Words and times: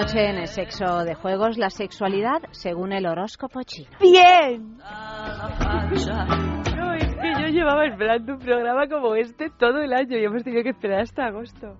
Noche 0.00 0.30
en 0.30 0.38
el 0.38 0.46
sexo 0.46 1.04
de 1.04 1.14
juegos, 1.14 1.58
la 1.58 1.68
sexualidad 1.68 2.38
según 2.52 2.92
el 2.92 3.06
horóscopo 3.06 3.62
chino. 3.64 3.90
¡Bien! 4.00 4.78
No, 4.78 6.94
es 6.94 7.14
que 7.16 7.42
yo 7.42 7.48
llevaba 7.48 7.84
esperando 7.84 8.32
un 8.32 8.38
programa 8.38 8.88
como 8.88 9.14
este 9.14 9.50
todo 9.58 9.82
el 9.82 9.92
año 9.92 10.16
y 10.16 10.24
hemos 10.24 10.42
tenido 10.42 10.62
que 10.62 10.70
esperar 10.70 11.02
hasta 11.02 11.26
agosto. 11.26 11.76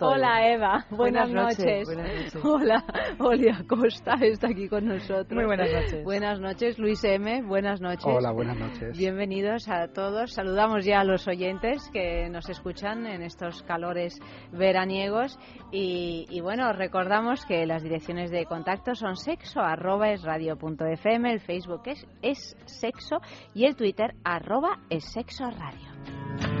Hola 0.00 0.48
Eva, 0.48 0.86
buenas, 0.90 1.30
noches. 1.30 1.88
Hola, 2.42 2.84
Olia 3.20 3.64
Costa 3.68 4.14
está 4.20 4.48
aquí 4.48 4.68
con 4.68 4.86
nosotros. 4.86 5.32
Muy 5.32 5.44
buenas 5.44 5.72
noches. 5.72 6.04
Buenas 6.04 6.40
noches, 6.40 6.78
Luis 6.78 7.04
M. 7.04 7.42
Buenas 7.42 7.80
noches. 7.80 8.04
Hola, 8.04 8.32
buenas 8.32 8.56
noches. 8.56 8.98
Bienvenidos 8.98 9.68
a 9.68 9.88
todos. 9.88 10.32
Saludamos 10.32 10.84
ya 10.84 11.00
a 11.00 11.04
los 11.04 11.28
oyentes 11.28 11.88
que 11.92 12.28
nos 12.28 12.48
escuchan 12.48 13.06
en 13.06 13.22
estos 13.22 13.62
calores 13.62 14.18
veraniegos 14.52 15.38
y, 15.70 16.40
bueno, 16.40 16.72
recordamos 16.72 17.44
que 17.46 17.64
las 17.66 17.82
direcciones 17.82 18.30
de 18.30 18.46
contacto 18.46 18.94
son 18.94 19.16
sexo 19.16 19.60
arroba 19.60 20.10
es 20.10 20.22
radio 20.22 20.56
punto 20.56 20.86
fm, 20.86 21.32
el 21.32 21.40
Facebook 21.40 21.82
es, 21.86 22.06
es 22.22 22.56
sexo 22.66 23.18
y 23.54 23.66
el 23.66 23.76
Twitter 23.76 24.14
arroba 24.24 24.80
es 24.90 25.04
sexo 25.04 25.44
radio. 25.50 26.57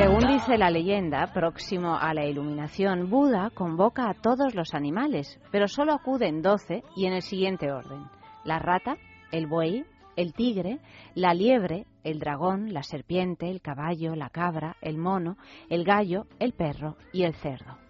Según 0.00 0.26
dice 0.28 0.56
la 0.56 0.70
leyenda, 0.70 1.30
próximo 1.34 1.94
a 1.94 2.14
la 2.14 2.24
iluminación, 2.24 3.10
Buda 3.10 3.50
convoca 3.50 4.08
a 4.08 4.14
todos 4.14 4.54
los 4.54 4.72
animales, 4.72 5.38
pero 5.52 5.68
solo 5.68 5.92
acuden 5.92 6.40
doce 6.40 6.82
y 6.96 7.04
en 7.04 7.12
el 7.12 7.22
siguiente 7.22 7.70
orden. 7.70 8.04
La 8.44 8.58
rata, 8.58 8.96
el 9.30 9.46
buey, 9.46 9.84
el 10.16 10.32
tigre, 10.32 10.78
la 11.14 11.34
liebre, 11.34 11.86
el 12.02 12.18
dragón, 12.18 12.72
la 12.72 12.82
serpiente, 12.82 13.50
el 13.50 13.60
caballo, 13.60 14.14
la 14.14 14.30
cabra, 14.30 14.76
el 14.80 14.96
mono, 14.96 15.36
el 15.68 15.84
gallo, 15.84 16.26
el 16.38 16.54
perro 16.54 16.96
y 17.12 17.24
el 17.24 17.34
cerdo. 17.34 17.89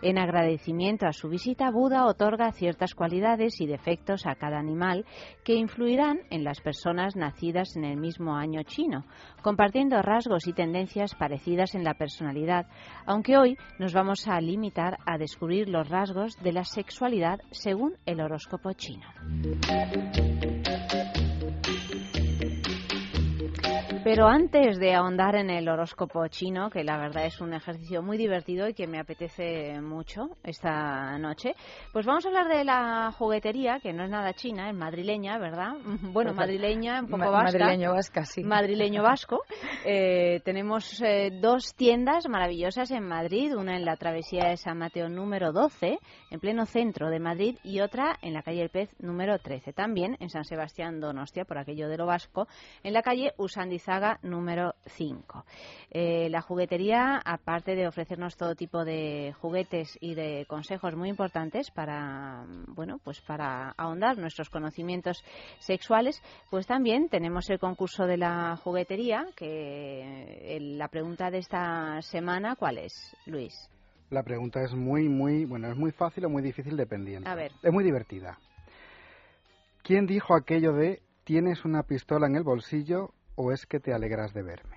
En 0.00 0.16
agradecimiento 0.16 1.06
a 1.06 1.12
su 1.12 1.28
visita, 1.28 1.70
Buda 1.70 2.06
otorga 2.06 2.52
ciertas 2.52 2.94
cualidades 2.94 3.60
y 3.60 3.66
defectos 3.66 4.26
a 4.26 4.36
cada 4.36 4.58
animal 4.58 5.04
que 5.44 5.54
influirán 5.54 6.20
en 6.30 6.44
las 6.44 6.60
personas 6.60 7.16
nacidas 7.16 7.76
en 7.76 7.84
el 7.84 7.96
mismo 7.96 8.36
año 8.36 8.62
chino, 8.62 9.04
compartiendo 9.42 10.00
rasgos 10.00 10.46
y 10.46 10.52
tendencias 10.52 11.14
parecidas 11.16 11.74
en 11.74 11.82
la 11.82 11.94
personalidad, 11.94 12.66
aunque 13.06 13.36
hoy 13.36 13.56
nos 13.78 13.92
vamos 13.92 14.28
a 14.28 14.40
limitar 14.40 14.98
a 15.04 15.18
descubrir 15.18 15.68
los 15.68 15.88
rasgos 15.88 16.36
de 16.42 16.52
la 16.52 16.64
sexualidad 16.64 17.40
según 17.50 17.96
el 18.06 18.20
horóscopo 18.20 18.72
chino. 18.74 19.06
Pero 24.04 24.28
antes 24.28 24.78
de 24.78 24.94
ahondar 24.94 25.34
en 25.34 25.50
el 25.50 25.68
horóscopo 25.68 26.26
chino, 26.28 26.70
que 26.70 26.84
la 26.84 26.98
verdad 26.98 27.26
es 27.26 27.40
un 27.40 27.52
ejercicio 27.52 28.02
muy 28.02 28.16
divertido 28.16 28.68
y 28.68 28.74
que 28.74 28.86
me 28.86 29.00
apetece 29.00 29.80
mucho 29.80 30.28
esta 30.44 31.18
noche, 31.18 31.54
pues 31.92 32.06
vamos 32.06 32.24
a 32.24 32.28
hablar 32.28 32.48
de 32.48 32.64
la 32.64 33.12
juguetería, 33.12 33.80
que 33.80 33.92
no 33.92 34.04
es 34.04 34.10
nada 34.10 34.32
china, 34.34 34.68
es 34.68 34.76
madrileña, 34.76 35.38
¿verdad? 35.38 35.72
Bueno, 36.12 36.32
madrileña, 36.32 37.00
un 37.00 37.08
poco 37.08 37.30
vasca. 37.30 37.58
Madrileño 37.58 37.92
vasca, 37.92 38.24
sí. 38.24 38.42
Madrileño 38.42 39.02
vasco. 39.02 39.42
Eh, 39.84 40.40
tenemos 40.44 41.00
eh, 41.02 41.30
dos 41.40 41.74
tiendas 41.74 42.28
maravillosas 42.28 42.90
en 42.90 43.04
Madrid, 43.04 43.56
una 43.56 43.76
en 43.76 43.84
la 43.84 43.96
travesía 43.96 44.48
de 44.48 44.56
San 44.56 44.76
Mateo 44.76 45.08
número 45.08 45.52
12, 45.52 45.98
en 46.30 46.40
pleno 46.40 46.66
centro 46.66 47.08
de 47.08 47.20
Madrid, 47.20 47.56
y 47.62 47.80
otra 47.80 48.18
en 48.20 48.34
la 48.34 48.42
calle 48.42 48.62
El 48.62 48.70
Pez 48.70 48.90
número 48.98 49.38
13, 49.38 49.72
también 49.72 50.16
en 50.20 50.28
San 50.28 50.44
Sebastián 50.44 51.00
Donostia, 51.00 51.44
por 51.44 51.58
aquello 51.58 51.88
de 51.88 51.96
lo 51.96 52.06
vasco, 52.06 52.48
en 52.82 52.92
la 52.92 53.02
calle 53.02 53.32
Usandizaga 53.88 54.18
número 54.22 54.74
5. 54.84 55.44
Eh, 55.90 56.28
la 56.28 56.42
juguetería, 56.42 57.20
aparte 57.24 57.74
de 57.74 57.88
ofrecernos 57.88 58.36
todo 58.36 58.54
tipo 58.54 58.84
de 58.84 59.34
juguetes 59.40 59.96
y 60.00 60.14
de 60.14 60.44
consejos 60.46 60.94
muy 60.94 61.08
importantes 61.08 61.70
para, 61.70 62.44
bueno, 62.68 63.00
pues 63.02 63.20
para 63.22 63.70
ahondar 63.78 64.18
nuestros 64.18 64.50
conocimientos 64.50 65.24
sexuales, 65.58 66.22
pues 66.50 66.66
también 66.66 67.08
tenemos 67.08 67.48
el 67.48 67.58
concurso 67.58 68.06
de 68.06 68.18
la 68.18 68.56
juguetería, 68.56 69.26
que 69.34 70.58
la 70.60 70.88
pregunta 70.88 71.30
de 71.30 71.38
esta 71.38 72.02
semana, 72.02 72.56
¿cuál 72.56 72.78
es, 72.78 73.16
Luis? 73.24 73.54
La 74.10 74.22
pregunta 74.22 74.62
es 74.62 74.74
muy, 74.74 75.08
muy, 75.08 75.46
bueno, 75.46 75.70
es 75.70 75.76
muy 75.78 75.92
fácil 75.92 76.26
o 76.26 76.28
muy 76.28 76.42
difícil 76.42 76.76
dependiendo. 76.76 77.28
A 77.28 77.34
ver. 77.34 77.52
Es 77.62 77.72
muy 77.72 77.84
divertida. 77.84 78.38
¿Quién 79.82 80.06
dijo 80.06 80.34
aquello 80.34 80.74
de 80.74 81.00
tienes 81.24 81.64
una 81.64 81.82
pistola 81.84 82.26
en 82.26 82.36
el 82.36 82.42
bolsillo 82.42 83.14
o 83.38 83.52
es 83.52 83.64
que 83.66 83.78
te 83.78 83.94
alegras 83.94 84.34
de 84.34 84.42
verme? 84.42 84.76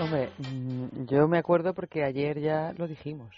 Hombre, 0.00 0.30
mm, 0.38 1.04
yo 1.04 1.28
me 1.28 1.38
acuerdo 1.38 1.74
porque 1.74 2.02
ayer 2.02 2.40
ya 2.40 2.72
lo 2.78 2.88
dijimos. 2.88 3.34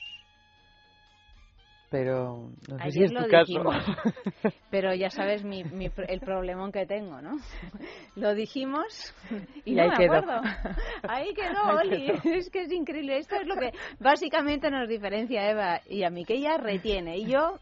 Pero 1.91 2.51
no 2.69 2.79
sé 2.79 2.91
si 2.93 3.03
es 3.03 3.13
tu 3.13 3.27
caso. 3.27 3.65
Pero 4.71 4.95
ya 4.95 5.11
sabes 5.11 5.43
mi, 5.43 5.65
el 6.07 6.21
problemón 6.21 6.71
que 6.71 6.87
tengo, 6.87 7.21
¿no? 7.21 7.39
Lo 8.15 8.33
dijimos 8.37 9.13
y, 9.65 9.75
no 9.75 9.83
ahí 9.83 9.89
me 9.89 9.97
quedó. 9.97 10.15
acuerdo. 10.19 10.41
Ahí 11.09 11.35
quedó, 11.35 11.77
Oli. 11.81 12.13
Es 12.23 12.49
que 12.51 12.63
es 12.63 12.73
increíble. 12.73 13.19
Esto 13.19 13.35
es 13.35 13.47
lo 13.49 13.57
que 13.57 13.73
básicamente 13.99 14.71
nos 14.71 14.89
diferencia 14.89 15.51
Eva 15.51 15.81
y 15.89 16.05
a 16.05 16.11
mí, 16.11 16.25
que 16.25 16.35
ella 16.35 16.59
retiene. 16.59 17.19
Y 17.19 17.27
yo 17.27 17.59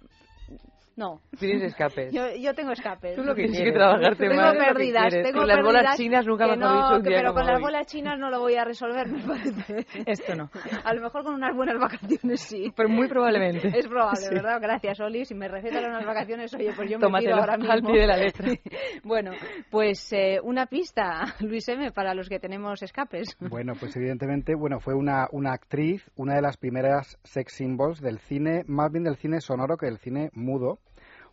no. 0.99 1.21
Tienes 1.39 1.63
escapes. 1.63 2.13
Yo, 2.13 2.35
yo 2.35 2.53
tengo 2.55 2.73
escapes. 2.73 3.15
Tú 3.15 3.23
lo 3.23 3.35
que 3.35 3.43
tienes 3.45 3.63
que 3.63 3.73
trabajarte 3.73 4.29
tengo 4.29 4.43
Perdidas, 4.59 5.15
tengo 5.23 5.45
las 5.45 5.63
bolas 5.63 5.97
chinas 5.97 6.27
nunca 6.27 6.49
me 6.49 6.57
no, 6.57 6.75
dicho 6.75 6.97
un 6.97 7.03
Pero 7.03 7.33
con 7.33 7.47
las 7.47 7.61
bolas 7.61 7.87
chinas 7.87 8.19
no 8.19 8.31
lo 8.31 8.41
voy 8.41 8.57
a 8.57 8.65
resolver, 8.65 9.07
me 9.09 9.23
parece. 9.23 9.87
Esto 10.07 10.35
no. 10.35 10.51
A 10.85 10.93
lo 10.93 11.03
mejor 11.03 11.23
con 11.23 11.35
unas 11.35 11.55
buenas 11.55 11.79
vacaciones 11.79 12.41
sí. 12.41 12.73
Pero 12.75 12.89
muy 12.89 13.07
probablemente. 13.07 13.69
Es 13.69 13.87
probable, 13.87 14.29
¿verdad? 14.29 14.59
Gracias, 14.61 14.99
Oli. 14.99 15.25
Si 15.25 15.35
me 15.35 15.47
recetan 15.47 15.85
unas 15.85 16.05
vacaciones, 16.05 16.53
oye, 16.55 16.73
pues 16.75 16.91
yo 16.91 16.99
me 16.99 17.21
pido 17.21 17.37
ahora 17.37 17.57
mismo. 17.57 17.73
al 17.73 17.83
pie 17.83 18.01
de 18.01 18.07
la 18.07 18.17
letra. 18.17 18.49
bueno, 19.05 19.31
pues 19.71 20.13
eh, 20.13 20.41
una 20.43 20.67
pista, 20.67 21.37
Luis 21.41 21.69
M., 21.69 21.93
para 21.93 22.13
los 22.13 22.29
que 22.29 22.41
tenemos 22.41 22.83
escapes. 22.83 23.37
Bueno, 23.39 23.75
pues 23.79 23.97
evidentemente, 23.97 24.57
bueno, 24.57 24.81
fue 24.81 24.95
una, 24.95 25.29
una 25.31 25.53
actriz, 25.53 26.05
una 26.17 26.35
de 26.35 26.43
las 26.43 26.57
primeras 26.57 27.19
sex 27.23 27.53
symbols 27.53 28.01
del 28.01 28.19
cine, 28.19 28.65
más 28.67 28.91
bien 28.91 29.05
del 29.05 29.17
cine 29.17 29.41
sonoro 29.41 29.77
que 29.77 29.87
del 29.87 29.99
cine 29.99 30.31
mudo 30.33 30.81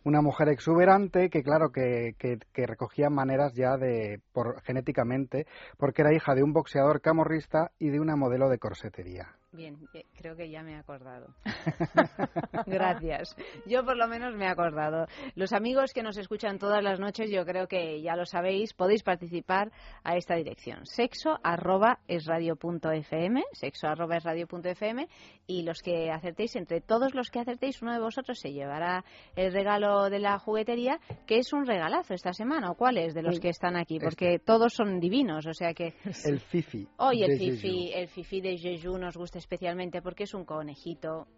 Una 0.06 0.22
mujer 0.22 0.48
exuberante 0.50 1.30
que, 1.30 1.42
claro, 1.42 1.72
que, 1.72 2.14
recogía 2.54 3.10
maneras 3.10 3.54
ya 3.54 3.76
de, 3.76 4.20
por, 4.32 4.62
genéticamente, 4.62 5.48
porque 5.78 6.02
era 6.02 6.14
hija 6.14 6.36
de 6.36 6.44
un 6.44 6.52
boxeador 6.52 7.00
camorrista 7.00 7.72
y 7.80 7.88
de 7.88 7.98
una 7.98 8.14
modelo 8.14 8.48
de 8.48 8.60
corsetería. 8.60 9.34
Bien, 9.56 9.78
eh, 9.94 10.04
creo 10.14 10.36
que 10.36 10.50
ya 10.50 10.62
me 10.62 10.72
he 10.72 10.76
acordado. 10.76 11.28
Gracias. 12.66 13.34
Yo 13.64 13.84
por 13.84 13.96
lo 13.96 14.06
menos 14.06 14.34
me 14.34 14.44
he 14.44 14.48
acordado. 14.48 15.06
Los 15.34 15.54
amigos 15.54 15.92
que 15.94 16.02
nos 16.02 16.18
escuchan 16.18 16.58
todas 16.58 16.82
las 16.82 17.00
noches, 17.00 17.30
yo 17.30 17.46
creo 17.46 17.66
que 17.66 18.02
ya 18.02 18.16
lo 18.16 18.26
sabéis, 18.26 18.74
podéis 18.74 19.02
participar 19.02 19.72
a 20.04 20.16
esta 20.16 20.34
dirección. 20.34 20.84
Sexo 20.84 21.38
arroba 21.42 22.00
es 22.06 22.26
radio 22.26 22.56
punto 22.56 22.90
fm, 22.90 23.42
sexo 23.52 23.86
arroba 23.88 24.18
es 24.18 24.24
radio 24.24 24.46
punto 24.46 24.68
fm, 24.68 25.08
y 25.46 25.62
los 25.62 25.80
que 25.80 26.10
acertéis, 26.10 26.54
entre 26.56 26.82
todos 26.82 27.14
los 27.14 27.30
que 27.30 27.40
acertéis, 27.40 27.80
uno 27.80 27.94
de 27.94 28.00
vosotros 28.00 28.38
se 28.38 28.52
llevará 28.52 29.04
el 29.36 29.52
regalo 29.52 30.10
de 30.10 30.18
la 30.18 30.38
juguetería, 30.38 31.00
que 31.26 31.38
es 31.38 31.52
un 31.54 31.66
regalazo 31.66 32.12
esta 32.12 32.32
semana. 32.32 32.70
¿O 32.70 32.74
cuál 32.74 32.98
es 32.98 33.14
de 33.14 33.22
los 33.22 33.40
que 33.40 33.48
están 33.48 33.76
aquí? 33.76 33.98
Porque 33.98 34.38
todos 34.38 34.74
son 34.74 35.00
divinos, 35.00 35.46
o 35.46 35.54
sea 35.54 35.72
que... 35.72 35.94
El 36.24 36.40
Fifi. 36.40 36.86
Hoy 36.98 37.22
el 37.22 37.38
Fifi, 37.38 37.88
Jeju. 37.88 37.98
el 37.98 38.08
Fifi 38.08 38.40
de 38.40 38.58
Jeju 38.58 38.98
nos 38.98 39.16
gusta 39.16 39.38
especialmente 39.46 40.02
porque 40.02 40.24
es 40.24 40.34
un 40.34 40.44
conejito, 40.44 41.28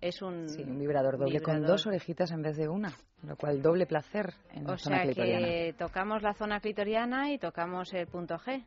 es 0.00 0.20
un, 0.20 0.48
Sí, 0.48 0.62
un 0.62 0.80
vibrador 0.80 1.16
doble 1.16 1.40
con 1.40 1.62
dos 1.64 1.86
orejitas 1.86 2.32
en 2.32 2.42
vez 2.42 2.56
de 2.56 2.68
una, 2.68 2.92
lo 3.22 3.36
cual 3.36 3.62
doble 3.62 3.86
placer 3.86 4.34
en 4.50 4.64
la 4.64 4.72
O 4.72 4.78
zona 4.78 4.96
sea 4.96 5.04
clitoriana. 5.04 5.46
que 5.46 5.74
tocamos 5.78 6.22
la 6.22 6.34
zona 6.34 6.58
clitoriana 6.58 7.30
y 7.32 7.38
tocamos 7.38 7.94
el 7.94 8.08
punto 8.08 8.34
G. 8.36 8.64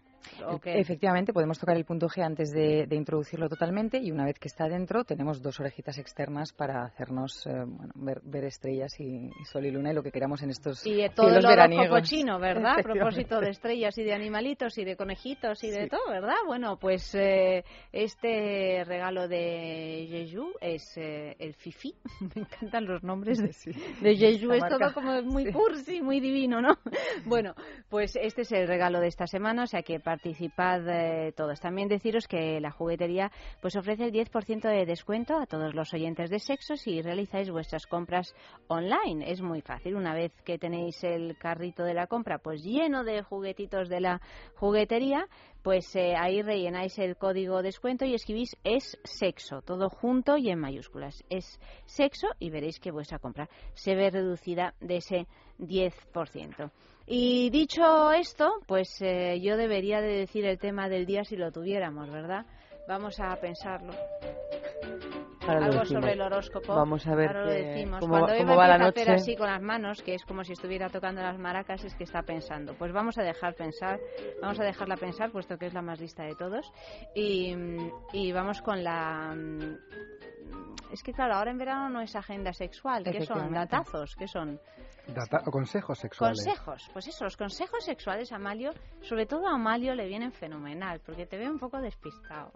Efectivamente, 0.66 1.34
podemos 1.34 1.60
tocar 1.60 1.76
el 1.78 1.86
punto 1.86 2.08
G 2.08 2.24
antes 2.24 2.52
de, 2.52 2.86
de 2.88 2.96
introducirlo 2.96 3.48
totalmente 3.50 3.98
y 4.00 4.12
una 4.12 4.26
vez 4.26 4.38
que 4.40 4.48
está 4.48 4.68
dentro 4.68 5.04
tenemos 5.04 5.42
dos 5.42 5.60
orejitas 5.60 5.98
externas 5.98 6.54
para 6.54 6.84
hacernos 6.86 7.46
eh, 7.48 7.64
bueno, 7.66 7.92
ver, 7.96 8.22
ver 8.24 8.46
estrellas 8.46 9.00
y, 9.00 9.28
y 9.28 9.46
sol 9.46 9.66
y 9.66 9.72
luna 9.72 9.92
y 9.92 9.96
lo 9.96 10.04
que 10.04 10.12
queramos 10.12 10.42
en 10.44 10.50
estos 10.50 10.86
Y 10.86 11.08
todo 11.10 11.28
el 11.28 11.34
cielos 11.34 11.46
veraniegos. 11.46 12.02
chino, 12.04 12.40
¿verdad? 12.40 12.80
A 12.80 12.84
propósito 12.84 13.40
de 13.40 13.50
estrellas 13.50 13.98
y 13.98 14.04
de 14.04 14.14
animalitos 14.14 14.78
y 14.78 14.84
de 14.86 14.96
conejitos 14.96 15.64
y 15.64 15.70
de 15.72 15.84
Sí. 15.84 15.90
todo, 15.90 16.10
¿verdad? 16.10 16.36
Bueno, 16.48 16.78
pues 16.78 17.14
eh, 17.16 17.64
este 17.92 18.84
regalo 18.86 19.28
de 19.28 20.08
Jeju 20.10 20.52
es 20.62 20.96
eh, 20.98 21.36
el 21.40 21.54
Fifi. 21.54 21.94
Me 22.36 22.42
encantan 22.42 22.86
los 22.86 23.04
nombres 23.04 23.38
de, 23.40 23.74
de 24.02 24.16
Jeju. 24.16 24.48
La 24.50 24.58
Es 24.58 24.78
todo 24.78 24.94
como 24.94 25.22
muy 25.24 25.46
Sí. 25.46 25.52
cursi, 25.52 26.02
muy 26.02 26.20
divino, 26.20 26.62
¿no? 26.62 26.78
Bueno, 27.26 27.54
pues 27.90 28.16
este 28.16 28.42
es 28.42 28.52
el 28.52 28.68
regalo 28.68 29.00
de 29.00 29.08
esta 29.08 29.28
semana, 29.28 29.64
o 29.64 29.68
sea 29.68 29.82
que 29.84 30.00
participad 30.16 31.34
todos. 31.36 31.60
También 31.60 31.90
deciros 31.90 32.28
que 32.28 32.60
la 32.62 32.72
juguetería 32.72 33.32
pues 33.62 33.76
ofrece 33.76 34.06
el 34.06 34.14
10% 34.14 34.62
de 34.62 34.86
descuento 34.86 35.38
a 35.38 35.46
todos 35.46 35.76
los 35.76 35.94
oyentes 35.94 36.30
de 36.30 36.40
sexo 36.40 36.78
si 36.78 37.02
realizáis 37.02 37.50
vuestras 37.52 37.86
compras 37.86 38.34
online. 38.68 39.30
Es 39.30 39.42
muy 39.42 39.62
fácil. 39.62 39.96
Una 39.96 40.14
vez 40.14 40.32
que 40.44 40.58
tenéis 40.58 41.04
el 41.04 41.38
carrito 41.38 41.84
de 41.84 41.94
la 41.94 42.08
compra 42.08 42.38
pues 42.38 42.64
lleno 42.64 43.04
de 43.04 43.24
juguetitos 43.24 43.90
de 43.90 44.00
la 44.00 44.22
juguetería, 44.56 45.28
pues 45.62 45.94
eh, 45.96 46.16
ahí 46.16 46.42
rellenáis 46.42 46.98
el 47.00 47.18
código 47.18 47.62
descuento 47.62 48.06
y 48.06 48.14
escribís 48.14 48.56
es 48.64 48.98
sexo, 49.04 49.62
todo 49.62 49.90
junto 49.90 50.38
y 50.38 50.50
en 50.50 50.60
mayúsculas. 50.60 51.24
Es 51.30 51.60
sexo 51.86 52.28
y 52.40 52.50
veréis 52.52 52.80
que 52.80 52.92
vuestra 52.92 53.20
compra 53.20 53.50
se 53.74 53.96
ve 53.96 54.10
reducida 54.10 54.76
de 54.80 54.98
ese 54.98 55.28
10%. 55.60 56.72
Y 57.08 57.50
dicho 57.52 58.12
esto, 58.12 58.62
pues 58.68 59.00
eh, 59.02 59.40
yo 59.42 59.58
debería 59.58 60.02
de 60.02 60.08
decir 60.18 60.46
el 60.46 60.58
tema 60.58 60.90
del 60.90 61.06
día 61.06 61.24
si 61.24 61.36
lo 61.36 61.52
tuviéramos, 61.52 62.10
¿verdad? 62.10 62.46
Vamos 62.88 63.20
a 63.20 63.36
pensarlo. 63.38 63.94
Ahora 65.48 65.60
lo 65.60 65.66
Algo 65.74 65.86
sobre 65.86 66.14
el 66.14 66.22
horóscopo. 66.22 66.74
Vamos 66.76 67.06
a 67.06 67.14
ver 67.14 67.28
Ahora 67.28 67.46
lo 67.46 67.52
qué- 67.52 67.64
decimos. 67.64 68.00
cómo, 68.00 68.20
Cuando 68.20 68.36
cómo 68.38 68.56
va 68.56 68.68
la 68.68 68.76
empieza 68.76 68.86
a 68.86 68.90
hacer 68.90 69.08
noche. 69.10 69.22
así 69.22 69.36
con 69.36 69.48
las 69.48 69.62
manos, 69.62 70.02
que 70.02 70.16
es 70.16 70.26
como 70.26 70.44
si 70.44 70.54
estuviera 70.54 70.90
tocando 70.90 71.22
las 71.22 71.38
maracas, 71.38 71.84
es 71.86 71.94
que 71.96 72.04
está 72.04 72.24
pensando. 72.24 72.74
Pues 72.76 72.92
vamos 72.92 73.18
a 73.20 73.24
dejar 73.24 73.54
pensar, 73.54 74.00
vamos 74.42 74.60
a 74.60 74.64
dejarla 74.64 74.98
pensar, 74.98 75.32
puesto 75.32 75.58
que 75.60 75.68
es 75.68 75.74
la 75.76 75.84
más 75.84 76.00
lista 76.00 76.24
de 76.24 76.36
todos. 76.36 76.72
Y, 77.14 77.56
y 78.14 78.32
vamos 78.32 78.62
con 78.64 78.84
la... 78.84 79.36
Es 80.92 81.04
que 81.04 81.12
claro, 81.14 81.36
ahora 81.36 81.52
en 81.52 81.58
verano 81.58 81.90
no 81.90 82.02
es 82.02 82.16
agenda 82.16 82.54
sexual. 82.54 83.04
¿Qué 83.04 83.26
son? 83.26 83.52
¿Datazos? 83.54 84.16
¿Qué 84.16 84.28
son? 84.28 84.60
Data- 85.08 85.44
o 85.46 85.52
consejos 85.52 86.00
sexuales. 86.00 86.40
Consejos, 86.44 86.90
pues 86.94 87.08
eso, 87.08 87.26
los 87.26 87.38
consejos 87.38 87.84
sexuales 87.84 88.32
a 88.32 88.38
Amalio, 88.38 88.72
sobre 89.02 89.26
todo 89.26 89.48
a 89.48 89.56
Amalio 89.56 89.94
le 89.94 90.08
vienen 90.08 90.32
fenomenal, 90.32 91.00
porque 91.06 91.26
te 91.26 91.38
veo 91.38 91.52
un 91.52 91.60
poco 91.60 91.80
despistado. 91.80 92.52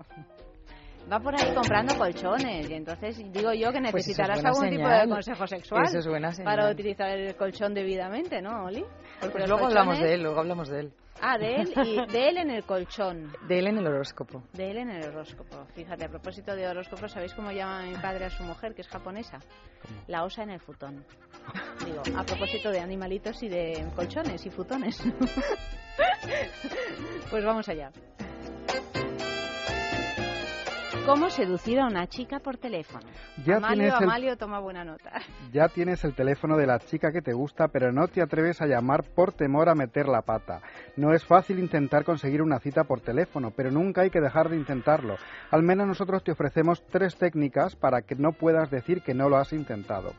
Va 1.12 1.20
por 1.20 1.36
ahí 1.36 1.54
comprando 1.54 1.96
colchones 1.98 2.70
y 2.70 2.74
entonces 2.74 3.18
digo 3.32 3.52
yo 3.54 3.72
que 3.72 3.80
Pues 3.80 4.08
es 4.08 4.08
necesitarás 4.18 4.46
algún 4.46 4.70
tipo 4.70 4.88
de 4.88 5.08
consejo 5.10 5.48
sexual 5.48 5.84
Eso 5.86 6.00
es 6.00 6.08
buena 6.08 6.32
para 6.44 6.70
utilizar 6.70 7.10
el 7.10 7.36
colchón 7.36 7.74
debidamente, 7.74 8.42
¿no, 8.42 8.66
Oli? 8.66 8.86
Porque 9.20 9.38
Pues 9.40 9.48
luego 9.50 9.66
hablamos 9.66 10.00
de 10.00 10.14
él, 10.14 10.24
luego 10.24 10.40
hablamos 10.40 10.70
de 10.70 10.80
él. 10.82 10.94
Ah, 11.22 11.38
de 11.38 11.56
él 11.58 11.74
y 11.86 12.06
de 12.12 12.30
él 12.30 12.38
en 12.38 12.50
el 12.52 12.64
colchón. 12.64 13.32
De 13.48 13.60
él 13.60 13.68
en 13.68 13.78
el 13.78 13.88
horóscopo. 13.88 14.44
De 14.54 14.72
él 14.72 14.78
en 14.78 14.90
el 14.90 15.04
horóscopo. 15.06 15.66
Fíjate, 15.76 16.06
a 16.06 16.10
propósito 16.10 16.56
de 16.56 16.68
horóscopo, 16.68 17.08
¿sabéis 17.08 17.34
cómo 17.34 17.52
llama 17.52 17.84
mi 17.84 17.96
padre 17.96 18.26
a 18.26 18.30
su 18.30 18.44
mujer, 18.44 18.74
que 18.74 18.82
es 18.82 18.88
japonesa? 18.88 19.40
La 20.08 20.24
osa 20.24 20.44
en 20.44 20.52
el 20.52 20.60
futón. 20.60 21.06
Digo, 21.86 22.02
a 22.18 22.24
propósito 22.24 22.72
de 22.72 22.80
animalitos 22.80 23.42
y 23.44 23.50
de 23.50 23.86
colchones 23.96 24.46
y 24.46 24.50
futones. 24.50 25.02
pues 27.30 27.44
vamos 27.44 27.68
allá. 27.70 27.92
¿Cómo 31.10 31.30
seducir 31.32 31.80
a 31.80 31.88
una 31.88 32.06
chica 32.08 32.40
por 32.40 32.58
teléfono? 32.58 33.06
Ya 33.44 33.58
Amalio, 33.58 33.76
tienes 33.84 33.98
el- 34.02 34.04
Amalio, 34.04 34.38
toma 34.38 34.60
buena 34.60 34.84
nota. 34.84 35.12
Ya 35.52 35.68
tienes 35.68 36.04
el 36.04 36.14
teléfono 36.14 36.56
de 36.56 36.68
la 36.68 36.78
chica 36.78 37.12
que 37.12 37.24
te 37.24 37.34
gusta, 37.34 37.68
pero 37.70 37.92
no 37.92 38.08
te 38.08 38.22
atreves 38.22 38.62
a 38.62 38.68
llamar 38.68 39.04
por 39.16 39.34
temor 39.34 39.70
a 39.70 39.74
meter 39.76 40.08
la 40.08 40.22
pata. 40.22 40.62
No 40.98 41.12
es 41.14 41.26
fácil 41.26 41.58
intentar 41.58 42.04
conseguir 42.04 42.44
una 42.44 42.60
cita 42.60 42.84
por 42.84 43.02
teléfono, 43.02 43.52
pero 43.56 43.72
nunca 43.72 44.02
hay 44.02 44.12
que 44.12 44.22
dejar 44.22 44.50
de 44.50 44.58
intentarlo. 44.58 45.16
Al 45.50 45.64
menos 45.64 45.88
nosotros 45.88 46.24
te 46.24 46.32
ofrecemos 46.32 46.84
tres 46.92 47.16
técnicas 47.16 47.76
para 47.76 48.04
que 48.04 48.14
no 48.16 48.32
puedas 48.32 48.70
decir 48.70 49.02
que 49.02 49.16
no 49.16 49.30
lo 49.30 49.38
has 49.38 49.52
intentado. 49.52 50.14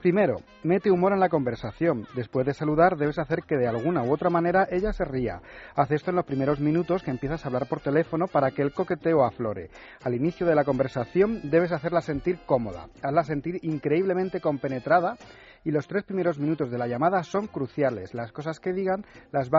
Primero, 0.00 0.36
mete 0.62 0.90
humor 0.90 1.12
en 1.12 1.20
la 1.20 1.28
conversación. 1.28 2.06
Después 2.14 2.46
de 2.46 2.54
saludar, 2.54 2.96
debes 2.96 3.18
hacer 3.18 3.42
que 3.42 3.58
de 3.58 3.68
alguna 3.68 4.02
u 4.02 4.10
otra 4.10 4.30
manera 4.30 4.66
ella 4.70 4.94
se 4.94 5.04
ría. 5.04 5.42
Haz 5.76 5.90
esto 5.90 6.08
en 6.08 6.16
los 6.16 6.24
primeros 6.24 6.58
minutos 6.58 7.02
que 7.02 7.10
empiezas 7.10 7.44
a 7.44 7.48
hablar 7.48 7.68
por 7.68 7.80
teléfono 7.80 8.26
para 8.26 8.50
que 8.50 8.62
el 8.62 8.72
coqueteo 8.72 9.22
aflore. 9.22 9.68
Al 10.02 10.14
inicio 10.14 10.46
de 10.46 10.54
la 10.54 10.64
conversación, 10.64 11.50
debes 11.50 11.70
hacerla 11.70 12.00
sentir 12.00 12.38
cómoda. 12.46 12.88
Hazla 13.02 13.24
sentir 13.24 13.58
increíblemente 13.60 14.40
compenetrada 14.40 15.18
y 15.64 15.70
los 15.70 15.86
tres 15.86 16.04
primeros 16.04 16.38
minutos 16.38 16.70
de 16.70 16.78
la 16.78 16.86
llamada 16.86 17.22
son 17.22 17.46
cruciales. 17.46 18.14
Las 18.14 18.32
cosas 18.32 18.58
que 18.58 18.72
digan, 18.72 19.04
las, 19.32 19.50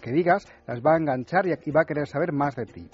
que, 0.00 0.12
digas, 0.12 0.46
las 0.68 0.80
va 0.80 0.94
a 0.94 0.98
enganchar 0.98 1.48
y 1.48 1.54
y 1.64 1.70
va 1.72 1.80
a 1.80 1.84
querer 1.84 2.06
saber 2.06 2.32
más 2.32 2.54
de 2.54 2.66
ti. 2.66 2.88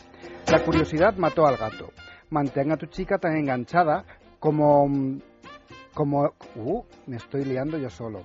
La 0.50 0.64
curiosidad 0.64 1.14
mató 1.18 1.46
al 1.46 1.58
gato. 1.58 1.90
Mantén 2.30 2.72
a 2.72 2.78
tu 2.78 2.86
chica 2.86 3.18
tan 3.18 3.36
enganchada 3.36 4.06
como... 4.40 4.88
como... 5.94 6.32
Uh, 6.56 6.82
me 7.06 7.16
estoy 7.16 7.44
liando 7.44 7.78
yo 7.78 7.88
solo. 7.90 8.22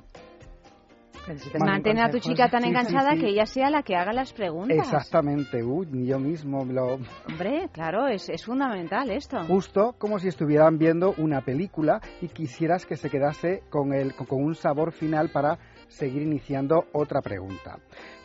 Necesitas 1.27 1.59
Man- 1.59 1.69
Mantén 1.73 1.99
a 1.99 2.09
tu 2.09 2.17
chica 2.19 2.49
tan 2.49 2.63
Sí, 2.63 2.69
enganchada 2.69 3.11
sí. 3.11 3.19
que 3.19 3.27
ella 3.27 3.45
sea 3.45 3.69
la 3.69 3.83
que 3.83 3.95
haga 3.95 4.13
las 4.13 4.33
preguntas. 4.33 4.77
Exactamente, 4.77 5.63
uh, 5.63 5.83
ni 5.85 6.07
yo 6.07 6.17
mismo 6.17 6.65
lo... 6.65 6.97
Hombre, 7.27 7.69
claro, 7.71 8.07
es, 8.07 8.29
es 8.29 8.43
fundamental 8.45 9.11
esto. 9.11 9.43
Justo 9.45 9.93
como 9.99 10.17
si 10.17 10.27
estuvieran 10.29 10.77
viendo 10.79 11.13
una 11.17 11.41
película 11.41 12.01
y 12.21 12.29
quisieras 12.29 12.85
que 12.85 12.95
se 12.97 13.09
quedase 13.09 13.63
con, 13.69 13.93
el, 13.93 14.15
con 14.15 14.43
un 14.43 14.55
sabor 14.55 14.91
final 14.91 15.29
para 15.29 15.59
seguir 15.87 16.21
iniciando 16.23 16.85
otra 16.93 17.21
pregunta. 17.21 17.77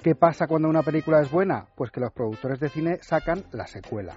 ¿Qué 0.03 0.15
pasa 0.15 0.47
cuando 0.47 0.69
una 0.69 0.83
película 0.83 1.21
es 1.21 1.31
buena? 1.31 1.67
Pues 1.75 1.91
que 1.91 2.01
los 2.01 2.13
productores 2.13 2.61
de 2.61 2.69
cine 2.71 2.99
sacan 3.03 3.45
la 3.53 3.67
secuela. 3.67 4.15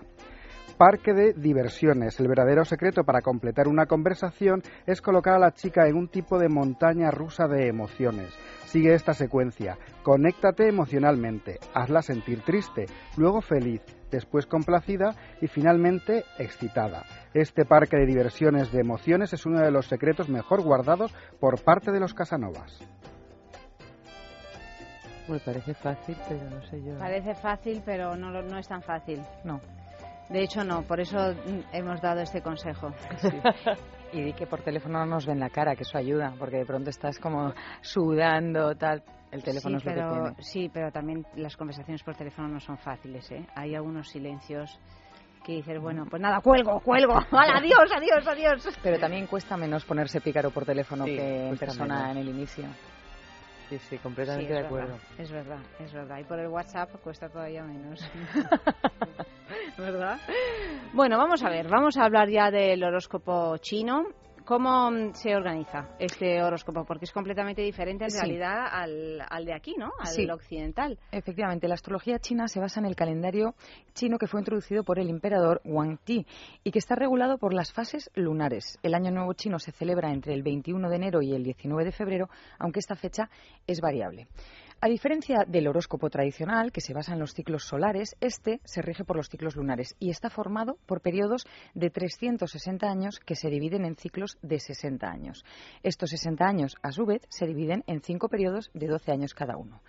Parque 0.76 1.14
de 1.14 1.34
diversiones. 1.34 2.20
El 2.20 2.28
verdadero 2.28 2.66
secreto 2.66 3.04
para 3.04 3.22
completar 3.22 3.68
una 3.68 3.86
conversación 3.86 4.62
es 4.86 5.02
colocar 5.02 5.36
a 5.36 5.40
la 5.40 5.54
chica 5.54 5.88
en 5.88 5.96
un 5.96 6.08
tipo 6.08 6.38
de 6.38 6.50
montaña 6.50 7.10
rusa 7.10 7.48
de 7.48 7.68
emociones. 7.68 8.34
Sigue 8.66 8.94
esta 8.94 9.14
secuencia. 9.14 9.78
Conéctate 10.04 10.68
emocionalmente. 10.68 11.60
Hazla 11.74 12.02
sentir 12.02 12.42
triste, 12.42 12.86
luego 13.16 13.42
feliz, 13.42 13.82
después 14.12 14.46
complacida 14.46 15.16
y 15.42 15.48
finalmente 15.48 16.26
excitada. 16.38 17.06
Este 17.34 17.66
parque 17.66 17.98
de 17.98 18.06
diversiones 18.06 18.72
de 18.72 18.82
emociones 18.82 19.34
es 19.34 19.46
uno 19.46 19.62
de 19.62 19.72
los 19.72 19.88
secretos 19.88 20.30
mejor 20.30 20.64
guardados 20.64 21.14
por 21.40 21.64
parte 21.64 21.92
de 21.92 22.00
los 22.00 22.14
Casanovas. 22.14 22.80
Me 25.28 25.40
parece 25.40 25.74
fácil, 25.74 26.16
pero 26.30 26.50
no 26.50 26.62
sé 26.64 26.82
yo. 26.82 26.98
Parece 26.98 27.36
fácil, 27.36 27.82
pero 27.86 28.16
no, 28.16 28.58
es 28.58 28.68
tan 28.68 28.82
fácil. 28.82 29.22
No. 29.44 29.60
De 30.30 30.44
hecho, 30.44 30.64
no, 30.64 30.84
por 30.84 31.00
eso 31.00 31.18
hemos 31.72 32.02
dado 32.02 32.22
este 32.22 32.42
consejo. 32.42 32.92
Y 34.14 34.22
di 34.22 34.34
que 34.34 34.46
por 34.48 34.62
teléfono 34.62 35.00
no 35.00 35.06
nos 35.06 35.26
ven 35.26 35.40
la 35.40 35.50
cara, 35.50 35.76
que 35.76 35.84
eso 35.84 35.98
ayuda, 35.98 36.34
porque 36.40 36.58
de 36.58 36.66
pronto 36.66 36.90
estás 36.90 37.20
como 37.20 37.54
sudando, 37.82 38.76
tal. 38.76 39.04
El 39.32 39.44
teléfono 39.44 39.80
sí, 39.80 39.90
es 39.90 39.96
lo 39.96 40.02
pero, 40.02 40.36
que 40.36 40.44
sí, 40.44 40.70
pero 40.74 40.92
también 40.92 41.26
las 41.36 41.58
conversaciones 41.58 42.02
por 42.04 42.16
teléfono 42.16 42.48
no 42.48 42.60
son 42.62 42.78
fáciles, 42.78 43.30
¿eh? 43.32 43.46
Hay 43.56 43.76
algunos 43.76 44.08
silencios 44.08 44.80
que 45.46 45.54
dices, 45.54 45.80
bueno, 45.82 46.06
pues 46.10 46.22
nada, 46.22 46.40
cuelgo, 46.40 46.80
cuelgo, 46.80 47.14
¡Hala, 47.32 47.58
adiós, 47.58 47.92
adiós, 47.94 48.26
adiós! 48.28 48.80
Pero 48.82 49.00
también 49.00 49.28
cuesta 49.28 49.58
menos 49.58 49.84
ponerse 49.84 50.22
pícaro 50.22 50.52
por 50.52 50.66
teléfono 50.66 51.04
Sí, 51.06 51.16
que 51.16 51.48
en 51.50 51.58
persona 51.58 52.08
menos. 52.08 52.12
en 52.12 52.18
el 52.18 52.30
inicio. 52.30 52.66
Sí, 53.70 53.78
sí, 53.80 53.98
completamente 53.98 54.54
de 54.54 54.60
acuerdo. 54.60 54.94
verdad, 54.94 55.02
es 55.18 55.32
verdad, 55.32 55.60
es 55.80 55.94
verdad. 55.94 56.20
Y 56.20 56.24
por 56.24 56.40
el 56.40 56.48
WhatsApp 56.48 56.90
cuesta 57.02 57.28
todavía 57.28 57.64
menos. 57.64 58.00
¿Verdad? 59.78 60.18
Bueno, 60.94 61.18
vamos 61.18 61.44
a 61.44 61.50
ver, 61.50 61.68
vamos 61.68 61.98
a 61.98 62.06
hablar 62.06 62.30
ya 62.30 62.50
del 62.50 62.84
horóscopo 62.84 63.58
chino. 63.58 64.06
¿Cómo 64.48 64.90
mm, 64.90 65.12
se 65.14 65.36
organiza 65.36 65.90
este 66.00 66.42
horóscopo? 66.42 66.86
Porque 66.86 67.04
es 67.04 67.12
completamente 67.12 67.62
diferente 67.62 68.06
en 68.06 68.12
Sí. 68.12 68.18
realidad 68.18 68.66
al, 68.72 69.22
al 69.30 69.44
de 69.44 69.54
aquí, 69.54 69.76
¿no? 69.78 69.92
Al 70.00 70.08
Sí. 70.08 70.26
occidental. 70.30 70.98
Efectivamente, 71.12 71.68
la 71.68 71.74
astrología 71.74 72.18
china 72.20 72.48
se 72.48 72.62
basa 72.62 72.80
en 72.80 72.86
el 72.86 72.96
calendario 72.96 73.56
chino 73.94 74.18
que 74.18 74.26
fue 74.28 74.40
introducido 74.40 74.86
por 74.86 75.00
el 75.00 75.10
emperador 75.10 75.60
Wang 75.66 75.98
Ti 76.02 76.26
y 76.64 76.72
que 76.72 76.80
está 76.80 76.96
regulado 76.96 77.38
por 77.38 77.54
las 77.54 77.74
fases 77.74 78.10
lunares. 78.16 78.80
El 78.84 78.96
Año 78.96 79.12
Nuevo 79.12 79.34
chino 79.34 79.60
se 79.60 79.74
celebra 79.74 80.14
entre 80.14 80.34
el 80.34 80.44
21 80.44 80.90
de 80.90 80.96
enero 80.96 81.22
y 81.22 81.34
el 81.34 81.44
19 81.44 81.84
de 81.84 81.92
febrero, 81.92 82.30
aunque 82.58 82.80
esta 82.80 82.96
fecha 82.96 83.30
es 83.68 83.82
variable. 83.82 84.28
A 84.80 84.90
diferencia 84.90 85.44
del 85.48 85.68
horóscopo 85.68 86.08
tradicional, 86.12 86.72
que 86.72 86.82
se 86.82 86.94
basa 86.94 87.14
en 87.14 87.20
los 87.20 87.34
ciclos 87.34 87.64
solares, 87.64 88.16
este 88.22 88.62
se 88.64 88.84
rige 88.84 89.04
por 89.04 89.18
los 89.18 89.28
ciclos 89.28 89.56
lunares 89.56 89.96
y 90.00 90.12
está 90.12 90.30
formado 90.30 90.78
por 90.86 91.02
periodos 91.02 91.48
de 91.74 91.90
360 91.90 92.88
años 92.88 93.20
que 93.20 93.36
se 93.36 93.50
dividen 93.50 93.86
en 93.86 93.96
ciclos 93.96 94.38
de 94.44 94.60
60 94.60 95.10
años. 95.10 95.44
Estos 95.82 96.12
60 96.12 96.46
años, 96.46 96.76
a 96.84 96.92
su 96.92 97.08
vez, 97.08 97.24
se 97.28 97.48
dividen 97.48 97.84
en 97.88 98.02
cinco 98.02 98.30
periodos 98.30 98.70
de 98.76 98.86
12 98.86 99.12
años 99.12 99.34
cada 99.34 99.58
uno. 99.58 99.82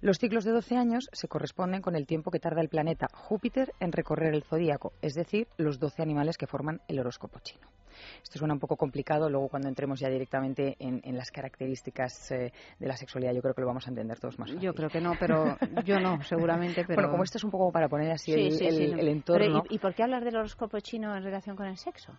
Los 0.00 0.18
ciclos 0.18 0.44
de 0.44 0.52
12 0.52 0.76
años 0.76 1.08
se 1.12 1.28
corresponden 1.28 1.82
con 1.82 1.96
el 1.96 2.06
tiempo 2.06 2.30
que 2.30 2.38
tarda 2.38 2.60
el 2.60 2.68
planeta 2.68 3.08
Júpiter 3.12 3.72
en 3.80 3.92
recorrer 3.92 4.34
el 4.34 4.42
zodíaco, 4.42 4.92
es 5.02 5.14
decir, 5.14 5.48
los 5.56 5.78
12 5.78 6.02
animales 6.02 6.36
que 6.36 6.46
forman 6.46 6.80
el 6.88 6.98
horóscopo 7.00 7.38
chino. 7.40 7.66
Esto 8.22 8.38
suena 8.38 8.52
un 8.52 8.60
poco 8.60 8.76
complicado, 8.76 9.30
luego 9.30 9.48
cuando 9.48 9.68
entremos 9.68 9.98
ya 9.98 10.10
directamente 10.10 10.76
en, 10.78 11.00
en 11.02 11.16
las 11.16 11.30
características 11.30 12.30
eh, 12.30 12.52
de 12.78 12.86
la 12.86 12.94
sexualidad, 12.94 13.32
yo 13.32 13.40
creo 13.40 13.54
que 13.54 13.62
lo 13.62 13.66
vamos 13.68 13.86
a 13.86 13.90
entender 13.90 14.18
todos 14.20 14.38
más 14.38 14.50
fácil. 14.50 14.60
Yo 14.62 14.74
creo 14.74 14.90
que 14.90 15.00
no, 15.00 15.14
pero 15.18 15.56
yo 15.82 15.98
no, 15.98 16.22
seguramente. 16.24 16.82
Pero... 16.84 16.94
Bueno, 16.96 17.10
como 17.10 17.24
esto 17.24 17.38
es 17.38 17.44
un 17.44 17.50
poco 17.50 17.72
para 17.72 17.88
poner 17.88 18.12
así 18.12 18.34
Sí, 18.34 18.40
el, 18.48 18.52
sí, 18.52 18.66
el- 18.66 18.74
sí, 18.74 18.86
no. 18.88 18.98
el 18.98 19.08
entorno. 19.08 19.62
Pero, 19.62 19.62
¿y, 19.70 19.76
¿Y 19.76 19.78
por 19.78 19.94
qué 19.94 20.02
hablar 20.02 20.24
del 20.24 20.36
horóscopo 20.36 20.78
chino 20.80 21.16
en 21.16 21.22
relación 21.22 21.56
con 21.56 21.66
el 21.66 21.78
sexo? 21.78 22.12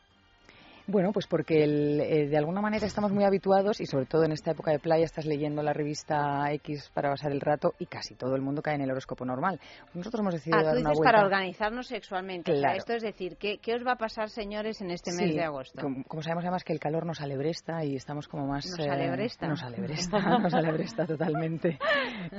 Bueno, 0.90 1.12
pues 1.12 1.28
porque 1.28 1.64
el- 1.66 2.00
eh, 2.00 2.28
de 2.28 2.38
alguna 2.38 2.62
manera 2.62 2.86
estamos 2.88 3.12
muy 3.12 3.26
habituados 3.26 3.82
y 3.82 3.86
sobre 3.86 4.06
todo 4.06 4.24
en 4.24 4.32
esta 4.32 4.52
época 4.52 4.72
de 4.72 4.80
playa 4.80 5.04
estás 5.04 5.26
leyendo 5.26 5.62
la 5.62 5.74
revista 5.74 6.50
X 6.54 6.90
para 6.94 7.10
pasar 7.10 7.34
el 7.34 7.42
rato 7.42 7.74
y 7.78 7.88
casi 7.88 8.16
todo 8.16 8.36
el 8.36 8.42
mundo 8.42 8.62
cae 8.62 8.76
en 8.76 8.82
el 8.82 8.92
horóscopo 8.92 9.26
normal. 9.26 9.60
Nosotros 9.94 10.22
hemos 10.22 10.34
decidido 10.36 10.60
Ah, 10.60 10.64
dar 10.64 10.74
tú 10.76 10.80
una 10.80 10.90
dices 10.92 10.98
vuelta. 11.00 11.12
para 11.12 11.26
organizarnos 11.26 11.88
sexualmente. 11.88 12.52
O 12.52 12.56
sea, 12.56 12.62
Claro. 12.62 12.78
esto 12.78 12.94
es 12.94 13.04
decir, 13.04 13.36
¿qué, 13.38 13.58
¿qué 13.58 13.76
os 13.76 13.86
va 13.86 13.94
a 13.94 13.98
pasar, 13.98 14.30
señores, 14.30 14.80
en 14.82 14.92
este 14.92 15.12
mes 15.12 15.36
de 15.36 15.44
agosto? 15.44 15.82
Como, 15.82 16.04
como 16.06 16.22
sabemos 16.24 16.46
además 16.46 16.64
que 16.64 16.72
el 16.72 16.80
calor 16.80 17.06
nos 17.06 17.20
alebresta 17.20 17.84
y 17.84 17.96
estamos 17.98 18.30
como 18.30 18.48
más... 18.48 18.66
¿Nos 18.66 18.88
alebresta? 18.88 19.48
Nos 19.48 19.64
alebresta, 19.64 20.18
nos 20.40 20.54
alebresta 20.54 21.06
totalmente. 21.06 21.78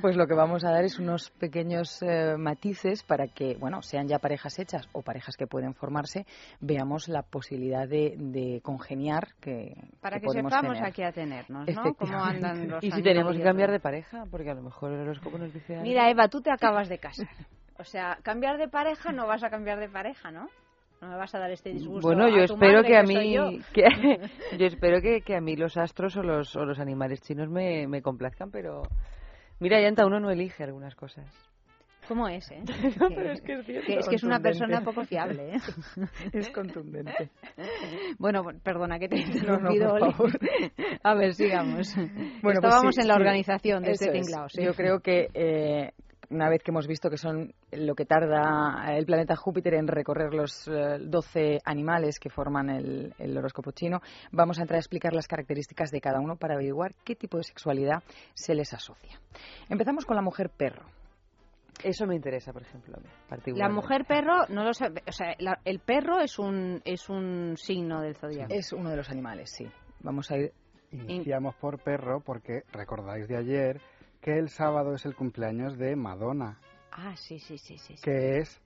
Pues 0.01 0.17
lo 0.17 0.27
que 0.27 0.35
vamos 0.35 0.65
a 0.65 0.71
dar 0.71 0.85
es 0.85 0.99
unos 0.99 1.31
pequeños 1.33 2.01
eh, 2.03 2.35
matices 2.39 3.03
para 3.03 3.27
que, 3.29 3.57
bueno, 3.57 3.83
sean 3.83 4.09
ya 4.09 4.19
parejas 4.19 4.59
hechas 4.59 4.89
o 4.93 5.03
parejas 5.03 5.37
que 5.37 5.47
pueden 5.47 5.75
formarse, 5.75 6.25
veamos 6.61 7.09
la 7.09 7.21
posibilidad 7.23 7.87
de, 7.87 8.15
de 8.17 8.38
congeniar 8.63 9.29
que, 9.41 9.75
Para 10.01 10.19
que, 10.21 10.29
sepamos 10.29 10.61
tener. 10.77 10.85
a 10.85 10.91
qué 10.93 11.05
atenernos, 11.05 11.69
¿no? 11.75 11.95
Cómo 11.95 12.19
andan 12.23 12.69
los 12.69 12.83
Y 12.85 12.91
si 12.91 13.03
tenemos 13.03 13.37
que 13.37 13.43
cambiar 13.43 13.71
de 13.71 13.81
pareja, 13.81 14.25
porque 14.31 14.51
a 14.51 14.55
lo 14.55 14.63
mejor 14.63 14.93
el 14.93 15.01
horóscopo 15.01 15.39
nos 15.39 15.53
dice 15.53 15.75
algo. 15.75 15.85
Mira, 15.87 16.11
Eva, 16.11 16.29
tú 16.29 16.41
te 16.41 16.51
acabas 16.51 16.89
de 16.89 16.99
casar. 16.99 17.29
O 17.79 17.85
sea, 17.85 18.19
cambiar 18.23 18.59
de 18.59 18.69
pareja 18.69 19.13
no 19.13 19.27
vas 19.27 19.43
a 19.45 19.51
cambiar 19.51 19.79
de 19.79 19.89
pareja, 19.89 20.31
¿no? 20.31 20.49
No 21.01 21.09
me 21.11 21.17
vas 21.17 21.33
a 21.35 21.39
dar 21.39 21.51
este 21.53 21.71
disgusto 21.73 22.09
Bueno, 22.09 22.29
yo 22.29 22.43
a 22.43 22.47
tu 22.47 22.55
espero 22.55 22.79
madre, 22.79 22.89
que 22.89 22.97
a 22.97 23.03
mí, 23.05 23.33
yo. 23.33 23.51
que- 23.73 24.29
yo 24.59 24.67
espero 24.67 25.01
que, 25.01 25.21
que 25.21 25.37
a 25.37 25.41
mí 25.41 25.55
los 25.55 25.77
astros 25.77 26.17
o 26.17 26.23
los, 26.25 26.57
o 26.57 26.65
los 26.65 26.81
animales 26.81 27.21
chinos 27.21 27.49
me, 27.49 27.87
me 27.87 28.03
complazcan, 28.03 28.51
pero 28.51 28.83
mira, 29.61 29.81
Yanta, 29.81 30.05
uno 30.07 30.19
no 30.19 30.31
elige 30.31 30.65
algunas 30.65 30.97
cosas. 30.97 31.25
¿Cómo 32.09 32.27
es, 32.29 32.51
eh? 32.51 32.63
No, 33.01 33.09
pero 33.11 33.33
es 33.33 33.41
que 33.43 33.53
es 33.61 33.67
cierto. 33.67 33.87
que 33.87 33.99
es 33.99 34.09
que 34.09 34.17
es 34.17 34.25
una 34.25 34.41
persona 34.41 34.81
poco 34.81 35.05
fiable, 35.05 35.57
¿eh? 35.57 35.61
Es 36.33 36.51
contundente. 36.51 37.31
Bueno, 38.19 38.43
perdona 38.63 38.99
que 38.99 39.09
te 39.09 39.17
he 39.17 39.27
No, 39.27 39.59
no, 39.61 39.73
interrumpido, 39.73 39.89
por 39.91 40.03
Oli. 40.03 40.13
favor. 40.13 40.39
A 41.03 41.15
ver, 41.15 41.35
sigamos. 41.35 41.95
Bueno, 41.95 42.21
pues 42.43 42.55
Estábamos 42.57 42.95
sí, 42.95 43.01
en 43.03 43.09
la 43.09 43.15
sí. 43.15 43.21
organización 43.21 43.83
de 43.83 43.91
este 43.93 44.07
es. 44.07 44.13
tinglao, 44.13 44.49
sí. 44.49 44.63
Yo 44.65 44.75
creo 44.75 45.01
que 45.01 45.29
eh, 45.35 45.93
una 46.31 46.49
vez 46.49 46.63
que 46.63 46.71
hemos 46.71 46.87
visto 46.87 47.11
que 47.11 47.17
son 47.19 47.53
lo 47.73 47.95
que 47.95 48.05
tarda 48.05 48.95
el 48.97 49.07
planeta 49.07 49.37
Júpiter 49.37 49.75
en 49.75 49.87
recorrer 49.87 50.33
los 50.35 50.67
eh, 50.69 50.99
12 51.01 51.59
animales 51.65 52.19
que 52.19 52.31
forman 52.31 52.71
el, 52.71 53.15
el 53.19 53.37
horóscopo 53.37 53.71
chino, 53.73 54.01
vamos 54.33 54.59
a 54.59 54.63
entrar 54.63 54.77
a 54.77 54.81
explicar 54.81 55.13
las 55.15 55.29
características 55.29 55.91
de 55.91 56.01
cada 56.01 56.21
uno 56.21 56.37
para 56.37 56.55
averiguar 56.55 56.95
qué 57.05 57.15
tipo 57.15 57.37
de 57.37 57.45
sexualidad 57.45 58.03
se 58.35 58.55
les 58.55 58.73
asocia. 58.75 59.21
Empezamos 59.69 60.05
con 60.07 60.17
la 60.17 60.23
mujer 60.23 60.51
perro. 60.51 60.83
Eso 61.85 62.07
me 62.07 62.15
interesa, 62.17 62.53
por 62.53 62.63
ejemplo, 62.63 62.97
a 62.97 63.01
mí, 63.01 63.53
La 63.59 63.69
mujer 63.69 64.05
perro 64.05 64.47
no 64.49 64.65
lo 64.65 64.73
sabe, 64.75 65.03
o 65.07 65.13
sea, 65.13 65.35
la- 65.39 65.61
el 65.65 65.79
perro 65.81 66.21
es 66.21 66.39
un 66.39 66.81
es 66.85 67.09
un 67.09 67.55
signo 67.57 68.01
del 68.01 68.17
zodiaco. 68.17 68.53
Es 68.53 68.73
uno 68.73 68.91
de 68.91 68.97
los 68.97 69.11
animales, 69.11 69.51
sí. 69.51 69.67
Vamos 70.01 70.31
a 70.31 70.39
ir. 70.39 70.53
Iniciamos 70.91 71.55
por 71.57 71.79
perro 71.83 72.21
porque 72.21 72.63
recordáis 72.73 73.29
de 73.29 73.37
ayer 73.37 73.81
que 74.21 74.39
el 74.39 74.49
sábado 74.49 74.95
es 74.95 75.05
el 75.07 75.15
cumpleaños 75.15 75.77
de 75.77 75.95
Madonna, 75.97 76.59
Ah, 76.91 77.15
sí, 77.17 77.39
sí, 77.39 77.59
sí, 77.59 77.77
sí. 77.79 77.97
sí. 77.97 78.03
que 78.03 78.39
es 78.39 78.61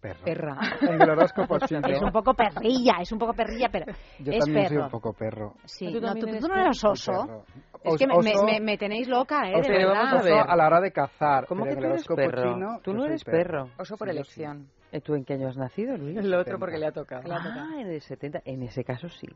perro. 0.00 0.24
Perra. 0.24 0.58
En 0.80 1.00
el 1.02 1.10
horóscopo 1.10 1.58
chino. 1.60 1.80
Es 1.86 2.00
un 2.02 2.10
poco 2.12 2.34
perrilla, 2.34 2.94
es 3.00 3.12
un 3.12 3.18
poco 3.18 3.32
perrilla, 3.34 3.68
pero 3.70 3.86
Yo 4.18 4.32
es 4.32 4.38
también 4.44 4.66
soy 4.66 4.76
perro. 4.76 4.84
un 4.86 4.90
poco 4.90 5.12
perro. 5.12 5.54
Sí, 5.64 5.92
¿Tú 5.92 6.00
no, 6.00 6.14
tú, 6.14 6.26
eres 6.26 6.40
tú 6.40 6.48
no 6.48 6.54
perro? 6.54 6.64
eres 6.66 6.78
Soy 6.78 6.90
oso. 6.92 7.12
perro. 7.12 7.44
Es 7.82 7.96
que 7.96 8.06
me, 8.06 8.14
me- 8.18 8.42
me- 8.44 8.60
me 8.60 8.76
tenéis 8.78 9.08
loca, 9.08 9.48
¿eh? 9.48 9.54
oso- 9.54 9.62
De 9.62 9.68
Pero 9.76 9.88
verdad. 9.88 10.02
vamos 10.04 10.20
a 10.20 10.22
ver. 10.24 10.32
oso 10.40 10.50
a 10.50 10.56
la 10.56 10.66
hora 10.66 10.80
de 10.80 10.92
cazar. 10.92 11.46
¿Cómo 11.46 11.64
que 11.64 11.76
tú 11.76 11.84
eres 11.84 12.04
perro? 12.06 12.42
chino, 12.54 12.80
tú 12.82 12.92
no 12.92 13.00
soy 13.00 13.08
eres 13.10 13.24
perro. 13.24 13.70
Oso 13.78 13.96
por 13.96 14.08
Sí, 14.10 14.16
yo 14.16 14.24
sí. 14.24 14.42
elección. 14.42 14.68
Eh, 14.92 15.00
¿Tú 15.00 15.14
en 15.14 15.24
qué 15.24 15.34
año 15.34 15.48
has 15.48 15.56
nacido, 15.56 15.96
Luis? 15.96 16.16
El 16.16 16.26
otro 16.34 16.44
70. 16.56 16.58
porque 16.58 16.78
le 16.78 16.86
ha 16.86 16.92
tocado. 16.92 17.22
Ah, 17.32 17.68
en 17.78 17.86
el 17.88 18.00
70. 18.00 18.40
En 18.44 18.62
ese 18.62 18.82
caso 18.84 19.08
sí. 19.08 19.28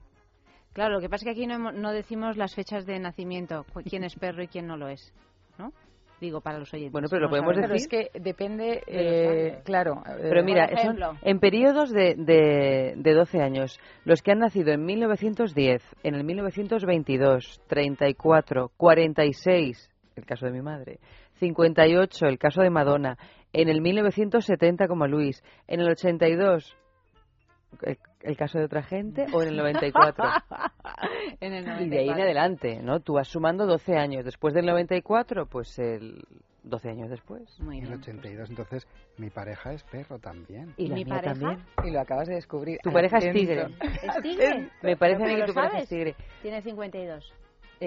Claro, 0.72 0.94
lo 0.94 1.00
que 1.00 1.08
pasa 1.08 1.22
es 1.22 1.24
que 1.26 1.30
aquí 1.30 1.46
no, 1.46 1.54
hemos- 1.54 1.74
no 1.74 1.92
decimos 1.92 2.36
las 2.36 2.54
fechas 2.56 2.84
de 2.86 2.98
nacimiento, 2.98 3.64
quién 3.88 4.02
es 4.02 4.16
perro 4.16 4.42
y 4.42 4.48
quién 4.48 4.66
no 4.66 4.76
lo 4.76 4.88
es. 4.88 5.12
Digo, 6.24 6.40
para 6.40 6.58
los 6.58 6.72
oyentes. 6.72 6.90
Bueno, 6.90 7.08
pero 7.10 7.24
lo 7.24 7.28
podemos 7.28 7.54
saben. 7.54 7.68
Pero 7.68 7.74
es 7.74 7.86
que 7.86 8.18
depende, 8.18 8.82
De 8.86 9.48
eh, 9.48 9.58
claro. 9.62 10.02
Pero 10.06 10.40
eh, 10.40 10.42
mira, 10.42 10.68
por 10.68 10.80
son 10.80 11.18
en 11.20 11.38
periodos 11.38 11.90
de, 11.90 12.14
de, 12.16 12.94
de 12.96 13.12
12 13.12 13.42
años. 13.42 13.78
Los 14.06 14.22
que 14.22 14.32
han 14.32 14.38
nacido 14.38 14.72
en 14.72 14.86
1910, 14.86 15.82
en 16.02 16.14
el 16.14 16.24
1922, 16.24 17.60
34, 17.66 18.70
46, 18.74 19.90
el 20.16 20.24
caso 20.24 20.46
de 20.46 20.52
mi 20.52 20.62
madre, 20.62 20.98
58, 21.40 22.24
el 22.24 22.38
caso 22.38 22.62
de 22.62 22.70
Madonna, 22.70 23.18
en 23.52 23.68
el 23.68 23.82
1970 23.82 24.88
como 24.88 25.06
Luis, 25.06 25.44
en 25.68 25.80
el 25.80 25.90
82, 25.90 26.74
el, 28.24 28.36
caso 28.36 28.58
de 28.58 28.64
otra 28.64 28.82
gente, 28.82 29.26
o 29.32 29.42
en 29.42 29.48
el 29.48 29.56
94. 29.58 30.24
en 31.40 31.52
el 31.52 31.64
y 31.82 31.88
de 31.88 31.98
ahí 31.98 32.08
en 32.08 32.16
94. 32.16 32.22
adelante, 32.22 32.82
¿no? 32.82 33.00
Tú 33.00 33.14
vas 33.14 33.28
sumando 33.28 33.66
12 33.66 33.96
años. 33.96 34.24
Después 34.24 34.54
del 34.54 34.66
94, 34.66 35.46
pues 35.46 35.78
el 35.78 36.22
12 36.62 36.88
años 36.88 37.10
después. 37.10 37.42
Muy 37.60 37.78
En 37.78 37.84
el 37.84 37.88
bien. 37.90 38.00
82, 38.00 38.50
entonces 38.50 38.86
mi 39.18 39.30
pareja 39.30 39.72
es 39.72 39.82
perro 39.84 40.18
también. 40.18 40.72
Y 40.76 40.88
la 40.88 40.94
mi 40.94 41.04
mía 41.04 41.14
pareja? 41.16 41.34
también. 41.34 41.64
Y 41.84 41.90
lo 41.90 42.00
acabas 42.00 42.28
de 42.28 42.34
descubrir. 42.36 42.78
Tu 42.82 42.90
pareja 42.92 43.18
es 43.18 43.32
tigre. 43.32 43.66
¿Es 44.02 44.22
tigre? 44.22 44.70
Me 44.82 44.96
parece 44.96 45.22
a 45.24 45.26
mí 45.26 45.34
¿Pero 45.34 45.46
que 45.46 45.52
tu 45.52 45.54
pareja 45.54 45.72
sabes? 45.72 45.82
es 45.84 45.88
tigre. 45.90 46.14
Tiene 46.42 46.62
52. 46.62 47.32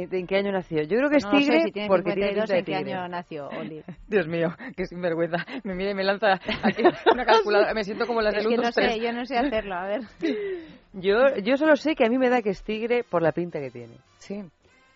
Eh, 0.01 0.08
¿En 0.12 0.27
qué 0.27 0.36
año 0.38 0.51
nació? 0.51 0.84
Yo 0.84 0.98
creo 0.98 1.10
que 1.10 1.18
es 1.18 1.24
No 1.25 1.32
lo 1.32 1.38
sé 1.39 1.44
tigre 1.46 1.62
si 1.63 1.72
tiene 1.72 1.88
porque 1.88 2.13
tiene 2.13 2.27
52 2.30 2.44
pinta 2.46 2.54
de 2.54 2.60
en 2.60 2.66
qué 2.66 2.72
tigre. 2.77 2.94
año 2.94 3.08
nació 3.08 3.48
Oli. 3.50 3.84
Dios 4.08 4.27
mío, 4.27 4.50
qué 4.75 4.86
sinvergüenza. 4.86 5.38
Me 5.63 5.74
mira 5.75 5.92
y 5.92 5.96
me 5.96 6.04
lanza 6.04 6.34
aquí 6.34 6.84
una 7.13 7.25
calculadora. 7.25 7.74
Me 7.74 7.84
siento 7.84 8.06
como 8.06 8.22
las 8.22 8.34
de 8.34 8.42
Es 8.42 8.48
que 8.48 8.58
no 8.58 8.72
sé, 8.72 8.82
3. 8.82 9.01
yo 9.01 9.12
no 9.13 9.25
sé 9.25 9.38
hacerlo, 9.38 9.75
a 9.75 9.86
ver. 9.88 10.01
Yo, 10.94 11.36
yo 11.44 11.58
solo 11.58 11.75
sé 11.75 11.96
que 11.96 12.06
a 12.06 12.10
mí 12.10 12.18
me 12.18 12.30
da 12.30 12.42
que 12.42 12.50
es 12.50 12.63
tigre 12.63 13.04
por 13.04 13.22
la 13.22 13.32
pinta 13.32 13.60
que 13.60 13.70
tiene. 13.70 13.98
Sí. 14.18 14.42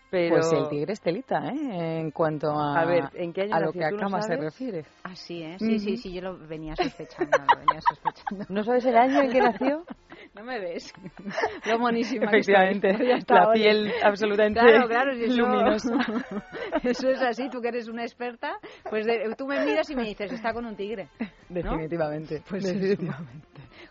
Pero... 0.10 0.36
Pues 0.38 0.51
el 0.51 0.67
tigre 0.67 0.93
es 0.93 1.01
telita, 1.01 1.39
¿eh? 1.50 2.00
En 2.00 2.12
cuanto 2.12 2.50
a, 2.50 2.79
A 2.81 2.86
ver, 2.86 3.03
¿en 3.13 3.31
qué 3.31 3.43
año 3.43 3.55
a 3.55 3.60
lo 3.60 3.72
que 3.72 3.86
a 3.86 3.89
¿Tú 3.89 3.96
no 3.98 4.01
cama 4.01 4.22
se 4.24 4.36
refiere. 4.36 4.84
Ah, 5.03 5.15
sí, 5.15 5.43
¿eh? 5.43 5.58
Sí, 5.60 5.79
sí, 5.79 5.93
Ujú. 5.93 6.01
sí, 6.01 6.13
yo 6.13 6.22
lo 6.22 6.38
venía 6.38 6.75
sospechando, 6.75 7.38
lo 7.38 7.60
venía 7.60 7.81
sospechando. 7.88 8.46
¿No 8.50 8.63
sabes 8.63 8.84
el 8.86 8.98
año 8.98 9.22
en 9.22 9.31
que 9.31 9.39
nació? 9.41 9.84
No 10.33 10.43
me 10.45 10.59
ves. 10.59 10.93
Lo 11.65 11.77
monísima 11.79 12.31
que 12.31 12.38
estoy. 12.39 12.55
Efectivamente, 12.55 13.05
Ya 13.05 13.15
está, 13.15 13.33
la 13.35 13.47
Oli. 13.50 13.59
piel 13.59 13.91
absolutamente 14.01 14.59
Claro, 14.61 14.88
claro, 14.88 15.13
si 15.15 15.23
eso, 15.25 15.35
luminosa. 15.41 15.93
eso 16.83 17.09
es 17.09 17.21
así, 17.21 17.50
tú 17.50 17.59
que 17.61 17.67
eres 17.67 17.89
una 17.89 18.03
experta, 18.03 18.53
pues 18.89 19.05
de- 19.05 19.35
tú 19.38 19.45
me 19.45 19.63
miras 19.65 19.89
y 19.89 19.95
me 19.95 20.03
dices, 20.03 20.31
está 20.31 20.53
con 20.53 20.65
un 20.65 20.75
tigre. 20.77 21.09
Definitivamente, 21.50 22.41
Pues 22.50 22.63
definitivamente. 22.63 23.47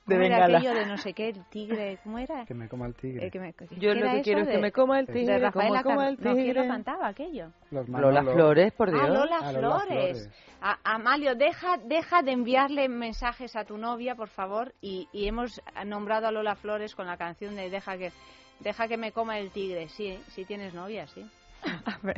¿Cómo 0.06 0.22
era 0.22 0.36
bengala. 0.38 0.58
aquello 0.58 0.74
de 0.74 0.86
no 0.86 0.96
sé 0.96 1.12
qué, 1.12 1.28
el 1.28 1.44
tigre? 1.50 1.98
¿Cómo 2.02 2.18
era? 2.18 2.44
Que 2.46 2.54
me 2.54 2.68
coma 2.68 2.86
el 2.86 2.94
tigre. 2.94 3.26
Eh, 3.26 3.30
que 3.30 3.38
me- 3.38 3.52
Yo 3.78 3.92
¿qué 3.92 3.94
lo 4.00 4.10
que 4.12 4.22
quiero 4.22 4.40
es 4.40 4.48
que 4.48 4.54
de- 4.54 4.62
me 4.62 4.72
coma 4.72 4.98
el 5.00 5.06
de 5.06 5.12
tigre, 5.12 5.34
de 5.34 5.38
Rafaela 5.40 5.82
coma 5.82 6.08
el 6.08 6.14
No, 6.14 6.20
¿quién 6.22 6.36
lo 6.36 6.42
tigre. 6.54 6.66
cantaba 6.68 7.08
aquello? 7.08 7.52
Los 7.70 7.88
Lola. 7.88 8.22
Flores, 8.24 8.72
por 8.72 8.90
Dios. 8.90 9.02
Ah, 9.04 9.08
Lola 9.08 9.38
Ah, 9.42 9.52
Lola 9.52 9.78
Flores. 9.80 9.86
Flores. 9.86 10.46
A- 10.62 10.78
Amalio, 10.84 11.34
deja, 11.36 11.76
deja 11.78 12.22
de 12.22 12.32
enviarle 12.32 12.88
mensajes 12.88 13.54
a 13.56 13.64
tu 13.64 13.76
novia, 13.78 14.14
por 14.14 14.28
favor. 14.28 14.72
Y, 14.80 15.08
y 15.12 15.26
hemos 15.28 15.60
nombrado 15.86 16.29
a 16.30 16.32
Lola 16.32 16.54
Flores 16.56 16.94
con 16.94 17.06
la 17.06 17.16
canción 17.16 17.54
de 17.56 17.68
Deja 17.68 17.98
que, 17.98 18.10
deja 18.60 18.88
que 18.88 18.96
me 18.96 19.12
coma 19.12 19.38
el 19.38 19.50
tigre. 19.50 19.88
Sí, 19.88 20.18
sí 20.28 20.44
tienes 20.44 20.72
novia, 20.72 21.06
sí. 21.08 21.24
A 21.84 21.98
ver, 22.02 22.16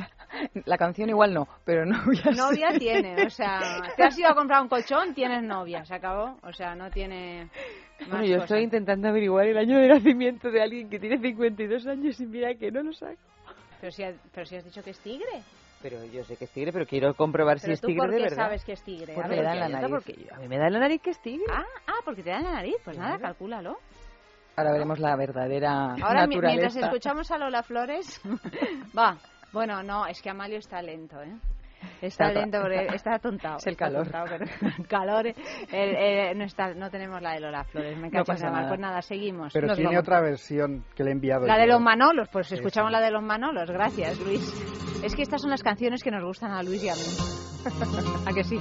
La 0.67 0.79
canción 0.79 1.09
igual 1.09 1.35
no, 1.35 1.49
pero 1.65 1.85
novia 1.85 2.23
sí. 2.31 2.37
Novia 2.37 2.69
tiene, 2.79 3.25
o 3.27 3.31
sea, 3.31 3.93
te 3.97 4.05
has 4.05 4.17
ido 4.19 4.29
a 4.31 4.35
comprar 4.35 4.63
un 4.63 4.69
colchón, 4.69 5.15
tienes 5.15 5.43
novia, 5.43 5.85
se 5.85 5.95
acabó. 5.95 6.39
O 6.43 6.53
sea, 6.53 6.75
no 6.77 6.91
tiene 6.91 7.49
más 8.01 8.09
Bueno, 8.09 8.25
yo 8.25 8.35
cosas. 8.35 8.45
estoy 8.51 8.63
intentando 8.63 9.09
averiguar 9.09 9.47
el 9.49 9.59
año 9.59 9.79
de 9.79 9.89
nacimiento 9.89 10.51
de 10.51 10.63
alguien 10.63 10.89
que 10.89 11.01
tiene 11.01 11.19
52 11.19 11.87
años 11.87 12.21
y 12.21 12.27
mira 12.27 12.55
que 12.55 12.71
no 12.71 12.83
lo 12.83 12.93
saco. 12.93 13.17
Pero 13.81 13.91
si, 13.91 14.05
ha- 14.05 14.15
pero 14.33 14.47
si 14.47 14.57
has 14.57 14.65
dicho 14.65 14.83
que 14.83 14.91
es 14.91 14.99
tigre. 15.01 15.43
Pero 15.83 16.05
yo 16.05 16.23
sé 16.23 16.37
que 16.37 16.45
es 16.45 16.51
tigre, 16.53 16.73
pero 16.73 16.87
quiero 16.87 17.13
comprobar 17.15 17.59
si 17.59 17.63
Pero 17.67 17.75
es 17.75 17.81
tú 17.81 17.89
tigre 17.89 18.03
por 18.03 18.11
de 18.13 18.21
verdad. 18.23 18.37
sabes 18.37 18.65
que 18.65 18.75
es 18.75 18.83
tigre. 18.85 19.13
Porque 19.15 19.27
A 19.27 19.29
ver, 19.29 19.39
le 19.39 19.43
da 19.45 19.53
en 19.55 19.59
la 19.59 19.69
nariz. 19.81 19.91
Porque 19.91 20.15
a 20.33 20.39
mí 20.39 20.47
me 20.47 20.57
da 20.59 20.69
en 20.69 20.73
la 20.75 20.79
nariz 20.79 21.03
que 21.03 21.11
es 21.11 21.21
tigre. 21.21 21.47
Ah, 21.53 21.65
ah, 21.89 21.99
porque 22.05 22.23
te 22.23 22.31
da 22.31 22.37
en 22.39 22.45
la 22.45 22.53
nariz. 22.53 22.77
Pues 22.85 22.97
nada, 22.97 23.19
calcúlalo. 23.19 23.79
Ahora 24.57 24.73
veremos 24.73 24.99
la 24.99 25.17
verdadera 25.17 25.95
Ahora, 26.03 26.27
mi- 26.27 26.39
mientras 26.39 26.77
escuchamos 26.77 27.31
a 27.31 27.39
Lola 27.39 27.63
Flores, 27.63 28.21
va. 28.99 29.17
Bueno, 29.53 29.83
no, 29.83 30.07
es 30.07 30.21
que 30.23 30.31
Amalio 30.31 30.59
está 30.59 30.81
lento, 30.83 31.21
¿eh? 31.23 31.35
Está 32.01 32.29
Está- 32.29 32.41
lento 32.41 32.59
porque 32.61 32.87
está 32.95 33.15
atontado. 33.15 33.57
Es 33.57 33.67
el 33.67 33.77
calor. 33.77 34.03
atontado, 34.09 34.27
pero- 34.29 34.73
el 34.79 34.87
calor. 34.87 35.27
eh, 35.27 35.35
eh, 35.73 36.35
no, 36.35 36.45
está, 36.45 36.75
no 36.75 36.91
tenemos 36.91 37.21
la 37.21 37.33
de 37.33 37.41
Lola 37.41 37.65
Flores. 37.65 37.97
Me 37.99 38.09
No 38.09 38.25
cachas 38.25 38.43
nada. 38.43 38.69
Pues 38.69 38.81
nada, 38.81 39.03
seguimos. 39.03 39.53
Pero 39.53 39.67
Nos 39.69 39.77
tiene 39.77 39.91
vamos. 39.91 40.03
otra 40.03 40.21
versión 40.21 40.85
que 40.95 41.03
le 41.05 41.11
he 41.11 41.13
enviado 41.13 41.47
La 41.47 41.59
de 41.59 41.67
los 41.67 41.81
Manolos, 41.81 42.29
pues 42.31 42.47
Esa. 42.47 42.57
escuchamos 42.57 42.91
la 42.93 43.01
de 43.01 43.11
los 43.11 43.23
Manolos. 43.23 43.71
Gracias, 43.71 44.19
Luis. 44.21 44.43
Es 45.03 45.15
que 45.17 45.23
estas 45.23 45.41
son 45.43 45.51
las 45.51 45.63
canciones 45.63 46.03
que 46.03 46.11
nos 46.11 46.23
gustan 46.25 46.53
a 46.53 46.63
Luis 46.63 46.83
y 46.85 46.89
a 46.89 46.95
mí. 46.95 48.27
¿A 48.27 48.33
que 48.33 48.45
sí? 48.45 48.61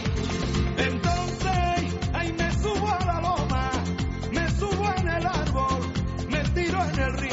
el 7.01 7.13
río. 7.13 7.30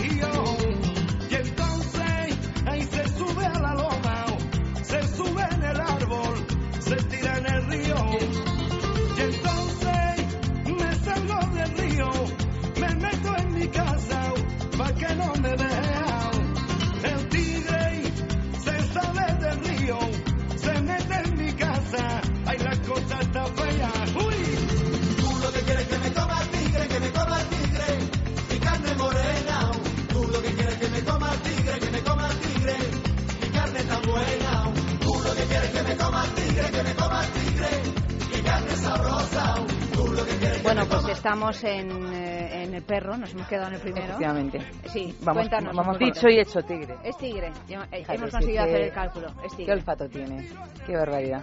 Bueno, 40.68 40.84
pues 40.86 41.08
estamos 41.16 41.64
en, 41.64 41.90
eh, 42.12 42.64
en 42.64 42.74
el 42.74 42.82
perro, 42.82 43.16
nos 43.16 43.32
hemos 43.32 43.48
quedado 43.48 43.68
en 43.68 43.74
el 43.74 43.80
primero. 43.80 44.04
Efectivamente. 44.04 44.60
Sí, 44.92 45.16
Vamos- 45.22 45.48
cuéntanos. 45.48 45.74
vamos. 45.74 45.98
Dicho 45.98 46.28
y 46.28 46.38
hecho, 46.40 46.60
tigre. 46.62 46.94
Es 47.02 47.16
tigre. 47.16 47.50
Eh, 47.90 48.04
Hemos 48.06 48.30
conseguido 48.30 48.62
hacer 48.64 48.82
el 48.82 48.92
cálculo. 48.92 49.28
Es 49.44 49.50
Qué 49.52 49.56
tigre. 49.56 49.72
olfato 49.72 50.08
tiene. 50.10 50.46
Qué 50.86 50.94
barbaridad. 50.94 51.42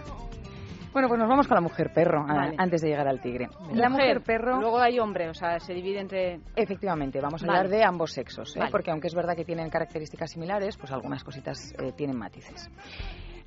Bueno, 0.92 1.08
pues 1.08 1.18
nos 1.18 1.28
vamos 1.28 1.48
con 1.48 1.56
la 1.56 1.60
mujer 1.60 1.92
perro 1.92 2.24
a- 2.26 2.52
antes 2.56 2.80
de 2.82 2.88
llegar 2.88 3.08
al 3.08 3.20
tigre. 3.20 3.48
La 3.74 3.88
mujer 3.90 4.22
perro, 4.22 4.60
Luego 4.60 4.78
hay 4.78 4.98
hombre, 5.00 5.28
o 5.28 5.34
sea, 5.34 5.58
se 5.58 5.74
divide 5.74 5.98
entre. 6.00 6.40
efectivamente, 6.54 7.20
vamos 7.20 7.42
a 7.42 7.46
Vale. 7.46 7.58
hablar 7.58 7.70
de 7.78 7.84
ambos 7.84 8.12
sexos, 8.12 8.54
¿eh? 8.56 8.60
Vale. 8.60 8.70
porque 8.70 8.92
aunque 8.92 9.08
es 9.08 9.14
verdad 9.14 9.34
que 9.34 9.44
tienen 9.44 9.68
características 9.68 10.30
similares, 10.30 10.76
pues 10.76 10.92
algunas 10.92 11.22
cositas 11.24 11.74
eh, 11.82 11.92
tienen 11.96 12.16
matices. 12.16 12.70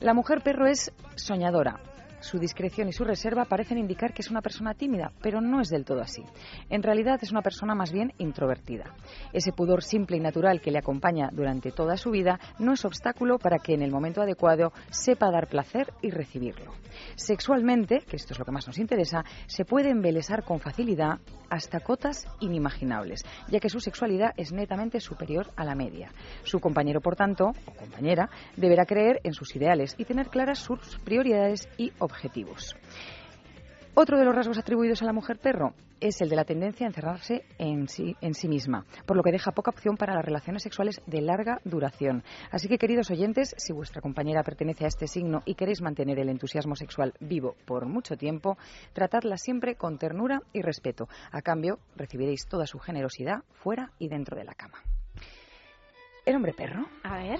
La 0.01 0.13
mujer 0.13 0.41
perro 0.43 0.67
es 0.67 0.93
soñadora. 1.15 1.79
Su 2.21 2.37
discreción 2.37 2.89
y 2.89 2.93
su 2.93 3.03
reserva 3.03 3.45
parecen 3.45 3.77
indicar 3.77 4.13
que 4.13 4.21
es 4.21 4.29
una 4.29 4.41
persona 4.41 4.73
tímida, 4.73 5.11
pero 5.21 5.39
no 5.39 5.61
es 5.61 5.69
del 5.69 5.85
todo 5.85 6.01
así. 6.01 6.23
En 6.69 6.83
realidad 6.83 7.19
es 7.21 7.31
una 7.31 7.41
persona 7.41 7.75
más 7.75 7.91
bien 7.91 8.13
introvertida. 8.17 8.93
Ese 9.31 9.53
pudor 9.53 9.83
simple 9.83 10.17
y 10.17 10.19
natural 10.19 10.59
que 10.61 10.71
le 10.71 10.79
acompaña 10.79 11.29
durante 11.31 11.71
toda 11.71 11.95
su 11.95 12.11
vida 12.11 12.39
no 12.59 12.73
es 12.73 12.83
obstáculo 12.83 13.39
para 13.39 13.59
que 13.59 13.73
en 13.73 13.81
el 13.81 13.91
momento 13.91 14.21
adecuado 14.21 14.73
sepa 14.89 15.31
dar 15.31 15.47
placer 15.47 15.93
y 16.01 16.09
recibirlo. 16.09 16.73
Sexualmente, 17.15 17.99
que 18.07 18.17
esto 18.17 18.33
es 18.33 18.39
lo 18.39 18.45
que 18.45 18.51
más 18.51 18.67
nos 18.67 18.79
interesa, 18.79 19.23
se 19.47 19.63
puede 19.63 19.89
embelesar 19.89 20.43
con 20.43 20.59
facilidad 20.59 21.19
hasta 21.49 21.79
cotas 21.79 22.27
inimaginables, 22.41 23.23
ya 23.47 23.59
que 23.59 23.69
su 23.69 23.79
sexualidad 23.79 24.33
es 24.37 24.51
netamente 24.51 24.99
superior 24.99 25.47
a 25.55 25.63
la 25.63 25.75
media. 25.75 26.11
Su 26.43 26.59
compañero, 26.59 27.01
por 27.01 27.15
tanto, 27.15 27.53
o 27.65 27.71
compañera, 27.73 28.29
deberá 28.57 28.85
creer 28.85 29.19
en 29.23 29.33
sus 29.33 29.55
ideales 29.55 29.95
y 29.97 30.05
tener 30.05 30.27
claras 30.27 30.59
sus 30.59 30.99
prioridades 30.99 31.67
y 31.77 31.91
objetivos. 31.99 32.08
Otro 33.95 34.17
de 34.17 34.23
los 34.23 34.33
rasgos 34.33 34.57
atribuidos 34.57 35.01
a 35.01 35.05
la 35.05 35.13
mujer 35.13 35.39
perro 35.39 35.73
es 35.99 36.21
el 36.21 36.29
de 36.29 36.35
la 36.35 36.45
tendencia 36.45 36.85
a 36.85 36.89
encerrarse 36.89 37.43
en 37.57 37.89
sí, 37.89 38.15
en 38.21 38.33
sí 38.33 38.47
misma, 38.47 38.85
por 39.05 39.17
lo 39.17 39.23
que 39.23 39.31
deja 39.31 39.51
poca 39.51 39.71
opción 39.71 39.97
para 39.97 40.15
las 40.15 40.23
relaciones 40.23 40.63
sexuales 40.63 41.01
de 41.05 41.21
larga 41.21 41.59
duración. 41.65 42.23
Así 42.51 42.69
que, 42.69 42.77
queridos 42.77 43.11
oyentes, 43.11 43.53
si 43.57 43.73
vuestra 43.73 44.01
compañera 44.01 44.43
pertenece 44.43 44.85
a 44.85 44.87
este 44.87 45.07
signo 45.07 45.41
y 45.43 45.55
queréis 45.55 45.81
mantener 45.81 46.19
el 46.19 46.29
entusiasmo 46.29 46.75
sexual 46.75 47.13
vivo 47.19 47.55
por 47.65 47.87
mucho 47.87 48.15
tiempo, 48.15 48.57
tratadla 48.93 49.35
siempre 49.35 49.75
con 49.75 49.97
ternura 49.97 50.43
y 50.53 50.61
respeto. 50.61 51.09
A 51.31 51.41
cambio, 51.41 51.79
recibiréis 51.97 52.47
toda 52.47 52.65
su 52.67 52.79
generosidad 52.79 53.43
fuera 53.51 53.91
y 53.99 54.07
dentro 54.07 54.37
de 54.37 54.45
la 54.45 54.53
cama. 54.53 54.81
El 56.25 56.35
hombre 56.35 56.53
perro. 56.53 56.85
A 57.03 57.17
ver. 57.17 57.39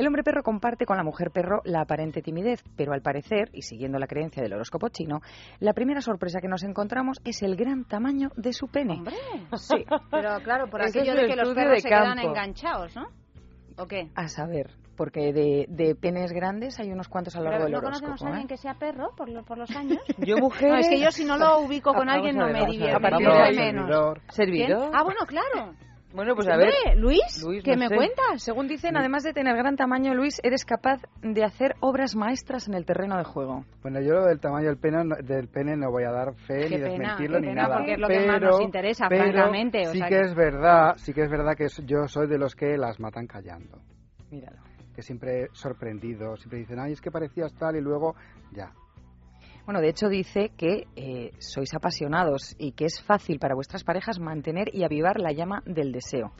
El 0.00 0.06
hombre 0.06 0.22
perro 0.22 0.42
comparte 0.42 0.86
con 0.86 0.96
la 0.96 1.02
mujer 1.04 1.30
perro 1.30 1.60
la 1.66 1.82
aparente 1.82 2.22
timidez, 2.22 2.62
pero 2.74 2.94
al 2.94 3.02
parecer, 3.02 3.50
y 3.52 3.60
siguiendo 3.60 3.98
la 3.98 4.06
creencia 4.06 4.42
del 4.42 4.54
horóscopo 4.54 4.88
chino, 4.88 5.20
la 5.58 5.74
primera 5.74 6.00
sorpresa 6.00 6.40
que 6.40 6.48
nos 6.48 6.62
encontramos 6.62 7.20
es 7.22 7.42
el 7.42 7.54
gran 7.54 7.84
tamaño 7.84 8.30
de 8.34 8.54
su 8.54 8.66
pene. 8.68 8.94
Hombre. 8.94 9.14
Sí. 9.58 9.84
Pero 10.10 10.38
claro, 10.42 10.70
por 10.70 10.80
Ese 10.80 11.00
aquello 11.00 11.12
es 11.12 11.20
de 11.20 11.26
que 11.26 11.36
los 11.36 11.52
perros 11.54 11.74
de 11.74 11.80
se 11.82 11.88
quedan 11.90 12.18
enganchados, 12.18 12.96
¿no? 12.96 13.08
¿O 13.76 13.86
qué? 13.86 14.08
A 14.14 14.28
saber, 14.28 14.70
porque 14.96 15.34
de, 15.34 15.66
de 15.68 15.94
penes 15.94 16.32
grandes 16.32 16.80
hay 16.80 16.90
unos 16.90 17.08
cuantos 17.08 17.36
a 17.36 17.40
lo 17.40 17.50
largo 17.50 17.64
del 17.64 17.72
¿No 17.72 17.78
horóscopo. 17.80 18.06
conocemos 18.06 18.22
a 18.22 18.26
alguien 18.28 18.44
¿eh? 18.46 18.48
que 18.48 18.56
sea 18.56 18.74
perro 18.78 19.10
por, 19.14 19.28
lo- 19.28 19.44
por 19.44 19.58
los 19.58 19.70
años? 19.76 19.98
Yo, 20.16 20.38
mujer. 20.38 20.70
No, 20.70 20.76
es 20.78 20.88
que 20.88 20.98
yo 20.98 21.10
si 21.10 21.26
no 21.26 21.36
lo 21.36 21.58
ubico 21.60 21.92
con 21.92 22.06
Vamos 22.06 22.14
alguien 22.14 22.38
no 22.38 22.46
me 22.48 22.64
divierto, 22.64 22.96
A 22.96 23.00
partir 23.00 23.28
de 23.28 23.52
menos. 23.54 24.18
servidor. 24.30 24.92
Ah, 24.94 25.02
bueno, 25.04 25.20
claro. 25.26 25.74
Bueno, 26.12 26.34
pues 26.34 26.48
a 26.48 26.56
ver. 26.56 26.72
Luis, 26.96 27.42
Luis, 27.44 27.62
¿qué 27.62 27.72
no 27.72 27.78
me 27.78 27.88
sé. 27.88 27.94
cuentas? 27.94 28.42
Según 28.42 28.66
dicen, 28.66 28.96
además 28.96 29.22
de 29.22 29.32
tener 29.32 29.56
gran 29.56 29.76
tamaño, 29.76 30.12
Luis, 30.14 30.40
eres 30.42 30.64
capaz 30.64 31.00
de 31.22 31.44
hacer 31.44 31.76
obras 31.80 32.16
maestras 32.16 32.66
en 32.66 32.74
el 32.74 32.84
terreno 32.84 33.16
de 33.16 33.24
juego. 33.24 33.64
Bueno, 33.82 34.00
yo 34.00 34.14
lo 34.14 34.24
del 34.26 34.40
tamaño 34.40 34.66
del 34.66 34.76
pene, 34.78 35.04
no- 35.04 35.16
del 35.22 35.48
pene 35.48 35.76
no 35.76 35.90
voy 35.90 36.02
a 36.04 36.10
dar 36.10 36.34
fe 36.34 36.66
Qué 36.68 36.70
ni 36.70 36.76
pena, 36.78 36.88
desmentirlo 36.90 37.36
qué 37.36 37.40
ni 37.42 37.48
pena, 37.48 37.62
nada. 37.62 37.76
porque 37.76 37.92
es 37.92 37.98
lo 38.00 38.08
que 38.08 38.26
más 38.26 38.40
nos 38.40 38.60
interesa, 38.60 39.06
pero 39.08 39.22
francamente, 39.24 39.86
o 39.88 39.92
sí 39.92 39.98
sea 39.98 40.08
que 40.08 40.14
que- 40.16 40.20
es 40.22 40.34
verdad, 40.34 40.94
sí 40.96 41.12
que 41.14 41.22
es 41.22 41.30
verdad 41.30 41.54
que 41.56 41.66
yo 41.86 42.08
soy 42.08 42.26
de 42.26 42.38
los 42.38 42.54
que 42.56 42.76
las 42.76 42.98
matan 42.98 43.26
callando. 43.26 43.78
Míralo. 44.30 44.58
Que 44.94 45.02
siempre 45.02 45.46
sorprendido, 45.52 46.36
siempre 46.36 46.58
dicen, 46.58 46.80
ay, 46.80 46.92
es 46.92 47.00
que 47.00 47.10
parecías 47.12 47.54
tal 47.54 47.76
y 47.76 47.80
luego 47.80 48.16
ya. 48.52 48.72
Bueno, 49.70 49.82
de 49.82 49.90
hecho 49.90 50.08
dice 50.08 50.50
que 50.56 50.88
eh, 50.96 51.30
sois 51.38 51.72
apasionados 51.74 52.56
y 52.58 52.72
que 52.72 52.86
es 52.86 53.00
fácil 53.00 53.38
para 53.38 53.54
vuestras 53.54 53.84
parejas 53.84 54.18
mantener 54.18 54.68
y 54.74 54.82
avivar 54.82 55.20
la 55.20 55.30
llama 55.30 55.62
del 55.64 55.92
deseo. 55.92 56.32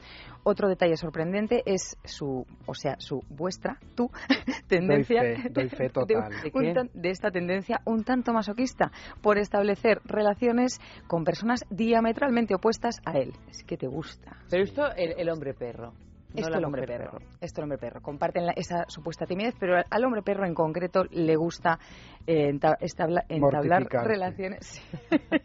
Otro 0.43 0.67
detalle 0.67 0.97
sorprendente 0.97 1.63
es 1.65 1.95
su, 2.03 2.45
o 2.65 2.73
sea, 2.73 2.97
su 2.99 3.21
vuestra, 3.29 3.77
tu 3.95 4.09
tendencia 4.67 5.21
fe, 5.21 5.49
doy 5.49 5.69
fe 5.69 5.83
de- 5.83 5.89
total. 5.91 6.29
de, 6.43 6.51
un 6.53 6.73
tan- 6.73 6.89
de 6.93 7.09
esta 7.09 7.31
tendencia 7.31 7.79
un 7.85 8.03
tanto 8.03 8.33
masoquista 8.33 8.91
por 9.21 9.37
establecer 9.37 10.01
relaciones 10.03 10.81
con 11.07 11.23
personas 11.23 11.63
diametralmente 11.69 12.53
opuestas 12.53 12.97
a 13.05 13.13
él. 13.17 13.31
Es 13.49 13.63
que 13.63 13.77
te 13.77 13.87
gusta. 13.87 14.35
Pero 14.49 14.63
esto, 14.63 14.93
el, 14.97 15.13
el 15.17 15.29
hombre 15.29 15.53
perro. 15.53 15.93
No 16.33 16.39
Esto 16.39 16.49
la 16.51 16.57
el 16.59 16.65
hombre 16.65 16.83
perro. 16.87 17.17
Esto 17.41 17.61
el 17.61 17.63
hombre 17.63 17.77
perro. 17.77 18.01
Comparten 18.01 18.45
la- 18.45 18.53
esa 18.53 18.85
supuesta 18.87 19.25
timidez, 19.25 19.55
pero 19.59 19.75
al- 19.89 20.05
hombre 20.05 20.21
perro 20.21 20.45
en 20.45 20.53
concreto 20.53 21.03
le 21.11 21.35
gusta 21.35 21.79
eh, 22.27 22.51
enta- 22.53 22.77
establa- 22.79 23.23
entablar 23.29 23.85
relaciones. 24.03 24.81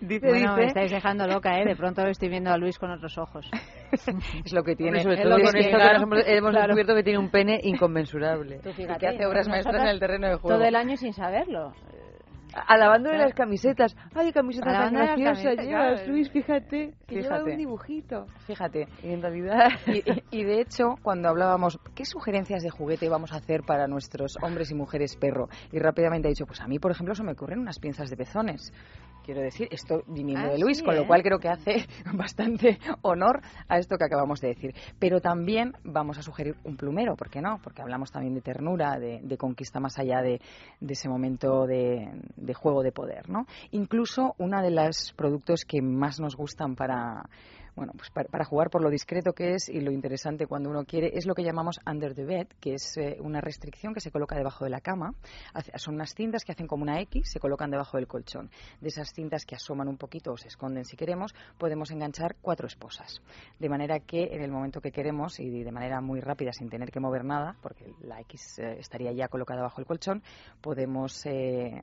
dice, 0.00 0.26
Bueno, 0.28 0.56
me 0.56 0.64
estáis 0.66 0.90
dejando 0.90 1.26
loca, 1.26 1.58
¿eh? 1.60 1.64
De 1.66 1.76
pronto 1.76 2.02
estoy 2.06 2.28
viendo 2.30 2.50
a 2.50 2.56
Luis 2.56 2.78
con 2.78 2.90
otros 2.90 3.18
ojos. 3.18 3.50
es 4.44 4.52
lo 4.52 4.62
que 4.62 4.74
tiene. 4.76 5.02
Sobre 5.02 5.16
es 5.16 5.22
todo 5.22 5.34
con 5.34 5.56
esto 5.56 5.60
que 5.60 5.72
nos 5.72 6.02
hemos, 6.02 6.18
hemos 6.26 6.50
Claro. 6.52 6.66
descubierto 6.68 6.94
que 6.94 7.02
tiene 7.02 7.18
un 7.18 7.30
pene 7.30 7.60
inconmensurable. 7.62 8.58
Tú 8.60 8.70
Y 8.70 8.72
fíjate, 8.72 9.00
que 9.00 9.08
hace 9.08 9.26
obras 9.26 9.48
maestras 9.48 9.82
en 9.82 9.88
el 9.88 10.00
terreno 10.00 10.28
de 10.28 10.36
juego. 10.36 10.56
Todo 10.56 10.66
el 10.66 10.76
año 10.76 10.96
sin 10.96 11.12
saberlo. 11.12 11.72
Alabándole 12.66 13.18
las 13.18 13.34
camisetas. 13.34 13.96
Ay, 14.14 14.32
camisetas 14.32 14.72
tan 14.72 14.94
graciosas 14.94 15.56
llevas, 15.64 16.00
claro. 16.00 16.12
Luis, 16.12 16.30
fíjate. 16.30 16.94
Que 17.06 17.16
lleva 17.16 17.36
Fíjate. 17.36 17.50
un 17.52 17.56
dibujito. 17.58 18.26
Fíjate. 18.46 18.88
Y 19.02 19.12
en 19.12 19.22
realidad... 19.22 19.68
Y, 19.86 19.98
y- 20.10 20.22
y 20.30 20.44
de 20.44 20.60
hecho, 20.60 20.94
cuando 21.02 21.28
hablábamos, 21.28 21.78
¿qué 21.94 22.04
sugerencias 22.04 22.62
de 22.62 22.70
juguete 22.70 23.08
vamos 23.08 23.32
a 23.32 23.36
hacer 23.36 23.62
para 23.62 23.86
nuestros 23.86 24.36
hombres 24.42 24.70
y 24.70 24.74
mujeres 24.74 25.16
perro? 25.16 25.48
Y 25.72 25.78
rápidamente 25.78 26.28
ha 26.28 26.30
dicho, 26.30 26.46
pues 26.46 26.60
a 26.60 26.66
mí, 26.66 26.78
por 26.78 26.90
ejemplo, 26.90 27.14
se 27.14 27.22
me 27.22 27.32
ocurren 27.32 27.58
unas 27.60 27.78
pinzas 27.78 28.10
de 28.10 28.16
pezones. 28.16 28.72
Quiero 29.24 29.40
decir, 29.40 29.68
esto 29.70 30.02
viniendo 30.06 30.48
Ah, 30.48 30.50
de 30.52 30.58
Luis, 30.58 30.78
sí, 30.78 30.84
con 30.84 30.94
lo 30.94 31.02
¿eh? 31.02 31.06
cual 31.06 31.22
creo 31.22 31.38
que 31.38 31.48
hace 31.48 31.86
bastante 32.12 32.78
honor 33.02 33.40
a 33.68 33.78
esto 33.78 33.96
que 33.96 34.04
acabamos 34.04 34.40
de 34.40 34.48
decir. 34.48 34.74
Pero 34.98 35.20
también 35.20 35.72
vamos 35.82 36.18
a 36.18 36.22
sugerir 36.22 36.56
un 36.64 36.76
plumero, 36.76 37.16
¿por 37.16 37.30
qué 37.30 37.40
no? 37.40 37.58
Porque 37.62 37.80
hablamos 37.80 38.10
también 38.12 38.34
de 38.34 38.42
ternura, 38.42 38.98
de, 38.98 39.20
de 39.22 39.36
conquista 39.38 39.80
más 39.80 39.98
allá 39.98 40.20
de, 40.20 40.40
de 40.80 40.92
ese 40.92 41.08
momento 41.08 41.66
de, 41.66 42.10
de 42.36 42.54
juego 42.54 42.82
de 42.82 42.92
poder, 42.92 43.30
¿no? 43.30 43.46
Incluso 43.70 44.34
uno 44.38 44.60
de 44.60 44.70
los 44.70 45.14
productos 45.16 45.64
que 45.66 45.80
más 45.80 46.20
nos 46.20 46.36
gustan 46.36 46.76
para 46.76 47.24
bueno, 47.76 47.92
pues 47.96 48.10
para, 48.10 48.28
para 48.28 48.44
jugar 48.44 48.70
por 48.70 48.82
lo 48.82 48.90
discreto 48.90 49.32
que 49.32 49.54
es 49.54 49.68
y 49.68 49.80
lo 49.80 49.90
interesante 49.90 50.46
cuando 50.46 50.70
uno 50.70 50.84
quiere, 50.84 51.10
es 51.14 51.26
lo 51.26 51.34
que 51.34 51.42
llamamos 51.42 51.80
under 51.86 52.14
the 52.14 52.24
bed, 52.24 52.46
que 52.60 52.74
es 52.74 52.96
eh, 52.96 53.16
una 53.20 53.40
restricción 53.40 53.94
que 53.94 54.00
se 54.00 54.10
coloca 54.10 54.36
debajo 54.36 54.64
de 54.64 54.70
la 54.70 54.80
cama. 54.80 55.14
Son 55.76 55.94
unas 55.94 56.14
cintas 56.14 56.44
que 56.44 56.52
hacen 56.52 56.66
como 56.66 56.82
una 56.82 57.00
X, 57.00 57.30
se 57.32 57.40
colocan 57.40 57.70
debajo 57.70 57.96
del 57.96 58.06
colchón. 58.06 58.50
De 58.80 58.88
esas 58.88 59.12
cintas 59.12 59.44
que 59.44 59.56
asoman 59.56 59.88
un 59.88 59.96
poquito 59.96 60.32
o 60.32 60.36
se 60.36 60.48
esconden 60.48 60.84
si 60.84 60.96
queremos, 60.96 61.34
podemos 61.58 61.90
enganchar 61.90 62.36
cuatro 62.40 62.66
esposas. 62.66 63.20
De 63.58 63.68
manera 63.68 64.00
que 64.00 64.28
en 64.32 64.42
el 64.42 64.50
momento 64.50 64.80
que 64.80 64.92
queremos 64.92 65.40
y 65.40 65.62
de 65.62 65.72
manera 65.72 66.00
muy 66.00 66.20
rápida, 66.20 66.52
sin 66.52 66.68
tener 66.68 66.90
que 66.90 67.00
mover 67.00 67.24
nada, 67.24 67.56
porque 67.60 67.92
la 68.00 68.20
X 68.20 68.58
eh, 68.58 68.76
estaría 68.78 69.12
ya 69.12 69.28
colocada 69.28 69.62
bajo 69.62 69.80
el 69.80 69.86
colchón, 69.86 70.22
podemos 70.60 71.26
eh, 71.26 71.82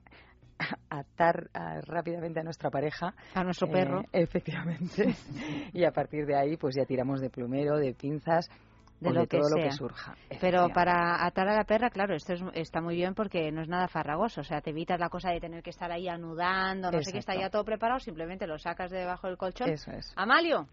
atar 0.90 1.48
rápidamente 1.86 2.40
a 2.40 2.42
nuestra 2.42 2.70
pareja 2.70 3.14
A 3.34 3.44
nuestro 3.44 3.68
eh, 3.68 3.72
perro. 3.72 4.02
efectivamente. 4.12 5.14
y 5.72 5.84
a 5.84 5.90
partir 5.92 6.26
de 6.26 6.36
ahí, 6.36 6.56
pues 6.56 6.74
ya 6.76 6.84
tiramos 6.84 7.20
de 7.20 7.30
plumero, 7.30 7.76
de 7.76 7.94
pinzas, 7.94 8.48
De 9.00 9.08
o 9.10 9.12
lo 9.12 9.20
de 9.22 9.26
que 9.26 9.38
todo 9.38 9.48
lo 9.50 9.56
sea. 9.56 9.64
que 9.64 9.72
surja. 9.72 10.14
Pero 10.40 10.68
para 10.68 11.24
atar 11.26 11.48
a 11.48 11.56
la 11.56 11.64
perra, 11.64 11.90
claro, 11.90 12.14
esto 12.14 12.34
es- 12.34 12.42
está 12.54 12.80
muy 12.80 12.94
bien 12.96 13.14
porque 13.14 13.50
no 13.50 13.60
es 13.62 13.68
nada 13.68 13.88
farragoso. 13.88 14.42
O 14.42 14.44
sea, 14.44 14.60
te 14.60 14.70
evitas 14.70 15.00
la 15.00 15.08
cosa 15.08 15.30
de 15.30 15.40
tener 15.40 15.62
que 15.62 15.70
estar 15.70 15.90
ahí 15.90 16.08
anudando, 16.08 16.90
no 16.90 17.02
sé 17.02 17.12
qué, 17.12 17.18
está 17.18 17.34
ya 17.34 17.50
todo 17.50 17.64
preparado, 17.64 17.98
simplemente 18.00 18.46
lo 18.46 18.58
sacas 18.58 18.90
de 18.90 18.98
debajo 18.98 19.26
del 19.26 19.36
colchón. 19.36 19.70
Eso 19.70 19.90
es. 19.90 20.12
Amalio, 20.16 20.68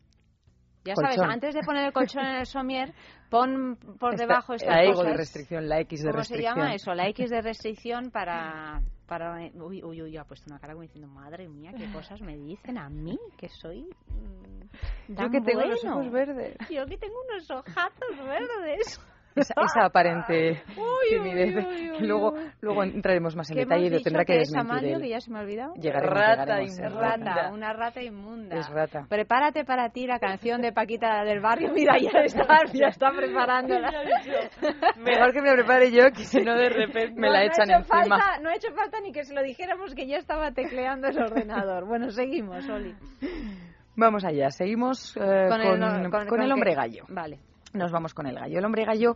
ya 0.86 0.96
sabes, 0.96 1.20
antes 1.20 1.54
de 1.56 1.62
poner 1.62 1.86
el 1.88 1.92
colchón 1.92 2.24
en 2.26 2.36
el 2.38 2.46
somier, 2.46 2.94
pon 3.30 3.78
por 4.00 4.14
Esta- 4.14 4.26
debajo 4.28 4.54
estas 4.54 4.70
la 4.70 5.04
de 5.10 5.18
restricción, 5.18 5.68
la 5.68 5.80
X 5.82 6.04
de 6.04 6.10
¿Cómo 6.10 6.20
restricción. 6.20 6.54
se 6.54 6.60
llama 6.62 6.74
eso? 6.76 6.94
La 6.94 7.08
X 7.10 7.30
de 7.30 7.42
restricción 7.42 8.12
para... 8.12 8.80
para 9.10 9.34
uy, 9.56 9.84
uy, 9.84 10.02
uy, 10.04 10.18
ha 10.18 10.24
puesto 10.24 10.46
una 10.50 10.60
cara 10.60 10.74
como 10.74 10.84
diciendo, 10.84 11.08
madre 11.10 11.50
mía, 11.50 11.72
qué 11.76 11.92
cosas 11.92 12.22
me 12.22 12.38
dicen 12.38 12.78
a 12.78 12.90
mí, 12.90 13.18
que 13.38 13.50
soy... 13.50 13.82
mm, 14.08 15.14
Yo 15.16 15.30
que 15.32 15.42
tengo 15.42 15.62
los 15.62 15.82
bueno. 15.82 15.98
ojos 15.98 16.12
verdes. 16.12 16.56
Yo 16.70 16.86
que 16.86 16.98
tengo 16.98 17.16
unos 17.30 17.50
ojazos 17.50 18.18
verdes. 18.24 19.02
Esa, 19.40 19.54
esa 19.62 19.86
aparente 19.86 20.64
Uy, 20.78 21.10
timidez. 21.10 21.56
uy, 21.66 21.92
uy, 21.92 22.08
luego, 22.08 22.34
luego 22.62 22.84
entraremos 22.84 23.36
más 23.36 23.50
en 23.50 23.56
¿Qué 23.56 23.62
detalle 23.62 23.88
y 23.88 23.90
lo 23.90 24.00
tendrá 24.02 24.26
que 24.26 24.34
que 24.34 24.42
es 24.42 24.50
desmentir 24.50 24.72
Amalio, 24.72 24.96
él. 24.98 25.02
que 25.02 25.10
ya 25.10 25.20
se 25.22 25.32
me 25.32 25.40
ha 25.40 25.42
olvidado? 25.42 25.74
Llegaremos, 25.76 26.14
Rata 26.18 26.44
llegaremos, 26.46 26.80
es 26.80 26.94
Rata, 26.94 27.50
una 27.54 27.74
rata 27.74 28.02
inmunda. 28.02 28.56
Es 28.58 28.70
rata. 28.70 29.06
Prepárate 29.10 29.66
para 29.66 29.90
ti 29.90 30.06
la 30.08 30.20
canción 30.20 30.62
de 30.62 30.72
Paquita 30.72 31.24
del 31.24 31.40
barrio. 31.40 31.72
Mira, 31.74 31.98
ya 31.98 32.20
está, 32.24 32.46
ya 32.74 32.88
está 32.88 33.12
preparándola. 33.12 33.92
Mejor 34.98 35.34
que 35.34 35.42
me 35.42 35.54
prepare 35.54 35.92
yo, 35.92 36.04
que 36.16 36.24
si 36.26 36.42
no 36.42 36.56
de 36.56 36.70
repente... 36.70 37.14
Me 37.20 37.30
la 37.30 37.40
No, 37.40 37.46
echan 37.46 37.68
no 37.68 37.76
ha 37.76 37.80
hecho 37.80 37.94
encima. 37.96 38.18
Falta, 38.18 38.40
no 38.42 38.50
ha 38.50 38.56
hecho 38.56 38.72
falta 38.74 39.00
ni 39.02 39.12
que 39.12 39.24
se 39.24 39.34
lo 39.34 39.42
dijéramos 39.42 39.94
que 39.96 40.08
ya 40.08 40.18
estaba 40.18 40.52
tecleando 40.52 41.08
el 41.08 41.18
ordenador. 41.20 41.86
Bueno, 41.86 42.10
seguimos, 42.12 42.68
Oli. 42.70 42.94
Vamos 43.96 44.24
allá, 44.24 44.50
seguimos 44.50 45.16
eh, 45.18 45.48
con, 45.50 45.62
el, 45.62 46.10
con 46.10 46.28
con 46.28 46.42
el 46.42 46.48
qué? 46.48 46.54
hombre 46.54 46.74
gallo. 46.76 47.04
Vale. 47.10 47.40
Nos 47.74 47.92
vamos 47.92 48.14
con 48.14 48.26
el 48.26 48.36
gallo. 48.36 48.60
El 48.60 48.66
hombre 48.66 48.86
gallo 48.86 49.16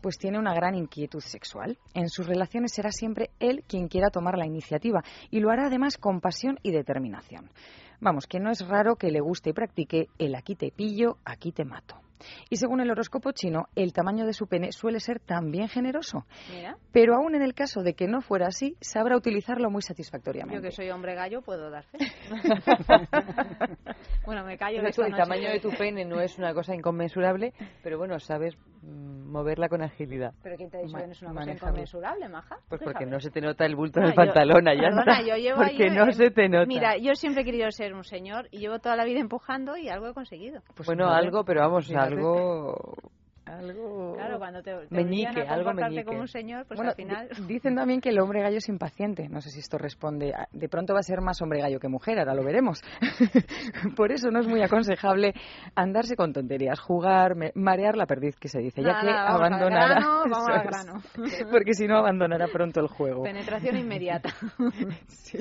pues 0.00 0.18
tiene 0.18 0.38
una 0.38 0.54
gran 0.54 0.74
inquietud 0.74 1.20
sexual. 1.20 1.78
En 1.94 2.08
sus 2.08 2.26
relaciones 2.26 2.72
será 2.72 2.90
siempre 2.90 3.30
él 3.40 3.64
quien 3.66 3.88
quiera 3.88 4.10
tomar 4.10 4.36
la 4.36 4.46
iniciativa 4.46 5.02
y 5.30 5.40
lo 5.40 5.50
hará 5.50 5.66
además 5.66 5.96
con 5.96 6.20
pasión 6.20 6.58
y 6.62 6.72
determinación. 6.72 7.50
Vamos, 8.00 8.26
que 8.26 8.40
no 8.40 8.50
es 8.50 8.66
raro 8.66 8.96
que 8.96 9.10
le 9.10 9.20
guste 9.20 9.50
y 9.50 9.52
practique 9.54 10.08
el 10.18 10.34
aquí 10.34 10.56
te 10.56 10.70
pillo, 10.70 11.16
aquí 11.24 11.52
te 11.52 11.64
mato. 11.64 11.96
Y 12.50 12.56
según 12.56 12.80
el 12.80 12.90
horóscopo 12.90 13.32
chino, 13.32 13.66
el 13.74 13.92
tamaño 13.92 14.24
de 14.26 14.32
su 14.32 14.46
pene 14.46 14.72
suele 14.72 15.00
ser 15.00 15.20
también 15.20 15.68
generoso. 15.68 16.24
Mira, 16.50 16.76
Pero 16.92 17.14
aún 17.16 17.34
en 17.34 17.42
el 17.42 17.54
caso 17.54 17.82
de 17.82 17.94
que 17.94 18.06
no 18.06 18.20
fuera 18.20 18.46
así, 18.48 18.76
sabrá 18.80 19.16
utilizarlo 19.16 19.70
muy 19.70 19.82
yo 19.82 19.88
satisfactoriamente. 19.88 20.60
que 20.62 20.70
soy 20.70 20.90
hombre 20.90 21.14
gallo 21.14 21.42
puedo 21.42 21.70
dar 21.70 21.84
fe. 21.84 21.98
bueno, 24.26 24.44
me 24.44 24.56
callo. 24.56 24.78
El 24.78 24.84
noche 24.84 25.02
tamaño 25.16 25.50
de 25.50 25.60
tu 25.60 25.70
pene 25.70 26.04
no 26.04 26.20
es 26.20 26.38
una 26.38 26.52
cosa 26.54 26.74
inconmensurable, 26.74 27.52
pero 27.82 27.98
bueno, 27.98 28.18
sabes 28.18 28.56
mm, 28.82 29.30
moverla 29.30 29.68
con 29.68 29.82
agilidad. 29.82 30.32
¿Pero 30.42 30.56
quién 30.56 30.70
te 30.70 30.78
ha 30.78 30.80
dicho 30.80 30.92
Ma- 30.92 31.00
que 31.00 31.06
no 31.06 31.12
es 31.12 31.22
una 31.22 31.34
cosa 31.34 31.52
inconmensurable, 31.52 32.28
maja? 32.28 32.56
Pues 32.68 32.80
¿Tú 32.80 32.84
porque 32.84 32.98
sabes? 33.04 33.10
no 33.10 33.20
se 33.20 33.30
te 33.30 33.40
nota 33.40 33.64
el 33.66 33.76
bulto 33.76 34.00
No, 34.00 34.06
del 34.06 34.14
yo- 34.14 34.22
pantalón 34.24 34.68
allá. 34.68 34.82
Perdona, 34.82 35.12
está. 35.20 35.26
yo 35.26 35.36
llevo 35.36 35.56
Porque 35.62 35.84
ahí, 35.84 35.90
no 35.90 36.08
eh, 36.08 36.12
se 36.12 36.30
te 36.30 36.48
nota. 36.48 36.66
Mira, 36.66 36.96
yo 36.98 37.14
siempre 37.14 37.42
he 37.42 37.44
querido 37.44 37.70
ser 37.70 37.94
un 37.94 38.04
señor 38.04 38.48
y 38.50 38.58
llevo 38.58 38.78
toda 38.78 38.96
la 38.96 39.04
vida 39.04 39.20
empujando 39.20 39.76
y 39.76 39.88
algo 39.88 40.08
he 40.08 40.14
conseguido. 40.14 40.60
Pues 40.74 40.86
bueno, 40.86 41.04
fíjate, 41.06 41.26
algo, 41.26 41.44
pero 41.44 41.60
vamos, 41.60 41.86
fíjate. 41.86 42.14
algo... 42.14 42.94
Algo... 43.46 44.14
Claro, 44.14 44.38
cuando 44.38 44.62
te, 44.62 44.72
te 44.74 44.94
Meñique, 44.94 45.42
a 45.46 45.52
algo 45.52 45.72
meñique. 45.74 46.04
como 46.04 46.20
un 46.20 46.28
señor, 46.28 46.64
pues 46.66 46.76
Bueno, 46.78 46.90
al 46.92 46.96
final... 46.96 47.28
di- 47.36 47.46
dicen 47.54 47.74
también 47.76 48.00
que 48.00 48.08
el 48.08 48.18
hombre 48.18 48.40
gallo 48.40 48.56
es 48.58 48.68
impaciente. 48.68 49.28
No 49.28 49.40
sé 49.42 49.50
si 49.50 49.60
esto 49.60 49.76
responde. 49.76 50.32
a- 50.34 50.48
De 50.52 50.68
pronto 50.68 50.94
va 50.94 51.00
a 51.00 51.02
ser 51.02 51.20
más 51.20 51.40
hombre 51.42 51.60
gallo 51.60 51.78
que 51.78 51.88
mujer, 51.88 52.18
ahora 52.18 52.34
lo 52.34 52.42
veremos. 52.42 52.80
Por 53.96 54.12
eso 54.12 54.30
no 54.30 54.40
es 54.40 54.46
muy 54.46 54.62
aconsejable 54.62 55.34
andarse 55.74 56.16
con 56.16 56.32
tonterías, 56.32 56.80
jugar, 56.80 57.36
me- 57.36 57.52
marear 57.54 57.96
la 57.96 58.06
perdiz 58.06 58.36
que 58.36 58.48
se 58.48 58.60
dice, 58.60 58.82
ya 58.82 58.92
Nada, 58.92 59.02
que 59.02 59.32
abandonará. 59.32 59.88
grano, 59.88 60.22
vamos 60.30 60.48
al 60.48 60.56
es. 60.56 60.66
grano. 60.66 61.02
Porque 61.50 61.74
si 61.74 61.86
no 61.86 61.98
abandonará 61.98 62.48
pronto 62.48 62.80
el 62.80 62.88
juego. 62.88 63.22
Penetración 63.24 63.76
inmediata. 63.76 64.30
Sí. 65.08 65.38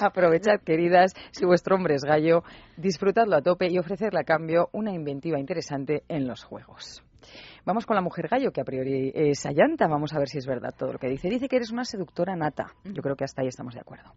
Aprovechad, 0.00 0.60
queridas, 0.64 1.12
si 1.32 1.44
vuestro 1.44 1.76
hombre 1.76 1.94
es 1.94 2.02
gallo, 2.04 2.42
disfrutadlo 2.76 3.36
a 3.36 3.42
tope 3.42 3.68
y 3.70 3.78
ofrecerle 3.78 4.20
a 4.20 4.24
cambio 4.24 4.68
una 4.72 4.92
inventiva 4.92 5.38
interesante 5.38 6.02
en 6.08 6.26
los 6.26 6.44
juegos. 6.44 7.02
Vamos 7.64 7.86
con 7.86 7.96
la 7.96 8.02
mujer 8.02 8.28
gallo, 8.28 8.50
que 8.52 8.60
a 8.60 8.64
priori 8.64 9.12
es 9.14 9.44
allanta. 9.46 9.86
Vamos 9.86 10.12
a 10.14 10.18
ver 10.18 10.28
si 10.28 10.38
es 10.38 10.46
verdad 10.46 10.74
todo 10.76 10.92
lo 10.92 10.98
que 10.98 11.08
dice. 11.08 11.28
Dice 11.28 11.48
que 11.48 11.56
eres 11.56 11.70
una 11.70 11.84
seductora 11.84 12.36
nata. 12.36 12.72
Yo 12.84 13.02
creo 13.02 13.16
que 13.16 13.24
hasta 13.24 13.42
ahí 13.42 13.48
estamos 13.48 13.74
de 13.74 13.80
acuerdo. 13.80 14.12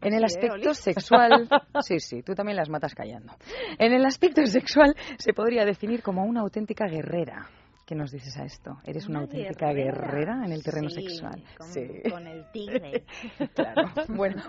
En 0.00 0.14
el 0.14 0.28
Sí, 0.28 0.38
¿eh, 0.38 0.46
aspecto 0.46 0.74
sexual. 0.74 1.48
Sí, 1.82 1.98
sí, 2.00 2.22
tú 2.22 2.34
también 2.34 2.56
las 2.56 2.68
matas 2.68 2.94
callando. 2.94 3.32
En 3.78 3.92
el 3.92 4.04
aspecto 4.04 4.44
sexual 4.46 4.94
se 5.18 5.32
podría 5.32 5.64
definir 5.64 6.02
como 6.02 6.24
una 6.24 6.40
auténtica 6.40 6.86
guerrera. 6.86 7.48
¿Qué 7.86 7.94
nos 7.96 8.12
dices 8.12 8.36
a 8.38 8.44
esto? 8.44 8.78
¿Eres 8.84 9.08
una, 9.08 9.20
auténtica 9.20 9.72
guerrera, 9.72 10.44
en 10.44 10.52
el 10.52 10.62
terreno 10.62 10.88
Sí, 10.90 11.02
sexual? 11.02 11.42
Con, 11.58 11.66
Sí. 11.72 11.88
con 12.08 12.26
el 12.26 12.48
tigre. 12.52 13.04
Claro, 13.54 13.90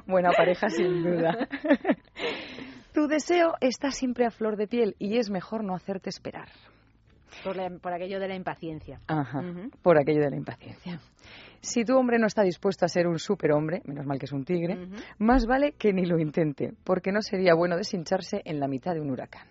buena 0.06 0.32
pareja 0.32 0.70
sin 0.70 1.04
duda. 1.04 1.48
Tu 2.94 3.08
deseo 3.08 3.56
está 3.62 3.90
siempre 3.92 4.26
a 4.26 4.32
flor 4.32 4.58
de 4.58 4.68
piel 4.68 4.96
y 5.00 5.18
es 5.18 5.30
mejor 5.30 5.64
no 5.64 5.74
hacerte 5.74 6.10
esperar. 6.10 6.50
Por, 7.44 7.56
la- 7.56 7.70
por 7.70 7.94
aquello 7.94 8.20
de 8.20 8.28
la 8.28 8.36
impaciencia. 8.36 9.00
Ajá, 9.08 9.42
por 9.82 9.98
aquello 10.00 10.22
de 10.22 10.30
la 10.32 10.38
impaciencia. 10.38 11.00
Si 11.62 11.86
tu 11.86 11.96
hombre 11.96 12.18
no 12.18 12.26
está 12.28 12.42
dispuesto 12.44 12.86
a 12.86 12.90
ser 12.90 13.08
un 13.08 13.20
superhombre, 13.20 13.82
menos 13.86 14.06
mal 14.06 14.18
que 14.18 14.26
es 14.26 14.32
un 14.32 14.44
tigre, 14.46 14.78
más 15.20 15.46
vale 15.46 15.74
que 15.74 15.94
ni 15.94 16.06
lo 16.06 16.18
intente, 16.20 16.74
porque 16.84 17.12
no 17.12 17.22
sería 17.22 17.54
bueno 17.54 17.78
deshincharse 17.78 18.42
en 18.46 18.60
la 18.60 18.68
mitad 18.68 18.94
de 18.96 19.02
un 19.02 19.12
huracán. 19.12 19.48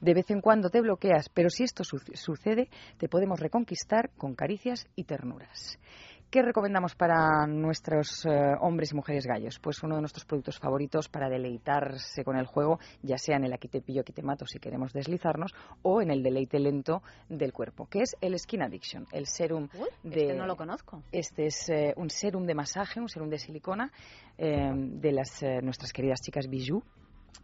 De 0.00 0.14
vez 0.14 0.30
en 0.30 0.40
cuando 0.40 0.68
te 0.70 0.80
bloqueas, 0.80 1.28
pero 1.30 1.48
si 1.50 1.64
esto 1.64 1.82
su- 1.84 1.98
sucede, 2.14 2.68
te 2.98 3.08
podemos 3.08 3.40
reconquistar 3.40 4.10
con 4.16 4.34
caricias 4.34 4.86
y 4.94 5.04
ternuras. 5.04 5.78
¿Qué 6.28 6.42
recomendamos 6.42 6.96
para 6.96 7.46
nuestros 7.46 8.26
eh, 8.26 8.30
hombres 8.60 8.90
y 8.90 8.96
mujeres 8.96 9.26
gallos? 9.26 9.60
Pues 9.60 9.80
uno 9.84 9.94
de 9.94 10.00
nuestros 10.00 10.24
productos 10.24 10.58
favoritos 10.58 11.08
para 11.08 11.28
deleitarse 11.28 12.24
con 12.24 12.36
el 12.36 12.46
juego, 12.46 12.80
ya 13.00 13.16
sea 13.16 13.36
en 13.36 13.44
el 13.44 13.52
aquí 13.52 13.68
te 13.68 13.80
pillo, 13.80 14.00
aquí 14.00 14.12
te 14.12 14.22
mato 14.22 14.44
si 14.44 14.58
queremos 14.58 14.92
deslizarnos, 14.92 15.54
o 15.82 16.02
en 16.02 16.10
el 16.10 16.24
deleite 16.24 16.58
lento 16.58 17.02
del 17.28 17.52
cuerpo, 17.52 17.86
que 17.86 18.00
es 18.00 18.16
el 18.20 18.36
Skin 18.36 18.62
Addiction, 18.62 19.06
el 19.12 19.26
serum 19.26 19.68
Uy, 19.74 19.88
de... 20.02 20.22
este 20.22 20.34
no 20.34 20.46
lo 20.46 20.56
conozco. 20.56 21.00
Este 21.12 21.46
es 21.46 21.68
eh, 21.68 21.94
un 21.96 22.10
serum 22.10 22.44
de 22.44 22.54
masaje, 22.54 23.00
un 23.00 23.08
serum 23.08 23.30
de 23.30 23.38
silicona 23.38 23.92
eh, 24.36 24.72
de 24.74 25.12
las 25.12 25.42
eh, 25.44 25.60
nuestras 25.62 25.92
queridas 25.92 26.20
chicas 26.20 26.48
Bijou, 26.48 26.82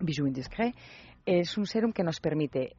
Bijou 0.00 0.26
Indiscret. 0.26 0.74
Es 1.24 1.56
un 1.56 1.66
serum 1.66 1.92
que 1.92 2.02
nos 2.02 2.18
permite 2.18 2.74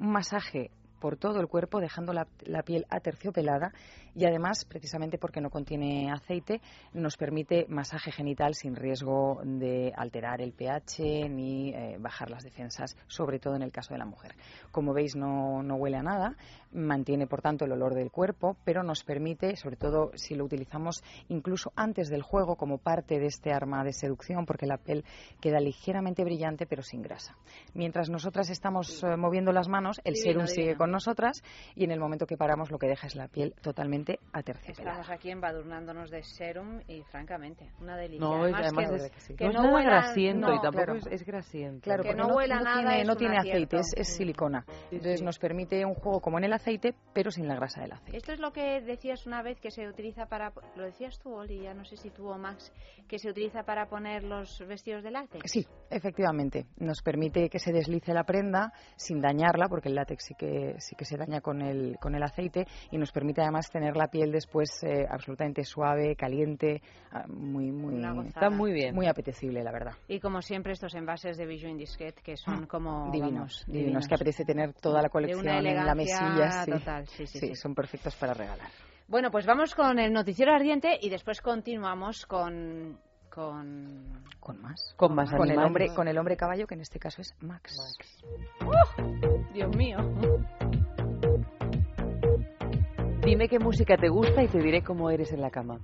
un 0.00 0.10
masaje 0.10 0.72
por 1.04 1.18
todo 1.18 1.38
el 1.38 1.48
cuerpo, 1.48 1.80
dejando 1.80 2.14
la, 2.14 2.26
la 2.46 2.62
piel 2.62 2.86
aterciopelada 2.88 3.74
y 4.14 4.24
además, 4.24 4.64
precisamente 4.64 5.18
porque 5.18 5.40
no 5.40 5.50
contiene 5.50 6.10
aceite, 6.10 6.62
nos 6.94 7.18
permite 7.18 7.66
masaje 7.68 8.10
genital 8.10 8.54
sin 8.54 8.76
riesgo 8.76 9.40
de 9.44 9.92
alterar 9.94 10.40
el 10.40 10.52
pH 10.52 11.28
ni 11.28 11.74
eh, 11.74 11.96
bajar 11.98 12.30
las 12.30 12.44
defensas, 12.44 12.96
sobre 13.06 13.38
todo 13.38 13.56
en 13.56 13.62
el 13.62 13.72
caso 13.72 13.92
de 13.92 13.98
la 13.98 14.06
mujer. 14.06 14.34
Como 14.70 14.94
veis, 14.94 15.16
no, 15.16 15.62
no 15.62 15.74
huele 15.74 15.96
a 15.98 16.02
nada, 16.02 16.36
mantiene 16.72 17.26
por 17.26 17.42
tanto 17.42 17.64
el 17.64 17.72
olor 17.72 17.94
del 17.94 18.10
cuerpo, 18.10 18.56
pero 18.64 18.82
nos 18.82 19.02
permite, 19.02 19.56
sobre 19.56 19.76
todo 19.76 20.10
si 20.14 20.34
lo 20.34 20.44
utilizamos 20.44 21.02
incluso 21.28 21.72
antes 21.76 22.08
del 22.08 22.22
juego 22.22 22.56
como 22.56 22.78
parte 22.78 23.18
de 23.18 23.26
este 23.26 23.52
arma 23.52 23.84
de 23.84 23.92
seducción, 23.92 24.46
porque 24.46 24.66
la 24.66 24.78
piel 24.78 25.04
queda 25.40 25.58
ligeramente 25.60 26.24
brillante 26.24 26.66
pero 26.66 26.82
sin 26.82 27.02
grasa. 27.02 27.36
Mientras 27.74 28.08
nosotras 28.10 28.48
estamos 28.48 29.02
eh, 29.02 29.16
moviendo 29.16 29.52
las 29.52 29.68
manos, 29.68 30.00
el 30.04 30.14
Divino, 30.14 30.46
serum 30.46 30.46
sigue 30.46 30.76
con 30.76 30.93
nosotras 30.94 31.42
y 31.74 31.84
en 31.84 31.90
el 31.90 32.00
momento 32.00 32.26
que 32.26 32.36
paramos 32.38 32.70
lo 32.70 32.78
que 32.78 32.86
deja 32.86 33.06
es 33.06 33.14
la 33.16 33.28
piel 33.28 33.54
totalmente 33.60 34.18
aterciopelada. 34.32 35.00
Estamos 35.00 35.10
aquí 35.10 35.30
embadurnándonos 35.30 36.10
de 36.10 36.22
serum 36.22 36.80
y 36.88 37.02
francamente, 37.02 37.70
una 37.80 37.96
delicia. 37.96 38.26
No, 38.26 38.48
y 38.48 38.52
Además, 38.54 38.72
además 38.72 38.90
que, 38.90 38.96
es, 38.96 39.10
que 39.12 39.20
sí. 39.20 39.34
que 39.36 39.44
no 39.44 39.50
es 39.50 39.56
no 39.56 39.62
nada 39.64 39.74
huela- 39.76 39.90
grasiento 39.90 40.46
no, 40.48 40.54
y 40.54 40.60
tampoco 40.60 40.84
claro. 40.84 40.94
es, 40.98 41.06
es 41.06 41.26
grasiento. 41.26 41.80
Claro, 41.82 42.02
Que 42.02 42.14
no 42.14 42.28
no, 42.28 42.34
huela 42.36 42.56
no 42.56 42.64
nada 42.64 42.80
tiene, 42.80 43.00
es 43.02 43.06
no 43.06 43.16
tiene 43.16 43.36
aceite, 43.38 43.76
es, 43.78 43.92
es 43.96 44.08
silicona. 44.16 44.64
Entonces 44.90 45.22
nos 45.22 45.38
permite 45.38 45.84
un 45.84 45.94
juego 45.94 46.20
como 46.20 46.38
en 46.38 46.44
el 46.44 46.52
aceite, 46.52 46.94
pero 47.12 47.30
sin 47.30 47.46
la 47.48 47.56
grasa 47.56 47.82
del 47.82 47.92
aceite. 47.92 48.16
Esto 48.16 48.32
es 48.32 48.40
lo 48.40 48.52
que 48.52 48.80
decías 48.80 49.26
una 49.26 49.42
vez 49.42 49.60
que 49.60 49.70
se 49.70 49.86
utiliza 49.88 50.26
para. 50.26 50.52
Lo 50.76 50.84
decías 50.84 51.18
tú, 51.18 51.34
Oli, 51.34 51.60
ya 51.62 51.74
no 51.74 51.84
sé 51.84 51.96
si 51.96 52.10
tú 52.10 52.28
o 52.28 52.38
Max, 52.38 52.72
que 53.08 53.18
se 53.18 53.28
utiliza 53.30 53.64
para 53.64 53.86
poner 53.86 54.22
los 54.22 54.58
vestidos 54.66 55.02
de 55.02 55.10
látex. 55.10 55.50
Sí, 55.50 55.66
efectivamente. 55.90 56.66
Nos 56.76 57.02
permite 57.02 57.48
que 57.48 57.58
se 57.58 57.72
deslice 57.72 58.12
la 58.12 58.24
prenda 58.24 58.72
sin 58.96 59.20
dañarla, 59.20 59.68
porque 59.68 59.88
el 59.88 59.94
látex 59.96 60.24
sí 60.24 60.34
que, 60.34 60.73
sí 60.78 60.94
que 60.96 61.04
se 61.04 61.16
daña 61.16 61.40
con 61.40 61.62
el, 61.62 61.96
con 62.00 62.14
el 62.14 62.22
aceite, 62.22 62.66
y 62.90 62.98
nos 62.98 63.12
permite 63.12 63.42
además 63.42 63.70
tener 63.70 63.96
la 63.96 64.08
piel 64.08 64.32
después 64.32 64.82
eh, 64.82 65.06
absolutamente 65.08 65.64
suave, 65.64 66.16
caliente, 66.16 66.82
ah, 67.12 67.24
muy, 67.28 67.70
muy. 67.70 68.02
Está 68.26 68.50
muy 68.50 68.72
bien. 68.72 68.94
muy 68.94 69.06
apetecible, 69.06 69.62
la 69.62 69.72
verdad. 69.72 69.92
Y 70.08 70.20
como 70.20 70.42
siempre, 70.42 70.72
estos 70.72 70.94
envases 70.94 71.36
de 71.36 71.46
Bijou 71.46 71.70
Indiscret 71.70 72.20
que 72.20 72.36
son 72.36 72.66
como. 72.66 73.10
divinos, 73.10 73.32
vamos, 73.32 73.64
divinos, 73.66 74.08
que 74.08 74.14
apetece 74.14 74.44
tener 74.44 74.72
toda 74.74 75.02
la 75.02 75.08
colección 75.08 75.40
una 75.40 75.58
en 75.58 75.64
la 75.64 75.70
elegancia 75.70 75.94
mesilla. 75.94 76.64
Sí. 76.64 76.70
total, 76.70 77.06
sí, 77.08 77.26
sí, 77.26 77.38
sí. 77.38 77.54
son 77.54 77.74
perfectos 77.74 78.14
para 78.16 78.34
regalar. 78.34 78.68
Bueno, 79.06 79.30
pues 79.30 79.46
vamos 79.46 79.74
con 79.74 79.98
el 79.98 80.12
noticiero 80.12 80.52
ardiente 80.52 80.98
y 81.00 81.10
después 81.10 81.40
continuamos 81.40 82.26
con. 82.26 82.98
con. 83.28 84.24
Con 84.40 84.60
más. 84.60 84.94
Con 84.96 85.14
más 85.14 85.30
Con 85.30 85.50
el, 85.50 85.58
hombre, 85.58 85.94
con 85.94 86.08
el 86.08 86.18
hombre 86.18 86.36
caballo, 86.36 86.66
que 86.66 86.74
en 86.74 86.80
este 86.80 86.98
caso 86.98 87.20
es 87.20 87.34
Max. 87.40 87.76
Dios 89.52 89.76
mío. 89.76 89.98
Dime 93.24 93.48
qué 93.48 93.58
música 93.58 93.96
te 93.96 94.10
gusta 94.10 94.42
y 94.42 94.48
te 94.48 94.58
diré 94.58 94.82
cómo 94.82 95.08
eres 95.08 95.32
en 95.32 95.40
la 95.40 95.50
cama. 95.50 95.80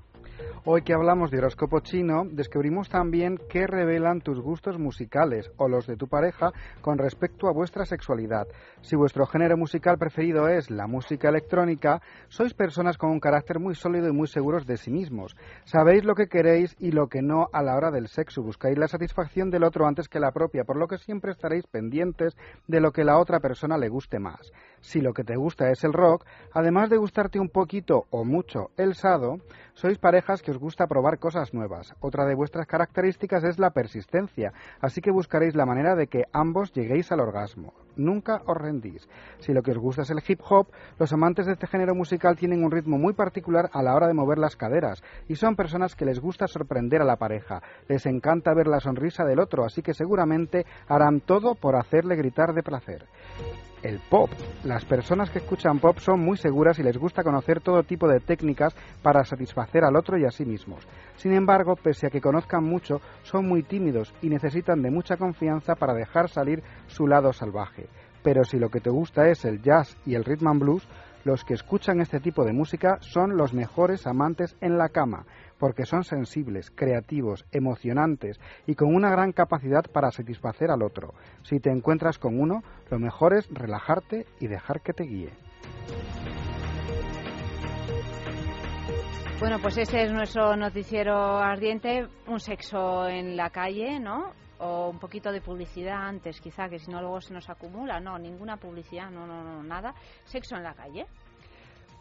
Hoy 0.66 0.82
que 0.82 0.92
hablamos 0.92 1.30
de 1.30 1.38
horóscopo 1.38 1.80
chino, 1.80 2.24
descubrimos 2.30 2.90
también 2.90 3.38
qué 3.48 3.66
revelan 3.66 4.20
tus 4.20 4.38
gustos 4.38 4.78
musicales 4.78 5.50
o 5.56 5.68
los 5.68 5.86
de 5.86 5.96
tu 5.96 6.06
pareja 6.06 6.52
con 6.82 6.98
respecto 6.98 7.48
a 7.48 7.52
vuestra 7.52 7.86
sexualidad. 7.86 8.46
Si 8.82 8.94
vuestro 8.94 9.24
género 9.24 9.56
musical 9.56 9.96
preferido 9.96 10.48
es 10.48 10.70
la 10.70 10.86
música 10.86 11.30
electrónica, 11.30 12.02
sois 12.28 12.52
personas 12.52 12.98
con 12.98 13.08
un 13.08 13.20
carácter 13.20 13.58
muy 13.58 13.74
sólido 13.74 14.08
y 14.08 14.12
muy 14.12 14.28
seguros 14.28 14.66
de 14.66 14.76
sí 14.76 14.90
mismos. 14.90 15.34
Sabéis 15.64 16.04
lo 16.04 16.14
que 16.14 16.28
queréis 16.28 16.76
y 16.78 16.92
lo 16.92 17.06
que 17.08 17.22
no 17.22 17.48
a 17.54 17.62
la 17.62 17.74
hora 17.74 17.90
del 17.90 18.08
sexo. 18.08 18.42
Buscáis 18.42 18.76
la 18.76 18.88
satisfacción 18.88 19.48
del 19.48 19.64
otro 19.64 19.86
antes 19.86 20.10
que 20.10 20.20
la 20.20 20.32
propia, 20.32 20.64
por 20.64 20.76
lo 20.76 20.88
que 20.88 20.98
siempre 20.98 21.32
estaréis 21.32 21.66
pendientes 21.68 22.36
de 22.66 22.80
lo 22.80 22.92
que 22.92 23.04
la 23.04 23.18
otra 23.18 23.40
persona 23.40 23.78
le 23.78 23.88
guste 23.88 24.18
más. 24.18 24.52
Si 24.82 25.00
lo 25.00 25.14
que 25.14 25.24
te 25.24 25.36
gusta 25.36 25.70
es 25.70 25.84
el 25.84 25.94
rock, 25.94 26.26
además 26.52 26.90
de 26.90 26.98
gustarte 26.98 27.40
un 27.40 27.48
poquito 27.48 28.04
o 28.10 28.24
mucho 28.24 28.70
el 28.76 28.94
sado, 28.94 29.38
sois 29.80 29.96
parejas 29.96 30.42
que 30.42 30.50
os 30.50 30.58
gusta 30.58 30.86
probar 30.86 31.18
cosas 31.18 31.54
nuevas. 31.54 31.94
Otra 32.00 32.26
de 32.26 32.34
vuestras 32.34 32.66
características 32.66 33.44
es 33.44 33.58
la 33.58 33.70
persistencia, 33.70 34.52
así 34.78 35.00
que 35.00 35.10
buscaréis 35.10 35.54
la 35.54 35.64
manera 35.64 35.96
de 35.96 36.06
que 36.06 36.24
ambos 36.34 36.70
lleguéis 36.74 37.10
al 37.12 37.20
orgasmo. 37.20 37.72
Nunca 37.96 38.42
os 38.44 38.58
rendís. 38.58 39.08
Si 39.38 39.54
lo 39.54 39.62
que 39.62 39.70
os 39.70 39.78
gusta 39.78 40.02
es 40.02 40.10
el 40.10 40.22
hip 40.28 40.40
hop, 40.50 40.66
los 40.98 41.14
amantes 41.14 41.46
de 41.46 41.52
este 41.52 41.66
género 41.66 41.94
musical 41.94 42.36
tienen 42.36 42.62
un 42.62 42.70
ritmo 42.70 42.98
muy 42.98 43.14
particular 43.14 43.70
a 43.72 43.82
la 43.82 43.94
hora 43.94 44.06
de 44.06 44.12
mover 44.12 44.36
las 44.36 44.54
caderas 44.54 45.02
y 45.28 45.36
son 45.36 45.56
personas 45.56 45.96
que 45.96 46.04
les 46.04 46.20
gusta 46.20 46.46
sorprender 46.46 47.00
a 47.00 47.06
la 47.06 47.16
pareja. 47.16 47.62
Les 47.88 48.04
encanta 48.04 48.52
ver 48.52 48.66
la 48.66 48.80
sonrisa 48.80 49.24
del 49.24 49.40
otro, 49.40 49.64
así 49.64 49.80
que 49.80 49.94
seguramente 49.94 50.66
harán 50.88 51.20
todo 51.20 51.54
por 51.54 51.76
hacerle 51.76 52.16
gritar 52.16 52.52
de 52.52 52.62
placer 52.62 53.06
el 53.82 54.00
pop. 54.10 54.30
Las 54.64 54.84
personas 54.84 55.30
que 55.30 55.38
escuchan 55.38 55.78
pop 55.78 55.98
son 55.98 56.20
muy 56.20 56.36
seguras 56.36 56.78
y 56.78 56.82
les 56.82 56.96
gusta 56.96 57.22
conocer 57.22 57.60
todo 57.60 57.82
tipo 57.82 58.08
de 58.08 58.20
técnicas 58.20 58.74
para 59.02 59.24
satisfacer 59.24 59.84
al 59.84 59.96
otro 59.96 60.18
y 60.18 60.24
a 60.24 60.30
sí 60.30 60.44
mismos. 60.44 60.86
Sin 61.16 61.32
embargo, 61.32 61.76
pese 61.76 62.06
a 62.06 62.10
que 62.10 62.20
conozcan 62.20 62.64
mucho, 62.64 63.00
son 63.22 63.46
muy 63.46 63.62
tímidos 63.62 64.14
y 64.22 64.28
necesitan 64.28 64.82
de 64.82 64.90
mucha 64.90 65.16
confianza 65.16 65.74
para 65.74 65.94
dejar 65.94 66.28
salir 66.28 66.62
su 66.86 67.06
lado 67.06 67.32
salvaje. 67.32 67.88
Pero 68.22 68.44
si 68.44 68.58
lo 68.58 68.68
que 68.68 68.80
te 68.80 68.90
gusta 68.90 69.28
es 69.28 69.44
el 69.44 69.62
jazz 69.62 69.96
y 70.04 70.14
el 70.14 70.24
rhythm 70.24 70.48
and 70.48 70.60
blues, 70.60 70.88
los 71.24 71.44
que 71.44 71.54
escuchan 71.54 72.00
este 72.00 72.18
tipo 72.20 72.44
de 72.44 72.52
música 72.52 72.98
son 73.00 73.36
los 73.36 73.52
mejores 73.52 74.06
amantes 74.06 74.56
en 74.60 74.78
la 74.78 74.88
cama, 74.88 75.26
porque 75.60 75.84
son 75.84 76.02
sensibles, 76.02 76.72
creativos, 76.74 77.44
emocionantes 77.52 78.40
y 78.66 78.74
con 78.74 78.92
una 78.92 79.10
gran 79.10 79.30
capacidad 79.32 79.84
para 79.84 80.10
satisfacer 80.10 80.70
al 80.70 80.82
otro. 80.82 81.14
Si 81.42 81.60
te 81.60 81.70
encuentras 81.70 82.18
con 82.18 82.40
uno, 82.40 82.64
lo 82.90 82.98
mejor 82.98 83.34
es 83.34 83.46
relajarte 83.52 84.26
y 84.40 84.48
dejar 84.48 84.80
que 84.80 84.94
te 84.94 85.04
guíe. 85.04 85.30
Bueno, 89.38 89.58
pues 89.62 89.78
ese 89.78 90.02
es 90.02 90.12
nuestro 90.12 90.56
noticiero 90.56 91.38
ardiente. 91.38 92.06
Un 92.26 92.40
sexo 92.40 93.06
en 93.08 93.36
la 93.36 93.48
calle, 93.50 93.98
¿no? 93.98 94.32
O 94.58 94.90
un 94.90 94.98
poquito 94.98 95.32
de 95.32 95.40
publicidad 95.40 96.06
antes, 96.06 96.40
quizá, 96.42 96.68
que 96.68 96.78
si 96.78 96.90
no 96.90 97.00
luego 97.00 97.22
se 97.22 97.32
nos 97.32 97.48
acumula. 97.48 98.00
No, 98.00 98.18
ninguna 98.18 98.58
publicidad, 98.58 99.10
no, 99.10 99.26
no, 99.26 99.42
no, 99.42 99.62
nada. 99.62 99.94
Sexo 100.24 100.56
en 100.56 100.62
la 100.62 100.74
calle. 100.74 101.06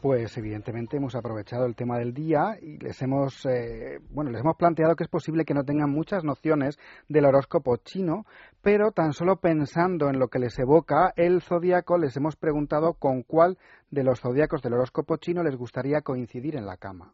Pues 0.01 0.38
evidentemente 0.38 0.95
hemos 0.95 1.13
aprovechado 1.15 1.65
el 1.65 1.75
tema 1.75 1.97
del 1.97 2.13
día 2.13 2.57
y 2.62 2.77
les 2.77 3.01
hemos, 3.01 3.45
eh, 3.45 3.99
bueno, 4.12 4.31
les 4.31 4.39
hemos 4.39 4.55
planteado 4.55 4.95
que 4.95 5.03
es 5.03 5.09
posible 5.09 5.43
que 5.43 5.53
no 5.53 5.65
tengan 5.65 5.89
muchas 5.89 6.23
nociones 6.23 6.79
del 7.09 7.25
horóscopo 7.25 7.75
chino, 7.75 8.25
pero 8.62 8.91
tan 8.91 9.12
solo 9.12 9.41
pensando 9.41 10.09
en 10.09 10.17
lo 10.17 10.29
que 10.29 10.39
les 10.39 10.57
evoca 10.57 11.12
el 11.17 11.41
zodiaco, 11.41 11.97
les 11.97 12.15
hemos 12.15 12.38
preguntado 12.38 12.93
con 12.93 13.23
cuál 13.23 13.57
de 13.91 14.05
los 14.05 14.21
zodiacos 14.21 14.62
del 14.62 14.75
horóscopo 14.75 15.17
chino 15.17 15.43
les 15.43 15.57
gustaría 15.57 15.99
coincidir 15.99 16.55
en 16.55 16.65
la 16.65 16.77
cama. 16.77 17.12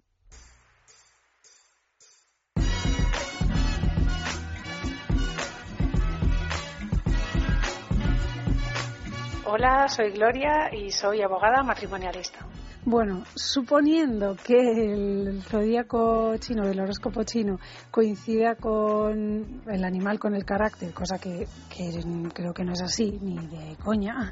Hola, 9.48 9.88
soy 9.88 10.12
Gloria 10.12 10.70
y 10.72 10.92
soy 10.92 11.24
abogada 11.24 11.64
matrimonialista. 11.64 12.46
Bueno, 12.88 13.24
suponiendo 13.34 14.36
que 14.36 14.54
el 14.94 15.42
zodíaco 15.42 16.38
chino, 16.38 16.68
del 16.68 16.80
horóscopo 16.80 17.24
chino, 17.24 17.58
coincida 17.90 18.54
con 18.54 19.64
el 19.68 19.84
animal, 19.84 20.20
con 20.20 20.36
el 20.36 20.46
carácter, 20.46 20.94
cosa 20.94 21.18
que, 21.18 21.48
que 21.76 22.00
creo 22.32 22.54
que 22.54 22.64
no 22.64 22.74
es 22.74 22.84
así, 22.84 23.18
ni 23.24 23.38
de 23.48 23.76
coña, 23.84 24.32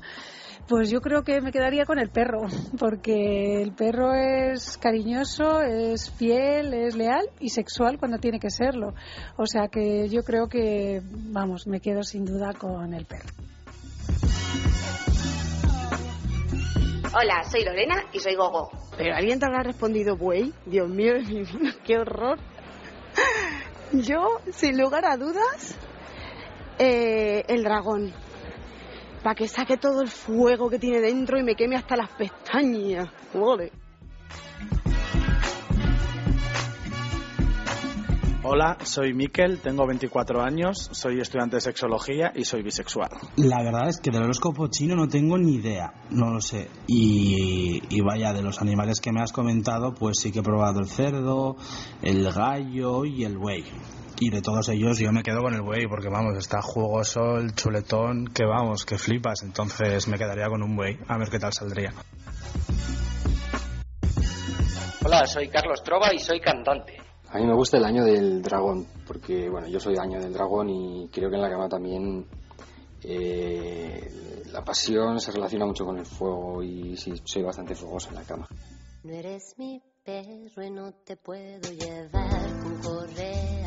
pues 0.67 0.91
yo 0.91 1.01
creo 1.01 1.23
que 1.23 1.41
me 1.41 1.51
quedaría 1.51 1.85
con 1.85 1.97
el 1.97 2.09
perro, 2.09 2.41
porque 2.79 3.63
el 3.63 3.71
perro 3.71 4.13
es 4.13 4.77
cariñoso, 4.77 5.61
es 5.61 6.11
fiel, 6.11 6.75
es 6.75 6.95
leal 6.95 7.25
y 7.39 7.49
sexual 7.49 7.97
cuando 7.97 8.19
tiene 8.19 8.39
que 8.39 8.51
serlo. 8.51 8.93
O 9.35 9.47
sea 9.47 9.67
que 9.67 10.07
yo 10.09 10.21
creo 10.21 10.47
que, 10.47 11.01
vamos, 11.03 11.65
me 11.65 11.79
quedo 11.79 12.03
sin 12.03 12.23
duda 12.23 12.53
con 12.53 12.93
el 12.93 13.07
perro. 13.07 13.29
Hola, 17.15 17.43
soy 17.43 17.63
Lorena 17.63 18.05
y 18.11 18.17
soy 18.17 18.33
Gogo. 18.33 18.71
Pero 18.97 19.15
alguien 19.15 19.39
te 19.39 19.45
habrá 19.45 19.61
respondido, 19.61 20.17
güey. 20.17 20.51
Dios 20.65 20.89
mío, 20.89 21.13
qué 21.85 21.99
horror. 21.99 22.39
Yo, 23.91 24.39
sin 24.51 24.79
lugar 24.79 25.05
a 25.05 25.15
dudas, 25.15 25.77
eh, 26.79 27.43
el 27.47 27.63
dragón. 27.63 28.11
Para 29.21 29.35
que 29.35 29.47
saque 29.47 29.77
todo 29.77 30.01
el 30.01 30.09
fuego 30.09 30.71
que 30.71 30.79
tiene 30.79 31.01
dentro 31.01 31.37
y 31.37 31.43
me 31.43 31.53
queme 31.55 31.75
hasta 31.75 31.95
las 31.95 32.09
pestañas. 32.09 33.09
Ole. 33.35 33.71
Hola, 38.45 38.77
soy 38.83 39.13
Miquel, 39.13 39.59
tengo 39.61 39.87
24 39.87 40.41
años, 40.41 40.89
soy 40.91 41.21
estudiante 41.21 41.55
de 41.55 41.61
sexología 41.61 42.33
y 42.35 42.43
soy 42.43 42.61
bisexual. 42.61 43.09
La 43.37 43.63
verdad 43.63 43.87
es 43.87 44.01
que 44.01 44.11
del 44.11 44.23
horóscopo 44.23 44.67
chino 44.67 44.97
no 44.97 45.07
tengo 45.07 45.37
ni 45.37 45.55
idea, 45.55 45.93
no 46.09 46.29
lo 46.29 46.41
sé. 46.41 46.67
Y, 46.85 47.81
y 47.89 48.01
vaya, 48.01 48.33
de 48.33 48.41
los 48.41 48.61
animales 48.61 48.99
que 48.99 49.13
me 49.13 49.21
has 49.21 49.31
comentado, 49.31 49.93
pues 49.93 50.19
sí 50.19 50.33
que 50.33 50.39
he 50.39 50.43
probado 50.43 50.81
el 50.81 50.87
cerdo, 50.87 51.55
el 52.01 52.29
gallo 52.33 53.05
y 53.05 53.23
el 53.23 53.37
buey. 53.37 53.63
Y 54.19 54.29
de 54.29 54.41
todos 54.41 54.67
ellos 54.67 54.99
yo 54.99 55.13
me 55.13 55.23
quedo 55.23 55.39
con 55.39 55.53
el 55.53 55.61
buey 55.61 55.87
porque 55.87 56.09
vamos, 56.09 56.37
está 56.37 56.61
jugoso 56.61 57.37
el 57.37 57.55
chuletón 57.55 58.27
que 58.27 58.43
vamos, 58.43 58.83
que 58.83 58.97
flipas. 58.97 59.41
Entonces 59.43 60.09
me 60.09 60.17
quedaría 60.17 60.49
con 60.49 60.61
un 60.61 60.75
buey, 60.75 60.99
a 61.07 61.17
ver 61.17 61.29
qué 61.29 61.39
tal 61.39 61.53
saldría. 61.53 61.93
Hola, 65.05 65.25
soy 65.27 65.47
Carlos 65.47 65.81
Trova 65.81 66.13
y 66.13 66.19
soy 66.19 66.41
cantante. 66.41 67.02
A 67.33 67.39
mí 67.39 67.47
me 67.47 67.55
gusta 67.55 67.77
el 67.77 67.85
año 67.85 68.05
del 68.05 68.43
dragón, 68.43 68.85
porque 69.07 69.49
bueno, 69.49 69.67
yo 69.67 69.79
soy 69.79 69.97
año 69.97 70.21
del 70.21 70.33
dragón 70.33 70.69
y 70.69 71.09
creo 71.11 71.31
que 71.31 71.35
en 71.35 71.41
la 71.41 71.49
cama 71.49 71.67
también 71.67 72.27
eh, 73.01 74.43
la 74.51 74.63
pasión 74.63 75.19
se 75.19 75.31
relaciona 75.31 75.65
mucho 75.65 75.83
con 75.83 75.97
el 75.97 76.05
fuego 76.05 76.61
y 76.61 76.95
sí, 76.95 77.13
soy 77.23 77.41
bastante 77.41 77.73
fogoso 77.73 78.09
en 78.09 78.15
la 78.15 78.23
cama. 78.23 78.47
No 79.03 79.13
eres 79.13 79.55
mi 79.57 79.81
perro 80.03 80.63
y 80.63 80.69
no 80.69 80.93
te 80.93 81.17
puedo 81.17 81.71
llevar 81.71 82.59
con 82.61 82.79
correa 82.83 83.62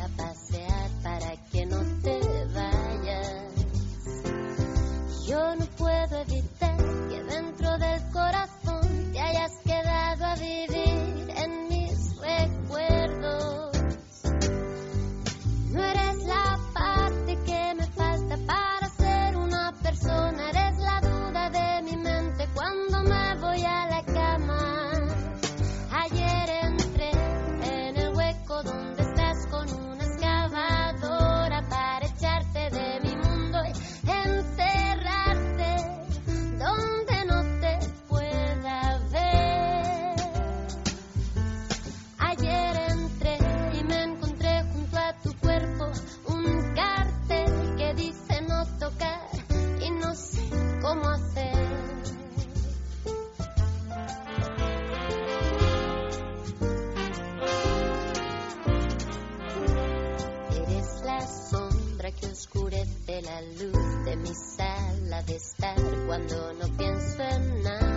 oscurece 63.07 63.21
la 63.21 63.41
luz 63.41 64.05
de 64.05 64.15
mi 64.17 64.33
sala 64.33 65.21
de 65.23 65.35
estar 65.35 65.75
cuando 66.07 66.53
no 66.53 66.77
pienso 66.77 67.23
en 67.23 67.63
nada. 67.63 67.96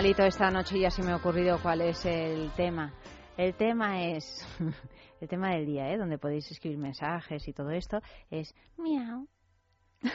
Animalito 0.00 0.24
esta 0.24 0.50
noche 0.50 0.78
ya 0.78 0.90
se 0.90 1.02
me 1.02 1.12
ha 1.12 1.16
ocurrido 1.16 1.58
cuál 1.62 1.82
es 1.82 2.06
el 2.06 2.50
tema. 2.56 2.90
El 3.36 3.52
tema 3.52 4.02
es, 4.02 4.24
el 5.20 5.28
tema 5.28 5.50
del 5.50 5.66
día, 5.66 5.92
¿eh? 5.92 5.98
donde 5.98 6.16
podéis 6.16 6.50
escribir 6.50 6.78
mensajes 6.78 7.46
y 7.46 7.52
todo 7.52 7.68
esto, 7.68 8.00
es 8.30 8.54
miau. 8.78 9.26
miau. 10.02 10.14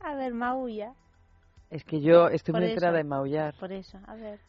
A 0.00 0.14
ver, 0.14 0.34
maulla. 0.34 0.92
Es 1.70 1.84
que 1.84 2.02
yo 2.02 2.28
estoy 2.28 2.52
Por 2.52 2.60
muy 2.60 2.68
enterada 2.68 2.98
eso, 2.98 3.00
en 3.00 3.08
maullar. 3.08 3.54
Por 3.58 3.72
eso, 3.72 3.98
a 4.06 4.14
ver. 4.14 4.40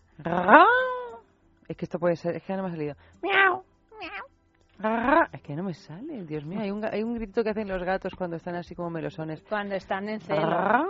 Es 1.70 1.78
que 1.78 1.86
esto 1.86 2.00
puede 2.00 2.18
ser, 2.18 2.36
es 2.36 2.44
que 2.44 2.54
no 2.58 2.64
me 2.64 2.68
ha 2.68 2.72
salido. 2.72 2.96
Miau, 3.24 3.64
miau. 3.98 5.28
Es 5.32 5.42
que 5.42 5.56
no 5.56 5.64
me 5.64 5.74
sale, 5.74 6.26
Dios 6.26 6.44
mío. 6.44 6.60
Hay 6.60 6.72
un, 6.72 6.84
hay 6.84 7.02
un 7.04 7.16
grito 7.16 7.46
que 7.46 7.52
hacen 7.52 7.70
los 7.70 7.82
gatos 7.82 8.14
cuando 8.18 8.36
están 8.36 8.56
así 8.56 8.76
como 8.76 8.90
melosones. 8.90 9.42
Cuando 9.48 9.76
están 9.76 10.10
en 10.10 10.20
celo. 10.20 10.86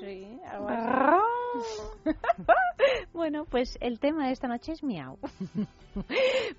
Sí, 0.00 0.27
algo 0.48 0.68
así. 0.68 0.96
bueno, 3.12 3.44
pues 3.44 3.76
el 3.80 3.98
tema 3.98 4.26
de 4.26 4.32
esta 4.32 4.48
noche 4.48 4.72
es 4.72 4.82
miau. 4.82 5.18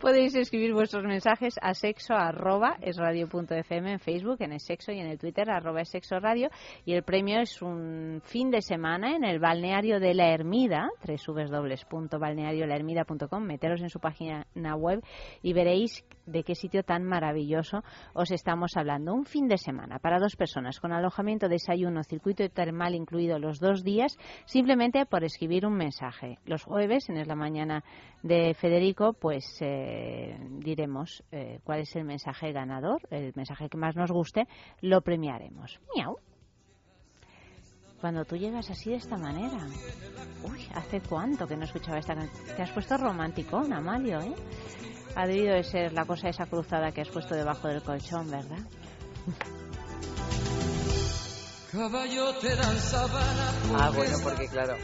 Podéis 0.02 0.36
escribir 0.36 0.74
vuestros 0.74 1.06
mensajes 1.06 1.56
a 1.62 1.74
sexo 1.74 2.14
arroba 2.14 2.78
es 2.82 2.98
radio 2.98 3.28
fm 3.28 3.94
en 3.94 4.00
Facebook, 4.00 4.42
en 4.42 4.52
el 4.54 4.60
sexo 4.60 4.92
y 4.92 5.00
en 5.00 5.08
el 5.08 5.18
Twitter 5.18 5.50
arroba 5.50 5.82
es 5.82 5.90
sexo 5.90 6.20
radio. 6.20 6.50
Y 6.86 6.94
el 6.94 7.02
premio 7.04 7.42
es 7.42 7.60
un 7.62 8.22
fin 8.24 8.52
de 8.52 8.62
semana 8.62 9.16
en 9.16 9.24
el 9.24 9.40
balneario 9.40 10.00
de 10.00 10.14
la 10.14 10.34
Ermida, 10.34 10.90
www.balneariolahermida.com. 11.06 13.44
Meteros 13.44 13.82
en 13.82 13.90
su 13.90 14.00
página 14.00 14.46
web 14.76 15.04
y 15.42 15.54
veréis 15.54 16.06
de 16.26 16.44
qué 16.44 16.54
sitio 16.54 16.84
tan 16.84 17.04
maravilloso 17.04 17.84
os 18.14 18.30
estamos 18.32 18.76
hablando. 18.76 19.14
Un 19.14 19.26
fin 19.26 19.48
de 19.48 19.58
semana 19.58 20.00
para 20.00 20.20
dos 20.20 20.36
personas 20.36 20.80
con 20.80 20.94
alojamiento, 20.94 21.48
desayuno, 21.48 22.04
circuito 22.04 22.48
termal 22.50 22.96
incluido 22.96 23.40
los 23.40 23.60
dos 23.60 23.84
días, 23.84 24.18
simplemente 24.46 25.06
por 25.06 25.24
escribir 25.24 25.39
un 25.48 25.76
mensaje. 25.76 26.38
Los 26.46 26.64
jueves, 26.64 27.10
en 27.10 27.18
Es 27.18 27.28
la 27.28 27.36
Mañana 27.36 27.84
de 28.24 28.54
Federico, 28.54 29.14
pues 29.14 29.46
eh, 29.62 30.38
diremos 30.60 31.24
eh, 31.32 31.60
cuál 31.64 31.82
es 31.82 31.96
el 31.96 32.04
mensaje 32.04 32.52
ganador, 32.52 33.02
el 33.10 33.34
mensaje 33.36 33.70
que 33.70 33.78
más 33.78 33.96
nos 33.96 34.12
guste, 34.12 34.48
lo 34.82 35.02
premiaremos. 35.02 35.80
Miau. 35.96 36.18
Cuando 38.02 38.24
tú 38.24 38.38
llegas 38.38 38.70
así 38.70 38.92
de 38.92 38.96
esta 38.96 39.18
manera. 39.18 39.68
Uy, 40.44 40.66
¿hace 40.74 41.02
cuánto 41.02 41.48
que 41.48 41.58
no 41.58 41.66
escuchaba 41.66 41.98
esta 41.98 42.16
canción? 42.16 42.56
Te 42.56 42.62
has 42.62 42.72
puesto 42.72 42.96
romanticón, 42.98 43.74
Amalio, 43.74 44.22
¿eh? 44.22 44.34
Ha 45.16 45.28
debido 45.28 45.54
de 45.54 45.64
ser 45.64 45.92
la 45.92 46.06
cosa 46.06 46.30
esa 46.30 46.46
cruzada 46.46 46.92
que 46.92 47.02
has 47.02 47.10
puesto 47.10 47.36
debajo 47.36 47.68
del 47.68 47.82
colchón, 47.82 48.32
¿verdad? 48.32 48.60
Caballo 51.72 52.34
te 52.40 52.56
dan 52.56 52.80
sabana. 52.80 53.52
Ah, 53.78 53.92
bueno, 53.94 54.18
porque 54.24 54.48
claro, 54.48 54.76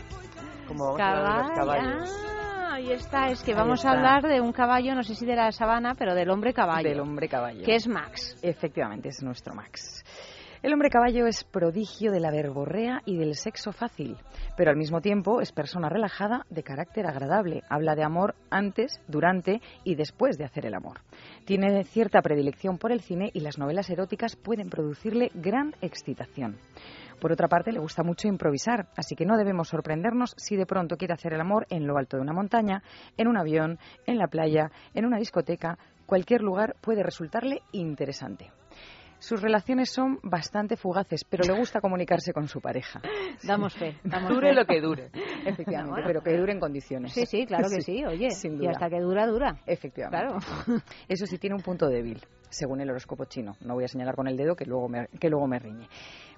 como 0.68 0.93
vamos 0.93 1.01
a 1.01 1.11
hablar 1.11 1.36
de 1.36 1.47
los 1.47 1.57
caballos. 1.57 2.26
Ah, 2.41 2.74
ahí 2.74 2.91
está. 2.91 3.30
Es 3.30 3.43
que 3.43 3.51
Ahí 3.51 3.57
vamos 3.57 3.86
a 3.86 3.91
hablar 3.91 4.24
de 4.24 4.41
un 4.41 4.51
caballo, 4.51 4.95
no 4.95 5.03
sé 5.03 5.16
si 5.16 5.26
de 5.26 5.36
la 5.36 5.51
sabana, 5.51 5.95
pero 5.95 6.13
del 6.13 6.30
hombre 6.30 6.53
caballo. 6.53 6.89
Del 6.89 6.99
hombre 6.99 7.28
caballo. 7.28 7.63
Que 7.63 7.76
es 7.76 7.88
Max. 7.88 8.38
Efectivamente, 8.41 9.09
es 9.09 9.24
nuestro 9.24 9.53
Max. 9.53 10.03
El 10.66 10.74
hombre 10.74 10.89
caballo 10.89 11.28
es 11.28 11.43
prodigio 11.43 12.11
de 12.11 12.20
la 12.20 12.32
verborrea 12.32 13.03
y 13.05 13.18
del 13.18 13.36
sexo 13.36 13.72
fácil, 13.72 14.18
pero 14.57 14.72
al 14.72 14.78
mismo 14.78 14.99
tiempo 14.99 15.39
es 15.39 15.51
persona 15.51 15.89
relajada 15.89 16.47
de 16.49 16.63
carácter 16.63 17.05
agradable. 17.05 17.61
Habla 17.70 17.93
de 17.93 18.03
amor 18.03 18.34
antes, 18.49 18.99
durante 19.07 19.61
y 19.84 19.93
después 19.93 20.39
de 20.39 20.45
hacer 20.45 20.66
el 20.66 20.74
amor. 20.74 21.01
Tiene 21.45 21.84
cierta 21.84 22.20
predilección 22.24 22.80
por 22.80 22.91
el 22.91 23.01
cine 23.01 23.30
y 23.32 23.41
las 23.41 23.59
novelas 23.59 23.91
eróticas 23.91 24.36
pueden 24.36 24.72
producirle 24.72 25.30
gran 25.36 25.76
excitación. 25.82 26.57
Por 27.20 27.32
otra 27.32 27.47
parte, 27.47 27.72
le 27.72 27.80
gusta 27.80 28.03
mucho 28.03 28.28
improvisar, 28.28 28.88
así 28.97 29.16
que 29.16 29.26
no 29.26 29.38
debemos 29.38 29.70
sorprendernos 29.70 30.34
si 30.38 30.55
de 30.55 30.66
pronto 30.66 30.97
quiere 30.97 31.13
hacer 31.13 31.34
el 31.34 31.41
amor 31.41 31.66
en 31.70 31.88
lo 31.88 31.97
alto 31.97 32.18
de 32.18 32.24
una 32.24 32.34
montaña, 32.34 32.84
en 33.18 33.28
un 33.28 33.38
avión, 33.38 33.80
en 34.05 34.18
la 34.18 34.28
playa, 34.28 34.72
en 34.93 35.05
una 35.05 35.18
discoteca. 35.18 35.78
Cualquier 36.05 36.41
lugar 36.41 36.76
puede 36.82 37.01
resultarle 37.03 37.61
interesante. 37.72 38.51
Sus 39.18 39.41
relaciones 39.41 39.91
son 39.91 40.20
bastante 40.24 40.76
fugaces, 40.76 41.24
pero 41.24 41.45
le 41.45 41.57
gusta 41.57 41.80
comunicarse 41.80 42.34
con 42.34 42.47
su 42.47 42.59
pareja. 42.59 43.01
Damos 43.43 43.74
fe. 43.74 43.97
Damos 44.03 44.30
Dure 44.30 44.49
fe. 44.49 44.53
lo 44.55 44.66
que 44.66 44.82
dure. 44.82 45.09
Efectivamente, 45.45 45.91
Bueno. 45.91 46.05
pero 46.07 46.22
que 46.22 46.38
dure 46.38 46.51
en 46.51 46.59
condiciones. 46.59 47.13
Sí, 47.13 47.26
sí, 47.26 47.45
claro 47.45 47.68
que 47.74 47.82
sí, 47.82 48.03
oye. 48.05 48.30
Sin 48.32 48.61
Y 48.61 48.68
hasta 48.68 48.89
que 48.89 48.99
dura, 48.99 49.26
dura. 49.26 49.55
Efectivamente. 49.66 50.28
Claro. 50.28 50.86
Eso 51.07 51.26
sí 51.26 51.38
tiene 51.39 51.55
un 51.55 51.61
punto 51.63 51.88
débil, 51.88 52.22
según 52.49 52.82
el 52.82 52.89
horóscopo 52.89 53.26
chino. 53.26 53.53
No 53.61 53.74
voy 53.74 53.86
a 53.86 53.88
señalar 53.88 54.16
con 54.16 54.28
el 54.28 54.36
dedo 54.36 54.55
que 54.55 54.66
luego 54.66 54.89
me, 54.89 55.07
que 55.20 55.30
luego 55.30 55.47
me 55.47 55.59
riñe. 55.59 55.88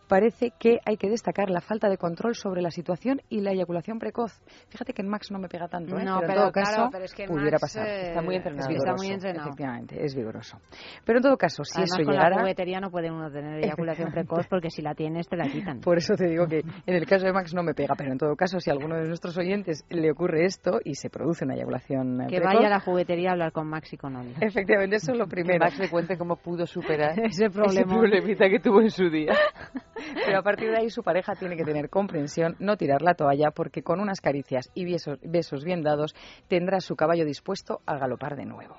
Parece 0.08 0.52
que 0.60 0.80
hay 0.86 0.98
que 0.98 1.10
destacar 1.10 1.50
la 1.50 1.62
falta 1.62 1.90
de 1.90 1.98
control 1.98 2.36
sobre 2.36 2.62
la 2.62 2.72
situación 2.72 3.22
y 3.30 3.42
la 3.42 3.52
eyaculación 3.52 4.00
precoz. 4.00 4.40
Fíjate 4.70 4.94
que 4.94 5.02
en 5.02 5.10
Max 5.10 5.32
no 5.32 5.40
me 5.40 5.50
pega 5.50 5.68
tanto, 5.68 5.98
¿eh? 5.98 6.04
No, 6.04 6.20
pero 6.20 6.22
en 6.22 6.28
pero 6.28 6.42
todo 6.44 6.52
claro, 6.52 6.70
caso 6.70 6.90
pero 6.92 7.06
es 7.06 7.14
que 7.14 7.26
pudiera 7.28 7.52
Max, 7.56 7.62
pasar. 7.62 7.88
eh, 7.88 8.08
está 8.10 8.22
muy 8.22 8.36
entrenado. 8.36 8.62
es 8.62 8.68
que 8.68 8.76
está 8.78 8.92
Es 8.92 8.98
muy 8.98 9.08
vigoroso, 9.08 9.14
entrenado. 9.14 9.50
Efectivamente, 9.50 10.06
es 10.06 10.16
vigoroso. 10.16 10.58
Pero 11.06 11.20
en 11.20 11.24
todo 11.24 11.38
caso, 11.38 11.64
si 11.64 11.74
Además, 11.74 11.90
eso 12.00 12.06
con 12.06 12.14
llegara... 12.14 12.30
la 12.36 12.42
juguetería 12.42 12.80
no 12.80 12.90
puede 12.92 13.12
uno 13.12 13.32
tener 13.32 13.64
eyaculación 13.64 14.12
precoz 14.12 14.48
porque 14.48 14.70
si 14.70 14.82
la 14.82 14.96
tienes 14.96 15.28
te 15.28 15.36
la 15.36 15.48
quitan. 15.50 15.82
Por 15.82 15.98
eso 15.98 16.16
te 16.16 16.28
digo 16.28 16.48
que 16.48 16.60
en 16.60 16.96
el 16.96 17.06
caso 17.06 17.26
de 17.26 17.34
Max 17.34 17.54
no 17.54 17.64
me 17.64 17.74
pega, 17.74 17.96
pero 17.98 18.12
en 18.12 18.18
todo 18.18 18.36
caso, 18.36 18.60
si 18.60 18.70
a 18.70 18.74
alguno 18.74 18.96
de 18.96 19.08
nuestros 19.08 19.38
oyentes 19.38 19.84
le 19.90 20.12
ocurre 20.12 20.46
esto 20.46 20.80
y 20.84 20.96
se 20.96 21.10
produce 21.10 21.44
una 21.46 21.56
eyaculación 21.56 22.22
eh, 22.22 22.28
Que 22.30 22.38
precoz, 22.38 22.54
vaya 22.56 22.68
a 22.68 22.70
la 22.72 22.80
juguetería 22.80 23.30
a 23.30 23.32
hablar 23.34 23.52
con 23.52 23.68
Max 23.68 23.92
y 23.94 23.98
con 23.98 24.16
Oli. 24.16 24.34
Efectivamente, 24.40 24.96
eso 24.98 25.12
es 25.12 25.18
lo 25.18 25.26
Que 25.26 25.32
primero. 25.32 25.60
Max 25.66 25.78
le 25.80 25.90
cuente 25.90 26.18
cómo 26.18 26.38
pudo 26.38 26.66
superar 26.66 27.20
Ese 27.26 27.50
problema. 27.50 27.94
problemita 27.94 28.50
que 28.50 28.60
tuvo 28.60 28.82
en 28.82 28.90
su 28.92 29.10
día. 29.10 29.34
Pero 30.26 30.40
a 30.40 30.44
partir 30.44 30.70
de 30.72 30.78
ahí 30.78 30.90
su 30.90 31.04
pareja 31.04 31.36
tiene 31.36 31.56
que 31.56 31.64
tener 31.64 31.90
comprensión, 31.90 32.56
no 32.60 32.78
tirar 32.78 33.02
la 33.02 33.14
toalla, 33.14 33.52
porque 33.52 33.84
con 33.84 34.00
unas 34.00 34.22
caricias 34.22 34.70
y 34.74 34.86
besos, 34.86 35.20
besos 35.22 35.64
bien 35.64 35.82
dados 35.82 36.16
tendrá 36.48 36.80
su 36.80 36.96
caballo 36.96 37.26
dispuesto 37.26 37.82
a 37.86 37.98
galopar 37.98 38.36
de 38.36 38.46
nuevo. 38.46 38.76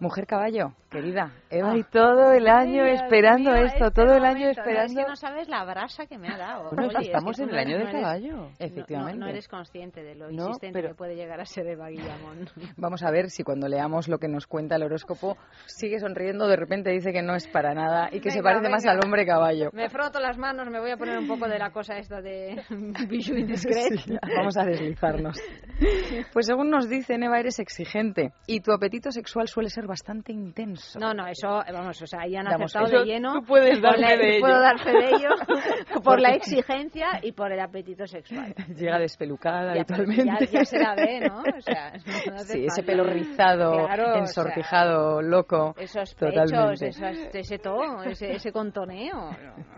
Mujer 0.00 0.26
caballo, 0.26 0.72
querida 0.90 1.32
Eva. 1.50 1.70
Ay, 1.72 1.82
todo 1.90 2.32
el 2.32 2.48
año 2.48 2.84
Ay, 2.84 2.92
esperando 2.92 3.50
mío, 3.52 3.64
esto, 3.64 3.86
este 3.86 4.02
todo 4.02 4.14
el 4.14 4.24
año 4.24 4.40
momento, 4.40 4.44
no, 4.44 4.50
es 4.50 4.58
esperando. 4.58 5.00
que 5.02 5.08
no 5.08 5.16
sabes 5.16 5.48
la 5.48 5.64
brasa 5.64 6.06
que 6.06 6.18
me 6.18 6.28
ha 6.28 6.36
dado. 6.36 6.70
Bueno, 6.70 6.88
Oli, 6.88 6.96
es 7.00 7.06
estamos 7.06 7.36
que 7.36 7.42
en 7.42 7.48
el 7.48 7.54
no- 7.54 7.60
año 7.60 7.70
no 7.70 7.78
del 7.78 7.88
eres- 7.88 8.00
caballo. 8.02 8.36
no- 8.36 8.50
Efectivamente. 8.58 9.18
No, 9.18 9.24
no 9.26 9.30
eres 9.30 9.48
consciente 9.48 10.02
de 10.02 10.14
lo 10.14 10.30
No, 10.30 10.46
insistente 10.48 10.78
pero- 10.78 10.88
que 10.90 10.94
puede 10.96 11.16
llegar 11.16 11.40
a 11.40 11.46
ser 11.46 11.66
Eva 11.66 11.88
Guillamón. 11.88 12.48
Vamos 12.76 13.02
a 13.02 13.10
ver 13.10 13.30
si 13.30 13.42
cuando 13.42 13.68
leamos 13.68 14.08
lo 14.08 14.18
que 14.18 14.28
nos 14.28 14.46
cuenta 14.46 14.76
el 14.76 14.82
horóscopo 14.82 15.36
sigue 15.66 15.98
sonriendo, 15.98 16.46
de 16.46 16.56
repente 16.56 16.90
dice 16.90 17.12
que 17.12 17.22
no 17.22 17.34
es 17.34 17.46
para 17.48 17.72
nada 17.74 18.08
y 18.12 18.20
que 18.20 18.30
se 18.30 18.38
Venga, 18.40 18.50
parece 18.50 18.68
más 18.70 18.86
al 18.86 19.00
hombre 19.04 19.24
caballo. 19.26 19.70
Me 19.72 19.88
froto 19.88 20.20
las 20.20 20.36
manos, 20.38 20.68
me 20.70 20.78
voy 20.80 20.90
a 20.90 20.96
poner 20.96 21.18
un 21.18 21.26
poco 21.28 21.48
de 21.48 21.58
la 21.58 21.70
cosa 21.70 21.96
esta 21.96 22.20
de 22.20 22.56
bijou 23.08 23.36
indiscret. 23.36 23.98
Sí, 23.98 24.16
vamos 24.36 24.56
a 24.58 24.64
deslizarnos. 24.64 25.40
Pues 26.32 26.46
según 26.46 26.70
nos 26.70 26.88
dice 26.88 27.14
Eva, 27.14 27.38
eres 27.40 27.58
exigente 27.58 28.32
y 28.46 28.60
tu 28.60 28.72
apetito 28.72 29.10
sexual 29.10 29.48
suele 29.48 29.68
ser 29.70 29.85
bastante 29.86 30.32
intenso. 30.32 30.98
No, 30.98 31.12
no, 31.14 31.26
eso, 31.26 31.48
vamos, 31.72 32.00
o 32.02 32.06
sea, 32.06 32.20
ahí 32.22 32.36
han 32.36 32.46
eso 32.62 32.80
de 32.84 33.04
lleno. 33.04 33.34
tú 33.34 33.42
puedes 33.46 33.80
dar 33.80 33.92
Por 33.94 34.00
la- 34.00 34.16
de. 34.16 34.38
Puedo 34.40 34.60
dar 34.60 34.78
fe 34.78 34.90
de 34.92 35.08
ello 35.10 35.28
por 36.04 36.20
la 36.20 36.30
exigencia 36.30 37.20
y 37.22 37.32
por 37.32 37.52
el 37.52 37.60
apetito 37.60 38.06
sexual. 38.06 38.54
Llega 38.76 38.98
despelucada 38.98 39.74
Ya, 39.74 39.80
habitualmente. 39.82 40.46
Ya, 40.46 40.58
ya 40.60 40.64
se 40.64 40.78
la 40.78 40.94
ve, 40.94 41.20
¿no? 41.28 41.40
O 41.40 41.60
sea, 41.60 41.92
no 42.30 42.38
Sí, 42.46 42.64
ese 42.66 42.82
pelo 42.82 43.04
rizado, 43.04 43.72
Claro, 43.86 44.04
o 44.04 44.12
sea, 44.12 44.18
ensortijado, 44.20 45.22
loco. 45.22 45.74
Esos 45.78 46.14
Totalmente. 46.14 46.52
pechos, 46.56 46.82
esas- 46.82 47.34
ese 47.34 47.58
todo, 47.58 48.02
ese, 48.04 48.32
ese 48.32 48.52
contoneo. 48.52 49.30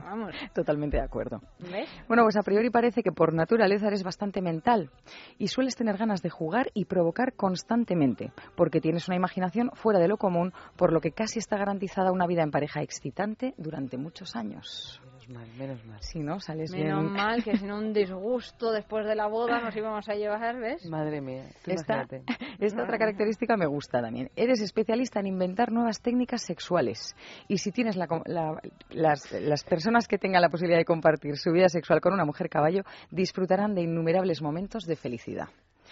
Vamos, 0.05 0.35
Totalmente 0.55 0.97
de 0.97 1.03
acuerdo. 1.03 1.41
¿ves? 1.59 1.89
Bueno, 2.09 2.23
pues 2.25 2.37
a 2.37 2.43
priori 2.43 2.71
parece 2.71 3.03
que 3.03 3.13
por 3.13 3.33
naturaleza 3.35 3.89
eres 3.89 4.03
bastante 4.03 4.41
mental 4.41 4.91
y 5.39 5.49
sueles 5.49 5.77
tener 5.77 5.97
ganas 5.97 6.23
de 6.23 6.31
jugar 6.31 6.69
y 6.75 6.85
provocar 6.87 7.35
constantemente, 7.35 8.33
porque 8.57 8.81
tienes 8.81 9.09
una 9.09 9.17
imaginación 9.17 9.71
fuera 9.75 9.98
de 9.99 10.09
lo 10.09 10.17
común, 10.17 10.53
por 10.77 10.93
lo 10.93 11.01
que 11.01 11.13
casi 11.13 11.39
está 11.39 11.57
garantizada 11.57 12.13
una 12.13 12.27
vida 12.27 12.43
en 12.43 12.51
pareja 12.51 12.83
excitante 12.83 13.55
durante 13.57 13.97
muchos 13.99 14.37
años. 14.37 15.01
Menos 15.05 15.29
mal, 15.29 15.49
menos 15.59 15.85
mal. 15.85 16.01
Si 16.03 16.21
no, 16.21 16.41
sales 16.41 16.71
Menos 16.73 17.03
bien. 17.03 17.13
mal 17.13 17.45
que 17.45 17.57
sin 17.57 17.71
un 17.71 17.93
disgusto 17.93 18.73
después 18.73 19.05
de 19.07 19.15
la 19.15 19.27
boda 19.27 19.61
nos 19.61 19.77
íbamos 19.77 20.09
a 20.09 20.15
llevar, 20.15 20.57
¿ves? 20.59 20.87
Madre 20.87 21.21
mía, 21.21 21.45
tú 21.65 21.71
Esta, 21.71 22.07
esta 22.59 22.83
otra 22.83 22.99
característica 22.99 23.57
me 23.57 23.67
gusta 23.67 24.01
también. 24.01 24.31
Eres 24.37 24.61
especialista 24.63 25.21
en 25.21 25.27
inventar 25.27 25.71
nuevas 25.71 26.01
técnicas 26.01 26.43
sexuales. 26.43 27.15
Y 27.47 27.59
si 27.59 27.73
tienes 27.73 27.97
la 27.97 28.07
la- 28.27 28.61
las, 28.91 29.31
las 29.33 29.65
personas 29.65 30.09
que 30.09 30.17
tengan 30.19 30.41
la 30.43 30.49
posibilidad 30.49 30.79
de 30.79 30.85
compartir 30.87 31.37
su 31.37 31.53
vida 31.53 31.69
sexual 31.69 32.01
con 32.01 32.15
una 32.15 32.25
mujer 32.25 32.49
caballo, 32.49 32.83
disfrutarán 33.11 33.75
de 33.75 33.83
innumerables 33.83 34.41
momentos 34.41 34.85
de 34.87 34.97
felicidad. 34.97 35.49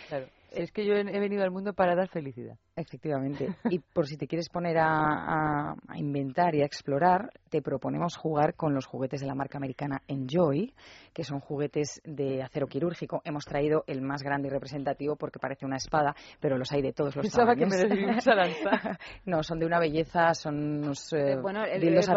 Claro. 0.08 0.26
Es 0.56 0.72
que 0.72 0.84
yo 0.86 0.94
he 0.94 1.00
he 1.00 1.20
venido 1.20 1.42
al 1.44 1.50
mundo 1.50 1.72
para 1.72 1.94
dar 1.94 2.08
felicidad. 2.08 2.56
Efectivamente. 2.74 3.54
Y 3.70 3.78
por 3.78 4.06
si 4.06 4.16
te 4.16 4.26
quieres 4.26 4.48
poner 4.48 4.76
a, 4.78 4.88
a- 4.88 5.74
a 5.88 5.98
inventar 5.98 6.54
y 6.54 6.62
a 6.62 6.66
explorar, 6.66 7.30
te 7.48 7.62
proponemos 7.62 8.16
jugar 8.16 8.54
con 8.54 8.74
los 8.74 8.86
juguetes 8.86 9.20
de 9.20 9.26
la 9.26 9.34
marca 9.34 9.56
americana 9.58 10.02
Enjoy, 10.08 10.74
que 11.14 11.24
son 11.24 11.40
juguetes 11.40 12.00
de 12.04 12.42
acero 12.42 12.66
quirúrgico. 12.66 13.22
Hemos 13.24 13.44
traído 13.44 13.84
el 13.86 14.02
más 14.02 14.22
grande 14.22 14.48
y 14.48 14.50
representativo 14.50 15.16
porque 15.16 15.38
parece 15.38 15.64
una 15.64 15.76
espada, 15.76 16.14
pero 16.40 16.58
los 16.58 16.70
hay 16.72 16.82
de 16.82 16.92
todos 16.92 17.16
los 17.16 17.24
Pensaba 17.24 17.54
que 17.54 17.64
tamaños. 17.66 17.88
me 17.90 18.00
ibas 18.02 18.28
a 18.28 18.34
lanzar. 18.34 18.98
no, 19.24 19.42
son 19.42 19.58
de 19.58 19.66
una 19.66 19.78
belleza, 19.78 20.34
son 20.34 20.78
unos 20.78 21.12
eh, 21.12 21.32
Eh, 21.32 21.36
bueno, 21.40 21.64
el- 21.64 21.94
bolsito 21.94 22.12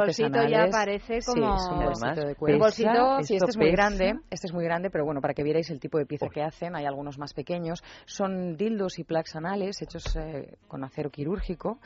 ya 0.48 0.64
artesanales. 0.64 0.76
parece 0.76 1.22
Sí, 1.22 1.32
como- 1.40 1.56
es 1.56 1.68
un 1.72 1.80
bolsito 1.86 2.28
de 2.28 2.36
cuero. 2.36 2.54
El 2.56 2.60
bolsito, 2.62 3.22
Sí, 3.24 3.36
este 3.36 3.50
es 3.50 3.58
muy 3.58 3.72
pesa. 3.72 3.82
grande, 3.84 4.20
este 4.30 4.48
es 4.48 4.54
muy 4.54 4.64
grande, 4.66 4.90
pero 4.90 5.06
bueno, 5.06 5.22
para 5.22 5.34
que 5.34 5.44
vierais 5.44 5.70
el 5.70 5.80
tipo 5.80 5.98
de 5.98 6.06
pieza 6.06 6.28
que 6.34 6.42
hacen, 6.42 6.76
hay 6.76 6.86
algunos 6.86 7.18
más 7.18 7.34
pequeños. 7.34 7.82
Son 8.06 8.29
dildos 8.58 9.00
y 9.00 9.04
plaques 9.04 9.36
anales 9.36 9.82
hechos 9.82 10.16
eh, 10.16 10.56
con 10.68 10.84
acero 10.84 11.10
quirúrgico, 11.10 11.80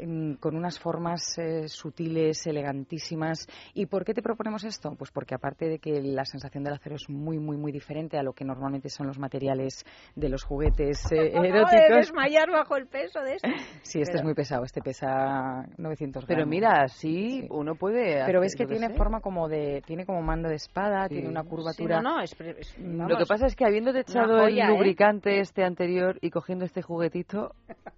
mm, 0.00 0.34
con 0.34 0.56
unas 0.56 0.78
formas 0.78 1.38
eh, 1.38 1.68
sutiles, 1.68 2.46
elegantísimas. 2.46 3.46
¿Y 3.74 3.86
por 3.86 4.04
qué 4.04 4.14
te 4.14 4.22
proponemos 4.22 4.64
esto? 4.64 4.94
Pues 4.96 5.10
porque 5.10 5.34
aparte 5.34 5.66
de 5.68 5.78
que 5.78 6.00
la 6.02 6.24
sensación 6.24 6.64
del 6.64 6.74
acero 6.74 6.96
es 6.96 7.08
muy, 7.08 7.38
muy, 7.38 7.56
muy 7.56 7.72
diferente 7.72 8.18
a 8.18 8.22
lo 8.22 8.32
que 8.32 8.44
normalmente 8.44 8.88
son 8.88 9.06
los 9.06 9.18
materiales 9.18 9.84
de 10.14 10.28
los 10.28 10.44
juguetes 10.44 11.00
eh, 11.12 11.28
Acabo 11.30 11.42
de 11.42 11.48
eróticos. 11.48 11.96
desmayar 11.96 12.50
bajo 12.50 12.76
el 12.76 12.86
peso 12.86 13.20
de 13.20 13.34
esto. 13.34 13.48
Sí, 13.82 14.00
este 14.00 14.12
Pero- 14.12 14.18
es 14.18 14.24
muy 14.24 14.34
pesado, 14.34 14.64
este 14.64 14.80
pesa 14.80 15.64
900 15.76 16.24
Pero 16.26 16.38
gramos. 16.38 16.50
mira, 16.50 16.82
así 16.82 17.08
Sí. 17.42 17.46
uno 17.50 17.74
puede. 17.74 18.24
Pero 18.24 18.40
ves 18.40 18.54
que 18.54 18.64
lo 18.64 18.70
tiene 18.70 18.88
sé. 18.88 18.94
forma 18.94 19.20
como 19.20 19.48
de, 19.48 19.82
tiene 19.86 20.04
como 20.06 20.22
mando 20.22 20.48
de 20.48 20.56
espada, 20.56 21.08
Sí. 21.08 21.14
tiene 21.14 21.28
una 21.28 21.42
Sí, 21.42 21.48
curvatura. 21.48 22.00
no, 22.02 22.16
no, 22.16 22.20
es, 22.22 22.34
pre- 22.34 22.56
es- 22.60 22.78
Lo 22.78 22.98
vamos, 22.98 23.18
que 23.18 23.26
pasa 23.26 23.46
es 23.46 23.56
que 23.56 23.64
habiéndote 23.64 24.00
echado 24.00 24.38
joya, 24.40 24.66
el 24.66 24.70
¿eh? 24.72 24.74
lubricante 24.76 25.40
este 25.40 25.64
anterior 25.64 25.87
y 26.20 26.30
cogiendo 26.30 26.64
este 26.64 26.82
juguetito, 26.82 27.52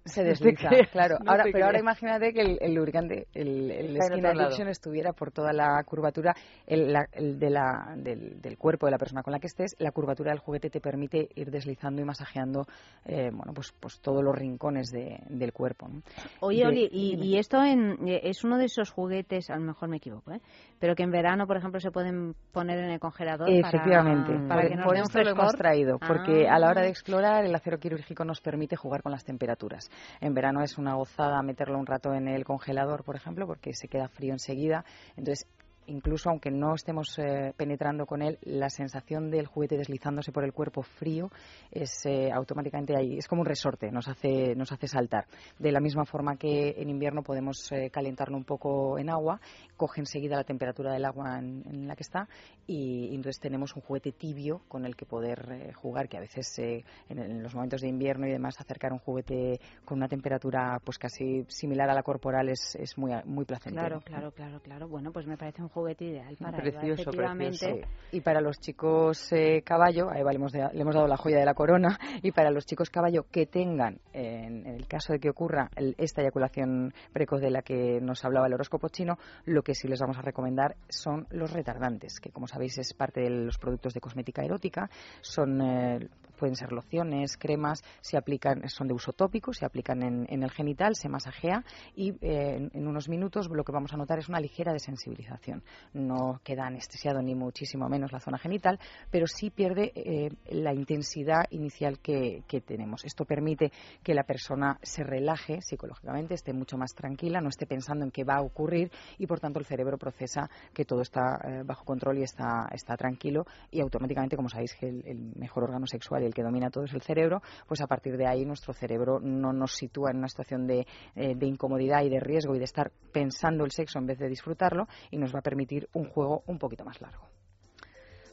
se 0.05 0.23
desliza, 0.23 0.69
claro. 0.91 1.17
no 1.23 1.31
ahora, 1.31 1.45
pero 1.51 1.65
ahora 1.65 1.79
imagínate 1.79 2.33
que 2.33 2.41
el, 2.41 2.57
el 2.61 2.73
lubricante, 2.73 3.27
el, 3.33 3.69
el 3.71 3.97
skin 4.01 4.25
addiction 4.25 4.67
estuviera 4.67 5.13
por 5.13 5.31
toda 5.31 5.53
la 5.53 5.83
curvatura 5.85 6.33
el, 6.65 6.91
la- 6.93 7.07
el 7.13 7.37
de 7.39 7.49
la, 7.49 7.93
del, 7.97 8.41
del 8.41 8.57
cuerpo 8.57 8.87
de 8.87 8.91
la 8.91 8.97
persona 8.97 9.21
con 9.23 9.31
la 9.33 9.39
que 9.39 9.47
estés, 9.47 9.75
la 9.79 9.91
curvatura 9.91 10.31
del 10.31 10.39
juguete 10.39 10.69
te 10.69 10.79
permite 10.81 11.29
ir 11.35 11.51
deslizando 11.51 12.01
y 12.01 12.05
masajeando, 12.05 12.65
eh, 13.05 13.29
bueno, 13.31 13.53
pues, 13.53 13.73
pues 13.79 13.99
todos 14.01 14.23
los 14.23 14.35
rincones 14.35 14.89
de- 14.91 15.19
del 15.29 15.53
cuerpo. 15.53 15.87
¿no? 15.87 16.01
Oye, 16.39 16.59
De- 16.61 16.67
Oli, 16.67 16.89
y, 16.91 17.37
esto 17.37 17.63
en- 17.63 18.07
eh, 18.07 18.21
es 18.23 18.43
uno 18.43 18.57
de 18.57 18.65
esos 18.65 18.89
juguetes, 18.91 19.49
a 19.49 19.55
lo 19.55 19.61
mejor 19.61 19.89
me 19.89 19.97
equivoco, 19.97 20.31
¿eh? 20.31 20.41
pero 20.79 20.95
que 20.95 21.03
en 21.03 21.11
verano, 21.11 21.45
por 21.45 21.57
ejemplo, 21.57 21.79
se 21.79 21.91
pueden 21.91 22.33
poner 22.51 22.79
en 22.79 22.91
el 22.91 22.99
congelador 22.99 23.49
Efectivamente, 23.49 24.33
para, 24.47 24.61
por, 24.61 24.69
que 24.69 24.75
nos 24.75 24.85
por 24.85 24.95
esto 24.97 25.19
lo 25.19 25.29
hemos 25.29 25.37
frescor. 25.51 25.57
traído, 25.59 25.99
porque 25.99 26.47
a 26.47 26.57
la 26.59 26.69
hora 26.69 26.81
de 26.81 26.87
Ah. 26.87 26.91
explorar 26.91 27.45
el 27.45 27.53
quirúrgico 27.79 28.25
nos 28.25 28.41
permite 28.41 28.75
jugar 28.75 29.01
con 29.01 29.11
las 29.11 29.23
temperaturas. 29.23 29.89
En 30.19 30.33
verano 30.33 30.61
es 30.61 30.77
una 30.77 30.95
gozada 30.95 31.41
meterlo 31.41 31.77
un 31.77 31.85
rato 31.85 32.13
en 32.13 32.27
el 32.27 32.43
congelador, 32.43 33.03
por 33.03 33.15
ejemplo, 33.15 33.47
porque 33.47 33.73
se 33.73 33.87
queda 33.87 34.07
frío 34.07 34.33
enseguida. 34.33 34.85
Entonces, 35.15 35.47
incluso 35.91 36.29
aunque 36.29 36.51
no 36.51 36.75
estemos 36.75 37.17
eh, 37.19 37.53
penetrando 37.55 38.05
con 38.05 38.21
él, 38.21 38.37
la 38.43 38.69
sensación 38.69 39.29
del 39.29 39.47
juguete 39.47 39.77
deslizándose 39.77 40.31
por 40.31 40.43
el 40.43 40.53
cuerpo 40.53 40.81
frío 40.81 41.29
es 41.69 42.05
eh, 42.05 42.31
automáticamente 42.31 42.95
ahí. 42.97 43.17
Es 43.17 43.27
como 43.27 43.41
un 43.41 43.47
resorte, 43.47 43.91
nos 43.91 44.07
hace, 44.07 44.55
nos 44.55 44.71
hace 44.71 44.87
saltar. 44.87 45.25
De 45.59 45.71
la 45.71 45.79
misma 45.79 46.05
forma 46.05 46.37
que 46.37 46.75
en 46.77 46.89
invierno 46.89 47.21
podemos 47.23 47.71
eh, 47.71 47.89
calentarlo 47.91 48.37
un 48.37 48.45
poco 48.45 48.97
en 48.97 49.09
agua, 49.09 49.39
coge 49.75 50.01
enseguida 50.01 50.35
la 50.35 50.43
temperatura 50.43 50.93
del 50.93 51.05
agua 51.05 51.39
en, 51.39 51.87
la 51.87 51.95
que 51.95 52.03
está 52.03 52.27
y, 52.67 53.13
entonces 53.15 53.39
tenemos 53.39 53.75
un 53.75 53.81
juguete 53.81 54.11
tibio 54.11 54.61
con 54.67 54.85
el 54.85 54.95
que 54.95 55.05
poder 55.05 55.51
eh, 55.51 55.73
jugar, 55.73 56.07
que 56.07 56.17
a 56.17 56.21
veces 56.21 56.57
eh, 56.59 56.83
en, 57.09 57.19
en 57.19 57.43
los 57.43 57.53
momentos 57.53 57.81
de 57.81 57.87
invierno 57.87 58.27
y 58.27 58.31
demás 58.31 58.59
acercar 58.59 58.93
un 58.93 58.99
juguete 58.99 59.59
con 59.83 59.97
una 59.97 60.07
temperatura 60.07 60.79
pues 60.83 60.97
casi 60.97 61.43
similar 61.47 61.89
a 61.89 61.93
la 61.93 62.03
corporal 62.03 62.49
es, 62.49 62.75
es 62.75 62.97
muy, 62.97 63.11
muy 63.25 63.45
placentero. 63.45 64.01
Claro, 64.01 64.01
claro, 64.01 64.31
claro, 64.31 64.59
claro. 64.61 64.87
Bueno, 64.87 65.11
pues 65.11 65.25
me 65.25 65.37
parece 65.37 65.61
un 65.61 65.69
juguete 65.69 65.80
juguete 65.81 66.05
ideal 66.05 66.35
para 66.39 66.57
Eva, 66.67 66.79
Precioso, 66.81 67.11
precioso. 67.11 67.65
Y 68.11 68.21
para 68.21 68.41
los 68.41 68.59
chicos 68.59 69.31
eh, 69.31 69.61
caballo, 69.63 70.09
a 70.09 70.17
Eva 70.19 70.31
le 70.31 70.37
hemos, 70.37 70.51
de- 70.51 70.69
le 70.73 70.81
hemos 70.81 70.95
dado 70.95 71.07
la 71.07 71.17
joya 71.17 71.37
de 71.39 71.45
la 71.45 71.53
corona, 71.53 71.99
y 72.21 72.31
para 72.31 72.49
los 72.51 72.65
chicos 72.65 72.89
caballo 72.89 73.25
que 73.31 73.45
tengan, 73.45 73.99
en, 74.13 74.65
en 74.65 74.75
el 74.75 74.87
caso 74.87 75.13
de 75.13 75.19
que 75.19 75.29
ocurra 75.29 75.69
el- 75.75 75.95
esta 75.97 76.21
eyaculación 76.21 76.93
precoz 77.13 77.41
de 77.41 77.51
la 77.51 77.61
que 77.61 77.99
nos 78.01 78.23
hablaba 78.25 78.47
el 78.47 78.53
horóscopo 78.53 78.89
chino, 78.89 79.17
lo 79.45 79.61
que 79.63 79.75
sí 79.75 79.87
les 79.87 79.99
vamos 79.99 80.17
a 80.17 80.21
recomendar 80.21 80.75
son 80.89 81.27
los 81.31 81.51
retardantes, 81.51 82.19
que 82.19 82.31
como 82.31 82.47
sabéis 82.47 82.77
es 82.77 82.93
parte 82.93 83.21
de 83.21 83.29
los 83.29 83.57
productos 83.57 83.93
de 83.93 84.01
cosmética 84.01 84.43
erótica, 84.43 84.89
son... 85.21 85.61
eh, 85.61 86.07
pueden 86.41 86.55
ser 86.55 86.71
lociones, 86.71 87.37
cremas, 87.37 87.83
se 88.01 88.17
aplican, 88.17 88.67
son 88.67 88.87
de 88.87 88.95
uso 88.95 89.13
tópico, 89.13 89.53
se 89.53 89.63
aplican 89.63 90.01
en, 90.01 90.41
el 90.41 90.49
genital, 90.49 90.95
se 90.95 91.07
masajea 91.07 91.63
y 91.95 92.13
eh, 92.19 92.67
en, 92.73 92.87
unos 92.87 93.07
minutos 93.09 93.47
lo 93.47 93.63
que 93.63 93.71
vamos 93.71 93.93
a 93.93 93.97
notar 93.97 94.17
es 94.17 94.27
una 94.27 94.39
ligera 94.39 94.73
desensibilización. 94.73 95.61
No 95.93 96.41
queda 96.43 96.65
anestesiado 96.65 97.21
ni 97.21 97.35
muchísimo 97.35 97.87
menos 97.89 98.11
la 98.11 98.19
zona 98.19 98.39
genital, 98.39 98.79
pero 99.11 99.27
sí 99.27 99.51
pierde 99.51 99.91
eh, 99.93 100.31
la 100.49 100.73
intensidad 100.73 101.45
inicial 101.51 101.99
que, 101.99 102.41
tenemos. 102.65 103.05
Esto 103.05 103.23
permite 103.25 103.71
que 104.03 104.15
la 104.15 104.23
persona 104.23 104.79
se 104.81 105.03
relaje 105.03 105.61
psicológicamente, 105.61 106.33
esté 106.33 106.53
mucho 106.53 106.75
más 106.75 106.95
tranquila, 106.95 107.39
no 107.39 107.49
esté 107.49 107.67
pensando 107.67 108.03
en 108.03 108.09
qué 108.09 108.23
va 108.23 108.37
a 108.37 108.41
ocurrir 108.41 108.91
y 109.19 109.27
por 109.27 109.39
tanto 109.39 109.59
el 109.59 109.65
cerebro 109.65 109.99
procesa 109.99 110.49
que 110.73 110.85
todo 110.85 111.01
está 111.01 111.39
eh, 111.43 111.63
bajo 111.63 111.85
control 111.85 112.17
y 112.17 112.23
está, 112.23 112.67
está 112.71 112.97
tranquilo 112.97 113.45
y 113.69 113.79
automáticamente, 113.79 114.35
como 114.35 114.49
sabéis 114.49 114.75
que 114.75 114.87
el, 114.89 115.03
el 115.05 115.35
mejor 115.35 115.65
órgano 115.65 115.85
sexual 115.85 116.23
y 116.23 116.30
el 116.31 116.33
que 116.33 116.43
domina 116.43 116.69
todo 116.69 116.85
es 116.85 116.93
el 116.93 117.01
cerebro, 117.01 117.41
pues 117.67 117.81
a 117.81 117.87
partir 117.87 118.17
de 118.17 118.25
ahí 118.25 118.45
nuestro 118.45 118.73
cerebro 118.73 119.19
no 119.19 119.51
nos 119.53 119.73
sitúa 119.73 120.11
en 120.11 120.17
una 120.17 120.29
situación 120.29 120.65
de, 120.65 120.87
eh, 121.15 121.35
de 121.35 121.45
incomodidad 121.45 122.03
y 122.03 122.09
de 122.09 122.19
riesgo 122.19 122.55
y 122.55 122.59
de 122.59 122.65
estar 122.65 122.91
pensando 123.11 123.65
el 123.65 123.71
sexo 123.71 123.99
en 123.99 124.07
vez 124.07 124.17
de 124.17 124.29
disfrutarlo 124.29 124.87
y 125.11 125.17
nos 125.17 125.35
va 125.35 125.39
a 125.39 125.43
permitir 125.43 125.89
un 125.93 126.05
juego 126.05 126.43
un 126.47 126.57
poquito 126.57 126.85
más 126.85 126.99
largo. 127.01 127.27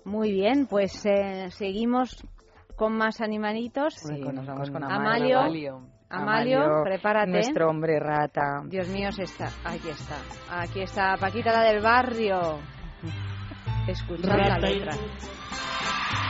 Muy 0.05 0.33
bien, 0.33 0.67
pues 0.67 1.05
eh, 1.05 1.51
seguimos 1.51 2.25
con 2.77 2.97
más 2.97 3.21
animalitos. 3.21 3.95
Sí, 3.95 4.21
nos 4.21 4.47
vamos 4.47 4.71
con 4.71 4.85
Amalio. 4.85 5.41
Amalio. 5.41 5.99
Amalio, 6.11 6.59
Amalio, 6.59 6.85
prepárate. 6.85 7.31
Nuestro 7.31 7.69
hombre 7.69 7.99
rata. 8.01 8.63
Dios 8.65 8.89
mío, 8.89 9.13
se 9.13 9.25
está. 9.25 9.51
Aquí 9.65 9.91
está. 9.91 10.17
Aquí 10.51 10.81
está 10.81 11.17
Paquita 11.19 11.53
la 11.53 11.63
del 11.65 11.83
barrio. 11.83 12.59
Escuchad 13.87 14.39
la 14.39 14.59
letra. 14.59 14.93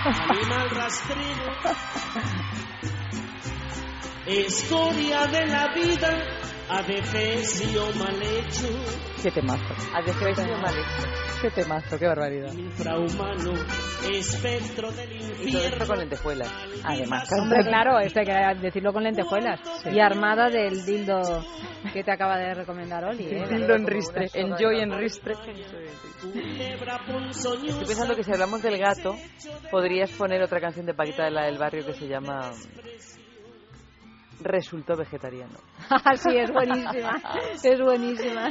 Animal 0.05 0.69
rastrero. 0.71 1.53
Escoria 4.27 5.27
de 5.27 5.47
la 5.47 5.73
vida, 5.75 6.11
adefesio 6.69 7.83
mal 7.95 8.15
hecho. 8.23 8.69
Qué 9.23 9.31
temazo. 9.31 9.75
Adefesio 9.95 10.57
mal 10.59 10.75
hecho. 10.75 11.09
Qué 11.41 11.51
temazo, 11.51 11.99
qué 11.99 12.07
barbaridad. 12.07 12.53
Infrahumano, 12.53 13.53
espectro 14.13 14.91
del 14.93 15.13
Y 15.13 15.19
todo 15.19 15.29
esto 15.31 15.45
infierno. 15.45 15.87
con 15.87 15.99
lentejuelas. 15.99 16.53
Además, 16.85 17.29
Hombre, 17.41 17.59
claro, 17.65 17.99
esto 18.01 18.21
hay 18.21 18.27
que 18.27 18.61
decirlo 18.61 18.93
con 18.93 19.05
lentejuelas. 19.05 19.61
Sí. 19.83 19.91
Y 19.91 20.01
armada 20.01 20.51
del 20.51 20.85
dildo 20.85 21.21
que 21.93 22.03
te 22.05 22.13
acaba 22.13 22.37
de 22.39 22.55
recomendar 22.55 23.05
Oli. 23.05 23.25
¿eh? 23.25 23.47
Dildo 23.49 23.77
en 23.77 23.87
ristre, 23.87 24.29
enjoy 24.35 24.81
en 24.81 24.99
ristre. 24.99 25.35
Estoy 27.33 27.87
pensando 27.87 28.15
que 28.17 28.25
si 28.25 28.33
hablamos 28.33 28.61
del 28.63 28.79
gato, 28.79 29.17
podrías 29.71 30.11
poner 30.11 30.43
otra 30.43 30.61
canción 30.61 30.85
de 30.87 30.93
Paquita 30.95 31.25
de 31.25 31.31
la 31.31 31.47
del 31.47 31.57
barrio 31.57 31.87
que 31.87 31.95
se 31.95 32.07
llama 32.09 32.51
Resultó 34.41 34.97
vegetariano. 34.97 35.59
Ah, 35.91 36.17
sí, 36.17 36.37
es 36.37 36.51
buenísima. 36.53 37.17
Es 37.63 37.81
buenísima. 37.81 38.49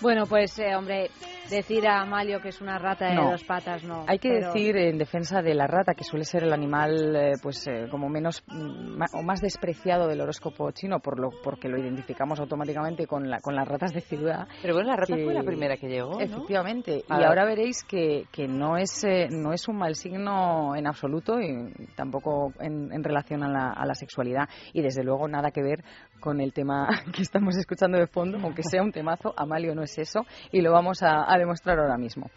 Bueno, 0.00 0.26
pues, 0.26 0.58
eh, 0.58 0.74
hombre, 0.74 1.08
decir 1.56 1.86
a 1.86 2.00
Amalio 2.02 2.40
que 2.40 2.48
es 2.48 2.60
una 2.60 2.78
rata 2.78 3.06
de 3.06 3.14
No. 3.14 3.30
dos 3.30 3.44
patas, 3.44 3.84
no. 3.84 4.04
Hay 4.08 4.18
que 4.18 4.28
pero- 4.30 4.46
decir 4.52 4.76
en 4.76 4.98
defensa 4.98 5.42
de 5.42 5.54
la 5.54 5.66
rata, 5.66 5.94
que 5.94 6.04
suele 6.04 6.24
ser 6.24 6.42
el 6.44 6.52
animal 6.52 7.14
eh, 7.16 7.32
pues 7.42 7.66
eh, 7.68 7.86
como 7.90 8.08
menos 8.08 8.42
mm, 8.48 9.00
o 9.14 9.22
más 9.22 9.40
despreciado 9.40 10.06
del 10.08 10.20
horóscopo 10.20 10.70
chino, 10.72 11.00
por 11.00 11.18
lo 11.20 11.30
porque 11.42 11.68
lo 11.68 11.78
identificamos 11.78 12.40
automáticamente 12.40 13.06
con, 13.06 13.28
la, 13.30 13.40
con 13.40 13.54
las 13.54 13.66
ratas 13.68 13.92
de 13.92 14.00
ciudad. 14.00 14.46
Pero 14.62 14.74
bueno, 14.74 14.90
la 14.90 14.96
rata 14.96 15.14
que- 15.16 15.24
fue 15.24 15.34
la 15.34 15.42
primera 15.42 15.76
que 15.76 15.88
llegó, 15.88 16.12
¿no? 16.14 16.20
Efectivamente. 16.20 16.98
Y 16.98 17.12
Ahora- 17.12 17.28
ahora 17.28 17.44
veréis 17.44 17.84
que, 17.84 18.24
que 18.32 18.48
no, 18.48 18.76
es, 18.76 19.04
eh, 19.04 19.28
no 19.30 19.52
es 19.52 19.68
un 19.68 19.76
mal 19.76 19.94
signo 19.94 20.74
en 20.76 20.86
absoluto 20.86 21.40
y 21.40 21.72
tampoco 21.96 22.52
en, 22.60 22.92
en 22.92 23.04
relación 23.04 23.42
a 23.42 23.48
la, 23.48 23.70
a 23.72 23.86
la 23.86 23.94
sexualidad. 23.94 24.48
Y 24.72 24.82
desde 24.82 25.02
luego 25.04 25.28
nada 25.28 25.50
que 25.50 25.62
ver 25.62 25.84
con 26.22 26.40
el 26.40 26.54
tema 26.54 26.88
que 27.14 27.20
estamos 27.20 27.54
escuchando 27.58 27.98
de 27.98 28.06
fondo, 28.06 28.38
aunque 28.42 28.62
sea 28.62 28.82
un 28.82 28.92
temazo, 28.92 29.34
Amalio 29.36 29.74
no 29.74 29.82
es 29.82 29.98
eso 29.98 30.24
y 30.50 30.62
lo 30.62 30.72
vamos 30.72 31.02
a, 31.02 31.30
a 31.30 31.36
demostrar 31.36 31.78
ahora 31.78 31.98
mismo. 31.98 32.30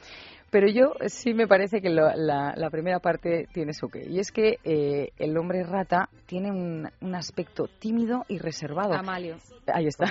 Pero 0.52 0.68
yo 0.70 0.94
sí 1.08 1.34
me 1.34 1.48
parece 1.48 1.82
que 1.82 1.90
lo- 1.90 2.16
la, 2.16 2.54
la 2.56 2.70
primera 2.70 3.00
parte 3.00 3.46
tiene 3.52 3.74
su 3.74 3.90
qué. 3.90 4.06
Y 4.08 4.20
es 4.20 4.32
que 4.32 4.58
eh, 4.64 5.10
el 5.18 5.36
hombre 5.38 5.64
rata 5.64 6.08
tiene 6.28 6.50
un, 6.52 6.88
un 7.02 7.16
aspecto 7.16 7.66
tímido 7.80 8.24
y 8.30 8.38
reservado. 8.38 8.94
Amalio. 8.94 9.36
Ahí 9.74 9.88
está. 9.88 10.06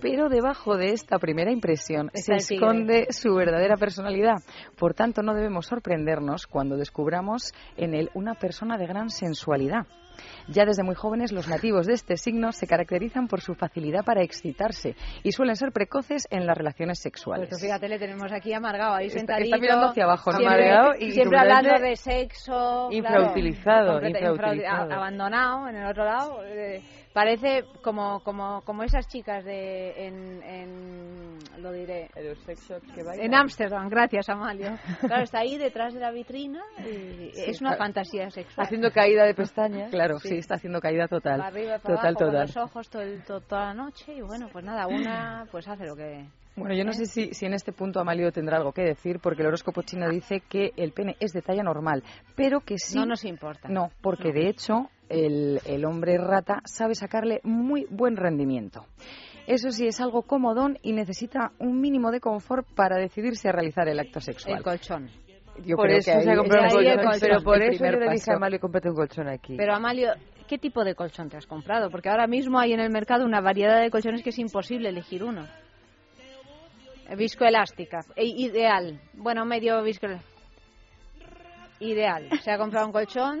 Pero 0.00 0.28
debajo 0.30 0.76
de 0.78 0.92
esta 0.92 1.18
primera 1.18 1.50
impresión 1.50 2.10
Está 2.14 2.38
se 2.38 2.54
esconde 2.54 3.08
su 3.10 3.34
verdadera 3.34 3.76
personalidad. 3.76 4.36
Por 4.78 4.94
tanto, 4.94 5.20
no 5.22 5.34
debemos 5.34 5.66
sorprendernos 5.66 6.46
cuando 6.46 6.76
descubramos 6.76 7.52
en 7.76 7.94
él 7.94 8.08
una 8.14 8.34
persona 8.34 8.78
de 8.78 8.86
gran 8.86 9.10
sensualidad. 9.10 9.86
Ya 10.48 10.64
desde 10.64 10.82
muy 10.82 10.94
jóvenes, 10.94 11.32
los 11.32 11.48
nativos 11.48 11.86
de 11.86 11.94
este 11.94 12.16
signo 12.16 12.52
se 12.52 12.66
caracterizan 12.66 13.28
por 13.28 13.40
su 13.40 13.54
facilidad 13.54 14.04
para 14.04 14.22
excitarse 14.22 14.94
y 15.22 15.32
suelen 15.32 15.56
ser 15.56 15.72
precoces 15.72 16.26
en 16.30 16.46
las 16.46 16.56
relaciones 16.56 16.98
sexuales. 17.00 17.48
Pues 17.48 17.60
fíjate, 17.60 17.88
le 17.88 17.98
tenemos 17.98 18.30
aquí 18.32 18.52
amargado, 18.52 18.94
ahí 18.94 19.06
Está- 19.06 19.18
sentadito. 19.20 19.44
está 19.54 19.58
mirando 19.58 19.86
hacia 19.88 20.04
abajo, 20.04 20.30
Amargado 20.32 20.92
y 20.98 21.12
siempre 21.12 21.38
hablando 21.38 21.78
de 21.78 21.96
sexo. 21.96 22.88
infrautilizado, 22.90 24.00
claro, 24.00 24.08
infrautilizado. 24.08 24.84
infra- 24.84 24.96
abandonado 24.96 25.68
en 25.68 25.76
el 25.76 25.86
otro 25.86 26.04
lado. 26.04 26.42
eh, 26.44 26.82
parece 27.12 27.64
como, 27.82 28.20
como, 28.20 28.62
como 28.62 28.82
esas 28.82 29.06
chicas 29.06 29.44
de... 29.44 30.06
En, 30.06 30.42
en, 30.42 31.21
lo 31.58 31.72
diré... 31.72 32.08
En 33.18 33.34
Ámsterdam, 33.34 33.88
gracias 33.88 34.28
Amalio. 34.28 34.78
Claro, 35.00 35.22
está 35.24 35.40
ahí 35.40 35.58
detrás 35.58 35.94
de 35.94 36.00
la 36.00 36.10
vitrina 36.10 36.62
y 36.78 37.30
Sí, 37.32 37.42
es 37.46 37.60
una 37.60 37.70
claro. 37.70 37.84
fantasía 37.84 38.30
sexual. 38.30 38.66
Haciendo 38.66 38.90
caída 38.90 39.24
de 39.24 39.34
pestañas. 39.34 39.90
Claro, 39.90 40.18
sí, 40.18 40.36
está 40.36 40.54
haciendo 40.56 40.80
caída 40.80 41.08
total. 41.08 41.38
Para 41.38 41.48
arriba, 41.48 41.78
para 41.78 41.94
total, 41.96 41.98
abajo, 41.98 42.18
con 42.18 42.26
total. 42.26 42.46
los 42.46 42.56
ojos 42.56 42.88
todo 42.90 43.02
el- 43.02 43.22
to- 43.24 43.40
toda 43.40 43.66
la 43.66 43.74
noche 43.74 44.14
y 44.14 44.20
bueno, 44.20 44.48
pues 44.52 44.64
nada, 44.64 44.86
una 44.86 45.46
pues 45.50 45.66
hace 45.68 45.86
lo 45.86 45.96
que... 45.96 46.24
Bueno, 46.54 46.74
yo 46.74 46.84
no 46.84 46.90
¿Eh? 46.90 46.94
sé 46.94 47.06
si, 47.06 47.32
si 47.32 47.46
en 47.46 47.54
este 47.54 47.72
punto 47.72 47.98
Amalio 48.00 48.30
tendrá 48.30 48.58
algo 48.58 48.72
que 48.72 48.82
decir, 48.82 49.20
porque 49.20 49.40
el 49.40 49.48
horóscopo 49.48 49.80
chino 49.82 50.08
dice 50.10 50.40
que 50.48 50.72
el 50.76 50.92
pene 50.92 51.16
es 51.18 51.32
de 51.32 51.40
talla 51.40 51.62
normal, 51.62 52.02
pero 52.36 52.60
que 52.60 52.76
sí. 52.78 52.98
No 52.98 53.06
nos 53.06 53.24
importa. 53.24 53.68
No, 53.68 53.90
porque 54.02 54.32
de 54.32 54.48
hecho 54.48 54.90
el, 55.08 55.60
el 55.64 55.84
hombre 55.86 56.18
rata 56.18 56.60
sabe 56.66 56.94
sacarle 56.94 57.40
muy 57.42 57.86
buen 57.88 58.16
rendimiento. 58.16 58.84
Eso 59.46 59.70
sí, 59.70 59.86
es 59.86 60.00
algo 60.00 60.22
comodón 60.22 60.78
y 60.82 60.92
necesita 60.92 61.52
un 61.58 61.80
mínimo 61.80 62.10
de 62.10 62.20
confort 62.20 62.66
para 62.74 62.96
decidirse 62.96 63.48
a 63.48 63.52
realizar 63.52 63.88
el 63.88 63.98
acto 63.98 64.20
sexual. 64.20 64.58
El 64.58 64.62
colchón. 64.62 65.08
Yo 65.66 65.76
por 65.76 65.86
creo 65.86 65.98
eso 65.98 66.12
que 66.12 66.22
se 66.22 66.30
ha 66.30 66.36
comprado 66.36 66.64
un 66.64 66.70
colchón. 66.70 66.96
colchón, 66.96 67.20
Pero 67.20 67.42
por 67.42 67.62
eso 67.62 67.84
yo 67.84 67.90
le 67.92 67.98
dije 68.12 68.26
paso. 68.26 68.32
a 68.32 68.38
Mario, 68.38 68.60
cómprate 68.60 68.88
un 68.88 68.94
colchón 68.94 69.28
aquí. 69.28 69.56
Pero 69.56 69.74
Amalio, 69.74 70.12
¿qué 70.48 70.58
tipo 70.58 70.82
de 70.84 70.94
colchón 70.94 71.28
te 71.28 71.36
has 71.36 71.46
comprado? 71.46 71.90
Porque 71.90 72.08
ahora 72.08 72.26
mismo 72.26 72.58
hay 72.58 72.72
en 72.72 72.80
el 72.80 72.90
mercado 72.90 73.24
una 73.26 73.40
variedad 73.40 73.80
de 73.82 73.90
colchones 73.90 74.22
que 74.22 74.30
es 74.30 74.38
imposible 74.38 74.88
elegir 74.88 75.22
uno. 75.24 75.46
Viscoelástica, 77.16 78.00
e- 78.16 78.24
ideal. 78.24 78.98
Bueno, 79.12 79.44
medio 79.44 79.82
viscoelástica. 79.82 80.31
Ideal. 81.82 82.28
Se 82.42 82.50
ha 82.50 82.58
comprado 82.58 82.86
un 82.86 82.92
colchón. 82.92 83.40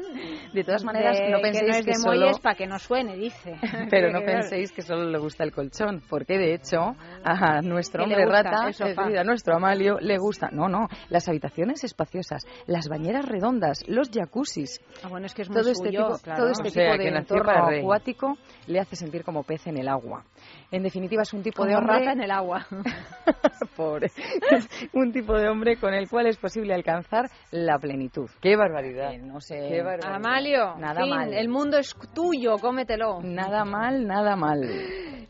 De 0.52 0.64
todas 0.64 0.84
maneras, 0.84 1.18
de- 1.18 1.30
no 1.30 1.36
que 1.38 1.42
penséis 1.42 1.68
no 1.70 1.76
es 1.76 1.84
que 1.84 1.90
de 1.92 1.96
solo- 1.96 2.16
muelles 2.20 2.38
para 2.40 2.54
que 2.56 2.66
no 2.66 2.78
suene, 2.78 3.16
dice. 3.16 3.56
Pero 3.90 4.10
no 4.12 4.20
penséis 4.24 4.72
que 4.72 4.82
solo 4.82 5.04
le 5.08 5.18
gusta 5.18 5.44
el 5.44 5.52
colchón, 5.52 6.02
porque 6.08 6.38
de 6.38 6.54
hecho 6.54 6.96
a 7.24 7.60
nuestro 7.62 8.04
hombre 8.04 8.26
rata, 8.26 8.68
es 8.68 8.78
decir, 8.78 9.18
a 9.18 9.24
nuestro 9.24 9.54
Amalio, 9.56 9.98
le 10.00 10.18
gusta. 10.18 10.48
No, 10.52 10.68
no, 10.68 10.88
las 11.08 11.28
habitaciones 11.28 11.84
espaciosas, 11.84 12.44
las 12.66 12.88
bañeras 12.88 13.26
redondas, 13.26 13.84
los 13.86 14.10
jacuzzis. 14.10 14.80
Ah, 15.02 15.08
bueno, 15.08 15.26
es 15.26 15.34
que 15.34 15.42
es 15.42 15.48
muy 15.50 15.60
todo 15.60 15.70
este 15.70 15.90
tipo, 15.90 16.18
claro. 16.22 16.42
todo 16.42 16.50
este 16.52 16.68
O 16.68 16.70
sea, 16.70 16.92
tipo 16.92 17.02
de 17.02 17.08
entorno 17.08 17.52
acuático 17.78 18.36
le 18.66 18.80
hace 18.80 18.96
sentir 18.96 19.24
como 19.24 19.42
pez 19.44 19.66
en 19.66 19.78
el 19.78 19.88
agua. 19.88 20.24
En 20.72 20.82
definitiva, 20.82 21.22
es 21.22 21.32
un 21.34 21.42
tipo 21.42 21.64
de 21.64 21.76
hombre 21.76 21.98
rata 21.98 22.12
en 22.12 22.22
el 22.22 22.30
agua. 22.30 22.66
pobre, 23.76 24.10
es 24.50 24.68
un 24.92 25.12
tipo 25.12 25.34
de 25.38 25.48
hombre 25.48 25.76
con 25.76 25.94
el 25.94 26.08
cual 26.08 26.26
es 26.26 26.36
posible 26.38 26.74
alcanzar 26.74 27.26
la 27.50 27.78
plenitud. 27.78 28.28
Qué 28.40 28.56
barbaridad. 28.56 29.12
Eh, 29.12 29.18
no 29.18 29.40
sé, 29.40 29.54
Qué 29.68 29.82
barbaridad. 29.82 30.14
Amalio, 30.16 30.74
Nada 30.78 31.02
fin, 31.02 31.10
mal. 31.10 31.32
el 31.32 31.48
mundo 31.48 31.78
es 31.78 31.94
tuyo, 32.14 32.56
cómetelo. 32.58 33.20
nada 33.22 33.64
mal, 33.64 34.06
nada 34.06 34.34
mal. 34.34 34.62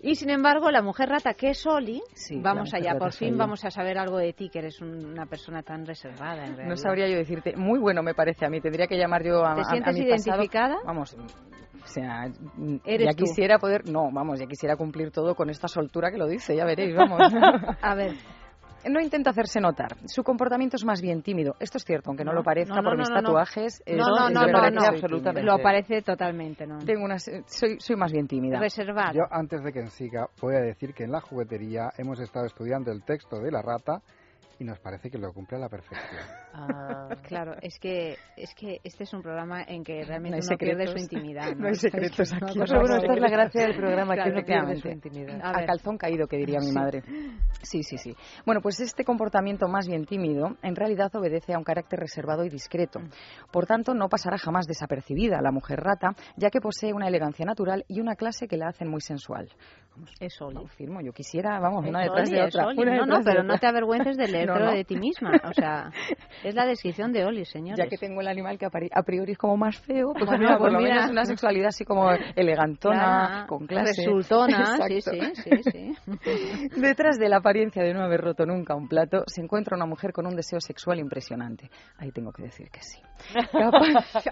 Y 0.00 0.14
sin 0.16 0.30
embargo, 0.30 0.70
la 0.70 0.82
mujer 0.82 1.08
rata 1.08 1.34
que 1.34 1.50
es 1.50 1.64
Oli, 1.66 2.02
Sí, 2.14 2.40
vamos 2.42 2.72
allá, 2.74 2.94
por 2.98 3.12
fin 3.12 3.36
vamos 3.36 3.64
a 3.64 3.70
saber 3.70 3.98
algo 3.98 4.18
de 4.18 4.32
ti, 4.32 4.48
que 4.48 4.58
eres 4.60 4.80
un- 4.80 5.04
una 5.04 5.26
persona 5.26 5.62
tan 5.62 5.86
reservada 5.86 6.44
en 6.44 6.56
realidad. 6.56 6.66
No 6.68 6.76
sabría 6.76 7.08
yo 7.08 7.16
decirte. 7.16 7.54
Muy 7.56 7.78
bueno 7.78 8.02
me 8.02 8.14
parece 8.14 8.44
a 8.46 8.48
mí. 8.48 8.60
Tendría 8.60 8.86
que 8.86 8.96
llamar 8.96 9.22
yo 9.24 9.44
a, 9.44 9.54
¿Te 9.54 9.60
a- 9.60 9.62
a 9.62 9.70
sientes 9.70 9.94
mi 9.96 10.10
pasado. 10.10 10.36
identificada? 10.42 10.76
Vamos, 10.84 11.16
o 11.82 11.86
sea, 11.86 12.24
Eres 12.84 13.06
ya 13.06 13.12
tú. 13.12 13.24
quisiera 13.24 13.58
poder... 13.58 13.88
No, 13.88 14.10
vamos, 14.12 14.38
ya 14.38 14.46
quisiera 14.46 14.76
cumplir 14.76 15.10
todo 15.10 15.34
con 15.34 15.50
esta 15.50 15.68
soltura 15.68 16.10
que 16.10 16.18
lo 16.18 16.26
dice, 16.26 16.54
ya 16.56 16.64
veréis, 16.64 16.94
vamos. 16.94 17.20
A 17.82 17.94
ver, 17.94 18.12
no 18.88 19.00
intenta 19.00 19.30
hacerse 19.30 19.60
notar. 19.60 19.96
Su 20.06 20.22
comportamiento 20.24 20.76
es 20.76 20.84
más 20.84 21.00
bien 21.00 21.22
tímido. 21.22 21.54
Esto 21.60 21.78
es 21.78 21.84
cierto, 21.84 22.10
aunque 22.10 22.24
no, 22.24 22.32
lo 22.32 22.42
parezca 22.42 22.74
no, 22.76 22.82
no, 22.82 22.88
por 22.90 22.96
no, 22.96 22.98
mis 23.00 23.10
no, 23.10 23.16
no. 23.16 23.22
tatuajes. 23.22 23.82
es- 23.86 23.96
No, 23.96 24.06
no, 24.08 24.28
es 24.28 24.34
no, 24.34 24.46
no, 24.46 24.70
no. 24.70 24.92
tímida. 25.20 25.42
Lo 25.42 25.58
parece 25.62 26.02
totalmente, 26.02 26.66
¿no? 26.66 26.78
Tengo 26.78 27.04
unas, 27.04 27.30
soy, 27.46 27.78
soy 27.78 27.96
más 27.96 28.12
bien 28.12 28.26
tímida. 28.26 28.58
Reservada. 28.58 29.12
Yo, 29.12 29.22
antes 29.30 29.62
de 29.62 29.72
que 29.72 29.86
siga, 29.88 30.28
voy 30.40 30.56
a 30.56 30.60
decir 30.60 30.94
que 30.94 31.04
en 31.04 31.12
la 31.12 31.20
juguetería 31.20 31.90
hemos 31.98 32.18
estado 32.20 32.46
estudiando 32.46 32.90
el 32.90 33.04
texto 33.04 33.38
de 33.40 33.50
la 33.52 33.62
rata 33.62 34.02
y 34.62 34.64
nos 34.64 34.78
parece 34.80 35.10
que 35.10 35.18
lo 35.18 35.32
cumple 35.32 35.56
a 35.58 35.60
la 35.60 35.68
perfección. 35.68 36.22
Ah, 36.54 37.08
claro, 37.26 37.54
es 37.62 37.78
que 37.78 38.16
es 38.36 38.54
que 38.54 38.78
este 38.84 39.04
es 39.04 39.14
un 39.14 39.22
programa 39.22 39.62
en 39.62 39.82
que 39.82 40.04
realmente 40.04 40.36
No 40.36 40.42
hay 40.42 40.48
uno 40.50 40.58
pierde 40.58 40.86
su 40.86 40.98
intimidad. 40.98 41.54
No 41.56 41.66
hay 41.68 41.74
secretos 41.74 42.30
que 42.30 42.36
aquí. 42.44 42.58
Pero 42.58 42.80
bueno, 42.80 42.96
esta 42.96 43.14
es 43.14 43.20
la 43.20 43.30
gracia 43.30 43.62
del 43.62 43.76
programa, 43.76 44.14
que 44.14 44.20
Claro, 44.22 44.36
uno 44.36 44.44
pierde 44.44 44.76
su 44.76 44.88
intimidad. 44.88 45.40
A 45.42 45.58
A 45.60 45.64
calzón 45.64 45.96
caído, 45.96 46.26
que 46.26 46.36
diría 46.36 46.58
mi 46.60 46.66
Sí. 46.66 46.72
madre. 46.74 47.02
Sí, 47.62 47.82
sí, 47.82 47.96
sí. 47.96 48.14
Bueno, 48.44 48.60
pues 48.60 48.80
este 48.80 49.02
comportamiento 49.04 49.66
más 49.66 49.86
bien 49.88 50.04
tímido 50.04 50.56
en 50.62 50.76
realidad 50.76 51.10
obedece 51.16 51.54
a 51.54 51.58
un 51.58 51.64
carácter 51.64 52.00
reservado 52.00 52.44
y 52.44 52.50
discreto. 52.50 53.00
Por 53.50 53.64
tanto, 53.66 53.94
no 53.94 54.08
pasará 54.10 54.36
jamás 54.36 54.66
desapercibida 54.66 55.40
la 55.40 55.52
mujer 55.52 55.80
rata, 55.80 56.14
ya 56.36 56.50
que 56.50 56.60
posee 56.60 56.92
una 56.92 57.08
elegancia 57.08 57.46
natural 57.46 57.84
y 57.88 58.00
una 58.00 58.14
clase 58.14 58.46
que 58.46 58.58
la 58.58 58.68
hacen 58.68 58.88
muy 58.88 59.00
sensual. 59.00 59.48
Es 60.20 60.40
Oli. 60.40 60.58
Firmo, 60.76 61.00
yo 61.00 61.12
quisiera, 61.12 61.58
vamos, 61.60 61.84
Es 61.84 61.90
una 61.90 62.00
detrás 62.00 62.28
Oli, 62.28 62.38
de 62.38 62.42
otra. 62.44 62.66
Oli. 62.66 62.78
una 62.82 62.96
No, 62.96 63.06
no, 63.06 63.20
pero 63.24 63.42
no 63.42 63.58
te 63.58 63.66
avergüences 63.66 64.16
de 64.16 64.28
leértelo 64.28 64.58
No, 64.64 64.70
no. 64.70 64.72
de 64.72 64.84
ti 64.84 64.96
misma. 64.96 65.32
O 65.44 65.52
sea, 65.52 65.90
es 66.44 66.54
la 66.54 66.64
descripción 66.66 67.12
de 67.12 67.24
Oli, 67.24 67.44
señores. 67.44 67.78
Ya 67.78 67.88
que 67.88 67.98
tengo 67.98 68.20
el 68.20 68.28
animal 68.28 68.58
que 68.58 68.66
a 68.66 69.02
priori 69.02 69.32
es 69.32 69.38
como 69.38 69.56
más 69.56 69.78
feo, 69.80 70.12
pues 70.12 70.24
Pues 70.26 70.38
mira, 70.38 70.52
por 70.58 70.60
pues 70.70 70.72
lo 70.72 70.78
mira. 70.80 70.94
menos 70.94 71.10
una 71.10 71.24
sexualidad 71.24 71.68
así 71.68 71.84
como 71.84 72.10
elegantona, 72.10 72.98
Clara, 72.98 73.46
con 73.46 73.66
clase. 73.66 74.02
resultona, 74.02 74.78
sí, 74.88 75.00
sí, 75.00 75.20
sí, 75.34 75.50
sí. 75.70 75.94
Detrás 76.80 77.18
de 77.18 77.28
la 77.28 77.36
apariencia 77.38 77.82
de 77.82 77.92
no 77.94 78.02
haber 78.02 78.20
roto 78.22 78.46
nunca 78.46 78.74
un 78.74 78.88
plato 78.88 79.24
se 79.26 79.42
encuentra 79.42 79.76
una 79.76 79.86
mujer 79.86 80.12
con 80.12 80.26
un 80.26 80.34
deseo 80.36 80.60
sexual 80.60 80.98
impresionante. 81.00 81.70
Ahí 81.98 82.10
tengo 82.12 82.32
que 82.32 82.44
decir 82.44 82.70
que 82.70 82.80
sí. 82.82 83.00
Capaz, 83.52 84.24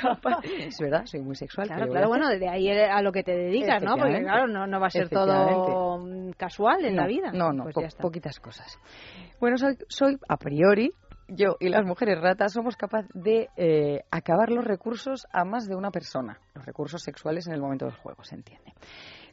capaz- 0.00 0.44
Es 0.44 0.78
verdad, 0.80 1.02
soy 1.06 1.20
muy 1.20 1.34
sexual. 1.36 1.66
Claro, 1.68 1.88
claro, 1.88 2.08
bueno, 2.08 2.26
hacer- 2.26 2.40
de 2.40 2.48
ahí 2.48 2.70
a 2.70 3.00
lo 3.02 3.12
que 3.12 3.22
te 3.22 3.32
dedicas, 3.32 3.82
¿no? 3.82 3.96
Porque 3.96 4.20
claro, 4.22 4.46
no, 4.46 4.63
no 4.66 4.80
va 4.80 4.86
a 4.86 4.90
ser 4.90 5.08
todo 5.08 5.98
mm, 5.98 6.30
casual 6.36 6.84
en 6.84 6.96
No, 6.96 7.02
la 7.02 7.08
vida. 7.08 7.30
No, 7.32 7.52
no, 7.52 7.64
Pues 7.64 7.74
po- 7.74 7.80
ya 7.82 7.86
está. 7.88 8.02
poquitas 8.02 8.38
cosas. 8.40 8.78
Bueno, 9.40 9.56
soy, 9.58 9.76
soy 9.88 10.18
a 10.28 10.36
priori, 10.36 10.92
yo 11.28 11.56
y 11.60 11.68
las 11.68 11.84
mujeres 11.84 12.20
ratas 12.20 12.52
somos 12.52 12.76
capaces 12.76 13.10
de 13.14 13.48
eh, 13.56 14.02
acabar 14.10 14.50
los 14.50 14.64
recursos 14.64 15.26
a 15.32 15.44
más 15.44 15.66
de 15.66 15.74
una 15.74 15.90
persona. 15.90 16.38
Los 16.54 16.64
recursos 16.66 17.02
sexuales 17.02 17.46
en 17.46 17.54
el 17.54 17.60
momento 17.60 17.86
del 17.86 17.94
juego, 17.94 18.22
se 18.24 18.34
entiende. 18.34 18.72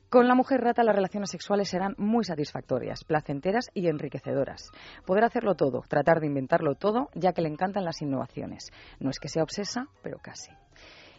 Con 0.09 0.27
la 0.27 0.36
mujer 0.36 0.59
rata 0.59 0.84
las 0.84 0.93
relaciones 0.95 1.29
sexuales 1.29 1.69
serán 1.69 1.95
muy 1.97 2.25
satisfactorias, 2.25 3.05
placenteras 3.05 3.69
y 3.73 3.88
enriquecedoras. 3.88 4.69
Poder 5.05 5.23
hacerlo 5.23 5.55
todo, 5.55 5.84
tratar 5.88 6.19
de 6.19 6.27
inventarlo 6.27 6.75
todo, 6.75 7.07
ya 7.13 7.32
que 7.32 7.41
le 7.41 7.47
encantan 7.47 7.86
las 7.86 8.01
innovaciones. 8.01 8.71
No 8.99 9.09
es 9.09 9.19
que 9.19 9.29
sea 9.29 9.43
obsesa, 9.43 9.86
pero 10.03 10.17
casi. 10.21 10.51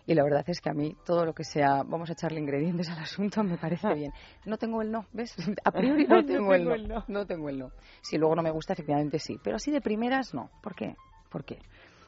Y 0.07 0.15
la 0.15 0.25
verdad 0.25 0.45
es 0.47 0.61
que 0.61 0.69
a 0.69 0.75
mí 0.75 0.97
todo 1.05 1.25
lo 1.25 1.33
que 1.33 1.45
sea, 1.45 1.83
vamos 1.85 2.11
a 2.11 2.15
echarle 2.15 2.41
ingredientes 2.41 2.89
al 2.91 2.99
asunto, 2.99 3.43
me 3.45 3.57
parece 3.57 3.87
bien. 3.95 4.13
No 4.45 4.57
tengo 4.57 4.83
el 4.83 4.91
no, 4.91 5.07
¿ves? 5.13 5.35
A 5.65 5.71
priori 5.71 6.07
no 6.07 6.17
No 6.17 6.25
tengo 6.25 6.55
el 6.55 6.63
tengo 6.63 6.75
el 6.75 6.89
no. 6.89 6.95
no. 6.97 7.05
No 7.09 7.27
tengo 7.27 7.49
el 7.49 7.59
no. 7.59 7.71
Si 8.01 8.19
luego 8.19 8.35
no 8.35 8.43
me 8.43 8.51
gusta, 8.51 8.73
efectivamente 8.73 9.19
sí. 9.19 9.39
Pero 9.43 9.57
así 9.57 9.71
de 9.71 9.81
primeras, 9.81 10.35
no. 10.35 10.51
¿Por 10.63 10.75
qué? 10.75 10.97
¿Por 11.31 11.45
qué? 11.45 11.59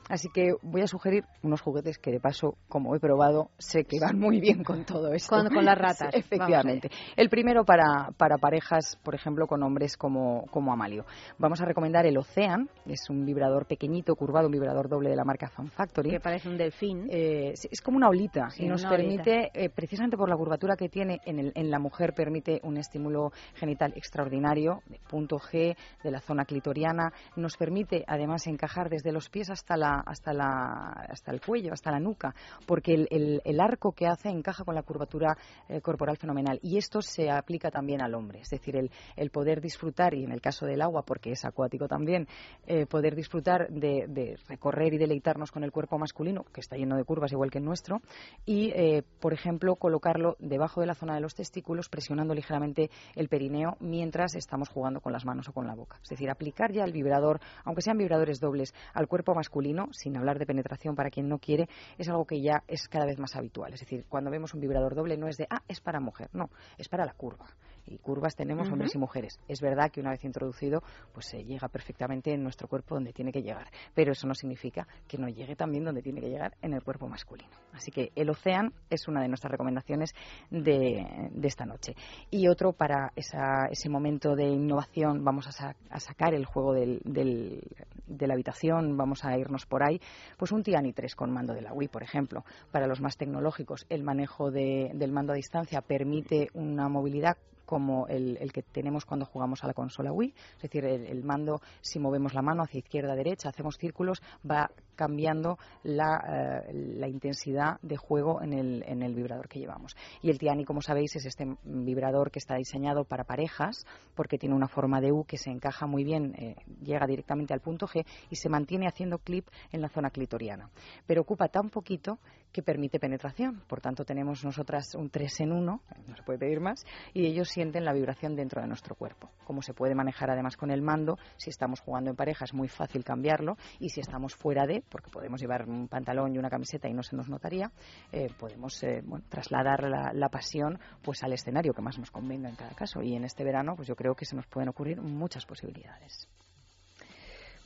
Así 0.09 0.29
que 0.33 0.53
voy 0.63 0.83
a 0.83 0.87
sugerir 0.87 1.25
unos 1.43 1.61
juguetes 1.61 1.99
que 1.99 2.11
de 2.11 2.21
paso, 2.21 2.57
como 2.69 2.95
he 2.95 3.01
probado, 3.01 3.51
sé 3.59 3.85
que 3.85 3.99
van 4.01 4.19
muy 4.19 4.41
bien 4.41 4.63
con 4.63 4.85
todo 4.85 5.13
esto. 5.13 5.35
Con- 5.37 5.49
con 5.55 5.65
las 5.65 5.79
ratas. 5.79 6.11
Sí, 6.13 6.19
efectivamente. 6.21 6.91
El 7.17 7.29
primero 7.31 7.65
para, 7.65 8.11
para 8.17 8.39
parejas, 8.39 8.99
por 9.03 9.15
ejemplo, 9.15 9.47
con 9.47 9.63
hombres 9.63 9.97
como, 9.97 10.45
como 10.51 10.73
Amalio. 10.73 11.05
Vamos 11.39 11.61
a 11.61 11.65
recomendar 11.65 12.07
el 12.07 12.19
Ocean, 12.19 12.69
es 12.87 13.09
un 13.09 13.25
vibrador 13.25 13.67
pequeñito, 13.67 14.15
curvado, 14.17 14.47
un 14.47 14.53
vibrador 14.53 14.89
doble 14.89 15.11
de 15.11 15.17
la 15.17 15.25
marca 15.25 15.49
Fan 15.49 15.71
Factory. 15.71 16.11
Que 16.11 16.21
parece 16.21 16.49
un 16.49 16.57
delfín. 16.59 17.07
Eh, 17.11 17.53
es 17.71 17.81
como 17.81 17.97
una 17.97 18.09
olita 18.09 18.51
Sí, 18.51 18.65
y 18.65 18.69
nos 18.69 18.85
permite, 18.85 19.51
eh, 19.55 19.71
precisamente 19.71 20.17
por 20.17 20.29
la 20.29 20.37
curvatura 20.37 20.77
que 20.77 20.89
tiene 20.89 21.21
en, 21.25 21.39
el- 21.39 21.53
en 21.55 21.71
la 21.71 21.79
mujer, 21.79 22.13
permite 22.15 22.61
un 22.65 22.77
estímulo 22.77 23.31
genital 23.55 23.93
extraordinario, 23.97 24.81
de 24.87 24.99
punto 25.09 25.37
G, 25.39 25.77
de 26.03 26.11
la 26.11 26.21
zona 26.21 26.45
clitoriana. 26.45 27.13
Nos 27.37 27.57
permite 27.57 28.05
además 28.07 28.47
encajar 28.47 28.89
desde 28.91 29.13
los 29.13 29.29
pies 29.29 29.51
hasta, 29.51 29.77
la, 29.77 29.94
hasta, 30.01 30.33
la, 30.33 30.91
hasta 31.09 31.31
el 31.33 31.41
cuello, 31.41 31.73
hasta 31.73 31.91
la 31.91 32.01
nuca, 32.01 32.35
porque 32.67 32.95
el, 32.95 33.41
el- 33.45 33.61
arco 33.61 33.93
que 33.93 34.07
hace 34.07 34.29
encaja 34.29 34.65
con 34.65 34.75
la 34.75 34.83
curvatura 34.83 35.37
eh, 35.69 35.81
corporal 35.81 36.17
fenomenal. 36.17 36.59
Y 36.63 36.77
esto 36.77 37.01
se 37.01 37.31
aplica 37.31 37.71
también 37.71 38.03
al 38.03 38.15
hombre, 38.15 38.41
es 38.41 38.51
decir, 38.51 38.77
el, 38.77 38.91
el 39.17 39.31
poder 39.31 39.61
disfrutar, 39.61 40.15
y 40.15 40.25
en 40.25 40.33
el 40.33 40.41
caso 40.41 40.67
del 40.67 40.83
agua, 40.83 41.03
porque 41.03 41.31
es 41.33 41.45
acuático 41.45 41.89
también, 41.89 42.27
eh, 42.67 42.87
poder 42.87 43.15
disfrutar 43.15 43.69
de, 43.71 44.07
de 44.09 44.37
recorrer 44.49 44.93
y 44.93 44.99
deleitarnos 44.99 45.51
con 45.51 45.65
el 45.65 45.73
cuerpo 45.73 45.99
masculino, 45.99 46.45
que 46.53 46.61
está 46.61 46.77
lleno 46.77 46.97
de 46.97 47.05
curvas 47.05 47.33
igual 47.33 47.51
que 47.51 47.59
el 47.59 47.65
nuestro, 47.65 48.01
y, 48.45 48.71
eh, 48.75 49.03
por 49.21 49.33
ejemplo, 49.33 49.77
colocarlo 49.77 50.37
debajo 50.39 50.81
de 50.81 50.87
la 50.89 50.95
zona 50.95 51.15
de 51.15 51.21
los 51.21 51.35
testículos, 51.35 51.89
presionando 51.89 52.35
ligeramente 52.35 52.91
el 53.15 53.29
perineo 53.29 53.77
mientras 53.81 54.35
estamos 54.35 54.69
jugando 54.69 55.01
con 55.01 55.13
las 55.13 55.25
manos 55.25 55.49
o 55.49 55.53
con 55.53 55.67
la 55.67 55.75
boca. 55.75 55.99
Es 56.03 56.09
decir, 56.11 56.29
aplicar 56.31 56.73
ya 56.73 56.85
el 56.85 56.93
vibrador, 56.93 57.41
aunque 57.65 57.83
sean 57.83 57.97
vibradores 57.99 58.41
dobles, 58.41 58.75
al 58.93 59.07
cuerpo 59.09 59.35
masculino, 59.35 59.84
sin 59.93 60.17
hablar 60.17 60.39
de 60.39 60.47
penetración 60.47 60.95
para 60.95 61.11
quien 61.11 61.29
no 61.29 61.39
quiere, 61.39 61.69
es 61.99 62.09
algo 62.09 62.27
que 62.27 62.41
ya 62.41 62.63
es 62.69 62.89
cada 62.89 63.07
vez 63.07 63.19
más 63.19 63.37
habitual. 63.37 63.73
Es 63.73 63.81
decir, 63.81 64.05
cuando 64.09 64.31
vemos 64.31 64.55
un 64.55 64.61
vibrador 64.61 64.95
doble 64.95 65.17
no 65.17 65.29
es 65.29 65.37
de, 65.37 65.47
ah, 65.51 65.63
es 65.69 65.81
para 65.81 66.01
mujer, 66.01 66.29
no, 66.33 66.51
es 66.79 66.89
para 66.89 67.05
la 67.05 67.13
curva. 67.13 67.47
Y 67.87 67.99
curvas 67.99 68.35
tenemos 68.35 68.69
hombres 68.73 68.95
y 68.95 68.99
mujeres. 68.99 69.39
Es 69.49 69.61
verdad 69.61 69.91
que 69.91 70.01
una 70.01 70.11
vez 70.11 70.25
introducido, 70.25 70.83
pues 71.13 71.27
se 71.27 71.45
llega 71.45 71.69
perfectamente 71.69 72.33
en 72.33 72.43
nuestro 72.43 72.67
cuerpo 72.69 72.95
donde 72.95 73.13
tiene 73.13 73.31
que 73.33 73.43
llegar. 73.43 73.67
Pero 73.95 74.13
eso 74.13 74.27
no 74.27 74.35
significa 74.35 74.87
que 75.07 75.19
no 75.19 75.29
llegue 75.29 75.55
también 75.57 75.85
donde 75.85 76.01
tiene 76.03 76.21
que 76.21 76.29
llegar 76.31 76.55
en 76.63 76.73
el 76.73 76.83
cuerpo 76.83 77.09
masculino. 77.09 77.51
Así 77.73 77.91
que 77.91 78.11
el 78.15 78.31
Ocean 78.31 78.73
es 78.89 79.07
una 79.09 79.21
de 79.23 79.29
nuestras 79.29 79.51
recomendaciones 79.51 80.15
de, 80.51 81.31
de 81.33 81.49
esta 81.49 81.67
noche. 81.67 81.95
Y 82.31 82.49
otro 82.49 82.73
para 82.73 83.13
esa- 83.17 83.67
ese 83.71 83.89
momento 83.89 84.35
de 84.35 84.45
innovación, 84.49 85.25
vamos 85.25 85.47
a, 85.49 85.53
sa- 85.53 85.77
a 85.91 86.01
sacar 86.01 86.35
el 86.35 86.45
juego 86.47 86.73
del, 86.73 87.01
del- 87.05 87.63
de 88.07 88.27
la 88.27 88.35
habitación, 88.35 88.97
vamos 88.97 89.25
a 89.25 89.37
irnos 89.39 89.67
por 89.67 89.83
ahí, 89.83 90.01
pues 90.39 90.53
un 90.53 90.63
Tiani 90.63 90.93
3 90.93 91.15
con 91.17 91.31
mando 91.33 91.55
de 91.55 91.63
la 91.63 91.73
Wii, 91.73 91.89
por 91.89 92.03
ejemplo. 92.03 92.45
Para 92.71 92.87
los 92.87 93.01
más 93.01 93.17
tecnológicos, 93.17 93.87
el 93.89 94.03
manejo 94.05 94.51
de- 94.51 94.91
del 94.95 95.13
mando 95.13 95.33
a 95.33 95.37
distancia 95.37 95.81
permite 95.83 96.49
una 96.55 96.89
movilidad 96.89 97.37
como 97.65 98.07
el, 98.09 98.37
el 98.41 98.53
que 98.53 98.63
tenemos 98.63 99.05
cuando 99.05 99.27
jugamos 99.27 99.65
a 99.65 99.67
la 99.67 99.75
consola 99.75 100.13
Wii, 100.13 100.35
es 100.57 100.63
decir, 100.63 100.85
el, 100.85 101.07
el 101.07 101.25
mando, 101.25 101.61
si 101.81 101.99
movemos 101.99 102.35
la 102.35 102.43
mano 102.43 102.63
hacia 102.63 102.79
izquierda, 102.79 103.15
derecha, 103.15 103.49
hacemos 103.49 103.79
círculos, 103.79 104.23
va 104.49 104.71
cambiando 104.95 105.59
la, 105.83 106.65
eh, 106.67 106.73
la 106.73 107.09
intensidad 107.09 107.79
de 107.83 107.97
juego 107.97 108.43
en 108.43 108.53
el, 108.53 108.85
en 108.87 109.03
el 109.03 109.15
vibrador 109.15 109.49
que 109.49 109.59
llevamos. 109.59 109.97
Y 110.23 110.31
el 110.31 110.39
Tiani, 110.39 110.65
como 110.65 110.81
sabéis, 110.81 111.17
es 111.17 111.27
este 111.27 111.47
vibrador 111.65 112.31
que 112.31 112.39
está 112.39 112.57
diseñado 112.57 113.05
para 113.05 113.25
parejas, 113.25 113.87
porque 114.15 114.39
tiene 114.39 114.55
una 114.55 114.69
forma 114.69 115.01
de 115.01 115.13
U 115.13 115.25
que 115.25 115.39
se 115.39 115.51
encaja 115.51 115.87
muy 115.87 116.05
bien, 116.05 116.35
eh, 116.37 116.57
llega 116.83 117.07
directamente 117.07 117.55
al 117.55 117.61
punto 117.61 117.87
G 117.87 118.05
y 118.31 118.37
se 118.37 118.49
mantiene 118.49 118.87
haciendo 118.87 119.19
clip 119.19 119.47
en 119.73 119.81
la 119.81 119.89
zona 119.89 120.11
clitoriana. 120.11 120.71
Pero 121.07 121.23
ocupa 121.23 121.49
tan 121.49 121.71
poquito 121.71 122.19
que 122.55 122.63
permite 122.63 123.01
penetración. 123.01 123.63
Por 123.67 123.81
tanto, 123.81 124.05
tenemos 124.05 124.45
nosotras 124.45 124.95
un 124.95 125.11
3 125.11 125.41
en 125.41 125.53
1, 125.53 125.81
no 126.07 126.17
se 126.17 126.23
puede 126.23 126.39
pedir 126.39 126.61
más, 126.61 126.87
y 127.13 127.27
ellos 127.27 127.49
sienten 127.49 127.85
la 127.85 127.93
vibración 127.93 128.37
dentro 128.37 128.63
de 128.63 128.69
nuestro 128.69 128.95
cuerpo. 128.95 129.29
Como 129.45 129.61
se 129.61 129.75
puede 129.75 129.97
manejar 129.97 130.31
además 130.31 130.57
con 130.57 130.71
el 130.71 130.81
mando, 130.81 131.19
si 131.37 131.51
estamos 131.51 131.81
jugando 131.81 132.11
en 132.11 132.17
pareja 132.17 132.45
es 132.45 132.55
muy 132.55 132.69
fácil 132.69 133.03
cambiarlo, 133.03 133.57
y 133.81 133.89
si 133.89 134.01
estamos 134.01 134.37
fuera 134.37 134.67
de, 134.67 134.84
porque 134.89 135.11
podemos 135.11 135.41
llevar 135.41 135.69
un 135.69 135.89
pantalón 135.89 136.35
y 136.35 136.39
una 136.39 136.51
camiseta 136.51 136.89
y 136.89 136.95
no 136.95 137.03
se 137.03 137.17
nos 137.17 137.29
notaría, 137.29 137.71
eh, 138.13 138.29
podemos 138.39 138.83
eh, 138.83 139.03
bueno, 139.05 139.25
trasladar 139.29 139.85
la, 139.85 140.13
la 140.13 140.29
pasión 140.29 140.79
pues 141.03 141.23
al 141.23 141.33
escenario 141.33 141.73
que 141.73 141.83
más 141.83 141.99
nos 141.99 142.11
convenga 142.11 142.49
en 142.49 142.57
cada 142.57 142.75
caso. 142.75 143.03
Y 143.03 143.15
en 143.15 143.25
este 143.25 143.45
verano, 143.45 143.75
pues 143.77 143.89
yo 143.89 143.97
creo 143.97 144.15
que 144.15 144.25
se 144.25 144.37
nos 144.37 144.47
pueden 144.47 144.69
ocurrir 144.69 145.01
muchas 145.01 145.45
posibilidades. 145.47 146.29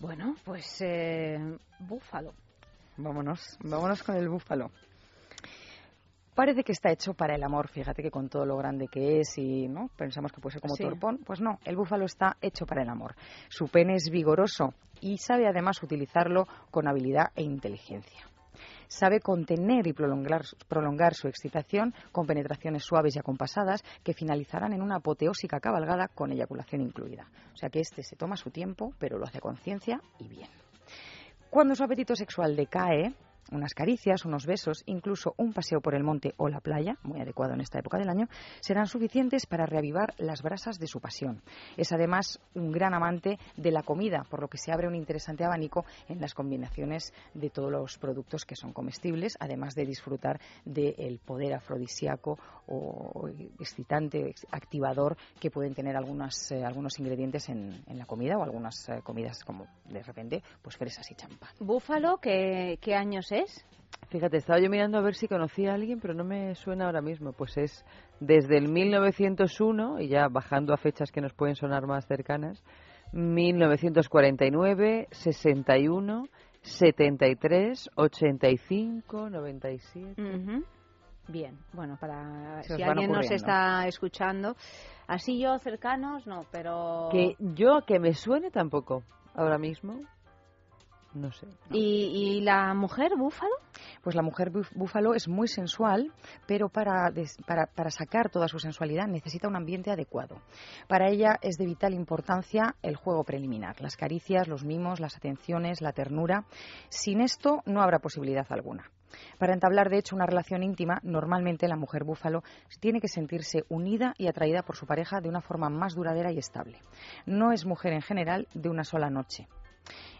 Bueno, 0.00 0.36
pues 0.44 0.80
eh, 0.80 1.38
búfalo. 1.80 2.32
Vámonos, 2.96 3.58
vámonos 3.60 4.02
con 4.02 4.16
el 4.16 4.28
búfalo. 4.28 4.70
Parece 6.38 6.62
que 6.62 6.70
está 6.70 6.92
hecho 6.92 7.14
para 7.14 7.34
el 7.34 7.42
amor, 7.42 7.66
fíjate 7.66 8.00
que 8.00 8.12
con 8.12 8.28
todo 8.28 8.46
lo 8.46 8.56
grande 8.56 8.86
que 8.86 9.18
es 9.18 9.36
y 9.38 9.66
no 9.66 9.90
pensamos 9.96 10.30
que 10.30 10.40
puede 10.40 10.52
ser 10.52 10.62
como 10.62 10.76
Sí. 10.76 10.84
torpón, 10.84 11.18
pues 11.26 11.40
no, 11.40 11.58
el 11.64 11.74
búfalo 11.74 12.04
está 12.04 12.36
hecho 12.40 12.64
para 12.64 12.84
el 12.84 12.88
amor. 12.88 13.16
Su 13.48 13.66
pene 13.66 13.94
es 13.94 14.08
vigoroso 14.08 14.72
y 15.00 15.18
sabe 15.18 15.48
además 15.48 15.82
utilizarlo 15.82 16.46
con 16.70 16.86
habilidad 16.86 17.32
e 17.34 17.42
inteligencia. 17.42 18.24
Sabe 18.86 19.18
contener 19.18 19.88
y 19.88 19.92
prolongar, 19.92 20.42
prolongar 20.68 21.14
su 21.14 21.26
excitación 21.26 21.92
con 22.12 22.28
penetraciones 22.28 22.84
suaves 22.84 23.16
y 23.16 23.18
acompasadas 23.18 23.82
que 24.04 24.14
finalizarán 24.14 24.72
en 24.72 24.80
una 24.82 24.98
apoteósica 24.98 25.58
cabalgada 25.58 26.06
con 26.06 26.30
eyaculación 26.30 26.82
incluida. 26.82 27.26
O 27.52 27.56
sea 27.56 27.68
que 27.68 27.80
este 27.80 28.04
se 28.04 28.14
toma 28.14 28.36
su 28.36 28.52
tiempo, 28.52 28.92
pero 29.00 29.18
lo 29.18 29.24
hace 29.24 29.40
con 29.40 29.56
ciencia 29.56 30.00
y 30.20 30.28
bien. 30.28 30.48
Cuando 31.50 31.74
su 31.74 31.82
apetito 31.82 32.14
sexual 32.14 32.54
decae, 32.54 33.12
Unas 33.50 33.74
caricias, 33.74 34.24
unos 34.24 34.46
besos, 34.46 34.82
incluso 34.86 35.34
un 35.36 35.52
paseo 35.52 35.80
por 35.80 35.94
el 35.94 36.04
monte 36.04 36.34
o 36.36 36.48
la 36.48 36.60
playa, 36.60 36.96
muy 37.02 37.20
adecuado 37.20 37.54
en 37.54 37.60
esta 37.60 37.78
época 37.78 37.98
del 37.98 38.08
año, 38.08 38.28
serán 38.60 38.86
suficientes 38.86 39.46
para 39.46 39.66
reavivar 39.66 40.14
las 40.18 40.42
brasas 40.42 40.78
de 40.78 40.86
su 40.86 41.00
pasión. 41.00 41.42
Es 41.76 41.92
además 41.92 42.40
un 42.54 42.72
gran 42.72 42.94
amante 42.94 43.38
de 43.56 43.70
la 43.70 43.82
comida, 43.82 44.24
por 44.28 44.40
lo 44.40 44.48
que 44.48 44.58
se 44.58 44.72
abre 44.72 44.86
un 44.86 44.94
interesante 44.94 45.44
abanico 45.44 45.84
en 46.08 46.20
las 46.20 46.34
combinaciones 46.34 47.12
de 47.34 47.50
todos 47.50 47.70
los 47.70 47.98
productos 47.98 48.44
que 48.44 48.56
son 48.56 48.72
comestibles, 48.72 49.36
además 49.40 49.74
de 49.74 49.86
disfrutar 49.86 50.40
del 50.64 51.18
poder 51.24 51.54
afrodisíaco 51.54 52.38
o 52.66 53.28
excitante, 53.58 54.34
activador 54.50 55.16
que 55.40 55.50
pueden 55.50 55.74
tener 55.74 55.96
algunas, 55.96 56.50
eh, 56.52 56.64
algunos 56.64 56.98
ingredientes 56.98 57.48
en, 57.48 57.82
en 57.86 57.98
la 57.98 58.04
comida 58.04 58.36
o 58.36 58.42
algunas 58.42 58.88
eh, 58.88 59.00
comidas 59.02 59.42
como 59.44 59.66
de 59.86 60.02
repente 60.02 60.42
pues 60.62 60.76
fresas 60.76 61.10
y 61.10 61.14
champán. 61.14 61.50
Búfalo, 61.60 62.18
¿qué, 62.18 62.78
qué 62.80 62.94
años 62.94 63.32
es? 63.32 63.37
Fíjate, 64.08 64.38
estaba 64.38 64.58
yo 64.58 64.70
mirando 64.70 64.96
a 64.96 65.02
ver 65.02 65.14
si 65.14 65.28
conocía 65.28 65.72
a 65.72 65.74
alguien, 65.74 66.00
pero 66.00 66.14
no 66.14 66.24
me 66.24 66.54
suena 66.54 66.86
ahora 66.86 67.02
mismo. 67.02 67.32
Pues 67.32 67.58
es 67.58 67.84
desde 68.20 68.56
el 68.56 68.68
1901, 68.68 70.00
y 70.00 70.08
ya 70.08 70.28
bajando 70.28 70.72
a 70.72 70.78
fechas 70.78 71.12
que 71.12 71.20
nos 71.20 71.34
pueden 71.34 71.56
sonar 71.56 71.86
más 71.86 72.06
cercanas, 72.06 72.64
1949, 73.12 75.08
61, 75.10 76.28
73, 76.62 77.90
85, 77.94 79.30
97. 79.30 80.22
Ujú. 80.22 80.64
Bien, 81.28 81.58
bueno, 81.74 81.98
para 82.00 82.62
Se 82.62 82.76
si 82.76 82.82
alguien 82.82 83.12
nos 83.12 83.30
está 83.30 83.86
escuchando, 83.86 84.56
así 85.06 85.38
yo 85.38 85.58
cercanos, 85.58 86.26
no, 86.26 86.46
pero... 86.50 87.10
Que 87.12 87.36
yo, 87.38 87.82
que 87.86 87.98
me 87.98 88.14
suene 88.14 88.50
tampoco, 88.50 89.02
ahora 89.34 89.58
mismo, 89.58 90.00
no 91.14 91.32
sé. 91.32 91.46
¿Y, 91.70 92.36
y 92.38 92.40
la 92.42 92.74
mujer 92.74 93.12
búfalo? 93.16 93.54
Pues 94.02 94.14
la 94.14 94.22
mujer 94.22 94.50
búfalo 94.74 95.14
es 95.14 95.28
muy 95.28 95.48
sensual, 95.48 96.12
pero 96.46 96.68
para, 96.68 97.10
des- 97.10 97.36
para, 97.46 97.66
para 97.66 97.90
sacar 97.90 98.30
toda 98.30 98.48
su 98.48 98.58
sensualidad 98.58 99.06
necesita 99.06 99.48
un 99.48 99.56
ambiente 99.56 99.90
adecuado. 99.90 100.36
Para 100.86 101.08
ella 101.08 101.38
es 101.42 101.56
de 101.56 101.66
vital 101.66 101.94
importancia 101.94 102.74
el 102.82 102.96
juego 102.96 103.24
preliminar, 103.24 103.80
las 103.80 103.96
caricias, 103.96 104.48
los 104.48 104.64
mimos, 104.64 105.00
las 105.00 105.16
atenciones, 105.16 105.80
la 105.80 105.92
ternura. 105.92 106.44
Sin 106.88 107.20
esto 107.20 107.62
no 107.66 107.82
habrá 107.82 107.98
posibilidad 107.98 108.46
alguna. 108.50 108.90
Para 109.38 109.54
entablar, 109.54 109.88
de 109.88 109.98
hecho, 109.98 110.14
una 110.14 110.26
relación 110.26 110.62
íntima, 110.62 111.00
normalmente 111.02 111.66
la 111.66 111.76
mujer 111.76 112.04
búfalo 112.04 112.42
tiene 112.78 113.00
que 113.00 113.08
sentirse 113.08 113.64
unida 113.70 114.12
y 114.18 114.28
atraída 114.28 114.62
por 114.62 114.76
su 114.76 114.86
pareja 114.86 115.20
de 115.20 115.30
una 115.30 115.40
forma 115.40 115.70
más 115.70 115.94
duradera 115.94 116.30
y 116.30 116.38
estable. 116.38 116.82
No 117.24 117.50
es 117.52 117.64
mujer 117.64 117.94
en 117.94 118.02
general 118.02 118.46
de 118.54 118.68
una 118.68 118.84
sola 118.84 119.08
noche. 119.08 119.48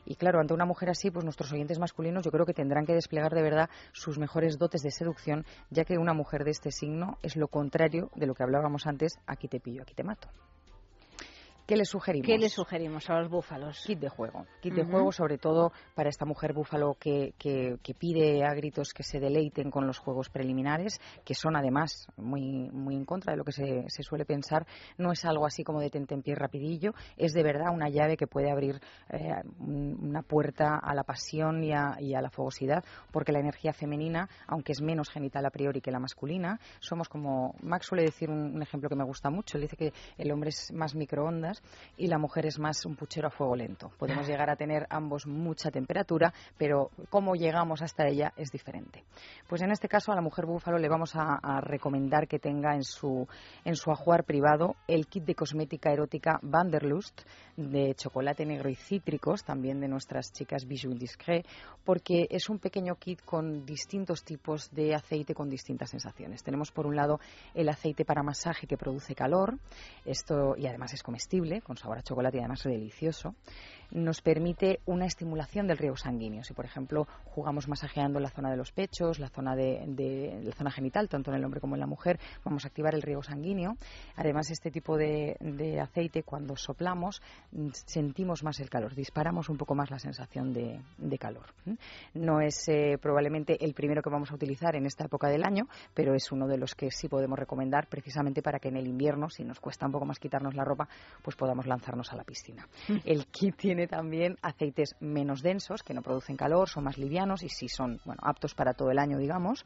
Y 0.04 0.16
claro, 0.16 0.40
ante 0.40 0.54
una 0.54 0.64
mujer 0.64 0.90
así, 0.90 1.10
pues 1.10 1.24
nuestros 1.24 1.52
oyentes 1.52 1.78
masculinos 1.78 2.24
yo 2.24 2.30
creo 2.30 2.46
que 2.46 2.54
tendrán 2.54 2.86
que 2.86 2.94
desplegar 2.94 3.34
de 3.34 3.42
verdad 3.42 3.70
sus 3.92 4.18
mejores 4.18 4.58
dotes 4.58 4.82
de 4.82 4.90
seducción, 4.90 5.44
ya 5.70 5.84
que 5.84 5.98
una 5.98 6.14
mujer 6.14 6.44
de 6.44 6.50
este 6.50 6.70
signo 6.70 7.18
es 7.22 7.36
lo 7.36 7.48
contrario 7.48 8.10
de 8.14 8.26
lo 8.26 8.34
que 8.34 8.42
hablábamos 8.42 8.86
antes, 8.86 9.18
aquí 9.26 9.48
te 9.48 9.60
pillo, 9.60 9.82
aquí 9.82 9.94
te 9.94 10.04
mato. 10.04 10.28
¿Qué 11.68 11.76
le 11.76 11.84
sugerimos? 11.84 12.26
¿Qué 12.26 12.38
le 12.38 12.48
sugerimos 12.48 13.10
a 13.10 13.18
los 13.20 13.28
búfalos? 13.28 13.84
Kit 13.86 13.98
de 13.98 14.08
juego. 14.08 14.46
Kit 14.62 14.72
de 14.72 14.84
juego, 14.84 15.12
sobre 15.12 15.36
todo 15.36 15.70
para 15.94 16.08
esta 16.08 16.24
mujer 16.24 16.54
búfalo 16.54 16.94
que, 16.98 17.34
que- 17.38 17.76
que 17.82 17.92
pide 17.92 18.42
a 18.42 18.54
gritos 18.54 18.94
que 18.94 19.02
se 19.02 19.20
deleiten 19.20 19.70
con 19.70 19.86
los 19.86 19.98
juegos 19.98 20.30
preliminares, 20.30 20.98
que 21.26 21.34
son 21.34 21.56
además 21.56 22.06
muy, 22.16 22.70
muy 22.70 22.96
en 22.96 23.04
contra 23.04 23.34
de 23.34 23.36
lo 23.36 23.44
que 23.44 23.52
se, 23.52 23.84
se 23.88 24.02
suele 24.02 24.24
pensar. 24.24 24.66
No 24.96 25.12
es 25.12 25.26
algo 25.26 25.44
así 25.44 25.62
como 25.62 25.80
de 25.80 25.90
pie 25.90 26.34
rapidillo, 26.34 26.92
es 27.18 27.34
de 27.34 27.42
verdad 27.42 27.70
una 27.70 27.90
llave 27.90 28.16
que 28.16 28.26
puede 28.26 28.50
abrir 28.50 28.80
eh, 29.10 29.28
un- 29.58 29.98
una 30.08 30.22
puerta 30.22 30.78
a 30.82 30.94
la 30.94 31.02
pasión 31.04 31.62
y 31.62 31.72
a, 31.74 31.96
y 32.00 32.14
a 32.14 32.22
la 32.22 32.30
fogosidad, 32.30 32.82
porque 33.12 33.30
la 33.30 33.40
energía 33.40 33.74
femenina, 33.74 34.26
aunque 34.46 34.72
es 34.72 34.80
menos 34.80 35.10
genital 35.10 35.44
a 35.44 35.50
priori 35.50 35.82
que 35.82 35.90
la 35.90 35.98
masculina, 36.00 36.58
somos 36.80 37.10
como. 37.10 37.54
Max 37.60 37.84
suele 37.84 38.04
decir 38.04 38.30
un, 38.30 38.54
un 38.56 38.62
ejemplo 38.62 38.88
que 38.88 38.96
me 38.96 39.04
gusta 39.04 39.28
mucho. 39.28 39.58
Él 39.58 39.64
dice 39.64 39.76
que 39.76 39.92
el 40.16 40.32
hombre 40.32 40.48
es 40.48 40.72
más 40.72 40.94
microondas 40.94 41.57
y 41.96 42.06
la 42.06 42.18
mujer 42.18 42.46
es 42.46 42.58
más 42.58 42.84
un 42.84 42.96
puchero 42.96 43.28
a 43.28 43.30
fuego 43.30 43.56
lento. 43.56 43.90
Podemos 43.98 44.26
llegar 44.26 44.50
a 44.50 44.56
tener 44.56 44.86
ambos 44.90 45.26
mucha 45.26 45.70
temperatura, 45.70 46.32
pero 46.56 46.90
cómo 47.10 47.34
llegamos 47.34 47.82
hasta 47.82 48.06
ella 48.06 48.32
es 48.36 48.50
diferente. 48.50 49.04
Pues 49.48 49.62
en 49.62 49.70
este 49.70 49.88
caso 49.88 50.12
a 50.12 50.14
la 50.14 50.22
mujer 50.22 50.46
búfalo 50.46 50.78
le 50.78 50.88
vamos 50.88 51.14
a, 51.16 51.38
a 51.42 51.60
recomendar 51.60 52.28
que 52.28 52.38
tenga 52.38 52.74
en 52.74 52.84
su, 52.84 53.26
en 53.64 53.76
su 53.76 53.90
ajuar 53.90 54.24
privado 54.24 54.76
el 54.86 55.06
kit 55.06 55.24
de 55.24 55.34
cosmética 55.34 55.92
erótica 55.92 56.38
Vanderlust 56.42 57.22
de 57.56 57.94
chocolate 57.94 58.46
negro 58.46 58.70
y 58.70 58.76
cítricos, 58.76 59.42
también 59.42 59.80
de 59.80 59.88
nuestras 59.88 60.32
chicas 60.32 60.64
Bijou 60.64 60.94
Discret, 60.94 61.44
porque 61.84 62.28
es 62.30 62.48
un 62.48 62.58
pequeño 62.58 62.94
kit 62.94 63.20
con 63.24 63.66
distintos 63.66 64.22
tipos 64.22 64.70
de 64.70 64.94
aceite 64.94 65.34
con 65.34 65.48
distintas 65.48 65.90
sensaciones. 65.90 66.42
Tenemos 66.42 66.70
por 66.70 66.86
un 66.86 66.94
lado 66.94 67.18
el 67.54 67.68
aceite 67.68 68.04
para 68.04 68.22
masaje 68.22 68.66
que 68.66 68.76
produce 68.76 69.14
calor, 69.14 69.58
esto 70.04 70.54
y 70.56 70.66
además 70.66 70.92
es 70.94 71.02
comestible, 71.02 71.47
con 71.62 71.76
sabor 71.76 71.98
a 71.98 72.02
chocolate 72.02 72.36
y 72.36 72.40
además 72.40 72.64
delicioso. 72.64 73.34
Nos 73.90 74.20
permite 74.20 74.80
una 74.86 75.06
estimulación 75.06 75.66
del 75.66 75.78
riego 75.78 75.96
sanguíneo. 75.96 76.42
Si, 76.44 76.52
por 76.54 76.64
ejemplo, 76.64 77.06
jugamos 77.24 77.68
masajeando 77.68 78.20
la 78.20 78.30
zona 78.30 78.50
de 78.50 78.56
los 78.56 78.72
pechos, 78.72 79.18
la 79.18 79.28
zona 79.28 79.56
de, 79.56 79.84
de- 79.88 80.40
la 80.44 80.52
zona 80.54 80.70
genital, 80.70 81.08
tanto 81.08 81.30
en 81.30 81.36
el 81.38 81.44
hombre 81.44 81.60
como 81.60 81.74
en 81.74 81.80
la 81.80 81.86
mujer, 81.86 82.18
vamos 82.44 82.64
a 82.64 82.68
activar 82.68 82.94
el 82.94 83.02
riego 83.02 83.22
sanguíneo. 83.22 83.76
Además, 84.16 84.50
este 84.50 84.70
tipo 84.70 84.96
de, 84.96 85.36
de 85.40 85.80
aceite, 85.80 86.22
cuando 86.22 86.56
soplamos, 86.56 87.22
mm, 87.52 87.68
sentimos 87.72 88.42
más 88.44 88.60
el 88.60 88.68
calor, 88.70 88.94
disparamos 88.94 89.48
un 89.48 89.56
poco 89.56 89.74
más 89.74 89.90
la 89.90 89.98
sensación 89.98 90.52
de, 90.52 90.80
de 90.98 91.18
calor. 91.18 91.46
No 92.14 92.40
es 92.40 92.68
eh, 92.68 92.98
probablemente 93.00 93.62
el 93.64 93.74
primero 93.74 94.02
que 94.02 94.10
vamos 94.10 94.30
a 94.30 94.34
utilizar 94.34 94.76
en 94.76 94.86
esta 94.86 95.04
época 95.04 95.28
del 95.28 95.44
año, 95.44 95.66
pero 95.94 96.14
es 96.14 96.30
uno 96.32 96.46
de 96.46 96.58
los 96.58 96.74
que 96.74 96.90
sí 96.90 97.08
podemos 97.08 97.38
recomendar 97.38 97.86
precisamente 97.88 98.42
para 98.42 98.58
que 98.58 98.68
en 98.68 98.76
el 98.76 98.86
invierno, 98.86 99.28
si 99.30 99.44
nos 99.44 99.60
cuesta 99.60 99.86
un 99.86 99.92
poco 99.92 100.04
más 100.04 100.18
quitarnos 100.18 100.54
la 100.54 100.64
ropa, 100.64 100.88
pues 101.22 101.36
podamos 101.36 101.66
lanzarnos 101.66 102.12
a 102.12 102.16
la 102.16 102.24
piscina. 102.24 102.66
El 103.04 103.26
kit 103.26 103.56
tiene 103.56 103.77
también 103.86 104.36
aceites 104.42 104.96
menos 105.00 105.42
densos, 105.42 105.82
que 105.82 105.94
no 105.94 106.02
producen 106.02 106.36
calor, 106.36 106.68
son 106.68 106.84
más 106.84 106.98
livianos 106.98 107.42
y 107.42 107.48
sí 107.48 107.68
son 107.68 108.00
bueno, 108.04 108.20
aptos 108.24 108.54
para 108.54 108.74
todo 108.74 108.90
el 108.90 108.98
año, 108.98 109.18
digamos, 109.18 109.64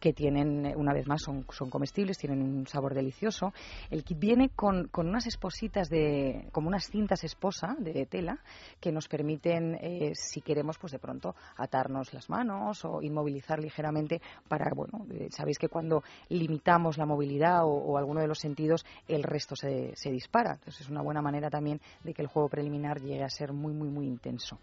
que 0.00 0.12
tienen, 0.12 0.66
eh, 0.66 0.74
una 0.76 0.92
vez 0.92 1.06
más, 1.06 1.22
son, 1.22 1.46
son 1.50 1.70
comestibles, 1.70 2.18
tienen 2.18 2.42
un 2.42 2.66
sabor 2.66 2.94
delicioso. 2.94 3.52
El 3.90 4.04
kit 4.04 4.18
viene 4.18 4.50
con, 4.50 4.88
con 4.88 5.08
unas 5.08 5.26
espositas 5.26 5.88
de, 5.88 6.48
como 6.52 6.68
unas 6.68 6.88
cintas 6.90 7.24
esposa 7.24 7.76
de 7.78 8.06
tela, 8.06 8.38
que 8.80 8.92
nos 8.92 9.08
permiten, 9.08 9.76
eh, 9.80 10.12
si 10.14 10.40
queremos, 10.40 10.78
pues 10.78 10.92
de 10.92 10.98
pronto 10.98 11.34
atarnos 11.56 12.12
las 12.12 12.28
manos 12.28 12.84
o 12.84 13.00
inmovilizar 13.02 13.58
ligeramente 13.58 14.20
para, 14.48 14.70
bueno, 14.74 15.06
eh, 15.10 15.28
sabéis 15.30 15.58
que 15.58 15.68
cuando 15.68 16.02
limitamos 16.28 16.98
la 16.98 17.06
movilidad 17.06 17.64
o, 17.64 17.70
o 17.70 17.96
alguno 17.96 18.20
de 18.20 18.26
los 18.26 18.38
sentidos, 18.38 18.84
el 19.08 19.22
resto 19.22 19.56
se, 19.56 19.94
se 19.94 20.10
dispara. 20.10 20.54
Entonces 20.54 20.82
es 20.82 20.88
una 20.88 21.02
buena 21.02 21.22
manera 21.22 21.50
también 21.50 21.80
de 22.02 22.12
que 22.12 22.22
el 22.22 22.28
juego 22.28 22.48
preliminar 22.48 23.00
llegue 23.00 23.22
a 23.22 23.28
ser 23.28 23.52
muy, 23.54 23.72
muy, 23.72 23.88
muy 23.88 24.06
intenso. 24.06 24.58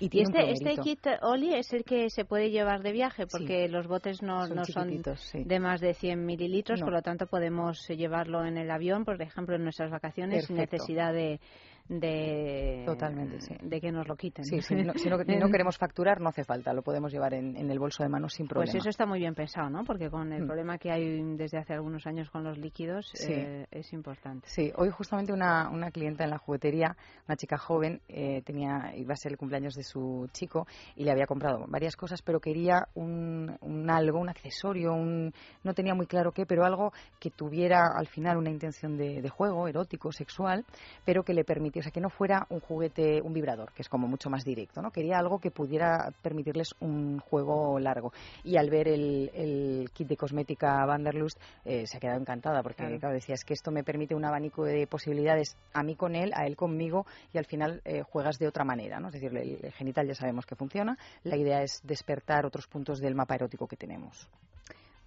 Y 0.00 0.08
Y 0.18 0.22
este, 0.22 0.50
este 0.50 0.76
kit, 0.78 1.06
Oli, 1.22 1.54
es 1.54 1.72
el 1.72 1.84
que 1.84 2.10
se 2.10 2.24
puede 2.24 2.50
llevar 2.50 2.82
de 2.82 2.92
viaje, 2.92 3.24
Sí. 3.24 3.28
porque 3.30 3.68
los 3.68 3.86
botes 3.86 4.22
no 4.22 4.46
Son 4.46 4.56
no 4.56 4.64
son 4.64 5.16
sí. 5.16 5.44
de 5.44 5.60
más 5.60 5.80
de 5.80 5.94
100 5.94 6.24
mililitros, 6.24 6.80
No. 6.80 6.86
por 6.86 6.94
lo 6.94 7.02
tanto 7.02 7.26
podemos 7.26 7.88
eh, 7.90 7.96
llevarlo 7.96 8.44
en 8.44 8.56
el 8.56 8.70
avión, 8.70 9.04
por 9.04 9.20
ejemplo, 9.20 9.54
en 9.56 9.62
nuestras 9.64 9.90
vacaciones, 9.90 10.46
sin 10.46 10.56
Perfecto. 10.56 10.76
necesidad 10.76 11.12
de, 11.12 11.40
de, 11.88 12.82
Totalmente, 12.86 13.40
sí. 13.40 13.54
de 13.60 13.80
que 13.80 13.92
nos 13.92 14.06
lo 14.08 14.16
quiten. 14.16 14.44
Sí, 14.44 14.60
si 14.62 14.74
no, 14.74 14.92
si 14.94 15.08
no- 15.08 15.16
no 15.46 15.48
queremos 15.50 15.76
facturar, 15.78 16.20
no 16.20 16.28
hace 16.28 16.44
falta, 16.44 16.72
lo 16.72 16.82
podemos 16.82 17.12
llevar 17.12 17.34
en, 17.34 17.56
en 17.56 17.70
el 17.70 17.78
bolso 17.78 18.02
de 18.02 18.08
mano 18.08 18.28
sin 18.28 18.46
problema. 18.48 18.72
Pues 18.72 18.82
eso 18.82 18.88
está 18.88 19.06
muy 19.06 19.18
bien 19.18 19.34
pensado, 19.34 19.68
¿no? 19.70 19.84
Porque 19.84 20.10
con 20.10 20.32
el 20.32 20.42
Mm. 20.42 20.46
problema 20.46 20.78
que 20.78 20.90
hay 20.90 21.22
desde 21.36 21.58
hace 21.58 21.74
algunos 21.74 22.06
años 22.06 22.30
con 22.30 22.44
los 22.44 22.58
líquidos 22.58 23.10
Sí. 23.14 23.32
eh, 23.32 23.66
es 23.70 23.92
importante. 23.92 24.46
Sí, 24.48 24.72
hoy 24.76 24.90
justamente 24.90 25.32
una, 25.32 25.68
una 25.70 25.90
clienta 25.90 26.24
en 26.24 26.30
la 26.30 26.38
juguetería, 26.38 26.96
una 27.28 27.36
chica 27.36 27.56
joven, 27.58 28.00
eh, 28.08 28.42
tenía 28.42 28.92
iba 28.96 29.12
a 29.12 29.16
ser 29.16 29.32
el 29.32 29.38
cumpleaños 29.38 29.74
de 29.74 29.82
su 29.82 30.28
chico 30.32 30.66
y 30.96 31.04
le 31.04 31.10
había 31.12 31.26
comprado 31.26 31.64
varias 31.68 31.96
cosas, 31.96 32.22
pero 32.22 32.40
quería 32.40 32.88
un, 32.94 33.56
un 33.60 33.90
algo, 33.90 34.18
un 34.18 34.28
accesorio, 34.28 34.92
un, 34.92 35.32
no 35.62 35.74
tenía 35.74 35.94
muy 35.94 36.06
claro 36.06 36.32
qué, 36.32 36.46
pero 36.46 36.64
algo 36.64 36.92
que 37.20 37.30
tuviera 37.30 37.82
al 37.96 38.06
final 38.06 38.36
una 38.36 38.50
intención 38.50 38.96
de, 38.96 39.20
de 39.22 39.28
juego, 39.28 39.68
erótico, 39.68 40.10
sexual, 40.12 40.64
pero 41.04 41.22
que 41.22 41.34
le 41.34 41.44
o 41.80 41.82
sea, 41.82 41.92
que 41.92 42.00
no 42.00 42.10
fuera 42.10 42.46
un 42.50 42.60
juguete, 42.60 43.20
un 43.22 43.32
vibrador, 43.32 43.72
que 43.72 43.82
es 43.82 43.88
como 43.88 44.08
mucho 44.08 44.30
más 44.30 44.44
directo, 44.44 44.82
¿no? 44.82 44.90
Quería 44.90 45.18
algo 45.18 45.38
que 45.38 45.50
pudiera 45.50 46.12
permitirles 46.22 46.74
un 46.80 47.18
juego 47.20 47.78
largo. 47.78 48.12
Y 48.44 48.56
al 48.56 48.70
ver 48.70 48.88
el, 48.88 49.30
el 49.34 49.90
kit 49.92 50.08
de 50.08 50.16
cosmética 50.16 50.84
Vanderlust, 50.86 51.38
eh, 51.64 51.86
se 51.86 51.96
ha 51.96 52.00
quedado 52.00 52.20
encantada, 52.20 52.62
porque 52.62 52.82
Claro. 52.82 52.98
claro, 52.98 53.14
decía, 53.14 53.34
es 53.34 53.44
que 53.44 53.54
esto 53.54 53.70
me 53.70 53.84
permite 53.84 54.14
un 54.14 54.24
abanico 54.24 54.64
de 54.64 54.86
posibilidades 54.86 55.56
a 55.72 55.82
mí 55.82 55.94
con 55.96 56.14
él, 56.16 56.32
a 56.34 56.46
él 56.46 56.56
conmigo, 56.56 57.06
y 57.32 57.38
al 57.38 57.46
final 57.46 57.80
eh, 57.84 58.02
juegas 58.02 58.38
de 58.38 58.48
otra 58.48 58.64
manera, 58.64 58.98
¿no? 59.00 59.08
Es 59.08 59.14
decir, 59.14 59.36
el, 59.36 59.58
el 59.64 59.72
genital 59.72 60.06
ya 60.06 60.14
sabemos 60.14 60.46
que 60.46 60.56
funciona, 60.56 60.96
la 61.24 61.36
idea 61.36 61.62
es 61.62 61.80
despertar 61.84 62.46
otros 62.46 62.66
puntos 62.66 62.98
del 63.00 63.14
mapa 63.14 63.34
erótico 63.34 63.66
que 63.66 63.76
tenemos. 63.76 64.28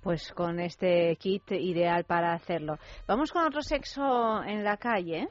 Pues 0.01 0.31
con 0.33 0.59
este 0.59 1.15
kit 1.15 1.51
ideal 1.51 2.03
para 2.03 2.33
hacerlo. 2.33 2.77
Vamos 3.07 3.31
con 3.31 3.43
otro 3.43 3.61
sexo 3.63 4.43
en 4.43 4.63
la 4.63 4.77
calle. 4.77 5.27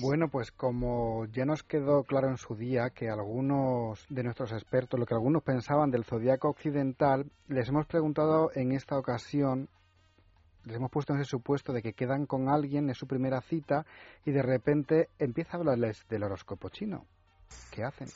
Bueno, 0.00 0.28
pues 0.28 0.50
como 0.52 1.26
ya 1.26 1.44
nos 1.44 1.62
quedó 1.62 2.04
claro 2.04 2.28
en 2.28 2.36
su 2.36 2.54
día 2.54 2.90
que 2.90 3.08
algunos 3.08 4.04
de 4.08 4.22
nuestros 4.22 4.52
expertos, 4.52 4.98
lo 4.98 5.06
que 5.06 5.14
algunos 5.14 5.42
pensaban 5.42 5.90
del 5.90 6.04
zodiaco 6.04 6.48
occidental, 6.48 7.30
les 7.48 7.68
hemos 7.68 7.86
preguntado 7.86 8.50
en 8.54 8.72
esta 8.72 8.98
ocasión, 8.98 9.68
les 10.64 10.76
hemos 10.76 10.90
puesto 10.90 11.12
en 11.12 11.20
ese 11.20 11.30
supuesto 11.30 11.72
de 11.72 11.82
que 11.82 11.92
quedan 11.92 12.26
con 12.26 12.48
alguien, 12.48 12.90
es 12.90 12.98
su 12.98 13.06
primera 13.06 13.40
cita, 13.40 13.86
y 14.24 14.32
de 14.32 14.42
repente 14.42 15.08
empieza 15.18 15.56
a 15.56 15.60
hablarles 15.60 16.06
del 16.08 16.24
horóscopo 16.24 16.68
chino. 16.68 17.06
¿Qué 17.70 17.84
hacen? 17.84 18.08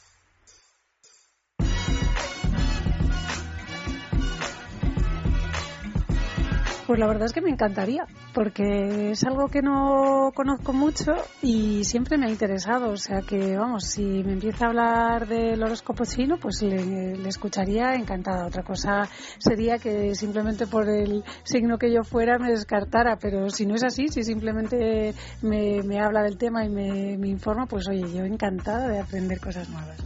Pues 6.87 7.01
la 7.01 7.09
verdad 7.09 7.27
es 7.27 7.33
que 7.33 7.41
me 7.41 7.51
encantaría, 7.51 8.07
porque 8.33 9.11
es 9.11 9.25
algo 9.25 9.49
que 9.49 9.61
no 9.61 10.31
conozco 10.33 10.73
mucho 10.73 11.15
y 11.43 11.83
siempre 11.83 12.17
me 12.17 12.27
ha 12.27 12.31
interesado. 12.31 12.91
O 12.91 12.97
sea 12.97 13.23
que, 13.23 13.57
vamos, 13.57 13.85
si 13.87 14.05
me 14.05 14.35
empieza 14.35 14.67
a 14.67 14.69
hablar 14.69 15.27
del 15.27 15.61
horóscopo 15.61 16.05
chino, 16.05 16.37
pues 16.41 16.63
le, 16.63 17.17
le 17.17 17.29
escucharía 17.29 17.95
encantada. 17.95 18.47
Otra 18.47 18.63
cosa 18.63 19.03
sería 19.39 19.79
que 19.79 20.15
simplemente 20.15 20.69
por 20.69 20.89
el 20.89 21.25
signo 21.43 21.77
que 21.77 21.93
yo 21.93 22.05
fuera 22.05 22.39
me 22.39 22.51
descartara, 22.51 23.17
pero 23.17 23.51
si 23.51 23.67
no 23.67 23.75
es 23.75 23.83
así, 23.83 24.07
si 24.07 24.23
simplemente 24.23 25.13
me, 25.43 25.83
me 25.83 26.01
habla 26.01 26.23
del 26.23 26.39
tema 26.39 26.65
y 26.65 26.69
me, 26.69 27.19
me 27.19 27.29
informa, 27.29 27.67
pues 27.67 27.89
oye, 27.89 28.13
yo 28.15 28.25
encantada 28.25 28.87
de 28.87 29.01
aprender 29.01 29.41
cosas 29.41 29.69
nuevas. 29.69 29.99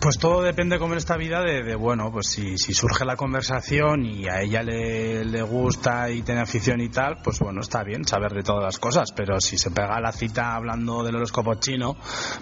Pues 0.00 0.18
todo 0.18 0.42
depende 0.42 0.78
como 0.78 0.92
en 0.92 0.98
esta 0.98 1.16
vida 1.16 1.42
de, 1.42 1.64
de, 1.64 1.74
bueno, 1.74 2.12
pues 2.12 2.28
si, 2.28 2.56
si 2.56 2.72
surge 2.72 3.04
la 3.04 3.16
conversación 3.16 4.06
y 4.06 4.28
a 4.28 4.40
ella 4.42 4.62
le, 4.62 5.24
le 5.24 5.42
gusta 5.42 6.08
y 6.10 6.22
tiene 6.22 6.40
afición 6.40 6.80
y 6.80 6.88
tal, 6.88 7.18
pues 7.22 7.40
bueno, 7.40 7.60
está 7.60 7.82
bien 7.82 8.04
saber 8.04 8.32
de 8.32 8.42
todas 8.42 8.62
las 8.62 8.78
cosas, 8.78 9.10
pero 9.12 9.40
si 9.40 9.58
se 9.58 9.72
pega 9.72 10.00
la 10.00 10.12
cita 10.12 10.54
hablando 10.54 11.02
del 11.02 11.16
horóscopo 11.16 11.56
chino, 11.56 11.96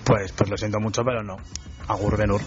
pues, 0.05 0.33
pues 0.33 0.51
lo 0.51 0.57
siento 0.59 0.81
mucho, 0.81 1.03
pero 1.03 1.23
no. 1.23 1.37
Agur 1.89 2.19
Benur. 2.19 2.43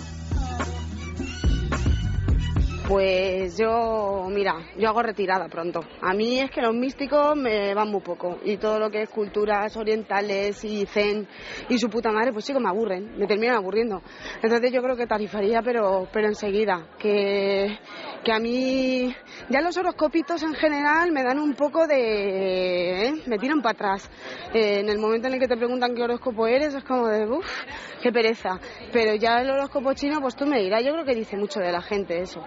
Pues 2.90 3.56
yo, 3.56 4.26
mira, 4.32 4.56
yo 4.76 4.90
hago 4.90 5.04
retirada 5.04 5.48
pronto. 5.48 5.82
A 6.02 6.12
mí 6.16 6.40
es 6.40 6.50
que 6.50 6.60
los 6.60 6.74
místicos 6.74 7.36
me 7.36 7.72
van 7.76 7.92
muy 7.92 8.02
poco. 8.02 8.40
Y 8.44 8.58
todo 8.58 8.80
lo 8.80 8.90
que 8.90 9.04
es 9.04 9.10
culturas 9.12 9.78
orientales 9.78 10.64
y 10.64 10.88
zen 10.88 11.28
y 11.70 11.78
su 11.78 11.88
puta 11.88 12.12
madre, 12.12 12.34
pues 12.34 12.46
sí 12.46 12.54
que 12.54 12.60
me 12.60 12.68
aburren, 12.68 13.16
me 13.16 13.28
terminan 13.28 13.58
aburriendo. 13.58 14.02
Entonces 14.42 14.72
yo 14.72 14.82
creo 14.82 14.96
que 14.96 15.06
tarifaría, 15.06 15.62
pero, 15.62 16.08
pero 16.12 16.30
enseguida. 16.30 16.88
Que, 16.98 17.78
que 18.24 18.32
a 18.32 18.40
mí, 18.40 19.14
ya 19.52 19.62
los 19.62 19.78
horoscopitos 19.78 20.42
en 20.42 20.56
general 20.56 21.12
me 21.12 21.22
dan 21.22 21.38
un 21.38 21.54
poco 21.54 21.86
de. 21.86 23.06
¿eh? 23.06 23.14
me 23.28 23.38
tiran 23.38 23.62
para 23.62 23.74
atrás. 23.74 24.10
Eh, 24.52 24.80
en 24.80 24.90
el 24.90 24.98
momento 24.98 25.28
en 25.28 25.36
el 25.36 25.40
que 25.40 25.48
te 25.48 25.58
preguntan 25.58 25.94
qué 25.94 26.02
horóscopo 26.02 26.48
eres, 26.48 26.74
es 26.74 26.84
como 26.84 27.08
de, 27.08 27.28
uff, 27.28 27.46
qué 28.02 28.12
pereza. 28.12 28.60
Pero 28.92 29.14
ya 29.14 29.42
el 29.42 29.52
horóscopo 29.52 29.94
chino, 29.94 30.20
pues 30.22 30.36
tú 30.36 30.48
me 30.48 30.60
dirás, 30.60 30.84
yo 30.84 30.92
creo 30.94 31.06
que 31.06 31.14
dice 31.14 31.38
mucho 31.38 31.60
de 31.60 31.72
la 31.72 31.84
gente 31.84 32.20
eso. 32.20 32.44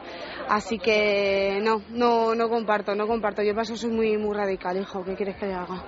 Así 0.49 0.78
que 0.78 1.61
no, 1.62 1.83
no, 1.91 2.35
no 2.35 2.49
comparto, 2.49 2.95
no 2.95 3.07
comparto. 3.07 3.43
Yo 3.43 3.55
paso 3.55 3.76
soy 3.76 3.91
muy, 3.91 4.16
muy 4.16 4.35
radical, 4.35 4.78
hijo. 4.78 5.05
¿Qué 5.05 5.14
quieres 5.14 5.37
que 5.37 5.47
le 5.47 5.55
haga? 5.55 5.85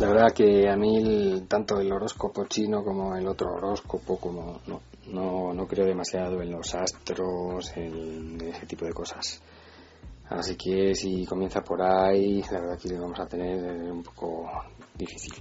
La 0.00 0.08
verdad 0.08 0.32
que 0.34 0.68
a 0.68 0.76
mí 0.76 1.44
tanto 1.48 1.80
el 1.80 1.90
horóscopo 1.92 2.46
chino 2.46 2.82
como 2.82 3.16
el 3.16 3.26
otro 3.28 3.54
horóscopo, 3.54 4.18
como 4.18 4.60
no, 4.66 4.80
no, 5.06 5.54
no 5.54 5.66
creo 5.68 5.86
demasiado 5.86 6.42
en 6.42 6.50
los 6.50 6.74
astros, 6.74 7.76
en 7.76 8.40
ese 8.40 8.66
tipo 8.66 8.84
de 8.84 8.92
cosas. 8.92 9.40
Así 10.28 10.56
que 10.56 10.94
si 10.94 11.24
comienza 11.24 11.62
por 11.62 11.80
ahí, 11.80 12.42
la 12.50 12.60
verdad 12.60 12.78
que 12.78 12.88
lo 12.88 13.02
vamos 13.02 13.20
a 13.20 13.26
tener 13.26 13.56
un 13.90 14.02
poco 14.02 14.50
difícil. 14.94 15.34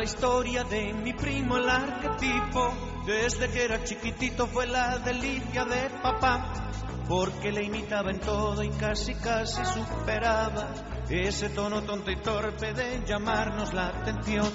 La 0.00 0.04
historia 0.04 0.64
de 0.64 0.94
mi 0.94 1.12
primo 1.12 1.58
el 1.58 1.68
arquetipo. 1.68 2.72
Desde 3.04 3.50
que 3.50 3.64
era 3.64 3.84
chiquitito 3.84 4.46
fue 4.46 4.66
la 4.66 4.98
delicia 4.98 5.66
de 5.66 5.90
papá, 6.02 6.70
porque 7.06 7.52
le 7.52 7.64
imitaba 7.64 8.10
en 8.10 8.18
todo 8.18 8.62
y 8.62 8.70
casi 8.70 9.14
casi 9.14 9.62
superaba 9.62 10.72
ese 11.10 11.50
tono 11.50 11.82
tonto 11.82 12.10
y 12.10 12.16
torpe 12.16 12.72
de 12.72 13.04
llamarnos 13.04 13.74
la 13.74 13.88
atención. 13.88 14.50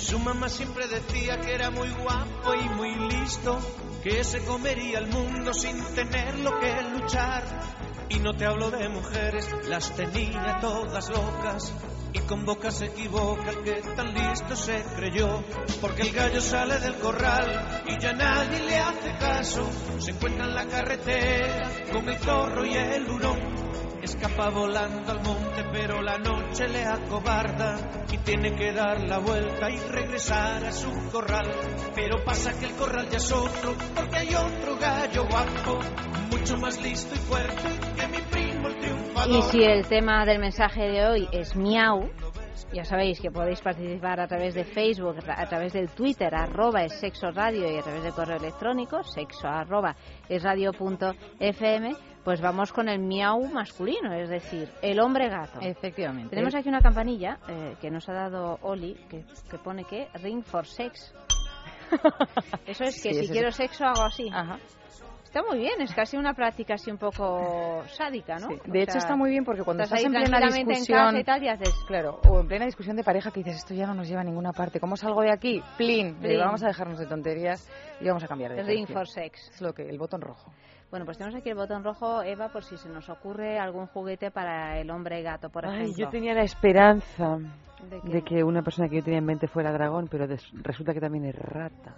Su 0.00 0.18
mamá 0.18 0.48
siempre 0.48 0.88
decía 0.88 1.38
que 1.40 1.54
era 1.54 1.70
muy 1.70 1.90
guapo 1.90 2.52
y 2.52 2.68
muy 2.70 3.08
listo, 3.08 3.60
que 4.02 4.24
se 4.24 4.44
comería 4.44 4.98
el 4.98 5.06
mundo 5.06 5.54
sin 5.54 5.80
tenerlo 5.94 6.58
que 6.58 6.82
luchar. 6.90 7.44
Y 8.08 8.18
no 8.18 8.34
te 8.34 8.46
hablo 8.46 8.68
de 8.72 8.88
mujeres, 8.88 9.48
las 9.68 9.94
tenía 9.94 10.58
todas 10.60 11.08
locas. 11.08 11.72
Y 12.14 12.18
con 12.20 12.44
boca 12.44 12.70
se 12.70 12.86
equivoca 12.86 13.50
el 13.50 13.62
que 13.62 13.80
tan 13.96 14.12
listo 14.12 14.54
se 14.54 14.82
creyó. 14.96 15.42
Porque 15.80 16.02
el 16.02 16.12
gallo 16.12 16.40
sale 16.40 16.78
del 16.78 16.96
corral 16.96 17.82
y 17.86 17.98
ya 17.98 18.12
nadie 18.12 18.60
le 18.62 18.78
hace 18.78 19.16
caso. 19.18 19.68
Se 19.98 20.10
encuentra 20.10 20.44
en 20.44 20.54
la 20.54 20.66
carretera 20.66 21.70
con 21.92 22.08
el 22.08 22.18
zorro 22.18 22.64
y 22.66 22.74
el 22.74 23.08
hurón. 23.08 23.62
Escapa 24.02 24.50
volando 24.50 25.12
al 25.12 25.22
monte, 25.22 25.64
pero 25.72 26.02
la 26.02 26.18
noche 26.18 26.66
le 26.66 26.84
acobarda 26.84 28.04
y 28.10 28.18
tiene 28.18 28.52
que 28.56 28.72
dar 28.72 29.00
la 29.08 29.18
vuelta 29.18 29.70
y 29.70 29.78
regresar 29.78 30.66
a 30.66 30.72
su 30.72 30.90
corral. 31.12 31.48
Pero 31.94 32.24
pasa 32.24 32.58
que 32.58 32.66
el 32.66 32.72
corral 32.72 33.08
ya 33.08 33.18
es 33.18 33.30
otro, 33.30 33.74
porque 33.94 34.16
hay 34.16 34.34
otro 34.34 34.76
gallo 34.76 35.24
guapo, 35.28 35.78
mucho 36.32 36.56
más 36.56 36.82
listo 36.82 37.14
y 37.14 37.18
fuerte 37.18 37.68
que 37.96 38.08
mi 38.08 38.18
primo 38.22 38.68
el. 38.68 38.81
Y 39.28 39.42
si 39.42 39.62
el 39.62 39.86
tema 39.86 40.24
del 40.24 40.38
mensaje 40.38 40.88
de 40.88 41.06
hoy 41.06 41.28
es 41.32 41.54
miau, 41.56 42.10
ya 42.72 42.84
sabéis 42.84 43.20
que 43.20 43.30
podéis 43.30 43.60
participar 43.60 44.20
a 44.20 44.26
través 44.26 44.54
de 44.54 44.64
Facebook, 44.64 45.16
a 45.28 45.46
través 45.48 45.72
del 45.72 45.88
Twitter, 45.90 46.34
arroba 46.34 46.82
es 46.84 46.94
sexo 46.98 47.30
radio 47.30 47.70
y 47.70 47.78
a 47.78 47.82
través 47.82 48.02
del 48.02 48.12
correo 48.12 48.36
electrónico, 48.36 49.02
sexo 49.04 49.46
arroba 49.48 49.94
es 50.28 50.42
radio 50.42 50.72
punto 50.72 51.14
fm, 51.38 51.94
pues 52.24 52.40
vamos 52.40 52.72
con 52.72 52.88
el 52.88 52.98
miau 53.00 53.46
masculino, 53.48 54.12
es 54.12 54.28
decir, 54.28 54.68
el 54.82 55.00
hombre 55.00 55.28
gato. 55.28 55.60
Efectivamente. 55.60 56.30
Tenemos 56.30 56.54
aquí 56.54 56.68
una 56.68 56.80
campanilla 56.80 57.38
eh, 57.48 57.76
que 57.80 57.90
nos 57.90 58.08
ha 58.08 58.12
dado 58.14 58.58
Oli 58.62 58.94
que, 59.08 59.24
que 59.50 59.58
pone 59.58 59.84
que 59.84 60.08
ring 60.22 60.42
for 60.42 60.66
sex. 60.66 61.14
Eso 62.66 62.84
es 62.84 63.02
que 63.02 63.10
Sí, 63.10 63.14
si 63.14 63.24
es- 63.26 63.30
quiero 63.30 63.50
sexo 63.52 63.84
hago 63.84 64.02
así. 64.02 64.30
Está 65.34 65.48
muy 65.48 65.60
bien, 65.60 65.80
es 65.80 65.94
casi 65.94 66.18
una 66.18 66.34
práctica 66.34 66.74
así 66.74 66.90
un 66.90 66.98
poco 66.98 67.82
sádica, 67.86 68.34
¿no? 68.38 68.48
Sí, 68.48 68.54
O 68.68 68.70
De 68.70 68.82
hecho 68.82 68.92
sea, 68.92 68.98
está 69.00 69.16
muy 69.16 69.30
bien 69.30 69.46
porque 69.46 69.62
cuando 69.62 69.82
estás 69.82 69.98
estás, 70.00 70.14
en 70.14 70.28
plena 70.30 70.46
en 70.58 70.66
discusión, 70.68 71.16
y 71.16 71.24
tal 71.24 71.42
y 71.42 71.48
haces 71.48 71.70
claro, 71.86 72.20
o 72.28 72.38
en 72.40 72.46
plena 72.48 72.66
discusión 72.66 72.96
de 72.96 73.02
pareja 73.02 73.30
que 73.30 73.40
dices 73.40 73.56
esto 73.56 73.72
ya 73.72 73.86
no 73.86 73.94
nos 73.94 74.06
lleva 74.06 74.20
a 74.20 74.24
ninguna 74.24 74.52
parte, 74.52 74.78
¿cómo 74.78 74.94
salgo 74.94 75.22
de 75.22 75.32
aquí? 75.32 75.62
Plin, 75.78 76.16
Plin. 76.16 76.38
vamos 76.38 76.62
a 76.62 76.66
dejarnos 76.66 76.98
de 76.98 77.06
tonterías 77.06 77.66
y 77.98 78.08
vamos 78.08 78.22
a 78.22 78.28
cambiar 78.28 78.52
de 78.52 78.62
Ring 78.62 78.86
for 78.86 79.08
sex. 79.08 79.50
Es 79.54 79.62
lo 79.62 79.72
que 79.72 79.88
el 79.88 79.96
botón 79.98 80.20
rojo. 80.20 80.52
Bueno, 80.90 81.06
pues 81.06 81.16
tenemos 81.16 81.34
aquí 81.40 81.48
el 81.48 81.56
botón 81.56 81.82
rojo, 81.82 82.22
Eva, 82.22 82.50
por 82.50 82.62
si 82.62 82.76
se 82.76 82.90
nos 82.90 83.08
ocurre 83.08 83.58
algún 83.58 83.86
juguete 83.86 84.30
para 84.30 84.78
el 84.80 84.90
hombre 84.90 85.22
gato, 85.22 85.48
por 85.48 85.64
Ay, 85.64 85.76
ejemplo. 85.84 85.96
yo 86.04 86.10
tenía 86.10 86.34
la 86.34 86.42
esperanza 86.42 87.38
¿De 87.88 88.00
de 88.02 88.22
que 88.22 88.44
una 88.44 88.60
persona 88.60 88.86
que 88.90 88.96
yo 88.96 89.02
tenía 89.02 89.20
en 89.20 89.24
mente 89.24 89.48
fuera 89.48 89.72
dragón, 89.72 90.08
pero 90.10 90.28
des- 90.28 90.46
resulta 90.62 90.92
que 90.92 91.00
también 91.00 91.24
es 91.24 91.34
rata. 91.34 91.94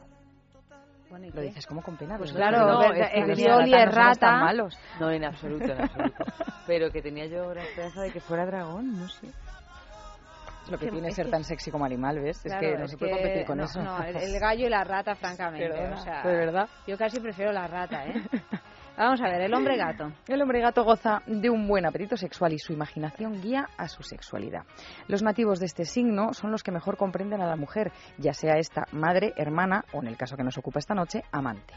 Bueno, 1.14 1.28
¿y 1.28 1.30
Lo 1.30 1.42
qué? 1.42 1.46
dices 1.46 1.64
como 1.64 1.80
con 1.80 1.96
pena. 1.96 2.18
Pues 2.18 2.32
claro, 2.32 2.66
No, 2.66 2.92
es 2.92 3.08
que 3.12 3.20
el 3.22 3.92
rata 3.92 4.10
es 4.10 4.20
no 4.20 4.44
malos. 4.44 4.78
En 5.00 5.24
absoluto, 5.24 5.64
en 5.64 5.80
absoluto. 5.80 6.24
Pero 6.66 6.90
que 6.90 7.02
tenía 7.02 7.26
yo 7.26 7.54
la 7.54 7.62
esperanza 7.62 8.02
de 8.02 8.10
que 8.10 8.18
fuera 8.20 8.44
dragón, 8.44 8.98
no 8.98 9.08
sé. 9.08 9.28
Es 9.28 10.70
lo 10.72 10.76
que 10.78 10.86
Que- 10.86 10.90
tiene 10.90 11.08
es 11.10 11.14
ser 11.14 11.26
que- 11.26 11.30
tan 11.30 11.44
sexy 11.44 11.70
como 11.70 11.84
animal, 11.84 12.18
¿ves? 12.18 12.40
Claro, 12.42 12.66
es 12.66 12.72
que 12.72 12.78
no 12.80 12.88
se 12.88 12.96
puede 12.96 13.12
competir 13.12 13.44
con 13.46 13.58
no, 13.58 13.64
eso. 13.64 13.80
No, 13.80 14.02
el, 14.02 14.16
el 14.16 14.38
gallo 14.40 14.66
y 14.66 14.70
la 14.70 14.82
rata, 14.82 15.14
francamente. 15.14 15.68
Perdona, 15.68 16.00
o 16.00 16.02
sea, 16.02 16.22
¿de 16.24 16.36
verdad? 16.36 16.68
Yo 16.88 16.98
casi 16.98 17.20
prefiero 17.20 17.52
la 17.52 17.68
rata, 17.68 18.06
¿eh? 18.06 18.14
Vamos 18.96 19.20
a 19.20 19.24
ver, 19.24 19.40
el 19.40 19.54
hombre 19.54 19.76
gato. 19.76 20.12
El 20.28 20.40
hombre 20.40 20.60
gato 20.60 20.84
goza 20.84 21.20
de 21.26 21.50
un 21.50 21.66
buen 21.66 21.84
apetito 21.84 22.16
sexual 22.16 22.52
y 22.52 22.60
su 22.60 22.72
imaginación 22.72 23.42
guía 23.42 23.68
a 23.76 23.88
su 23.88 24.04
sexualidad. 24.04 24.62
Los 25.08 25.20
nativos 25.20 25.58
de 25.58 25.66
este 25.66 25.84
signo 25.84 26.32
son 26.32 26.52
los 26.52 26.62
que 26.62 26.70
mejor 26.70 26.96
comprenden 26.96 27.42
a 27.42 27.48
la 27.48 27.56
mujer, 27.56 27.90
ya 28.18 28.32
sea 28.32 28.54
esta 28.56 28.84
madre, 28.92 29.32
hermana 29.36 29.84
o, 29.92 30.00
en 30.00 30.06
el 30.06 30.16
caso 30.16 30.36
que 30.36 30.44
nos 30.44 30.58
ocupa 30.58 30.78
esta 30.78 30.94
noche, 30.94 31.24
amante. 31.32 31.74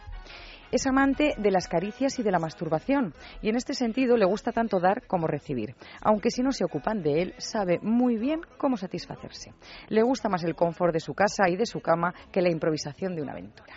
Es 0.71 0.85
amante 0.85 1.33
de 1.39 1.49
las 1.49 1.67
caricias 1.67 2.19
y 2.19 2.23
de 2.23 2.31
la 2.31 2.37
masturbación, 2.37 3.15
y 3.41 3.49
en 3.49 3.55
este 3.55 3.73
sentido 3.73 4.15
le 4.15 4.25
gusta 4.25 4.51
tanto 4.51 4.79
dar 4.79 5.07
como 5.07 5.25
recibir, 5.25 5.75
aunque 6.03 6.29
si 6.29 6.43
no 6.43 6.51
se 6.51 6.65
ocupan 6.65 7.01
de 7.01 7.21
él, 7.23 7.33
sabe 7.37 7.79
muy 7.81 8.17
bien 8.17 8.41
cómo 8.57 8.77
satisfacerse. 8.77 9.53
Le 9.87 10.03
gusta 10.03 10.29
más 10.29 10.43
el 10.43 10.55
confort 10.55 10.93
de 10.93 10.99
su 10.99 11.15
casa 11.15 11.49
y 11.49 11.55
de 11.55 11.65
su 11.65 11.79
cama 11.79 12.13
que 12.31 12.41
la 12.41 12.51
improvisación 12.51 13.15
de 13.15 13.23
una 13.23 13.31
aventura. 13.31 13.73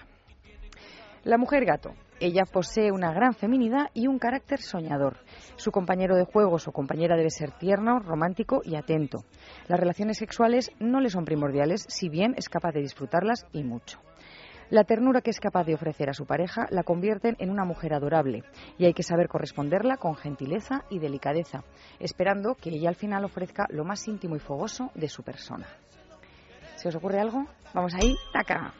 La 1.22 1.38
mujer 1.38 1.64
gato. 1.64 1.94
Ella 2.20 2.44
posee 2.44 2.92
una 2.92 3.14
gran 3.14 3.32
feminidad 3.32 3.88
y 3.94 4.06
un 4.06 4.18
carácter 4.18 4.60
soñador. 4.60 5.16
Su 5.56 5.70
compañero 5.72 6.16
de 6.16 6.26
juegos 6.26 6.68
o 6.68 6.72
compañera 6.72 7.16
debe 7.16 7.30
ser 7.30 7.50
tierno, 7.52 7.98
romántico 7.98 8.60
y 8.62 8.76
atento. 8.76 9.24
Las 9.68 9.80
relaciones 9.80 10.18
sexuales 10.18 10.70
no 10.78 11.00
le 11.00 11.08
son 11.08 11.24
primordiales, 11.24 11.86
si 11.88 12.10
bien 12.10 12.34
es 12.36 12.50
capaz 12.50 12.72
de 12.72 12.82
disfrutarlas 12.82 13.46
y 13.52 13.64
mucho. 13.64 14.00
La 14.68 14.84
ternura 14.84 15.22
que 15.22 15.30
es 15.30 15.40
capaz 15.40 15.64
de 15.64 15.74
ofrecer 15.74 16.10
a 16.10 16.14
su 16.14 16.26
pareja 16.26 16.66
la 16.70 16.82
convierten 16.82 17.36
en 17.38 17.50
una 17.50 17.64
mujer 17.64 17.94
adorable 17.94 18.44
y 18.76 18.84
hay 18.84 18.92
que 18.92 19.02
saber 19.02 19.26
corresponderla 19.26 19.96
con 19.96 20.14
gentileza 20.14 20.84
y 20.90 20.98
delicadeza, 20.98 21.64
esperando 21.98 22.54
que 22.54 22.68
ella 22.68 22.90
al 22.90 22.96
final 22.96 23.24
ofrezca 23.24 23.66
lo 23.70 23.84
más 23.84 24.06
íntimo 24.06 24.36
y 24.36 24.40
fogoso 24.40 24.90
de 24.94 25.08
su 25.08 25.22
persona. 25.22 25.66
¿Se 26.76 26.88
os 26.88 26.94
ocurre 26.94 27.18
algo? 27.18 27.46
Vamos 27.72 27.94
ahí, 27.94 28.14
taca. 28.32 28.74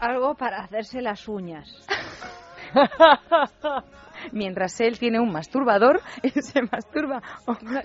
Algo 0.00 0.34
para 0.34 0.62
hacerse 0.62 1.00
las 1.02 1.28
uñas. 1.28 1.86
Mientras 4.32 4.80
él 4.80 4.98
tiene 4.98 5.20
un 5.20 5.30
masturbador 5.30 6.00
y 6.24 6.30
se 6.30 6.60
masturba. 6.62 7.22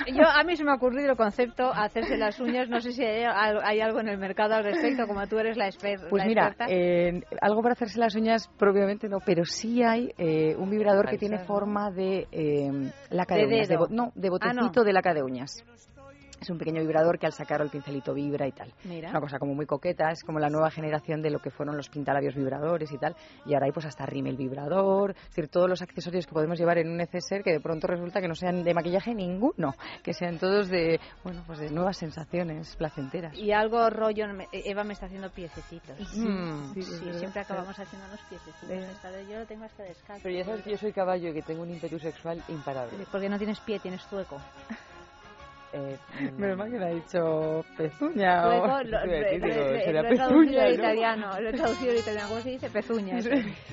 Yo 0.07 0.23
a 0.27 0.43
mí 0.43 0.55
se 0.55 0.63
me 0.63 0.71
ha 0.71 0.75
ocurrido 0.75 1.11
el 1.11 1.17
concepto 1.17 1.71
hacerse 1.71 2.17
las 2.17 2.39
uñas. 2.39 2.67
No 2.69 2.81
sé 2.81 2.91
si 2.91 3.03
hay, 3.05 3.23
hay 3.63 3.81
algo 3.81 3.99
en 3.99 4.07
el 4.09 4.17
mercado 4.17 4.55
al 4.55 4.63
respecto, 4.63 5.05
como 5.05 5.25
tú 5.27 5.37
eres 5.37 5.57
la, 5.57 5.67
exper- 5.69 6.09
Pues 6.09 6.23
la 6.23 6.27
mira, 6.27 6.47
experta. 6.47 6.73
eh, 6.73 7.21
algo 7.39 7.61
para 7.61 7.73
hacerse 7.73 7.99
las 7.99 8.15
uñas 8.15 8.47
propiamente 8.57 9.07
no, 9.09 9.19
pero 9.23 9.45
sí 9.45 9.83
hay 9.83 10.11
eh, 10.17 10.55
un 10.57 10.69
vibrador 10.71 11.07
que 11.07 11.17
tiene 11.19 11.37
forma 11.45 11.91
de 11.91 12.27
eh, 12.31 12.91
laca 13.11 13.35
de, 13.35 13.41
De 13.41 13.47
uñas, 13.55 13.67
de 13.67 13.77
no, 13.91 14.11
de 14.15 14.27
Ah, 14.27 14.31
botecito 14.31 14.79
no. 14.79 14.83
de 14.85 14.93
laca 14.93 15.13
de 15.13 15.21
uñas. 15.23 15.63
Es 16.43 16.49
un 16.49 16.57
pequeño 16.57 16.81
vibrador 16.81 17.17
que 17.17 17.25
al 17.25 17.31
sacarlo 17.31 17.63
el 17.63 17.71
pincelito 17.71 18.13
vibra 18.13 18.45
y 18.45 18.51
tal. 18.51 18.73
Mira. 18.83 19.07
Es 19.07 19.11
una 19.13 19.21
cosa 19.21 19.39
como 19.39 19.55
muy 19.55 19.65
coqueta, 19.65 20.11
es 20.11 20.25
como 20.25 20.39
la 20.39 20.49
nueva 20.49 20.69
generación 20.69 21.21
de 21.21 21.29
lo 21.29 21.39
que 21.39 21.49
fueron 21.51 21.77
los 21.77 21.87
pintalabios 21.87 22.35
vibradores 22.35 22.91
y 22.91 22.97
tal. 22.97 23.15
Y 23.45 23.53
ahora 23.53 23.67
hay 23.67 23.71
pues 23.71 23.85
hasta 23.85 24.05
rímel 24.05 24.35
vibrador, 24.35 25.11
es 25.11 25.29
decir, 25.29 25.47
todos 25.47 25.69
los 25.69 25.81
accesorios 25.81 26.27
que 26.27 26.33
podemos 26.33 26.59
llevar 26.59 26.79
en 26.79 26.89
un 26.89 26.97
neceser 26.97 27.43
que 27.43 27.51
de 27.53 27.61
pronto 27.61 27.87
resulta 27.87 28.19
que 28.19 28.27
no 28.27 28.35
sean 28.35 28.65
de 28.65 28.73
maquillaje 28.73 29.15
ninguno, 29.15 29.73
que 30.03 30.13
sean 30.13 30.37
todos 30.37 30.67
de, 30.67 30.99
bueno, 31.23 31.43
pues 31.47 31.59
de 31.59 31.69
nuevas 31.71 31.95
sensaciones 31.95 32.75
placenteras. 32.75 33.37
Y 33.37 33.53
algo 33.53 33.89
rollo, 33.89 34.25
Eva 34.51 34.83
me 34.83 34.93
está 34.93 35.05
haciendo 35.05 35.31
piececitos. 35.31 35.97
Mm. 36.17 36.73
Sí, 36.73 36.81
Sí, 36.81 36.93
es 36.93 37.05
verdad. 37.05 37.19
siempre 37.19 37.41
acabamos 37.41 37.79
haciendo 37.79 38.07
unos 38.07 38.19
piececitos. 38.27 38.67
Vez 38.67 39.29
Yo 39.29 39.39
lo 39.39 39.45
tengo 39.45 39.63
hasta 39.63 39.83
descalzo. 39.83 40.23
Pero 40.23 40.37
ya 40.37 40.43
sabes 40.43 40.61
que 40.63 40.71
yo 40.71 40.77
soy 40.77 40.91
caballo 40.91 41.29
y 41.29 41.33
que 41.33 41.41
tengo 41.41 41.61
un 41.61 41.69
ímpetu 41.69 41.97
sexual 41.99 42.43
imparable. 42.49 43.05
Porque 43.11 43.29
no 43.29 43.37
tienes 43.37 43.61
pie, 43.61 43.79
tienes 43.79 44.01
zueco. 44.07 44.37
Eh, 45.73 45.97
Menos 46.37 46.57
mal 46.57 46.69
que 46.71 46.77
me 46.77 46.85
ha 46.85 46.89
dicho 46.89 47.65
pezuña. 47.75 48.43
Zueco, 48.43 48.73
o- 48.75 48.83
lo, 48.83 48.99
decir, 49.07 49.39
lo- 49.41 49.47
digo, 49.47 49.61
lo- 49.63 49.71
lo 50.03 50.09
he 50.09 50.15
traducido 50.15 50.61
al 50.61 50.67
¿no? 50.67 50.73
italiano. 50.75 51.39
Lo 51.41 51.49
he 51.49 51.53
traducido 51.53 51.91
al 51.91 51.97
italiano. 51.97 52.29
¿Cómo 52.29 52.41
se 52.41 52.49
dice? 52.51 52.69
Pezuña. 52.69 53.17
eso. 53.17 53.29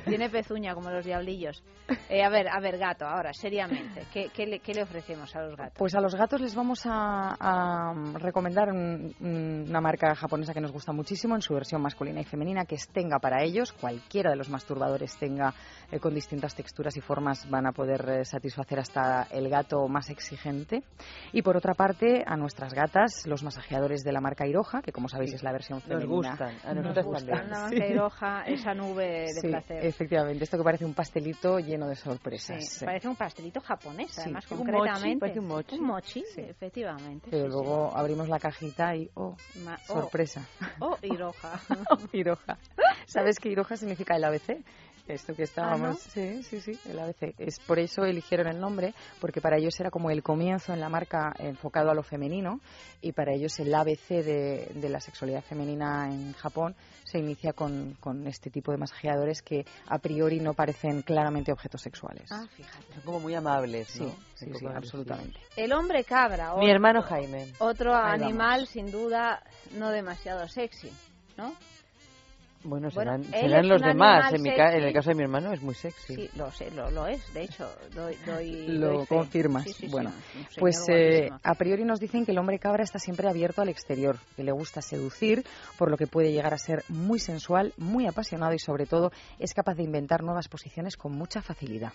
Tiene 0.07 0.31
pezuña, 0.31 0.75
como 0.75 0.91
los 0.91 1.05
diablillos. 1.05 1.63
Eh, 2.09 2.23
a 2.23 2.31
ver, 2.31 2.49
a 2.49 2.59
ver, 2.61 2.79
gato, 2.79 3.05
ahora, 3.07 3.33
seriamente. 3.35 4.05
¿Qué, 4.13 4.31
qué, 4.35 4.47
le, 4.47 4.61
qué 4.61 4.73
le 4.73 4.83
ofrecemos 4.83 5.35
a 5.37 5.43
los 5.43 5.57
gatos? 5.57 5.75
Pues 5.77 5.95
a 5.95 6.01
los 6.01 6.15
gatos 6.15 6.41
les 6.41 6.55
vamos 6.55 6.87
a, 6.87 7.37
a 7.39 7.93
recomendar 8.19 8.71
un- 8.71 9.15
un- 9.21 9.67
una 9.69 9.81
marca 9.81 10.15
japonesa 10.15 10.55
que 10.55 10.61
nos 10.61 10.73
gusta 10.73 10.93
muchísimo 10.93 11.35
en 11.35 11.43
su 11.43 11.53
versión 11.53 11.83
masculina 11.83 12.21
y 12.21 12.25
femenina, 12.25 12.65
que 12.65 12.77
es 12.77 12.89
Tenga 12.89 13.19
para 13.19 13.43
ellos. 13.43 13.73
Cualquiera 13.73 14.31
de 14.31 14.37
los 14.37 14.49
masturbadores 14.49 15.17
Tenga 15.19 15.53
eh, 15.93 15.99
con 16.01 16.15
distintas 16.15 16.55
texturas 16.55 16.97
y 16.97 17.01
formas 17.03 17.49
van 17.51 17.67
a 17.67 17.73
poder 17.73 18.09
eh, 18.09 18.25
satisfacer 18.25 18.79
hasta 18.79 19.25
el 19.31 19.49
gato 19.51 19.87
más 19.89 20.09
exigente. 20.09 20.83
Y 21.33 21.43
por 21.43 21.57
otra 21.57 21.75
parte, 21.75 21.90
a 22.27 22.37
nuestras 22.37 22.73
gatas, 22.75 23.27
los 23.27 23.43
masajeadores 23.43 24.03
de 24.05 24.13
la 24.13 24.21
marca 24.21 24.47
Iroha, 24.47 24.83
que 24.83 24.93
como 24.93 25.09
sabéis 25.09 25.35
es 25.35 25.43
la 25.43 25.53
versión 25.53 25.79
Nos 25.81 25.87
femenina. 25.89 26.31
gustan, 26.31 26.57
a 26.65 26.75
Nos 26.75 26.83
nosotras 26.85 27.07
gusta 27.07 27.27
también. 27.27 27.47
una 27.49 27.69
Sí. 27.69 27.77
mancha 27.79 27.95
roja, 28.01 28.43
esa 28.47 28.75
nube 28.75 29.05
de 29.05 29.41
Sí, 29.41 29.49
placer. 29.49 29.85
efectivamente. 29.87 30.45
Esto 30.45 30.57
que 30.59 30.65
parece 30.65 30.85
un 30.85 30.95
pastelito 30.95 31.59
lleno 31.59 31.89
de 31.89 31.97
sorpresas. 31.97 32.65
sí. 32.69 32.85
Parece 32.85 33.09
un 33.09 33.17
pastelito 33.17 33.61
japonés, 33.61 34.11
Sí. 34.13 34.21
además, 34.23 34.51
Un 34.51 34.59
mochi, 34.59 34.73
concretamente. 34.73 35.19
parece 35.21 35.41
un 35.41 35.47
mochi. 35.47 35.77
Un 35.79 35.87
mochi, 35.87 36.25
efectivamente. 36.37 37.29
Pero 37.31 37.45
sí, 37.45 37.49
luego 37.51 37.97
abrimos 37.97 38.29
la 38.29 38.39
cajita 38.39 38.95
y, 38.97 39.11
oh. 39.15 39.37
Ma- 39.65 39.79
oh, 39.89 39.95
sorpresa. 39.95 40.43
Oh, 40.81 40.97
y 41.03 41.17
roja. 41.17 41.61
Iroha. 42.13 42.59
¿Sabes 43.07 43.39
qué 43.39 43.49
Iroha 43.51 43.77
significa 43.77 44.17
el 44.17 44.25
ABC? 44.25 44.63
Esto 45.15 45.35
que 45.35 45.43
estábamos. 45.45 45.81
¿Ah, 45.89 45.91
no? 45.91 45.95
Sí, 45.97 46.43
sí, 46.43 46.61
sí, 46.61 46.79
el 46.89 46.99
ABC. 46.99 47.35
Es 47.39 47.59
por 47.61 47.79
eso 47.79 48.05
eligieron 48.05 48.47
el 48.47 48.61
nombre, 48.61 48.95
porque 49.21 49.41
para 49.41 49.57
ellos 49.59 49.79
era 49.81 49.91
como 49.91 50.11
el 50.11 50.23
comienzo 50.23 50.73
en 50.73 50.81
la 50.81 50.89
marca 50.89 51.33
enfocado 51.39 51.91
a 51.91 51.95
lo 51.95 52.03
femenino, 52.03 52.61
y 53.01 53.13
para 53.13 53.33
ellos 53.33 53.59
el 53.61 53.75
ABC 53.75 54.09
de, 54.09 54.71
de 54.75 54.89
la 54.89 55.01
sexualidad 55.01 55.43
femenina 55.43 56.07
en 56.11 56.33
Japón 56.35 56.75
se 57.05 57.19
inicia 57.19 57.53
con, 57.53 57.97
con 58.01 58.27
este 58.27 58.51
tipo 58.51 58.71
de 58.71 58.79
masajeadores 58.79 59.43
que 59.43 59.65
a 59.89 59.99
priori 59.99 60.39
no 60.41 60.55
parecen 60.55 61.03
claramente 61.03 61.51
objetos 61.53 61.81
sexuales. 61.83 62.31
Ah, 62.31 62.47
fíjate. 62.55 62.95
Son 62.95 63.03
como 63.03 63.21
muy 63.21 63.35
amables, 63.35 63.89
sí, 63.89 64.05
¿no? 64.05 64.15
sí, 64.35 64.47
sí, 64.57 64.67
absolutamente. 64.67 65.41
El 65.57 65.73
hombre 65.73 66.05
cabra. 66.05 66.51
Mi 66.55 66.61
otro- 66.63 66.69
hermano 66.71 67.03
Jaime. 67.03 67.53
Otro 67.59 67.95
Ahí 67.97 68.23
animal, 68.23 68.67
sin 68.67 68.91
duda, 68.91 69.43
no 69.73 69.91
demasiado 69.91 70.47
sexy, 70.49 70.91
¿no? 71.37 71.53
Bueno, 72.63 72.91
serán, 72.91 73.25
serán 73.25 73.69
los 73.69 73.81
demás. 73.81 74.33
En, 74.35 74.43
mi 74.43 74.51
ca- 74.55 74.75
en 74.77 74.85
el 74.85 74.93
caso 74.93 75.09
de 75.11 75.15
mi 75.17 75.23
hermano 75.23 75.53
es 75.53 75.63
muy 75.63 75.75
sexy. 75.75 76.15
Sí, 76.15 76.31
lo 76.37 76.51
sé, 76.53 76.71
lo, 76.71 76.91
lo 76.91 77.07
es, 77.07 77.33
de 77.33 77.45
hecho, 77.45 77.73
doy, 77.95 78.15
doy, 78.27 78.67
Lo 78.69 78.89
doy 78.99 79.07
confirmas. 79.07 79.65
Sí, 79.65 79.73
sí, 79.73 79.87
sí, 79.87 79.89
bueno, 79.91 80.13
pues 80.59 80.77
eh, 80.91 81.31
a 81.43 81.55
priori 81.55 81.85
nos 81.85 82.01
dicen 82.01 82.27
que 82.27 82.33
el 82.33 82.39
hombre 82.39 82.59
cabra 82.59 82.83
está 82.85 82.99
siempre 82.99 83.29
abierto 83.29 83.63
al 83.63 83.71
exterior, 83.71 84.19
que 84.37 84.45
le 84.45 84.53
gusta 84.53 84.83
seducir, 84.83 85.43
por 85.79 85.91
lo 85.91 85.97
que 85.97 86.07
puede 86.07 86.33
llegar 86.33 86.53
a 86.53 86.59
ser 86.59 86.85
muy 86.89 87.19
sensual, 87.19 87.73
muy 87.79 88.07
apasionado 88.07 88.53
y 88.53 88.59
sobre 88.59 88.85
todo 88.87 89.11
es 89.39 89.55
capaz 89.55 89.75
de 89.77 89.85
inventar 89.85 90.23
nuevas 90.23 90.49
posiciones 90.49 90.97
con 90.99 91.13
mucha 91.13 91.41
facilidad. 91.41 91.93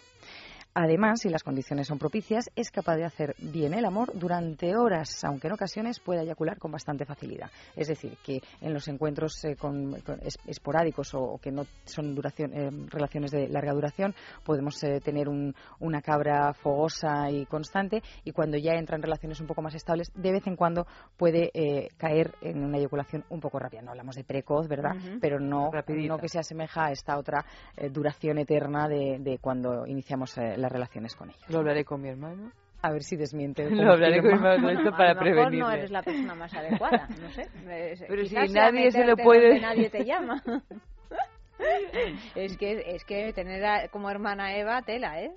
Además, 0.78 1.22
si 1.22 1.30
las 1.30 1.42
condiciones 1.42 1.88
son 1.88 1.98
propicias, 1.98 2.50
es 2.54 2.70
capaz 2.70 2.98
de 2.98 3.06
hacer 3.06 3.34
bien 3.40 3.74
el 3.74 3.86
amor 3.86 4.12
durante 4.14 4.76
horas, 4.76 5.24
aunque 5.24 5.48
en 5.48 5.54
ocasiones 5.54 6.02
pueda 6.02 6.22
eyacular 6.24 6.58
con 6.60 6.70
bastante 6.70 7.06
facilidad. 7.06 7.50
Es 7.78 7.88
decir, 7.88 8.18
que 8.26 8.42
en 8.60 8.74
los 8.74 8.86
encuentros 8.90 9.42
eh, 9.46 9.56
con- 9.56 10.02
con 10.02 10.20
es- 10.22 10.38
esporádicos 10.46 11.14
o, 11.14 11.22
o 11.22 11.38
que 11.38 11.50
no 11.50 11.66
son 11.86 12.14
duración, 12.14 12.52
eh, 12.54 12.70
relaciones 12.90 13.32
de 13.32 13.48
larga 13.48 13.72
duración, 13.72 14.14
podemos 14.44 14.84
eh, 14.84 15.00
tener 15.00 15.30
un- 15.30 15.56
una 15.80 16.02
cabra 16.02 16.54
fogosa 16.54 17.32
y 17.32 17.46
constante 17.46 18.04
y 18.26 18.32
cuando 18.34 18.58
ya 18.58 18.74
entra 18.74 18.98
en 18.98 19.02
relaciones 19.04 19.40
un 19.40 19.48
poco 19.48 19.62
más 19.62 19.76
estables, 19.76 20.12
de 20.14 20.32
vez 20.34 20.46
en 20.46 20.58
cuando 20.58 20.86
puede 21.16 21.52
caer 21.98 22.34
en 22.42 22.62
una 22.66 22.80
eyaculación 22.80 23.24
un 23.30 23.40
poco 23.40 23.60
rápida. 23.60 23.82
No 23.82 23.92
hablamos 23.92 24.18
de 24.18 24.26
precoz, 24.26 24.68
¿verdad? 24.68 24.92
Pero 25.22 25.40
no, 25.40 25.70
no 26.10 26.18
que 26.18 26.28
se 26.28 26.40
asemeja 26.40 26.88
a 26.88 26.92
esta 26.92 27.18
otra 27.18 27.46
duración 27.92 28.40
eterna 28.40 28.90
de, 28.90 29.20
de 29.20 29.38
cuando 29.40 29.88
iniciamos 29.88 30.38
eh, 30.38 30.58
las 30.66 30.72
relaciones 30.72 31.16
con 31.16 31.30
ellos. 31.30 31.50
Lo 31.50 31.60
hablaré 31.60 31.86
con 31.86 32.02
mi 32.02 32.10
hermano. 32.10 32.52
A 32.82 32.92
ver 32.92 33.04
si 33.04 33.16
desmiente. 33.16 33.70
Lo 33.72 33.94
hablaré 33.94 34.18
con 34.22 34.28
mi 34.28 34.34
hermano 34.36 34.70
esto 34.70 34.90
A 34.90 34.98
para 34.98 35.14
lo 35.14 35.22
mejor 35.22 35.54
no 35.54 35.72
eres 35.72 35.92
la 35.92 36.04
persona 36.04 36.36
más 36.36 36.54
adecuada, 36.54 37.08
no 37.22 37.32
sé. 37.32 37.48
Pero 38.08 38.26
si 38.26 38.36
nadie 38.54 38.92
se 38.92 39.06
lo 39.06 39.16
puede- 39.18 39.60
nadie 39.60 39.90
te 39.90 40.04
llama. 40.06 40.42
es 42.36 42.58
que 42.58 42.84
es 42.96 43.06
que 43.06 43.34
tener 43.34 43.66
a- 43.66 43.88
como 43.90 44.10
hermana 44.10 44.56
Eva 44.56 44.82
tela, 44.82 45.22
¿eh? 45.22 45.32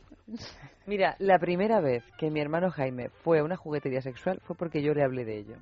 Mira, 0.87 1.17
la 1.19 1.39
primera 1.39 1.81
vez 1.81 2.05
que 2.19 2.31
mi 2.31 2.41
hermano 2.41 2.71
Jaime 2.71 3.09
fue 3.23 3.39
a 3.39 3.45
una 3.45 3.57
juguetería 3.57 4.01
sexual 4.03 4.41
fue 4.45 4.57
porque 4.57 4.83
yo 4.83 4.93
le 4.95 5.05
hablé 5.05 5.25
de 5.25 5.39
ello. 5.39 5.57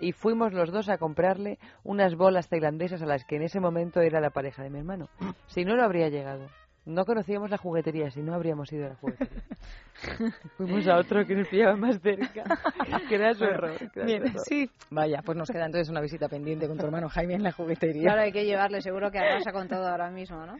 Y 0.00 0.12
fuimos 0.12 0.52
los 0.54 0.72
dos 0.72 0.88
a 0.88 0.96
comprarle 0.96 1.58
unas 1.84 2.14
bolas 2.16 2.48
tailandesas 2.48 3.02
a 3.02 3.06
las 3.06 3.24
que 3.26 3.36
en 3.36 3.42
ese 3.42 3.60
momento 3.60 4.00
era 4.00 4.18
la 4.20 4.30
pareja 4.30 4.62
de 4.62 4.70
mi 4.70 4.78
hermano. 4.78 5.08
Si 5.46 5.64
no, 5.64 5.76
lo 5.76 5.82
habría 5.84 6.08
llegado. 6.08 6.48
No 6.86 7.04
conocíamos 7.04 7.50
la 7.50 7.58
juguetería, 7.58 8.10
si 8.10 8.22
no 8.22 8.34
habríamos 8.34 8.72
ido 8.72 8.86
a 8.86 8.88
la 8.90 8.94
juguetería. 8.96 9.42
Fuimos 10.56 10.88
a 10.88 10.96
otro 10.96 11.26
que 11.26 11.34
nos 11.34 11.48
pillaba 11.48 11.76
más 11.76 12.00
cerca. 12.00 12.44
Que 13.08 13.16
era 13.16 13.34
su 13.34 13.44
error. 13.44 13.72
bien, 14.04 14.22
sí. 14.44 14.70
Vaya, 14.90 15.20
pues 15.24 15.36
nos 15.36 15.50
queda 15.50 15.66
entonces 15.66 15.88
una 15.90 16.00
visita 16.00 16.28
pendiente 16.28 16.68
con 16.68 16.78
tu 16.78 16.84
hermano 16.84 17.08
Jaime 17.08 17.34
en 17.34 17.42
la 17.42 17.52
juguetería. 17.52 18.02
Claro, 18.02 18.22
hay 18.22 18.32
que 18.32 18.44
llevarle, 18.44 18.80
seguro 18.80 19.10
que 19.10 19.18
arrasa 19.18 19.52
con 19.52 19.68
todo 19.68 19.86
ahora 19.86 20.10
mismo, 20.10 20.46
¿no? 20.46 20.54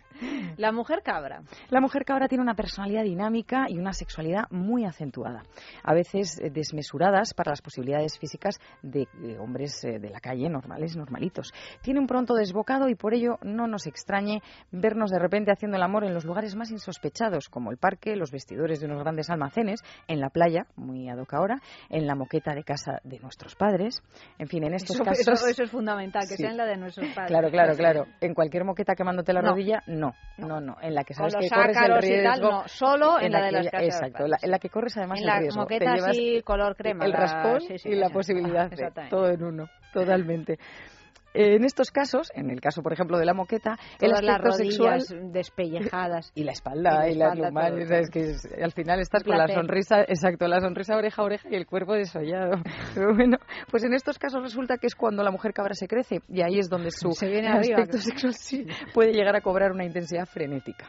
La 0.57 0.73
mujer 0.73 1.03
cabra. 1.03 1.43
La 1.69 1.81
mujer 1.81 2.05
cabra 2.05 2.29
tiene 2.29 2.43
una 2.43 2.55
personalidad 2.55 3.05
dinámica 3.05 3.67
y 3.69 3.79
una 3.79 3.93
sexualidad 3.93 4.45
muy 4.51 4.85
acentuada, 4.85 5.43
a 5.83 5.95
veces 5.95 6.41
eh, 6.41 6.51
desmesuradas 6.51 7.35
para 7.35 7.51
las 7.53 7.63
posibilidades 7.63 8.19
físicas 8.19 8.59
de, 8.83 9.07
de 9.15 9.39
hombres 9.39 9.85
eh, 9.85 9.99
de 9.99 10.11
la 10.11 10.21
calle 10.21 10.49
normales, 10.49 10.97
normalitos. 10.97 11.53
Tiene 11.83 12.01
un 12.01 12.07
pronto 12.07 12.35
desbocado 12.35 12.89
y 12.89 12.95
por 12.95 13.15
ello 13.15 13.39
no 13.43 13.67
nos 13.67 13.87
extrañe 13.87 14.43
vernos 14.73 15.11
de 15.11 15.19
repente 15.19 15.53
haciendo 15.53 15.77
el 15.77 15.83
amor 15.83 16.05
en 16.05 16.10
los 16.15 16.25
lugares 16.25 16.55
más 16.57 16.71
insospechados, 16.71 17.49
como 17.49 17.71
el 17.71 17.77
parque, 17.79 18.17
los 18.17 18.31
vestidores 18.31 18.81
de 18.81 18.87
unos 18.87 19.01
grandes 19.03 19.31
almacenes, 19.31 19.81
en 20.09 20.21
la 20.21 20.31
playa, 20.31 20.67
muy 20.77 21.09
ad 21.09 21.19
hoc 21.19 21.35
ahora, 21.35 21.57
en 21.89 22.07
la 22.07 22.15
moqueta 22.15 22.55
de 22.55 22.65
casa 22.65 23.01
de 23.05 23.19
nuestros 23.21 23.55
padres. 23.57 24.03
En 24.39 24.49
fin, 24.49 24.65
en 24.65 24.75
estos 24.75 24.97
Eso, 24.97 25.05
casos. 25.05 25.21
eso- 25.29 25.47
eso 25.47 25.63
es 25.63 25.71
fundamental, 25.71 26.23
que 26.23 26.37
Sí. 26.37 26.43
sea 26.43 26.51
en 26.51 26.57
la 26.57 26.67
de 26.67 26.77
nuestros 26.77 27.07
padres. 27.15 27.29
Claro, 27.31 27.51
claro, 27.51 27.75
claro. 27.77 28.07
En 28.21 28.35
cualquier 28.35 28.65
moqueta 28.65 28.95
quemándote 28.95 29.33
la 29.33 29.43
No. 29.43 29.51
rodilla, 29.51 29.83
no, 29.87 30.13
no, 30.39 30.61
no. 30.61 30.77
En 30.81 30.95
la 30.95 31.05
que 31.05 31.15
sabes 31.15 31.35
que 31.35 31.49
corres 31.49 31.77
el 31.77 32.03
riesgo. 32.03 32.31
tal, 32.31 32.41
no. 32.43 32.69
Solo 32.69 33.21
en 33.21 33.33
la 33.33 33.45
de 33.47 33.53
las 33.53 33.67
casas 33.67 33.81
de 33.81 33.87
Exacto, 33.87 34.27
la- 34.27 34.39
en 34.43 34.51
la 34.51 34.59
que 34.59 34.69
corres 34.69 34.97
además 34.97 35.19
En 35.19 35.23
el 35.25 35.27
la 35.29 35.39
riesgo. 35.41 35.67
Te 35.67 35.75
moqueta 35.75 35.93
así, 36.09 36.43
color 36.43 36.77
crema, 36.77 37.05
El 37.05 37.13
la- 37.13 37.19
raspón 37.21 37.61
sí, 37.63 37.79
sí, 37.79 37.89
y 37.91 37.95
la 37.97 38.11
posibilidad 38.11 38.69
de 38.69 38.75
Exactamente. 38.75 39.15
todo 39.17 39.29
en 39.31 39.43
uno, 39.43 39.69
totalmente. 39.93 40.59
En 41.33 41.65
estos 41.65 41.91
casos, 41.91 42.31
en 42.35 42.51
el 42.51 42.61
caso, 42.61 42.83
por 42.83 42.93
ejemplo, 42.93 43.17
de 43.19 43.25
la 43.25 43.35
moqueta, 43.35 43.77
el 44.01 44.11
Todas 44.11 44.23
las 44.25 44.37
aspecto 44.37 44.57
rodillas 44.59 45.07
sexual 45.07 45.33
despellejadas. 45.33 46.33
y 46.35 46.45
la 46.45 46.53
espalda 46.53 47.09
y, 47.09 47.13
Y 47.13 47.15
la 47.17 47.35
las 47.35 47.39
espalda, 47.39 47.99
es 48.01 48.11
que 48.11 48.21
es- 48.31 48.49
al 48.63 48.73
final 48.73 49.01
estás 49.01 49.23
con 49.23 49.39
la 49.39 49.47
sonrisa, 49.49 50.01
exacto, 50.03 50.49
la 50.49 50.61
sonrisa 50.61 50.97
oreja 50.97 51.23
a 51.23 51.25
oreja 51.25 51.49
y 51.51 51.55
el 51.55 51.67
cuerpo 51.67 51.95
desollado. 51.95 52.61
Pero 52.95 53.15
bueno, 53.15 53.37
pues 53.71 53.85
en 53.85 53.95
estos 53.95 54.19
casos 54.19 54.43
resulta 54.43 54.79
que 54.79 54.87
es 54.89 54.95
cuando 54.95 55.23
la 55.23 55.31
mujer 55.31 55.53
cabra 55.53 55.75
se 55.75 55.87
crece 55.87 56.21
y 56.29 56.43
ahí 56.43 56.59
es 56.59 56.69
donde 56.69 56.91
su 56.91 57.13
Se 57.13 57.29
viene 57.29 57.49
arriba. 57.49 57.77
aspecto 57.79 57.99
sexual 57.99 58.35
sí 58.35 58.67
puede 58.93 59.13
llegar 59.13 59.37
a 59.37 59.41
cobrar 59.41 59.73
una 59.73 59.85
intensidad 59.85 60.27
frenética. 60.27 60.87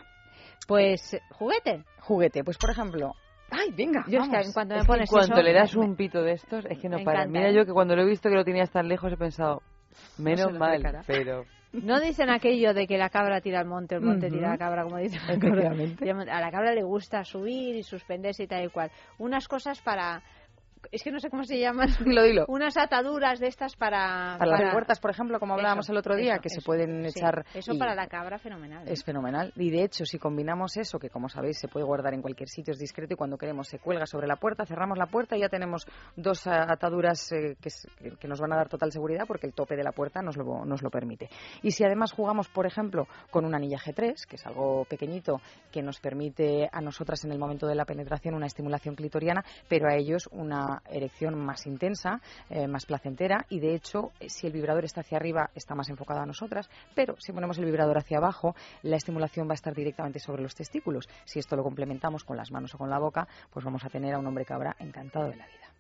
Pues, 0.68 1.18
juguete. 1.32 1.84
Juguete, 2.00 2.44
pues 2.44 2.58
por 2.58 2.70
ejemplo, 2.72 3.14
ay, 3.52 3.72
venga, 3.76 4.04
Yo 4.08 4.20
es 4.20 4.26
que 4.26 4.32
vamos. 4.32 4.48
en 4.48 4.54
cuanto 4.54 4.74
me 4.76 4.80
Es 4.80 4.86
que 4.86 4.92
pones 4.92 5.10
cuando 5.10 5.34
eso, 5.36 5.44
le 5.44 5.54
das 5.54 5.76
un 5.76 5.96
pito 5.96 6.22
de 6.22 6.34
estos, 6.34 6.66
es 6.66 6.80
que 6.80 6.88
no 6.90 6.98
para. 7.04 7.24
encanta, 7.24 7.40
Mira 7.40 7.50
¿eh? 7.52 7.56
yo 7.56 7.66
que 7.66 7.74
cuando 7.74 7.96
lo 7.96 8.04
he 8.04 8.06
visto 8.06 8.30
que 8.30 8.36
lo 8.36 8.44
tenías 8.44 8.72
tan 8.72 8.88
lejos 8.88 9.12
he 9.12 9.18
pensado, 9.18 9.62
menos 10.18 10.54
mal, 10.54 11.04
pero... 11.06 11.46
No 11.74 12.02
dicen 12.02 12.30
aquello 12.30 12.74
de 12.74 12.86
que 12.86 12.98
la 12.98 13.10
cabra 13.10 13.40
tira 13.40 13.62
al 13.62 13.66
monte, 13.66 13.96
el 13.96 14.02
monte 14.02 14.30
tira 14.30 14.50
a 14.50 14.52
la 14.52 14.58
cabra, 14.58 14.84
como 14.84 14.98
dicen. 14.98 15.22
A 16.30 16.42
la 16.42 16.52
cabra 16.52 16.74
le 16.74 16.84
gusta 16.84 17.24
subir 17.24 17.78
y 17.78 17.84
suspenderse 17.84 18.44
y 18.44 18.48
tal 18.48 18.66
y 18.66 18.70
cual. 18.70 18.92
Unas 19.20 19.48
cosas 19.48 19.82
para... 19.82 20.22
Es 20.92 21.04
que 21.04 21.12
no 21.12 21.20
sé 21.20 21.30
cómo 21.30 21.44
se 21.44 21.60
llaman. 21.60 21.90
Dilo. 22.06 22.46
Unas 22.48 22.76
ataduras 22.78 23.40
de 23.40 23.48
estas 23.48 23.76
para... 23.76 24.36
Para 24.40 24.52
las 24.60 24.72
puertas, 24.74 25.00
por 25.00 25.12
ejemplo, 25.12 25.40
como 25.40 25.54
hablábamos 25.54 25.86
Eso, 25.86 25.92
el 25.94 25.98
otro 26.00 26.16
día, 26.16 26.34
eso, 26.34 26.42
que 26.42 26.50
se 26.50 26.62
pueden 26.62 27.04
Sí, 27.10 27.20
echar... 27.20 27.46
Eso 27.54 27.74
y- 27.74 27.78
para 27.78 27.96
la 27.96 28.08
cabra, 28.08 28.40
fenomenal. 28.40 28.88
¿eh? 28.88 28.94
Es 28.94 29.04
fenomenal. 29.04 29.54
Y 29.56 29.70
de 29.70 29.84
hecho, 29.84 30.06
si 30.06 30.18
combinamos 30.18 30.78
eso, 30.78 31.00
que 31.00 31.10
como 31.10 31.30
sabéis 31.30 31.60
se 31.60 31.68
puede 31.68 31.86
guardar 31.86 32.14
en 32.14 32.22
cualquier 32.22 32.50
sitio, 32.50 32.72
es 32.74 32.80
discreto 32.80 33.14
y 33.14 33.18
cuando 33.18 33.38
queremos 33.38 33.68
se 33.68 33.80
cuelga 33.80 34.06
sobre 34.06 34.28
la 34.28 34.38
puerta, 34.38 34.66
cerramos 34.66 34.98
la 34.98 35.08
puerta 35.08 35.38
y 35.38 35.42
ya 35.42 35.50
tenemos 35.50 35.86
dos 36.16 36.46
ah, 36.48 36.66
ataduras 36.70 37.32
eh, 37.32 37.56
que, 37.62 37.70
que- 38.20 38.28
nos 38.28 38.40
van 38.40 38.54
a 38.54 38.56
dar 38.56 38.70
total 38.70 38.92
seguridad 38.92 39.26
porque 39.28 39.46
el 39.48 39.54
tope 39.54 39.76
de 39.76 39.84
la 39.84 39.92
puerta 39.92 40.22
nos 40.22 40.38
lo, 40.38 40.66
nos 40.66 40.82
lo 40.82 40.90
permite. 40.90 41.30
Y 41.62 41.72
si 41.72 41.84
además 41.84 42.12
jugamos, 42.14 42.48
por 42.50 42.66
ejemplo, 42.66 43.08
con 43.30 43.46
un 43.46 43.54
anilla 43.54 43.78
G3, 43.78 44.26
que 44.28 44.36
es 44.38 44.46
algo 44.46 44.86
pequeñito 44.86 45.42
que 45.72 45.82
nos 45.82 46.00
permite 46.00 46.70
a 46.72 46.82
nosotras 46.82 47.24
en 47.26 47.32
el 47.32 47.40
momento 47.40 47.68
de 47.68 47.76
la 47.76 47.86
penetración 47.86 48.36
una 48.36 48.46
estimulación 48.48 48.96
clitoriana, 48.96 49.44
pero 49.68 49.88
a 49.90 49.96
ellos 49.96 50.30
una 50.32 50.71
erección 50.90 51.38
más 51.38 51.66
intensa, 51.66 52.22
eh, 52.50 52.68
más 52.68 52.86
placentera 52.86 53.46
y 53.50 53.60
de 53.60 53.76
hecho, 53.76 54.12
eh, 54.20 54.30
si 54.30 54.48
el 54.48 54.54
vibrador 54.54 54.86
está 54.86 55.02
hacia 55.02 55.18
arriba, 55.18 55.50
está 55.56 55.76
más 55.76 55.90
enfocado 55.90 56.22
a 56.22 56.26
nosotras, 56.26 56.70
pero 56.96 57.16
si 57.20 57.32
ponemos 57.32 57.58
el 57.58 57.66
vibrador 57.66 57.98
hacia 57.98 58.18
abajo, 58.18 58.56
la 58.84 58.98
estimulación 58.98 59.48
va 59.48 59.54
a 59.54 59.56
estar 59.56 59.74
directamente 59.74 60.20
sobre 60.20 60.44
los 60.44 60.56
testículos. 60.56 61.08
Si 61.26 61.40
esto 61.40 61.56
lo 61.56 61.64
complementamos 61.64 62.24
con 62.24 62.38
las 62.38 62.52
manos 62.52 62.74
o 62.76 62.78
con 62.78 62.90
la 62.90 63.00
boca, 63.00 63.28
pues 63.50 63.66
vamos 63.66 63.84
a 63.84 63.90
tener 63.90 64.14
a 64.14 64.20
un 64.20 64.28
hombre 64.28 64.46
cabra 64.46 64.76
encantado 64.80 65.30
de 65.30 65.38
la 65.38 65.48
vida. 65.48 65.71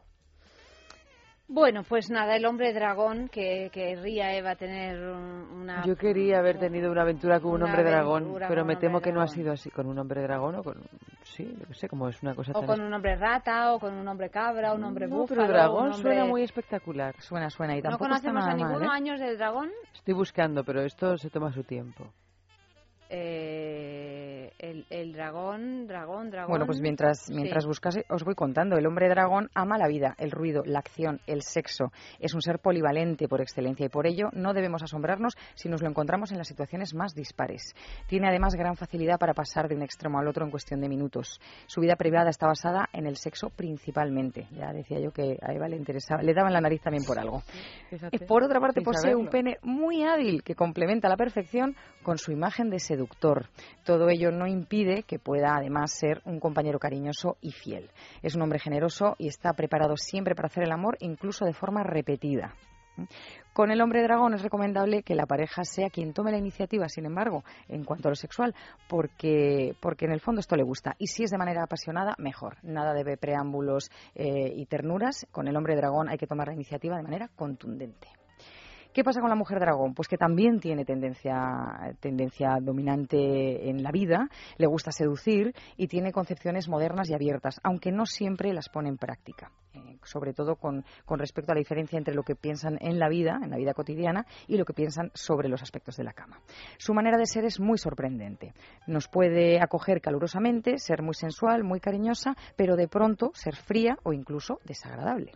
Bueno, 1.53 1.83
pues 1.83 2.09
nada, 2.09 2.37
el 2.37 2.45
hombre 2.45 2.71
dragón 2.71 3.27
que 3.27 3.69
querría 3.73 4.33
Eva 4.37 4.55
tener 4.55 4.97
un- 5.03 5.51
una... 5.63 5.83
Yo 5.85 5.97
quería 5.97 6.39
haber 6.39 6.57
tenido 6.57 6.89
una 6.89 7.01
aventura 7.01 7.41
con 7.41 7.51
un 7.55 7.63
hombre 7.63 7.83
dragón, 7.83 8.35
pero 8.47 8.63
me 8.63 8.77
temo 8.77 9.01
que 9.01 9.11
no 9.11 9.19
ha 9.21 9.27
sido 9.27 9.51
así. 9.51 9.69
¿Con 9.69 9.85
un 9.87 9.99
hombre 9.99 10.21
dragón 10.21 10.55
o 10.55 10.63
con...? 10.63 10.75
Sí, 11.23 11.53
yo 11.59 11.67
qué 11.67 11.73
sé, 11.73 11.89
como 11.89 12.07
es 12.07 12.23
una 12.23 12.35
cosa 12.35 12.53
O 12.55 12.59
tan... 12.61 12.67
con 12.67 12.79
un 12.79 12.93
hombre 12.93 13.17
rata, 13.17 13.73
o 13.73 13.79
con 13.79 13.93
un 13.93 14.07
hombre 14.07 14.29
cabra, 14.29 14.73
un 14.73 14.83
hombre 14.85 15.07
No, 15.07 15.17
búfalo... 15.17 15.41
pero 15.41 15.53
dragón 15.53 15.87
un 15.87 15.93
hombre- 15.95 16.01
suena 16.01 16.25
muy 16.25 16.43
espectacular. 16.43 17.15
Suena, 17.19 17.49
suena 17.49 17.73
y 17.75 17.81
¿No 17.81 17.89
tampoco 17.89 18.05
está 18.05 18.29
conocemos 18.31 18.45
nada 18.45 18.53
a 18.53 18.55
mal, 18.57 18.71
ninguno 18.71 18.93
¿eh? 18.93 18.95
años 18.95 19.19
del 19.19 19.37
dragón? 19.37 19.69
Estoy 19.93 20.13
buscando, 20.13 20.63
pero 20.63 20.81
esto 20.83 21.17
se 21.17 21.29
toma 21.29 21.51
su 21.51 21.63
tiempo. 21.65 22.13
Eh, 23.13 24.53
el, 24.59 24.85
el 24.89 25.11
dragón, 25.11 25.85
dragón, 25.85 26.29
dragón... 26.29 26.49
Bueno, 26.49 26.65
pues 26.65 26.79
mientras, 26.79 27.25
Sí. 27.25 27.33
mientras 27.33 27.65
buscas, 27.65 27.97
os 28.09 28.23
voy 28.23 28.35
contando. 28.35 28.77
El 28.77 28.85
hombre 28.85 29.09
dragón 29.09 29.49
ama 29.53 29.77
la 29.77 29.87
vida, 29.89 30.15
el 30.17 30.31
ruido, 30.31 30.63
la 30.65 30.79
acción, 30.79 31.19
el 31.27 31.41
sexo. 31.41 31.91
Es 32.19 32.33
un 32.33 32.41
ser 32.41 32.59
polivalente 32.59 33.27
por 33.27 33.41
excelencia 33.41 33.85
y 33.85 33.89
por 33.89 34.07
ello 34.07 34.29
no 34.31 34.53
debemos 34.53 34.81
asombrarnos 34.81 35.33
si 35.55 35.67
nos 35.67 35.81
lo 35.81 35.89
encontramos 35.89 36.31
en 36.31 36.37
las 36.37 36.47
situaciones 36.47 36.93
más 36.93 37.13
dispares. 37.13 37.75
Tiene 38.07 38.29
además 38.29 38.55
gran 38.55 38.75
facilidad 38.77 39.19
para 39.19 39.33
pasar 39.33 39.67
de 39.67 39.75
un 39.75 39.81
extremo 39.81 40.17
al 40.19 40.27
otro 40.29 40.45
en 40.45 40.51
cuestión 40.51 40.79
de 40.79 40.87
minutos. 40.87 41.41
Su 41.67 41.81
vida 41.81 41.97
privada 41.97 42.29
está 42.29 42.47
basada 42.47 42.87
en 42.93 43.07
el 43.07 43.17
sexo 43.17 43.49
principalmente. 43.49 44.47
Ya 44.51 44.71
decía 44.71 44.99
yo 45.01 45.11
que 45.11 45.37
a 45.41 45.53
Eva 45.53 45.67
le 45.67 45.75
interesaba, 45.75 46.21
le 46.23 46.33
daban 46.33 46.53
la 46.53 46.61
nariz 46.61 46.81
también 46.81 47.03
por 47.03 47.19
algo. 47.19 47.43
Y 48.11 48.19
por 48.19 48.43
otra 48.43 48.61
parte 48.61 48.79
sin 48.79 48.85
posee 48.85 49.15
un 49.15 49.27
pene 49.27 49.57
muy 49.63 50.03
hábil 50.03 50.43
que 50.43 50.55
complementa 50.55 51.07
a 51.07 51.11
la 51.11 51.17
perfección 51.17 51.75
con 52.03 52.17
su 52.17 52.31
imagen 52.31 52.69
de 52.69 52.79
seductor. 53.01 53.47
Todo 53.83 54.09
ello 54.09 54.31
no 54.31 54.47
impide 54.47 55.03
que 55.03 55.19
pueda 55.19 55.55
además 55.55 55.91
ser 55.91 56.21
un 56.25 56.39
compañero 56.39 56.79
cariñoso 56.79 57.37
y 57.41 57.51
fiel. 57.51 57.89
Es 58.21 58.35
un 58.35 58.41
hombre 58.41 58.59
generoso 58.59 59.15
y 59.17 59.27
está 59.27 59.53
preparado 59.53 59.97
siempre 59.97 60.35
para 60.35 60.47
hacer 60.47 60.63
el 60.63 60.71
amor, 60.71 60.97
incluso 60.99 61.45
de 61.45 61.53
forma 61.53 61.83
repetida. 61.83 62.53
Con 63.53 63.71
el 63.71 63.81
hombre 63.81 64.03
dragón 64.03 64.33
es 64.33 64.43
recomendable 64.43 65.01
que 65.01 65.15
la 65.15 65.25
pareja 65.25 65.63
sea 65.63 65.89
quien 65.89 66.13
tome 66.13 66.31
la 66.31 66.37
iniciativa, 66.37 66.87
sin 66.87 67.05
embargo, 67.05 67.43
en 67.67 67.83
cuanto 67.83 68.09
a 68.09 68.11
lo 68.11 68.15
sexual, 68.15 68.53
porque, 68.87 69.75
porque 69.81 70.05
en 70.05 70.11
el 70.11 70.19
fondo 70.19 70.41
esto 70.41 70.55
le 70.55 70.63
gusta. 70.63 70.95
Y 70.99 71.07
si 71.07 71.23
es 71.23 71.31
de 71.31 71.37
manera 71.37 71.63
apasionada, 71.63 72.13
mejor. 72.17 72.57
Nada 72.63 72.93
de 72.93 73.17
preámbulos 73.17 73.89
eh, 74.13 74.53
y 74.55 74.65
ternuras. 74.67 75.25
Con 75.31 75.47
el 75.47 75.55
hombre 75.55 75.75
dragón 75.75 76.09
hay 76.09 76.17
que 76.17 76.27
tomar 76.27 76.47
la 76.47 76.53
iniciativa 76.53 76.97
de 76.97 77.03
manera 77.03 77.29
contundente. 77.35 78.07
¿Qué 78.93 79.05
pasa 79.05 79.21
con 79.21 79.29
la 79.29 79.37
mujer 79.37 79.57
dragón? 79.61 79.93
Pues 79.93 80.09
que 80.09 80.17
también 80.17 80.59
tiene 80.59 80.83
tendencia, 80.83 81.95
tendencia 82.01 82.57
dominante 82.61 83.69
en 83.69 83.83
la 83.83 83.91
vida, 83.91 84.27
le 84.57 84.67
gusta 84.67 84.91
seducir 84.91 85.53
y 85.77 85.87
tiene 85.87 86.11
concepciones 86.11 86.67
modernas 86.67 87.09
y 87.09 87.13
abiertas, 87.13 87.61
aunque 87.63 87.93
no 87.93 88.05
siempre 88.05 88.51
las 88.53 88.67
pone 88.67 88.89
en 88.89 88.97
práctica. 88.97 89.49
eh, 89.73 89.97
sobre 90.03 90.33
todo 90.33 90.55
con, 90.57 90.83
con 91.05 91.19
respecto 91.19 91.53
a 91.53 91.55
la 91.55 91.59
diferencia 91.59 91.97
entre 91.97 92.13
lo 92.13 92.23
que 92.23 92.35
piensan 92.35 92.77
en 92.81 92.99
la 92.99 93.07
vida, 93.07 93.39
en 93.41 93.51
la 93.51 93.55
vida 93.55 93.73
cotidiana, 93.73 94.25
y 94.47 94.57
lo 94.57 94.65
que 94.65 94.73
piensan 94.73 95.09
sobre 95.13 95.47
los 95.47 95.61
aspectos 95.61 95.95
de 95.95 96.03
la 96.03 96.11
cama. 96.11 96.41
Su 96.77 96.93
manera 96.93 97.17
de 97.17 97.25
ser 97.25 97.45
es 97.45 97.61
muy 97.61 97.77
sorprendente. 97.77 98.53
Nos 98.87 99.07
puede 99.07 99.61
acoger 99.61 100.01
calurosamente, 100.01 100.77
ser 100.77 101.01
muy 101.01 101.13
sensual, 101.13 101.63
muy 101.63 101.79
cariñosa, 101.79 102.35
pero 102.57 102.75
de 102.75 102.89
pronto 102.89 103.31
ser 103.35 103.55
fría 103.55 103.97
o 104.03 104.11
incluso 104.11 104.59
desagradable 104.65 105.31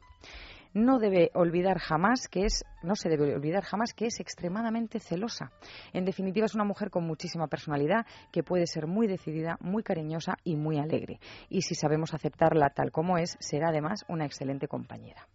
no 0.76 1.00
debe 1.00 1.32
olvidar 1.34 1.80
jamás 1.80 2.28
que 2.28 2.44
es 2.46 2.66
no 2.84 2.96
se 2.96 3.10
debe 3.10 3.34
olvidar 3.34 3.64
jamás 3.64 3.94
que 3.94 4.08
es 4.08 4.20
extremadamente 4.20 5.00
celosa. 5.00 5.52
En 5.94 6.06
definitiva 6.06 6.46
es 6.46 6.54
una 6.54 6.66
mujer 6.66 6.92
con 6.92 7.08
muchísima 7.08 7.48
personalidad 7.48 8.06
que 8.32 8.44
puede 8.44 8.68
ser 8.68 8.86
muy 8.86 9.08
decidida, 9.08 9.58
muy 9.62 9.84
cariñosa 9.84 10.36
y 10.44 10.58
muy 10.58 10.78
alegre. 10.78 11.20
Y 11.50 11.62
si 11.62 11.76
sabemos 11.76 12.14
aceptarla 12.14 12.70
tal 12.70 12.92
como 12.92 13.18
es, 13.18 13.38
será 13.40 13.70
además 13.70 14.06
una 14.10 14.26
excelente 14.26 14.68
compañera. 14.68 15.28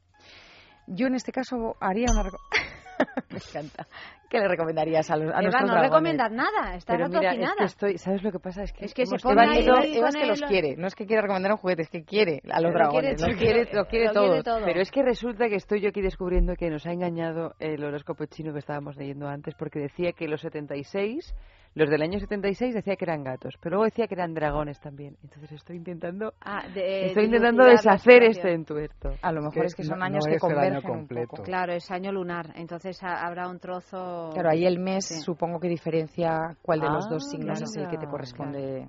Yo 0.86 1.06
en 1.06 1.14
este 1.14 1.32
caso 1.32 1.74
haría 1.80 2.06
una 2.12 2.24
me 3.30 3.38
encanta. 3.38 3.86
¿Qué 4.31 4.39
le 4.39 4.47
recomendarías 4.47 5.11
a, 5.11 5.16
los, 5.16 5.27
a 5.27 5.32
Eva, 5.32 5.43
nuestros 5.43 5.62
no 5.62 5.74
dragones? 5.74 5.90
recomiendas 5.90 6.31
nada, 6.32 6.77
estás 6.77 6.97
Pero 6.97 7.09
mira, 7.09 7.32
es 7.32 7.55
que 7.57 7.65
estoy, 7.65 7.98
¿sabes 7.98 8.23
lo 8.23 8.31
que 8.31 8.39
pasa? 8.39 8.62
Es 8.62 8.73
que, 8.73 8.85
Es 8.85 8.94
que 8.94 9.05
se 9.05 9.16
pone 9.19 9.43
Eva, 9.43 9.52
ahí 9.52 9.66
Eva- 9.66 9.85
Eva 9.85 10.09
es 10.09 10.16
que 10.16 10.27
los 10.27 10.43
quiere, 10.43 10.77
no 10.77 10.86
es 10.86 10.94
que 10.94 11.05
quiera 11.05 11.23
recomendar 11.23 11.51
un 11.51 11.59
juguete, 11.59 11.82
es 11.82 11.90
que 11.90 12.05
quiere 12.05 12.40
a 12.48 12.61
los 12.61 12.73
Lo 12.73 12.78
quiere 12.78 12.78
dragones, 12.78 13.20
los 13.20 13.28
todo. 13.31 13.39
quiere, 13.39 13.59
los 13.61 13.69
quiere 13.89 14.05
Lo 14.07 14.12
quiere 14.12 14.12
todos. 14.12 14.44
todo. 14.44 14.65
Pero 14.65 14.81
es 14.81 14.90
que 14.93 15.02
resulta 15.02 15.48
que 15.48 15.57
estoy 15.57 15.81
yo 15.81 15.89
aquí 15.89 16.01
descubriendo 16.01 16.55
que 16.55 16.70
nos 16.70 16.86
ha 16.86 16.93
engañado 16.93 17.55
el 17.59 17.82
horóscopo 17.85 18.24
chino 18.27 18.52
que 18.52 18.61
estábamos 18.61 18.97
leyendo 18.97 19.27
antes, 19.28 19.55
porque 19.57 19.81
decía 19.81 20.12
que 20.12 20.28
los 20.28 20.40
76, 20.43 21.35
los 21.74 21.89
del 21.89 22.02
año 22.02 22.19
76 22.19 22.74
decía 22.74 22.97
que 22.97 23.05
eran 23.05 23.23
gatos, 23.23 23.55
pero 23.61 23.77
luego 23.77 23.85
decía 23.85 24.09
que 24.09 24.15
eran 24.15 24.35
dragones 24.35 24.81
también. 24.81 25.16
Entonces 25.23 25.52
estoy 25.52 25.77
intentando, 25.77 26.35
Ah, 26.40 26.66
de- 26.74 27.07
estoy 27.07 27.27
intentando 27.27 27.65
deshacer 27.65 28.24
este 28.24 28.52
entuerto. 28.52 29.11
A 29.23 29.31
lo 29.32 29.40
mejor 29.40 29.62
que 29.62 29.66
es 29.66 29.74
que 29.77 29.85
son 29.85 29.98
no- 30.01 30.05
años 30.05 30.24
no 30.27 30.31
que 30.31 30.36
es 30.36 30.43
el 30.43 30.51
año 30.51 30.57
convergen 30.57 30.90
un 30.90 30.98
completo. 30.98 31.28
poco. 31.31 31.43
Claro, 31.44 31.73
es 31.73 31.89
año 31.93 32.11
lunar, 32.12 32.47
entonces 32.57 33.01
ha- 33.05 33.24
habrá 33.27 33.48
un 33.48 33.59
trozo. 33.61 34.19
Claro, 34.32 34.51
ahí 34.51 34.66
el 34.66 34.78
mes 34.78 35.06
Sí. 35.06 35.20
supongo 35.20 35.59
que 35.59 35.68
diferencia 35.68 36.56
cuál 36.62 36.80
de 36.80 36.88
los 36.88 37.06
Ah, 37.06 37.10
dos 37.10 37.30
signos 37.30 37.60
es 37.62 37.74
el 37.76 37.84
que 37.84 37.92
te 37.92 37.97
claro. 37.98 38.10
corresponde. 38.10 38.88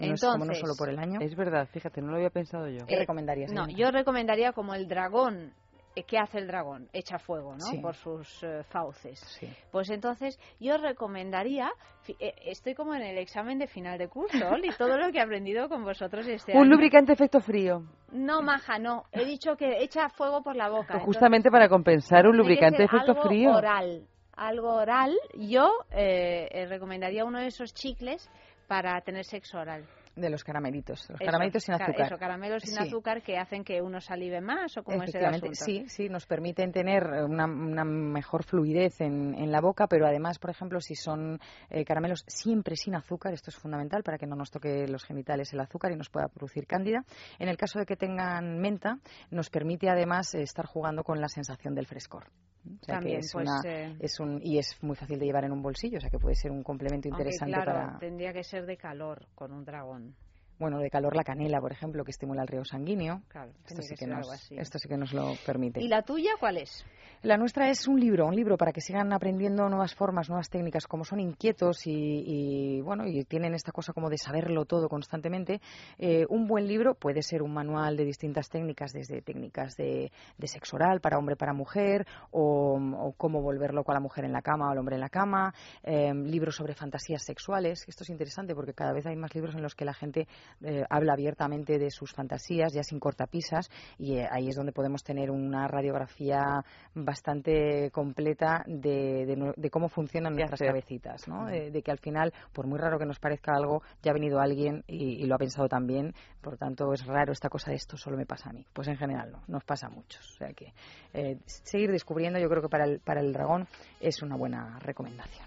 No 0.00 0.14
como 0.32 0.46
no 0.46 0.54
solo 0.54 0.72
por 0.78 0.88
el 0.88 0.98
año. 0.98 1.20
Es 1.20 1.36
verdad, 1.36 1.68
fíjate, 1.70 2.00
no 2.00 2.08
lo 2.10 2.16
había 2.16 2.30
pensado 2.30 2.66
yo. 2.68 2.86
¿Qué 2.86 2.96
recomendarías? 2.98 3.52
No, 3.52 3.68
yo 3.68 3.90
recomendaría 3.90 4.52
como 4.52 4.74
el 4.74 4.88
dragón. 4.88 5.52
eh, 5.96 6.04
¿Qué 6.04 6.18
hace 6.18 6.38
el 6.38 6.46
dragón? 6.46 6.88
Echa 6.92 7.18
fuego, 7.18 7.52
¿no? 7.54 7.66
Sí. 7.66 7.78
Por 7.78 7.94
sus 7.96 8.42
eh, 8.44 8.62
fauces. 8.70 9.18
Sí. 9.40 9.48
Pues 9.72 9.90
entonces 9.90 10.38
yo 10.60 10.78
recomendaría, 10.78 11.68
fi- 12.02 12.16
eh, 12.20 12.32
estoy 12.46 12.74
como 12.74 12.94
en 12.94 13.02
el 13.02 13.18
examen 13.18 13.58
de 13.58 13.66
final 13.66 13.98
de 13.98 14.06
curso, 14.08 14.38
y 14.62 14.70
todo 14.78 14.96
lo 14.96 15.10
que 15.10 15.18
he 15.18 15.20
aprendido 15.20 15.68
con 15.68 15.82
vosotros 15.82 16.26
este 16.28 16.52
Un 16.56 16.58
año. 16.66 16.70
lubricante 16.76 17.12
efecto 17.12 17.40
frío. 17.40 17.82
No, 18.12 18.40
maja, 18.40 18.78
no. 18.78 19.04
He 19.10 19.24
dicho 19.24 19.56
que 19.56 19.82
echa 19.82 20.08
fuego 20.10 20.42
por 20.42 20.54
la 20.54 20.70
boca. 20.70 20.94
Pues 20.94 21.02
justamente 21.04 21.50
para 21.50 21.68
compensar 21.68 22.26
un 22.28 22.36
lubricante 22.36 22.84
efecto 22.84 23.10
algo 23.10 23.22
frío. 23.24 23.52
oral. 23.52 24.06
Algo 24.40 24.72
oral. 24.72 25.14
Yo 25.36 25.70
eh, 25.90 26.48
eh, 26.50 26.64
recomendaría 26.66 27.26
uno 27.26 27.38
de 27.40 27.48
esos 27.48 27.74
chicles 27.74 28.30
para 28.66 28.98
tener 29.02 29.26
sexo 29.26 29.58
oral. 29.58 29.84
De 30.16 30.30
los 30.30 30.42
caramelitos. 30.44 31.08
Los 31.10 31.20
Eso, 31.20 31.26
caramelitos 31.26 31.62
sin 31.62 31.76
ca- 31.76 31.84
azúcar. 31.84 32.06
Eso, 32.06 32.16
caramelos 32.18 32.62
sin 32.62 32.74
Sí. 32.74 32.82
azúcar 32.88 33.22
que 33.22 33.36
hacen 33.36 33.64
que 33.64 33.82
uno 33.82 34.00
salive 34.00 34.40
más 34.40 34.76
o 34.78 34.82
como 34.82 35.02
es 35.02 35.14
el 35.14 35.24
asunto. 35.26 35.54
sí, 35.54 35.84
sí, 35.88 36.08
nos 36.08 36.24
permiten 36.26 36.72
tener 36.72 37.04
una, 37.04 37.44
una 37.44 37.84
mejor 37.84 38.42
fluidez 38.44 39.00
en, 39.02 39.34
en 39.34 39.52
la 39.52 39.60
boca, 39.60 39.86
pero 39.88 40.06
además, 40.06 40.38
por 40.38 40.48
ejemplo, 40.50 40.80
si 40.80 40.94
son 40.94 41.38
eh, 41.68 41.84
caramelos 41.84 42.24
siempre 42.26 42.76
sin 42.76 42.94
azúcar, 42.94 43.34
esto 43.34 43.50
es 43.50 43.56
fundamental 43.56 44.02
para 44.02 44.16
que 44.16 44.26
no 44.26 44.36
nos 44.36 44.50
toque 44.50 44.88
los 44.88 45.04
genitales 45.04 45.52
el 45.52 45.60
azúcar 45.60 45.92
y 45.92 45.96
nos 45.96 46.08
pueda 46.08 46.28
producir 46.28 46.66
cándida. 46.66 47.04
En 47.38 47.48
el 47.48 47.58
caso 47.58 47.78
de 47.78 47.84
que 47.84 47.96
tengan 47.96 48.58
menta, 48.58 48.98
nos 49.30 49.50
permite 49.50 49.90
además 49.90 50.34
eh, 50.34 50.40
estar 50.42 50.64
jugando 50.64 51.04
con 51.04 51.20
la 51.20 51.28
sensación 51.28 51.74
del 51.74 51.86
frescor. 51.86 52.24
O 52.62 52.84
sea 52.84 52.98
que 52.98 53.00
También, 53.00 53.18
es 53.20 53.30
pues, 53.32 53.48
una- 53.48 53.60
eh, 53.64 53.96
es 54.00 54.20
un, 54.20 54.40
y 54.42 54.58
es 54.58 54.76
muy 54.82 54.94
fácil 54.94 55.18
de 55.18 55.26
llevar 55.26 55.44
en 55.44 55.52
un 55.52 55.62
bolsillo, 55.62 55.98
o 55.98 56.00
sea 56.00 56.10
que 56.10 56.18
puede 56.18 56.34
ser 56.34 56.50
un 56.50 56.62
complemento 56.62 57.08
Aunque, 57.08 57.22
interesante 57.22 57.52
claro, 57.52 57.72
para, 57.88 57.98
tendría 57.98 58.32
que 58.32 58.44
ser 58.44 58.66
de 58.66 58.76
calor 58.76 59.26
con 59.34 59.52
un 59.52 59.64
dragón. 59.64 60.14
Bueno, 60.60 60.78
de 60.78 60.90
calor 60.90 61.16
la 61.16 61.24
canela, 61.24 61.60
por 61.60 61.72
ejemplo, 61.72 62.04
que 62.04 62.10
estimula 62.12 62.42
el 62.42 62.48
río 62.48 62.64
sanguíneo. 62.64 63.22
Claro, 63.28 63.50
Esto 63.66 63.82
sí, 63.82 63.94
que 63.96 64.06
nos, 64.06 64.52
esto 64.52 64.78
sí 64.78 64.88
que 64.88 64.96
nos 64.96 65.12
lo 65.12 65.34
permite. 65.44 65.80
¿Y 65.82 65.88
la 65.88 66.02
tuya 66.02 66.32
cuál 66.38 66.58
es? 66.58 66.84
La 67.22 67.36
nuestra 67.36 67.68
es 67.68 67.86
un 67.88 68.00
libro, 68.00 68.26
un 68.26 68.34
libro 68.34 68.56
para 68.56 68.72
que 68.72 68.80
sigan 68.80 69.12
aprendiendo 69.12 69.68
nuevas 69.68 69.94
formas, 69.94 70.28
nuevas 70.28 70.48
técnicas, 70.48 70.86
como 70.86 71.04
son 71.04 71.20
inquietos 71.20 71.86
y, 71.86 71.92
y, 71.92 72.80
bueno 72.80 73.06
y 73.06 73.24
tienen 73.24 73.52
esta 73.54 73.72
cosa 73.72 73.92
como 73.92 74.08
de 74.08 74.16
saberlo 74.16 74.64
todo 74.64 74.88
constantemente. 74.88 75.60
eh, 75.98 76.24
un 76.30 76.46
buen 76.46 76.66
libro 76.66 76.94
puede 76.94 77.22
ser 77.22 77.42
un 77.42 77.52
manual 77.52 77.96
de 77.96 78.04
distintas 78.04 78.48
técnicas, 78.48 78.92
desde 78.92 79.20
técnicas 79.20 79.76
de, 79.76 80.10
de 80.38 80.46
sexo 80.46 80.76
oral 80.76 81.00
para 81.00 81.18
hombre 81.18 81.36
para 81.36 81.52
mujer 81.52 82.06
o, 82.30 82.78
o 82.98 83.12
cómo 83.12 83.42
volver 83.42 83.74
loco 83.74 83.90
a 83.92 83.94
la 83.94 84.00
mujer 84.00 84.24
en 84.24 84.32
la 84.32 84.40
cama 84.42 84.68
o 84.68 84.70
al 84.72 84.78
hombre 84.78 84.94
en 84.94 85.00
la 85.00 85.10
cama, 85.10 85.52
eh, 85.82 86.14
libros 86.14 86.56
sobre 86.56 86.74
fantasías 86.74 87.22
sexuales. 87.22 87.84
Esto 87.86 88.04
es 88.04 88.10
interesante 88.10 88.54
porque 88.54 88.72
cada 88.72 88.92
vez 88.92 89.04
hay 89.06 89.16
más 89.16 89.34
libros 89.34 89.54
en 89.54 89.62
los 89.62 89.74
que 89.74 89.84
la 89.84 89.94
gente 89.94 90.26
eh, 90.62 90.84
habla 90.88 91.12
abiertamente 91.14 91.78
de 91.78 91.90
sus 91.90 92.12
fantasías, 92.12 92.72
ya 92.72 92.82
sin 92.82 93.00
cortapisas, 93.00 93.70
y 93.98 94.18
eh, 94.18 94.28
ahí 94.30 94.48
es 94.48 94.56
donde 94.56 94.72
podemos 94.72 95.02
tener 95.02 95.30
una 95.30 95.66
radiografía 95.68 96.62
bastante 96.94 97.90
completa 97.90 98.62
de, 98.66 99.26
de 99.26 99.52
de 99.56 99.70
cómo 99.70 99.88
funcionan 99.88 100.34
nuestras 100.34 100.60
hacer. 100.60 100.68
cabecitas, 100.68 101.26
¿no? 101.28 101.46
De, 101.46 101.70
de 101.70 101.82
que 101.82 101.90
al 101.90 101.98
final, 101.98 102.32
por 102.52 102.66
muy 102.66 102.78
raro 102.78 102.98
que 102.98 103.06
nos 103.06 103.18
parezca 103.18 103.52
algo, 103.54 103.82
ya 104.02 104.10
ha 104.10 104.14
venido 104.14 104.40
alguien 104.40 104.84
y, 104.86 105.22
y 105.22 105.26
lo 105.26 105.34
ha 105.34 105.38
pensado 105.38 105.68
también, 105.68 106.14
por 106.40 106.56
tanto 106.56 106.92
es 106.92 107.04
raro 107.06 107.32
esta 107.32 107.48
cosa 107.48 107.70
de 107.70 107.76
esto 107.76 107.96
solo 107.96 108.16
me 108.16 108.26
pasa 108.26 108.50
a 108.50 108.52
mí. 108.52 108.64
Pues 108.72 108.88
en 108.88 108.96
general 108.96 109.32
no, 109.32 109.42
nos 109.48 109.64
pasa 109.64 109.86
a 109.86 109.90
muchos. 109.90 110.26
O 110.34 110.38
sea 110.38 110.52
que 110.52 110.72
eh, 111.12 111.38
seguir 111.46 111.90
descubriendo, 111.90 112.38
yo 112.38 112.48
creo 112.48 112.62
que 112.62 112.68
para 112.68 112.84
el, 112.84 113.00
para 113.00 113.20
el 113.20 113.32
dragón 113.32 113.66
es 114.00 114.22
una 114.22 114.36
buena 114.36 114.78
recomendación. 114.80 115.46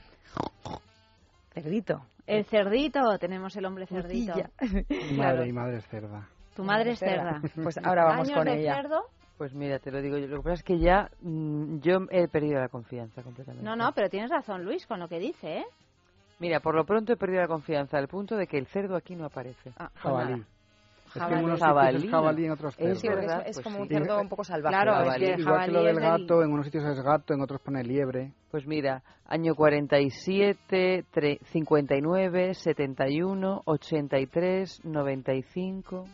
Cerdito. 1.53 2.01
El 2.25 2.45
cerdito, 2.45 3.17
tenemos 3.19 3.55
el 3.55 3.65
hombre 3.65 3.85
cerdito. 3.85 4.34
Mi 4.89 5.17
madre, 5.17 5.45
mi 5.45 5.53
madre 5.53 5.77
es 5.77 5.88
cerda. 5.88 6.27
Tu 6.55 6.63
madre 6.63 6.91
es 6.91 6.99
cerda. 6.99 7.41
Pues 7.61 7.77
ahora 7.84 8.05
vamos 8.05 8.27
¿Años 8.30 8.38
con 8.38 8.45
de 8.45 8.61
ella. 8.61 8.75
cerdo? 8.75 9.03
Pues 9.38 9.53
mira, 9.53 9.80
te 9.80 9.91
lo 9.91 10.01
digo 10.01 10.17
yo. 10.17 10.27
Lo 10.27 10.38
que 10.38 10.43
pasa 10.43 10.53
es 10.53 10.63
que 10.63 10.80
ya 10.80 11.09
mm, 11.21 11.80
yo 11.80 11.99
he 12.11 12.27
perdido 12.27 12.59
la 12.59 12.69
confianza 12.69 13.23
completamente. 13.23 13.65
No, 13.65 13.75
no, 13.75 13.91
pero 13.93 14.09
tienes 14.09 14.30
razón, 14.30 14.63
Luis, 14.63 14.85
con 14.85 14.99
lo 14.99 15.07
que 15.07 15.19
dice, 15.19 15.57
¿eh? 15.57 15.65
Mira, 16.39 16.59
por 16.59 16.75
lo 16.75 16.85
pronto 16.85 17.13
he 17.13 17.17
perdido 17.17 17.41
la 17.41 17.47
confianza 17.47 17.97
al 17.97 18.07
punto 18.07 18.35
de 18.35 18.47
que 18.47 18.57
el 18.57 18.67
cerdo 18.67 18.95
aquí 18.95 19.15
no 19.15 19.25
aparece. 19.25 19.73
Ah, 19.77 19.89
pues 20.01 20.41
Jabalí. 21.14 21.22
Es 21.22 21.22
que 21.22 21.23
en 21.23 21.30
Jabalí. 21.30 21.44
unos 21.45 21.60
sitios 21.60 22.03
es 22.03 22.11
jabalí, 22.11 22.45
en 22.45 22.52
otros 22.52 22.76
cerdo. 22.76 22.91
Es 22.91 22.99
Sí, 22.99 23.07
es, 23.07 23.31
es 23.48 23.56
pues 23.56 23.64
como 23.64 23.76
sí. 23.77 23.81
un 23.84 23.88
cerdo 23.90 24.22
un 24.22 24.30
poco 24.30 24.44
salvaje. 24.44 24.76
Claro, 24.76 24.91
es 24.91 24.98
Jabalí. 24.99 25.26
que 25.26 25.31
Igual 25.41 25.65
que 25.65 25.72
lo 25.72 25.80
jabalí 25.80 25.85
del 25.88 25.98
es 25.98 26.03
gato, 26.03 26.44
en 26.44 26.52
unos 26.52 26.65
sitios 26.65 26.84
es 26.85 27.02
gato, 27.03 27.34
en 27.34 27.41
otros 27.41 27.61
pone 27.61 27.84
liebre. 27.84 28.31
Pues 28.52 28.65
mira, 28.68 29.02
año 29.27 29.56
47, 29.56 31.06
tre- 31.14 31.40
59, 31.45 32.53
71, 32.53 33.61
83, 33.65 34.85
95. 34.85 36.06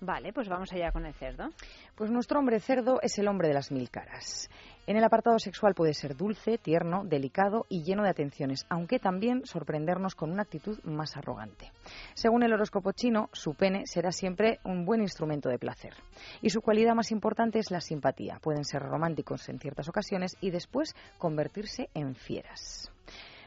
Vale, 0.00 0.32
pues 0.32 0.48
vamos 0.48 0.70
allá 0.72 0.92
con 0.92 1.06
el 1.06 1.14
cerdo. 1.14 1.48
Pues 1.94 2.10
nuestro 2.10 2.38
hombre 2.38 2.60
cerdo 2.60 3.00
es 3.00 3.18
el 3.18 3.28
hombre 3.28 3.48
de 3.48 3.54
las 3.54 3.70
mil 3.72 3.88
caras. 3.90 4.50
En 4.86 4.96
el 4.96 5.04
apartado 5.04 5.38
sexual 5.38 5.74
puede 5.74 5.94
ser 5.94 6.14
dulce, 6.14 6.58
tierno, 6.58 7.04
delicado 7.04 7.64
y 7.70 7.82
lleno 7.84 8.02
de 8.02 8.10
atenciones, 8.10 8.66
aunque 8.68 8.98
también 8.98 9.46
sorprendernos 9.46 10.14
con 10.14 10.30
una 10.30 10.42
actitud 10.42 10.78
más 10.84 11.16
arrogante. 11.16 11.72
Según 12.14 12.42
el 12.42 12.52
horóscopo 12.52 12.92
chino, 12.92 13.30
su 13.32 13.54
pene 13.54 13.86
será 13.86 14.12
siempre 14.12 14.60
un 14.62 14.84
buen 14.84 15.00
instrumento 15.00 15.48
de 15.48 15.58
placer. 15.58 15.94
Y 16.42 16.50
su 16.50 16.60
cualidad 16.60 16.94
más 16.94 17.12
importante 17.12 17.58
es 17.58 17.70
la 17.70 17.80
simpatía. 17.80 18.38
Pueden 18.42 18.64
ser 18.64 18.82
románticos 18.82 19.48
en 19.48 19.58
ciertas 19.58 19.88
ocasiones 19.88 20.36
y 20.40 20.50
después 20.50 20.94
convertirse 21.18 21.88
en 21.94 22.14
fieras. 22.14 22.93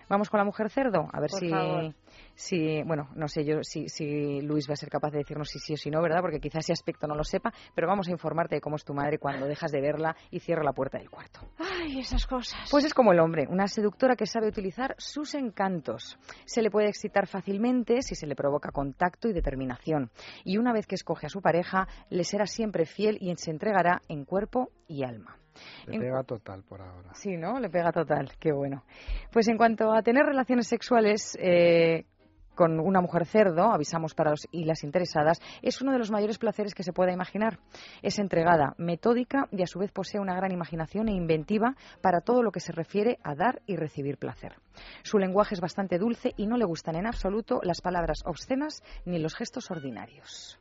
Vamos 0.10 0.30
con 0.30 0.38
la 0.38 0.46
mujer 0.46 0.70
cerdo, 0.70 1.08
a 1.12 1.20
ver 1.20 1.30
Por 1.30 1.40
si, 1.40 1.50
favor. 1.50 1.94
si, 2.36 2.84
bueno, 2.84 3.10
no 3.16 3.28
sé 3.28 3.44
yo 3.44 3.64
si, 3.64 3.90
si 3.90 4.42
Luis 4.42 4.70
va 4.70 4.74
a 4.74 4.78
ser 4.78 4.90
capaz 4.90 5.12
de 5.12 5.20
decirnos 5.20 5.50
si 5.50 5.60
sí 5.60 5.74
o 5.74 5.78
si 5.78 5.90
no, 5.90 6.02
¿verdad? 6.02 6.22
Porque 6.22 6.40
quizás 6.40 6.66
ese 6.66 6.74
aspecto 6.74 7.08
no 7.08 7.16
lo 7.16 7.24
sepa, 7.24 7.52
pero 7.76 7.88
vamos 7.88 8.08
a 8.08 8.12
informarte 8.12 8.56
de 8.56 8.62
cómo 8.62 8.76
es 8.76 8.86
tu 8.86 8.94
madre 8.94 9.20
cuando 9.20 9.46
dejas 9.46 9.72
de 9.72 9.82
verla 9.82 10.16
y 10.32 10.40
cierra 10.40 10.64
la 10.64 10.74
puerta 10.74 10.98
del 10.98 11.10
cuarto. 11.10 11.40
Ay, 11.58 12.00
esas 12.00 12.26
cosas. 12.26 12.70
Pues 12.72 12.86
es 12.86 12.94
como 12.94 13.12
el 13.12 13.20
hombre, 13.20 13.48
una 13.50 13.68
seductora 13.68 14.16
que 14.16 14.26
sabe 14.26 14.48
utilizar 14.48 14.96
sus 14.98 15.36
encantos. 15.36 16.18
Se 16.46 16.62
le 16.62 16.72
puede 16.72 16.88
excitar 16.88 17.28
fácilmente 17.28 18.02
si 18.02 18.16
se 18.16 18.28
le 18.28 18.36
provoca 18.36 18.72
contacto 18.72 19.28
y 19.28 19.34
determinación. 19.34 20.12
Y 20.44 20.58
una 20.58 20.74
vez 20.74 20.88
que 20.88 20.96
escoge 20.96 21.28
a 21.28 21.30
su 21.30 21.42
pareja, 21.42 21.88
le 22.10 22.24
será 22.24 22.46
siempre 22.46 22.86
fiel 22.86 23.18
y 23.20 23.34
se 23.36 23.52
entregará 23.52 24.02
en 24.08 24.26
cuerpo 24.26 24.70
y 24.88 25.04
alma. 25.04 25.38
Le 25.86 25.96
En- 25.96 26.02
pega 26.02 26.24
total 26.24 26.64
por 26.64 26.82
ahora. 26.82 27.14
Sí, 27.14 27.38
¿no? 27.38 27.60
Le 27.60 27.70
pega 27.70 27.92
total, 27.92 28.32
qué 28.40 28.52
bueno. 28.52 28.84
Pues 29.32 29.48
en 29.48 29.58
cuanto 29.58 29.92
a 29.92 30.02
tener 30.02 30.26
relaciones 30.26 30.68
sexuales, 30.68 31.38
eh, 31.40 32.06
con 32.56 32.80
una 32.80 33.02
mujer 33.02 33.28
cerdo, 33.28 33.72
avisamos 33.72 34.16
para 34.16 34.32
los 34.32 34.48
y 34.52 34.66
las 34.66 34.84
interesadas, 34.84 35.40
es 35.62 35.80
uno 35.84 35.92
de 35.92 36.00
los 36.00 36.10
mayores 36.10 36.40
placeres 36.40 36.74
que 36.74 36.82
se 36.82 36.92
pueda 36.92 37.12
imaginar. 37.14 37.60
Es 38.02 38.18
entregada, 38.18 38.74
metódica 38.80 39.48
y 39.52 39.62
a 39.62 39.68
su 39.68 39.78
vez 39.78 39.92
posee 39.92 40.20
una 40.20 40.36
gran 40.36 40.52
imaginación 40.52 41.08
e 41.08 41.14
inventiva 41.14 41.76
para 42.02 42.20
todo 42.22 42.42
lo 42.42 42.50
que 42.52 42.60
se 42.60 42.72
refiere 42.72 43.20
a 43.24 43.36
dar 43.36 43.62
y 43.68 43.76
recibir 43.76 44.18
placer. 44.18 44.56
Su 45.04 45.20
lenguaje 45.20 45.54
es 45.54 45.62
bastante 45.62 46.00
dulce 46.00 46.34
y 46.36 46.48
no 46.48 46.58
le 46.58 46.66
gustan 46.66 46.96
en 46.96 47.06
absoluto 47.06 47.60
las 47.62 47.80
palabras 47.82 48.24
obscenas 48.26 48.82
ni 49.06 49.20
los 49.20 49.36
gestos 49.36 49.70
ordinarios. 49.70 50.60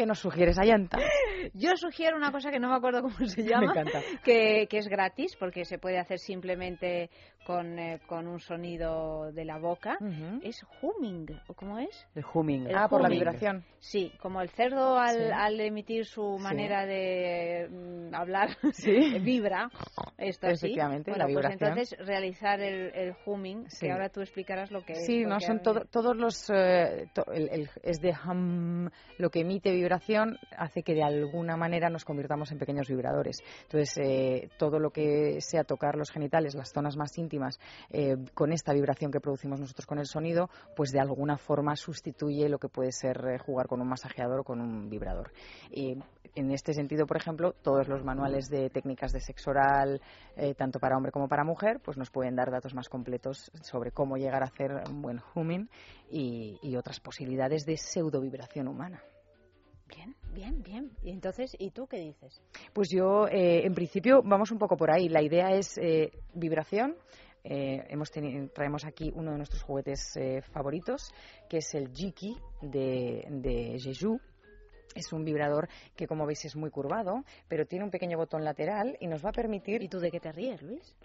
¿Qué 0.00 0.06
nos 0.06 0.18
sugieres, 0.20 0.58
Ayanta? 0.58 0.96
Yo 1.52 1.76
sugiero 1.76 2.16
una 2.16 2.32
cosa 2.32 2.50
que 2.50 2.58
no 2.58 2.70
me 2.70 2.76
acuerdo 2.76 3.02
cómo 3.02 3.16
se 3.26 3.42
llama, 3.44 3.74
Me. 3.74 3.84
Que, 4.24 4.66
que 4.66 4.78
es 4.78 4.88
gratis 4.88 5.36
porque 5.38 5.66
se 5.66 5.78
puede 5.78 5.98
hacer 5.98 6.18
simplemente 6.18 7.10
con, 7.44 7.78
eh, 7.78 8.00
con 8.06 8.26
un 8.26 8.38
sonido 8.40 9.30
de 9.32 9.44
la 9.44 9.58
boca. 9.58 9.98
Es 10.42 10.64
humming, 10.80 11.26
¿o 11.48 11.54
cómo 11.54 11.78
es? 11.78 12.06
El 12.14 12.24
humming. 12.32 12.66
El 12.68 12.76
Ah, 12.76 12.88
por 12.88 13.02
la 13.02 13.08
humming. 13.08 13.18
vibración. 13.18 13.64
Sí, 13.78 14.10
como 14.22 14.40
el 14.40 14.48
cerdo 14.50 14.98
al, 14.98 15.16
Sí. 15.16 15.30
al 15.34 15.60
emitir 15.60 16.06
su 16.06 16.36
Sí. 16.38 16.42
manera 16.44 16.86
de 16.86 17.68
mm, 17.70 18.14
hablar 18.14 18.56
Sí. 18.72 19.18
vibra, 19.20 19.68
esto 20.16 20.46
así. 20.46 20.66
Efectivamente, 20.66 21.10
bueno, 21.10 21.26
la 21.26 21.32
pues 21.32 21.36
vibración. 21.46 21.70
entonces 21.78 22.06
realizar 22.06 22.60
el, 22.60 22.90
el 22.94 23.14
humming, 23.26 23.64
Sí. 23.68 23.86
que 23.86 23.92
ahora 23.92 24.08
tú 24.10 24.20
explicarás 24.22 24.70
lo 24.70 24.82
que 24.82 24.92
es. 24.92 25.04
Sí, 25.06 25.24
no 25.26 25.40
son 25.40 25.60
todo- 25.60 25.84
todos 25.90 26.16
los 26.16 26.48
eh, 26.54 27.06
to- 27.14 27.30
el- 27.32 27.48
el- 27.50 27.70
es 27.82 28.00
de 28.00 28.14
hum, 28.30 28.88
lo 29.18 29.30
que 29.30 29.40
emite 29.40 29.70
vibración 29.72 29.89
hace 29.92 30.82
que 30.82 30.94
de 30.94 31.02
alguna 31.02 31.56
manera 31.56 31.90
nos 31.90 32.04
convirtamos 32.04 32.52
en 32.52 32.58
pequeños 32.58 32.88
vibradores. 32.88 33.38
Entonces 33.62 33.96
eh, 33.98 34.50
todo 34.58 34.78
lo 34.78 34.90
que 34.90 35.40
sea 35.40 35.64
tocar 35.64 35.96
los 35.96 36.10
genitales, 36.10 36.54
las 36.54 36.72
zonas 36.72 36.96
más 36.96 37.16
íntimas, 37.18 37.58
eh, 37.90 38.16
con 38.34 38.52
esta 38.52 38.72
vibración 38.72 39.10
que 39.10 39.20
producimos 39.20 39.60
nosotros 39.60 39.86
con 39.86 39.98
el 39.98 40.06
sonido, 40.06 40.50
pues 40.76 40.90
de 40.90 41.00
alguna 41.00 41.36
forma 41.36 41.76
sustituye 41.76 42.48
lo 42.48 42.58
que 42.58 42.68
puede 42.68 42.92
ser 42.92 43.16
eh, 43.28 43.38
jugar 43.38 43.66
con 43.66 43.80
un 43.80 43.88
masajeador 43.88 44.40
o 44.40 44.44
con 44.44 44.60
un 44.60 44.88
vibrador. 44.88 45.32
Y 45.70 45.96
en 46.34 46.50
este 46.52 46.74
sentido, 46.74 47.06
por 47.06 47.16
ejemplo, 47.16 47.52
todos 47.52 47.88
los 47.88 48.04
manuales 48.04 48.48
de 48.48 48.70
técnicas 48.70 49.12
de 49.12 49.20
sexo 49.20 49.50
oral, 49.50 50.00
eh, 50.36 50.54
tanto 50.54 50.78
para 50.78 50.96
hombre 50.96 51.12
como 51.12 51.28
para 51.28 51.44
mujer, 51.44 51.80
pues 51.82 51.96
nos 51.96 52.10
pueden 52.10 52.36
dar 52.36 52.50
datos 52.50 52.74
más 52.74 52.88
completos 52.88 53.50
sobre 53.62 53.90
cómo 53.90 54.16
llegar 54.16 54.42
a 54.42 54.46
hacer 54.46 54.72
un 54.88 55.02
buen 55.02 55.20
humming 55.34 55.68
y, 56.10 56.58
y 56.62 56.76
otras 56.76 57.00
posibilidades 57.00 57.64
de 57.66 57.76
pseudo 57.76 58.20
vibración 58.20 58.68
humana. 58.68 59.02
Bien, 59.94 60.14
bien, 60.32 60.62
bien. 60.62 60.90
Y 61.02 61.10
entonces, 61.10 61.56
¿y 61.58 61.70
tú 61.70 61.86
qué 61.86 61.98
dices? 61.98 62.40
Pues 62.72 62.88
yo, 62.90 63.26
eh, 63.26 63.66
en 63.66 63.74
principio, 63.74 64.22
vamos 64.24 64.50
un 64.50 64.58
poco 64.58 64.76
por 64.76 64.90
ahí. 64.90 65.08
La 65.08 65.22
idea 65.22 65.50
es 65.50 65.76
eh, 65.78 66.12
vibración. 66.34 66.96
Eh, 67.42 67.86
hemos 67.88 68.10
traemos 68.52 68.84
aquí 68.84 69.10
uno 69.14 69.32
de 69.32 69.38
nuestros 69.38 69.62
juguetes 69.62 70.14
eh, 70.16 70.42
favoritos, 70.52 71.12
que 71.48 71.58
es 71.58 71.74
el 71.74 71.90
Jiki 71.92 72.36
de, 72.62 73.24
de 73.30 73.78
Jeju. 73.78 74.20
Es 74.94 75.12
un 75.12 75.24
vibrador 75.24 75.68
que, 75.94 76.06
como 76.06 76.26
veis, 76.26 76.44
es 76.44 76.56
muy 76.56 76.70
curvado, 76.70 77.24
pero 77.48 77.64
tiene 77.64 77.84
un 77.84 77.90
pequeño 77.90 78.18
botón 78.18 78.44
lateral 78.44 78.96
y 79.00 79.06
nos 79.06 79.24
va 79.24 79.30
a 79.30 79.32
permitir... 79.32 79.82
¿Y 79.82 79.88
tú 79.88 80.00
de 80.00 80.10
qué 80.10 80.18
te 80.18 80.32
ríes, 80.32 80.60
Luis? 80.62 80.96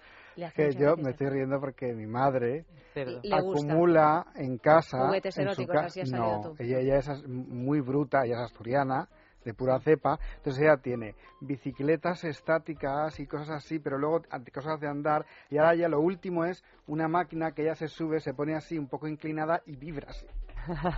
Que 0.55 0.73
yo 0.73 0.95
me 0.95 1.01
esto. 1.01 1.09
estoy 1.09 1.29
riendo 1.29 1.59
porque 1.59 1.93
mi 1.93 2.05
madre 2.05 2.65
Cerdo. 2.93 3.19
Le 3.23 3.41
gusta. 3.41 3.59
acumula 3.71 4.25
en 4.35 4.57
casa. 4.57 5.07
Juguetes 5.07 5.37
en 5.37 5.43
su 5.45 5.61
eróticos, 5.61 5.73
ca- 5.73 5.85
así 5.87 5.99
has 6.01 6.11
no, 6.11 6.41
tú. 6.41 6.55
ella, 6.59 6.79
ella 6.79 6.97
es 6.97 7.27
muy 7.27 7.81
bruta, 7.81 8.25
ella 8.25 8.35
es 8.35 8.51
asturiana, 8.51 9.09
de 9.43 9.53
pura 9.53 9.79
cepa. 9.79 10.17
Entonces 10.37 10.63
ella 10.63 10.77
tiene 10.77 11.15
bicicletas 11.41 12.23
estáticas 12.23 13.19
y 13.19 13.27
cosas 13.27 13.49
así, 13.51 13.79
pero 13.79 13.97
luego 13.97 14.21
cosas 14.53 14.79
de 14.79 14.87
andar. 14.87 15.25
Y 15.49 15.57
ahora 15.57 15.75
ya 15.75 15.87
lo 15.89 15.99
último 15.99 16.45
es 16.45 16.63
una 16.87 17.07
máquina 17.07 17.51
que 17.51 17.63
ella 17.63 17.75
se 17.75 17.87
sube, 17.87 18.19
se 18.19 18.33
pone 18.33 18.55
así 18.55 18.77
un 18.77 18.87
poco 18.87 19.07
inclinada 19.07 19.61
y 19.65 19.75
vibra 19.75 20.09
así. 20.09 20.25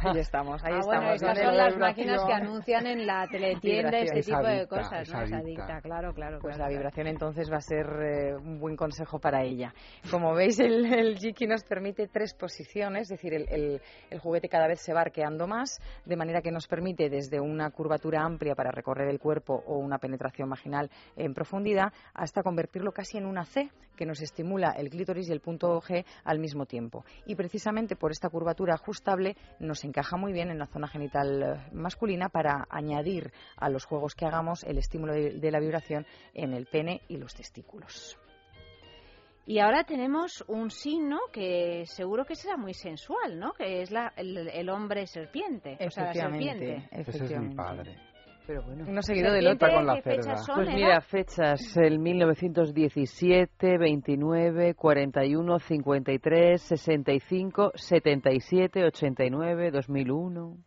Ahí 0.01 0.19
estamos, 0.19 0.63
ahí 0.63 0.73
ah, 0.75 0.79
estamos. 0.79 0.85
bueno, 0.85 1.13
estas 1.13 1.37
son 1.37 1.57
la 1.57 1.63
las 1.65 1.77
máquinas 1.77 2.23
que 2.25 2.33
anuncian 2.33 2.87
en 2.87 3.05
la 3.05 3.27
teletienda 3.31 3.97
este 3.99 4.21
tipo 4.23 4.43
de 4.43 4.67
cosas, 4.67 5.09
¿no? 5.09 5.21
Es 5.21 5.31
adicta. 5.33 5.37
adicta, 5.37 5.81
claro, 5.81 6.13
claro. 6.13 6.39
Pues 6.41 6.55
claro, 6.55 6.71
la 6.71 6.77
vibración 6.77 7.07
entonces 7.07 7.51
va 7.51 7.57
a 7.57 7.61
ser 7.61 7.85
eh, 8.01 8.35
un 8.35 8.59
buen 8.59 8.75
consejo 8.75 9.19
para 9.19 9.43
ella. 9.43 9.73
Como 10.09 10.33
veis, 10.33 10.59
el, 10.59 10.85
el 10.93 11.17
Jiki 11.17 11.47
nos 11.47 11.63
permite 11.63 12.07
tres 12.07 12.33
posiciones, 12.33 13.03
es 13.03 13.09
decir, 13.09 13.33
el, 13.33 13.47
el- 13.49 13.81
el 14.09 14.19
juguete 14.19 14.49
cada 14.49 14.67
vez 14.67 14.81
se 14.81 14.93
va 14.93 15.01
arqueando 15.01 15.47
más, 15.47 15.79
de 16.05 16.15
manera 16.15 16.41
que 16.41 16.51
nos 16.51 16.67
permite 16.67 17.09
desde 17.09 17.39
una 17.39 17.69
curvatura 17.71 18.21
amplia 18.23 18.55
para 18.55 18.71
recorrer 18.71 19.07
el 19.09 19.19
cuerpo 19.19 19.63
o 19.67 19.77
una 19.77 19.97
penetración 19.97 20.49
vaginal 20.49 20.89
en 21.15 21.33
profundidad, 21.33 21.91
hasta 22.13 22.43
convertirlo 22.43 22.91
casi 22.91 23.17
en 23.17 23.25
una 23.25 23.45
C, 23.45 23.69
que 23.97 24.05
nos 24.05 24.21
estimula 24.21 24.71
el 24.77 24.89
clítoris 24.89 25.27
y 25.27 25.33
el 25.33 25.41
punto 25.41 25.81
G 25.81 26.05
al 26.23 26.39
mismo 26.39 26.65
tiempo. 26.65 27.03
Y 27.25 27.35
precisamente 27.35 27.97
por 27.97 28.11
esta 28.11 28.29
curvatura 28.29 28.75
ajustable 28.75 29.35
nos 29.59 29.83
encaja 29.83 30.15
muy 30.15 30.31
bien 30.31 30.49
en 30.49 30.59
la 30.59 30.67
zona 30.67 30.87
genital 30.87 31.43
eh, 31.43 31.69
masculina 31.73 32.29
para 32.29 32.65
añadir 32.69 33.33
a 33.57 33.69
los 33.69 33.83
juegos 33.83 34.15
que 34.15 34.25
hagamos 34.25 34.63
el 34.63 34.77
estímulo 34.77 35.13
de, 35.13 35.51
la 35.51 35.59
vibración 35.59 36.05
en 36.33 36.53
el 36.53 36.67
pene 36.67 37.01
y 37.07 37.17
los 37.17 37.33
testículos. 37.33 38.17
Y 39.45 39.59
ahora 39.59 39.85
tenemos 39.85 40.43
un 40.49 40.69
signo 40.69 41.19
que 41.31 41.85
seguro 41.85 42.25
que 42.25 42.35
será 42.35 42.57
muy 42.57 42.73
sensual, 42.73 43.39
¿no? 43.39 43.53
Que 43.53 43.81
es 43.81 43.91
la, 43.91 44.11
el, 44.17 44.49
el 44.49 44.69
hombre 44.69 45.07
serpiente. 45.07 45.77
O 45.79 45.89
sea, 45.89 46.07
la 46.07 46.13
serpiente. 46.13 46.89
Ese 46.91 47.23
es 47.23 47.39
mi 47.39 47.55
padre. 47.55 47.97
Pero 48.47 48.63
bueno. 48.63 48.85
Uno 48.87 49.01
seguido 49.01 49.33
del 49.33 49.47
otro. 49.47 49.69
con 49.73 49.85
la 49.85 49.95
¿qué 49.95 50.03
fechas 50.03 50.25
cerda. 50.25 50.37
son, 50.37 50.55
Pues 50.55 50.73
mira, 50.73 51.01
fechas, 51.01 51.77
el 51.77 51.99
1917, 51.99 53.77
29, 53.77 54.73
41, 54.73 55.59
53, 55.59 56.61
65, 56.61 57.71
77, 57.75 58.85
89, 58.85 59.71
2001. 59.71 60.57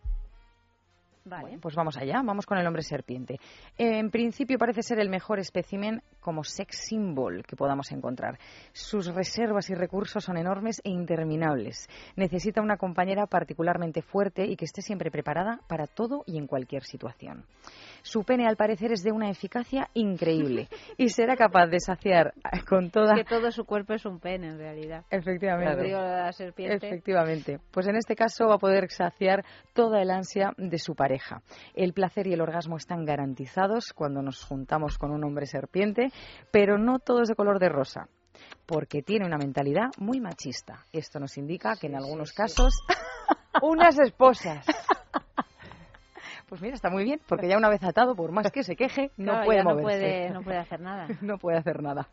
Vale. 1.31 1.59
Pues 1.61 1.77
vamos 1.77 1.97
allá, 1.97 2.21
vamos 2.25 2.45
con 2.45 2.59
el 2.59 2.67
hombre 2.67 2.83
serpiente. 2.83 3.39
En 3.79 4.11
principio 4.11 4.59
parece 4.59 4.83
ser 4.83 4.99
el 4.99 5.09
mejor 5.09 5.39
espécimen 5.39 6.03
como 6.19 6.43
sex 6.43 6.89
symbol 6.89 7.45
que 7.47 7.55
podamos 7.55 7.93
encontrar. 7.93 8.37
Sus 8.73 9.07
reservas 9.15 9.71
y 9.71 9.75
recursos 9.75 10.25
son 10.25 10.39
enormes 10.39 10.81
e 10.83 10.91
interminables. 10.91 11.89
Necesita 12.17 12.61
una 12.61 12.77
compañera 12.77 13.27
particularmente 13.27 14.03
fuerte 14.03 14.45
y 14.45 14.57
que 14.57 14.65
esté 14.65 14.83
siempre 14.83 15.13
preparada 15.13 15.61
para 15.69 15.87
todo 15.87 16.25
y 16.27 16.37
en 16.37 16.49
cualquier 16.49 16.83
situación. 16.83 17.45
Su 18.03 18.25
pene, 18.25 18.47
al 18.47 18.57
parecer, 18.57 18.93
es 18.93 19.03
de 19.03 19.13
una 19.13 19.31
eficacia 19.31 19.89
increíble 19.95 20.69
y 20.97 21.09
será 21.09 21.37
capaz 21.37 21.67
de 21.67 21.81
saciar 21.81 22.35
con 22.69 22.91
toda... 22.91 23.15
Que 23.15 23.25
todo 23.25 23.51
su 23.51 23.65
cuerpo 23.65 23.95
es 23.95 24.05
un 24.05 24.19
pene, 24.21 24.49
en 24.49 24.59
realidad. 24.59 25.05
Efectivamente. 25.11 25.83
Digo, 25.83 25.99
la 25.99 26.33
serpiente. 26.33 26.87
Efectivamente. 26.87 27.61
Pues 27.71 27.87
en 27.87 27.97
este 27.97 28.17
caso 28.17 28.47
va 28.49 28.55
a 28.55 28.59
poder 28.59 28.91
saciar 28.91 29.45
toda 29.73 30.01
el 30.01 30.11
ansia 30.11 30.53
de 30.57 30.79
su 30.79 30.95
pareja. 30.95 31.43
El 31.75 31.93
placer 31.93 32.27
y 32.27 32.33
el 32.33 32.41
orgasmo 32.41 32.77
están 32.77 33.05
garantizados 33.05 33.93
cuando 33.95 34.23
nos 34.23 34.45
juntamos 34.45 34.99
con 34.99 35.11
un 35.11 35.25
hombre 35.25 35.47
serpiente, 35.47 36.09
pero 36.51 36.79
no 36.79 36.99
todo 36.99 37.23
es 37.23 37.29
de 37.29 37.35
color 37.35 37.59
de 37.59 37.69
rosa. 37.69 38.09
Porque 38.67 39.03
tiene 39.03 39.27
una 39.27 39.37
mentalidad 39.37 39.91
muy 39.99 40.21
machista. 40.21 40.87
Esto 40.93 41.19
nos 41.19 41.37
indica 41.37 41.77
que 41.77 41.89
en 41.89 41.97
algunos 41.97 42.33
casos. 42.33 42.73
Unas 43.63 43.99
esposas. 43.99 44.65
Pues 46.51 46.61
mira, 46.61 46.75
está 46.75 46.91
muy 46.91 47.05
bien, 47.05 47.21
porque 47.29 47.47
ya 47.49 47.57
una 47.57 47.69
vez 47.69 47.83
atado, 47.85 48.17
por 48.17 48.33
más 48.33 48.51
que 48.51 48.65
se 48.65 48.75
queje, 48.75 49.13
no 49.17 49.33
Claro, 49.33 49.45
puede 49.47 49.59
ya 49.61 49.63
no 49.65 49.71
moverse. 49.71 49.83
puede, 50.01 50.31
no 50.31 50.43
puede 50.43 50.59
hacer 50.59 50.81
nada. 50.81 51.07
no 51.23 51.39
puede 51.39 51.57
hacer 51.59 51.81
nada. 51.81 52.09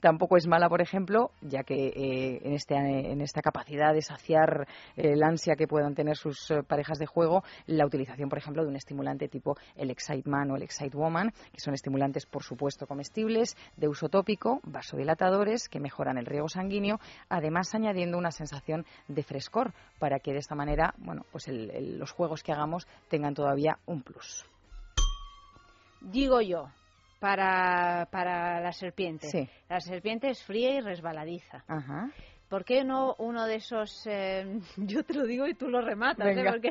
Tampoco 0.00 0.36
es 0.36 0.48
mala, 0.48 0.68
por 0.68 0.80
ejemplo, 0.80 1.30
ya 1.42 1.62
que 1.62 1.86
eh, 1.88 2.40
en, 2.42 2.54
este, 2.54 2.74
en 2.74 3.20
esta 3.20 3.40
capacidad 3.40 3.94
de 3.94 4.02
saciar 4.02 4.66
eh, 4.96 5.12
el 5.12 5.22
ansia 5.22 5.54
que 5.54 5.68
puedan 5.68 5.94
tener 5.94 6.16
sus 6.16 6.50
eh, 6.50 6.62
parejas 6.66 6.98
de 6.98 7.06
juego, 7.06 7.44
la 7.66 7.86
utilización, 7.86 8.28
por 8.28 8.38
ejemplo, 8.38 8.64
de 8.64 8.68
un 8.68 8.74
estimulante 8.76 9.28
tipo 9.28 9.56
el 9.76 9.90
Excite 9.90 10.28
Man 10.28 10.50
o 10.50 10.56
el 10.56 10.62
Excite 10.64 10.96
Woman, 10.96 11.30
que 11.52 11.60
son 11.60 11.74
estimulantes, 11.74 12.26
por 12.26 12.42
supuesto, 12.42 12.86
comestibles, 12.88 13.56
de 13.76 13.86
uso 13.86 14.08
tópico, 14.08 14.60
vasodilatadores, 14.64 15.68
que 15.68 15.78
mejoran 15.78 16.18
el 16.18 16.26
riego 16.26 16.48
sanguíneo, 16.48 16.98
además 17.28 17.72
añadiendo 17.74 18.18
una 18.18 18.32
sensación 18.32 18.84
de 19.06 19.22
frescor, 19.22 19.72
para 20.00 20.18
que 20.18 20.32
de 20.32 20.38
esta 20.38 20.56
manera, 20.56 20.94
bueno, 20.98 21.24
pues 21.30 21.46
el- 21.46 21.98
los 21.98 22.10
juegos 22.10 22.42
que 22.42 22.50
hagamos 22.52 22.88
tengan 23.08 23.34
todavía 23.34 23.78
un 23.86 24.02
plus. 24.02 24.44
Digo 26.00 26.40
yo, 26.40 26.68
para, 27.22 28.08
para 28.10 28.60
la 28.60 28.72
serpiente. 28.72 29.28
Sí. 29.28 29.48
La 29.68 29.78
serpiente 29.78 30.28
es 30.28 30.42
fría 30.42 30.74
y 30.74 30.80
resbaladiza. 30.80 31.62
Ajá. 31.68 32.10
¿Por 32.48 32.64
qué 32.64 32.82
no 32.84 33.14
uno 33.18 33.46
de 33.46 33.54
esos, 33.54 34.04
eh, 34.06 34.58
yo 34.76 35.04
te 35.04 35.14
lo 35.14 35.24
digo 35.24 35.46
y 35.46 35.54
tú 35.54 35.68
lo 35.68 35.80
rematas, 35.80 36.36
¿eh? 36.36 36.44
Porque, 36.50 36.70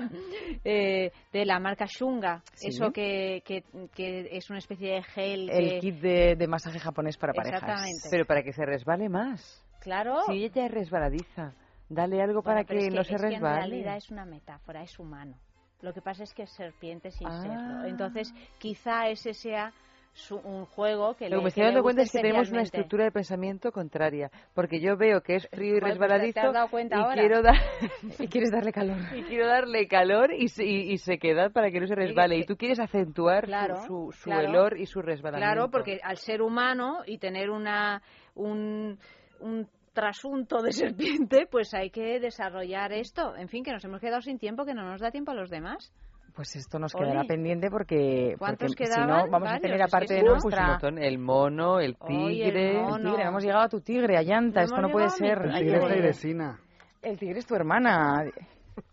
eh, 0.66 1.12
de 1.32 1.46
la 1.46 1.58
marca 1.60 1.86
Shunga, 1.88 2.44
Sí. 2.54 2.68
eso 2.68 2.92
que, 2.92 3.42
que, 3.46 3.64
que 3.96 4.28
es 4.30 4.50
una 4.50 4.60
especie 4.60 4.96
de 4.96 5.04
gel 5.04 5.50
El 5.50 5.70
que... 5.70 5.80
kit 5.80 5.96
de, 6.02 6.36
de 6.36 6.48
masaje 6.48 6.80
japonés 6.80 7.18
para 7.18 7.32
parejas. 7.34 7.62
Exactamente. 7.62 8.08
Pero 8.12 8.26
para 8.26 8.44
que 8.44 8.52
se 8.52 8.66
resbale 8.66 9.08
más. 9.08 9.66
Claro. 9.80 10.18
Si 10.28 10.44
ella 10.44 10.66
es 10.66 10.72
resbaladiza, 10.72 11.54
dale 11.88 12.22
algo 12.22 12.44
para 12.44 12.64
Bueno, 12.64 12.82
que, 12.82 12.88
es 12.88 12.94
no 12.94 13.04
se 13.06 13.16
es 13.16 13.22
que 13.22 13.28
en 13.28 13.34
resbale. 13.36 13.56
realidad 13.56 13.96
es 13.96 14.12
una 14.12 14.26
metáfora, 14.26 14.84
es 14.84 15.00
humano. 15.00 15.38
Lo 15.82 15.94
que 15.94 16.02
pasa 16.02 16.24
es 16.24 16.34
que 16.36 16.44
es 16.44 16.52
serpiente 16.52 17.10
sin 17.10 17.28
Ah. 17.28 17.42
serlo. 17.42 17.86
Entonces, 17.86 18.32
quizá 18.60 19.08
ese 19.08 19.34
sea 19.34 19.72
su- 20.14 20.38
un 20.38 20.66
juego 20.66 21.16
que 21.16 21.30
Lo 21.30 21.38
que 21.38 21.44
me 21.44 21.48
estoy 21.50 21.64
dando 21.64 21.84
cuenta 21.84 22.02
es 22.02 22.12
que 22.12 22.20
tenemos 22.20 22.52
una 22.52 22.62
estructura 22.64 23.06
de 23.06 23.12
pensamiento 23.12 23.72
contraria, 23.72 24.30
porque 24.54 24.80
yo 24.82 24.98
veo 24.98 25.22
que 25.22 25.36
es 25.36 25.48
frío 25.50 25.78
y 25.78 25.80
Pues, 25.80 25.82
pues, 25.82 25.92
resbaladizo 26.00 26.34
¿te 26.42 26.48
has 26.48 26.54
dado 26.54 26.68
cuenta 26.70 26.96
y 26.98 27.00
ahora? 27.00 27.16
quiero 27.16 27.42
dar 27.42 27.56
y 28.20 28.28
quieres 28.28 28.52
darle 28.52 28.72
calor 28.74 28.98
y 29.16 29.24
quiero 29.24 29.48
darle 29.48 29.88
calor 29.88 30.34
y, 30.34 30.50
se- 30.50 30.66
y- 30.66 30.92
y 30.92 30.98
sequedad 30.98 31.52
para 31.52 31.72
que 31.72 31.80
no 31.80 31.88
se 31.88 31.96
resbale 31.96 32.38
y 32.38 32.46
tú 32.46 32.58
quieres 32.58 32.80
acentuar 32.80 33.46
su- 33.46 33.48
Claro, 33.48 33.76
su, 33.88 34.12
su 34.12 34.30
claro. 34.30 34.50
olor 34.50 34.78
y 34.78 34.86
su 34.86 35.02
resbalamiento. 35.02 35.54
Claro, 35.54 35.72
porque 35.72 36.00
al 36.04 36.18
ser 36.18 36.42
humano 36.42 37.00
y 37.06 37.18
tener 37.18 37.50
una 37.50 38.02
un, 38.36 39.00
un 39.40 39.68
trasunto 39.94 40.62
de 40.62 40.72
serpiente, 41.30 41.48
pues 41.50 41.74
hay 41.74 41.90
que 41.90 42.20
desarrollar 42.20 42.92
esto. 42.94 43.36
En 43.36 43.48
fin, 43.50 43.64
que 43.64 43.72
nos 43.72 43.84
hemos 43.86 44.00
quedado 44.02 44.22
sin 44.22 44.38
tiempo, 44.40 44.66
que 44.66 44.74
no 44.74 44.84
nos 44.84 45.02
da 45.02 45.12
tiempo 45.12 45.32
a 45.32 45.36
los 45.36 45.50
demás. 45.50 45.92
Pues 46.36 46.56
esto 46.56 46.80
nos 46.80 46.96
Oli. 46.96 47.04
quedará 47.06 47.24
pendiente 47.26 47.70
porque, 47.70 48.36
¿Cuántos 48.40 48.70
porque 48.70 48.86
si 48.86 49.00
no 49.02 49.08
vamos 49.28 49.34
a 49.34 49.40
Varios, 49.40 49.62
tener 49.62 49.76
es 49.76 49.78
que 49.78 49.84
aparte 49.96 50.14
de 50.14 50.24
no- 50.24 50.32
Pues 50.34 50.44
nuestra... 50.46 50.68
montón, 50.68 50.98
el 50.98 51.18
mono, 51.18 51.80
el 51.80 51.98
Oye, 52.00 52.16
el 52.48 52.54
tigre. 52.54 52.82
mono. 52.82 53.12
Tigre, 53.12 53.28
hemos 53.28 53.44
llegado 53.44 53.64
a 53.64 53.70
tu 53.70 53.82
tigre, 53.82 54.18
Ayanta, 54.18 54.62
No 54.62 54.66
esto 54.66 54.82
no 54.82 54.90
puede 54.90 55.06
a 55.08 55.10
ser. 55.10 55.40
El 55.42 55.54
tigre 55.60 55.78
es 55.78 55.84
Airesina. 55.84 56.60
El 57.02 57.18
tigre 57.20 57.40
es 57.40 57.46
tu 57.46 57.56
hermana. 57.56 58.24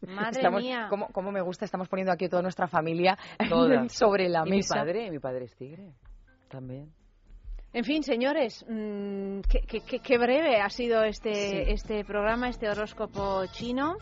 Madre 0.07 0.31
Estamos, 0.33 0.63
mía. 0.63 0.87
¿cómo, 0.91 1.07
cómo 1.13 1.31
me 1.31 1.41
gusta? 1.41 1.65
Estamos 1.65 1.89
poniendo 1.89 2.13
aquí 2.13 2.29
toda 2.29 2.43
nuestra 2.43 2.67
familia 2.67 3.17
Toda. 3.49 3.89
sobre 3.89 4.29
la 4.29 4.41
y 4.45 4.51
mi 4.51 4.57
mesa. 4.57 4.75
padre, 4.75 5.11
mi 5.11 5.19
padre 5.21 5.45
es 5.45 5.55
tigre. 5.55 5.93
También. 6.49 6.91
En 7.75 7.85
fin, 7.85 8.03
señores, 8.03 8.65
mm, 8.67 9.41
qué, 9.43 9.61
qué- 9.83 10.01
qué- 10.01 10.19
breve 10.19 10.57
ha 10.59 10.71
sido 10.71 11.05
este, 11.05 11.35
Sí. 11.35 11.57
este 11.71 12.03
programa, 12.03 12.49
este 12.49 12.69
horóscopo 12.69 13.45
chino. 13.53 13.97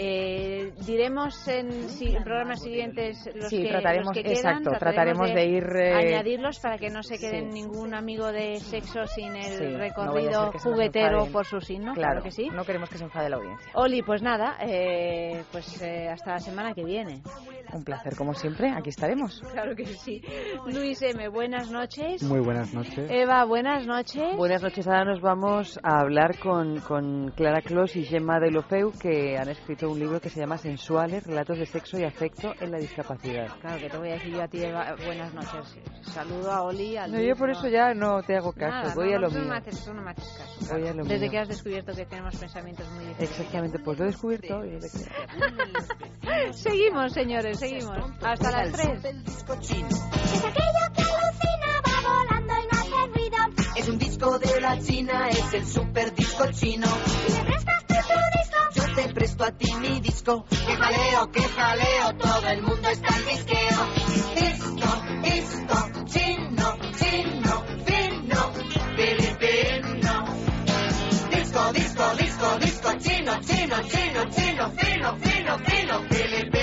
Eh, 0.00 0.72
diremos 0.86 1.48
en, 1.48 1.88
si- 1.88 2.14
en 2.14 2.22
programas 2.22 2.62
siguientes 2.62 3.28
los 3.34 3.48
Sí, 3.48 3.62
que, 3.64 3.70
trataremos- 3.70 4.14
los 4.14 4.16
que 4.16 4.22
quedan. 4.22 4.36
exacto, 4.62 4.70
trataremos 4.78 5.34
de 5.34 5.46
ir, 5.46 5.64
eh, 5.76 5.94
añadirlos 5.94 6.60
para 6.60 6.78
que 6.78 6.90
no 6.90 7.02
se 7.02 7.18
quede 7.18 7.40
sí. 7.40 7.46
ningún 7.46 7.94
amigo 7.94 8.30
de 8.30 8.60
sexo 8.60 9.04
sin 9.06 9.34
el 9.34 9.42
Sí, 9.42 9.64
no 9.64 9.78
recorrido 9.78 10.52
nos 10.52 10.62
juguetero 10.62 11.26
por 11.32 11.44
su 11.44 11.60
signo. 11.60 11.94
Claro, 11.94 12.10
Claro 12.20 12.22
que 12.22 12.30
sí. 12.30 12.48
no 12.50 12.64
queremos 12.64 12.88
que 12.88 12.98
se 12.98 13.04
enfade 13.04 13.28
la 13.30 13.36
audiencia. 13.36 13.72
Oli, 13.74 14.02
pues 14.02 14.22
nada, 14.22 14.56
eh, 14.60 15.42
pues 15.50 15.82
eh, 15.82 16.08
hasta 16.08 16.32
la 16.34 16.38
semana 16.38 16.72
que 16.74 16.84
viene. 16.84 17.22
Un 17.72 17.82
placer, 17.82 18.14
como 18.16 18.32
siempre, 18.34 18.70
aquí 18.70 18.90
estaremos. 18.90 19.42
Claro 19.52 19.74
que 19.74 19.86
sí. 19.86 20.22
Luis 20.66 21.02
M, 21.02 21.28
buenas 21.28 21.70
noches. 21.70 22.22
Muy 22.22 22.40
buenas 22.40 22.72
noches. 22.72 23.07
Eva, 23.10 23.44
buenas 23.44 23.86
noches. 23.86 24.36
Buenas 24.36 24.62
noches, 24.62 24.86
ahora 24.86 25.04
nos 25.06 25.20
vamos 25.22 25.78
a 25.82 26.00
hablar 26.00 26.38
con, 26.38 26.78
con 26.80 27.30
Clara 27.30 27.62
Clos 27.62 27.96
y 27.96 28.04
Gemma 28.04 28.38
Deulofeu, 28.38 28.92
que 28.92 29.38
han 29.38 29.48
escrito 29.48 29.90
un 29.90 29.98
libro 29.98 30.20
que 30.20 30.28
se 30.28 30.40
llama 30.40 30.58
Sensuales, 30.58 31.24
Relatos 31.26 31.58
de 31.58 31.64
Sexo 31.64 31.98
y 31.98 32.04
Afecto 32.04 32.52
en 32.60 32.70
la 32.70 32.76
Discapacidad. 32.78 33.48
Claro, 33.62 33.78
que 33.78 33.88
te 33.88 33.96
voy 33.96 34.10
a 34.10 34.12
decir 34.14 34.34
yo 34.34 34.42
a 34.42 34.48
ti, 34.48 34.62
Eva, 34.62 34.94
buenas 35.06 35.32
noches. 35.32 35.78
Saludo 36.02 36.52
a 36.52 36.62
Oli, 36.62 36.98
al 36.98 37.10
No, 37.12 37.20
yo 37.20 37.34
por 37.34 37.48
eso 37.50 37.66
ya 37.68 37.94
no 37.94 38.22
te 38.22 38.36
hago 38.36 38.52
caso, 38.52 38.72
Nada, 38.88 38.94
voy 38.94 39.10
no, 39.10 39.16
a 39.16 39.20
lo 39.20 39.28
no, 39.28 39.32
tú 39.32 39.34
no 39.38 39.40
mío. 39.44 39.50
me 39.52 39.56
haces, 39.58 39.84
tú 39.84 39.94
no 39.94 40.02
me 40.02 40.10
haces 40.10 40.28
caso. 40.38 40.58
Voy 40.60 40.66
claro. 40.82 40.88
a 40.88 40.92
lo 40.96 41.04
Desde 41.04 41.18
mío. 41.20 41.30
que 41.30 41.38
has 41.38 41.48
descubierto 41.48 41.92
que 41.94 42.04
tenemos 42.04 42.36
pensamientos 42.36 42.90
muy 42.90 43.04
diferentes. 43.06 43.30
Exactamente, 43.38 43.78
pues 43.78 43.98
lo 43.98 44.04
he 44.04 44.08
descubierto 44.08 44.58
hoy. 44.58 44.70
desde 44.70 44.98
que- 44.98 46.52
seguimos, 46.52 47.12
señores, 47.12 47.58
seguimos. 47.58 47.96
Hasta 48.22 48.50
las 48.50 48.72
3. 48.72 49.04
Es 49.04 50.44
aquello 50.44 50.84
que 50.94 51.02
alucina, 51.02 51.80
va 51.86 52.02
volando 52.02 52.52
y 52.52 52.76
no 52.76 52.87
disco 54.18 54.38
de 54.40 54.60
la 54.60 54.78
China, 54.80 55.28
es 55.28 55.54
el 55.54 55.66
super 55.66 56.12
disco 56.12 56.44
chino. 56.50 56.86
Si 56.86 57.32
me 57.32 57.44
prestas 57.44 57.84
tú 57.86 57.94
tu 57.94 58.38
disco, 58.38 58.58
Yo 58.74 58.94
te 58.94 59.14
presto 59.14 59.44
a 59.44 59.52
ti 59.52 59.74
mi 59.74 60.00
disco. 60.00 60.44
Que 60.48 60.56
jaleo, 60.56 61.30
que 61.30 61.42
jaleo, 61.42 62.16
todo 62.16 62.48
el 62.48 62.62
mundo 62.62 62.88
está 62.88 63.16
en 63.16 63.26
disqueo. 63.26 63.86
Disco, 64.34 65.02
disco, 65.22 66.04
chino, 66.06 66.78
chino, 66.98 67.64
fino, 67.86 68.52
filipino. 68.96 70.24
Disco, 71.30 71.72
disco, 71.72 72.14
disco, 72.16 72.58
disco, 72.58 72.92
chino, 72.98 73.40
chino, 73.40 73.76
chino, 73.82 74.24
chino, 74.30 74.70
fino, 74.72 75.16
fino, 75.18 75.58
fino, 75.58 76.02
filipino. 76.08 76.57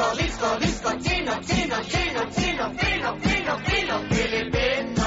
Disco, 0.00 0.56
disco, 0.58 0.90
chino, 0.98 1.40
chino, 1.42 1.76
chino, 1.82 2.30
chino, 2.30 2.74
fino, 2.74 3.18
fino, 3.20 3.58
fino, 3.58 3.98
filipino. 4.08 4.99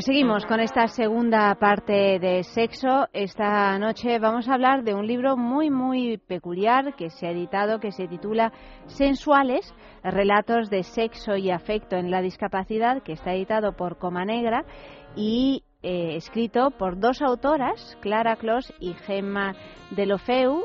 Pues 0.00 0.06
seguimos 0.06 0.46
con 0.46 0.60
esta 0.60 0.88
segunda 0.88 1.54
parte 1.56 2.18
de 2.18 2.42
sexo. 2.42 3.06
Esta 3.12 3.78
noche 3.78 4.18
vamos 4.18 4.48
a 4.48 4.54
hablar 4.54 4.82
de 4.82 4.94
un 4.94 5.06
libro 5.06 5.36
muy, 5.36 5.68
muy 5.68 6.16
peculiar 6.16 6.96
que 6.96 7.10
se 7.10 7.26
ha 7.26 7.32
editado, 7.32 7.80
que 7.80 7.92
se 7.92 8.08
titula 8.08 8.50
Sensuales, 8.86 9.74
relatos 10.02 10.70
de 10.70 10.84
sexo 10.84 11.36
y 11.36 11.50
afecto 11.50 11.96
en 11.96 12.10
la 12.10 12.22
discapacidad, 12.22 13.02
que 13.02 13.12
está 13.12 13.34
editado 13.34 13.76
por 13.76 13.98
Coma 13.98 14.24
Negra 14.24 14.64
y 15.16 15.64
eh, 15.82 16.16
escrito 16.16 16.70
por 16.70 16.98
dos 16.98 17.20
autoras, 17.20 17.98
Clara 18.00 18.36
Clos 18.36 18.72
y 18.80 18.94
Gemma 18.94 19.52
Delofeu. 19.90 20.62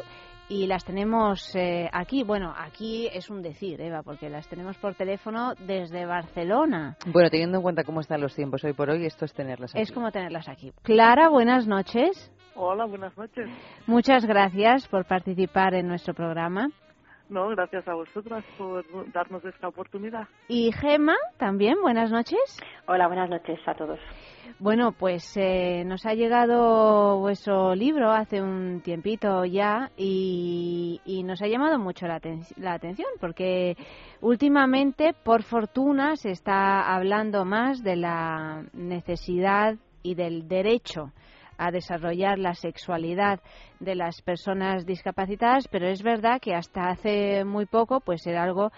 Y 0.48 0.68
las 0.68 0.86
tenemos 0.86 1.56
eh, 1.56 1.90
aquí, 1.92 2.24
bueno, 2.24 2.54
aquí 2.56 3.08
es 3.12 3.32
un 3.32 3.42
decir, 3.42 3.82
Eva, 3.82 4.04
porque 4.04 4.30
las 4.30 4.48
tenemos 4.48 4.78
por 4.78 4.94
teléfono 4.94 5.56
desde 5.56 6.06
Barcelona. 6.06 6.98
Bueno, 7.08 7.30
teniendo 7.32 7.58
en 7.58 7.64
cuenta 7.64 7.84
cómo 7.84 8.02
están 8.02 8.22
los 8.22 8.36
tiempos 8.36 8.64
hoy 8.64 8.74
por 8.74 8.92
hoy, 8.92 9.06
esto 9.06 9.26
es 9.26 9.34
tenerlas 9.34 9.74
aquí. 9.74 9.82
Es 9.82 9.92
como 9.92 10.12
tenerlas 10.12 10.48
aquí. 10.48 10.72
Clara, 10.84 11.30
buenas 11.30 11.66
noches. 11.66 12.32
Hola, 12.54 12.86
buenas 12.86 13.18
noches. 13.18 13.50
Muchas 13.88 14.24
gracias 14.26 14.88
por 14.88 15.06
participar 15.06 15.74
en 15.74 15.88
nuestro 15.88 16.14
programa. 16.14 16.70
No, 17.30 17.48
gracias 17.50 17.88
a 17.88 17.96
vosotras 17.96 18.44
por 18.58 18.86
darnos 19.12 19.44
esta 19.46 19.68
oportunidad. 19.68 20.28
Y 20.48 20.72
Gemma, 20.72 21.16
también, 21.38 21.76
buenas 21.82 22.12
noches. 22.12 22.40
Hola, 22.88 23.08
buenas 23.08 23.30
noches 23.30 23.60
a 23.66 23.74
todos. 23.74 24.00
Bueno, 24.60 24.92
pues 24.92 25.36
eh, 25.36 25.84
nos 25.86 26.06
ha 26.06 26.14
llegado 26.14 27.18
vuestro 27.20 27.74
libro 27.74 28.12
hace 28.12 28.42
un 28.42 28.82
tiempito 28.82 29.44
ya 29.44 29.92
y, 29.98 31.02
y 31.04 31.24
nos 31.24 31.42
ha 31.42 31.48
llamado 31.48 31.80
mucho 31.80 32.06
la, 32.08 32.22
la 32.58 32.74
atención 32.74 33.10
porque 33.20 33.76
últimamente, 34.22 35.14
por 35.14 35.44
fortuna, 35.44 36.16
se 36.16 36.30
está 36.30 36.94
hablando 36.96 37.44
más 37.44 37.84
de 37.84 37.96
la 37.96 38.64
necesidad 38.74 39.76
y 40.04 40.14
del 40.14 40.48
derecho 40.48 41.12
a 41.58 41.72
desarrollar 41.72 42.40
la 42.40 42.54
sexualidad 42.54 43.40
de 43.80 43.96
las 43.96 44.22
personas 44.22 44.86
discapacitadas, 44.86 45.68
pero 45.68 45.88
es 45.88 46.02
verdad 46.04 46.40
que 46.42 46.56
hasta 46.56 46.90
hace 46.90 47.44
muy 47.46 47.66
poco 47.66 48.00
pues 48.00 48.26
era 48.28 48.44
algo 48.44 48.72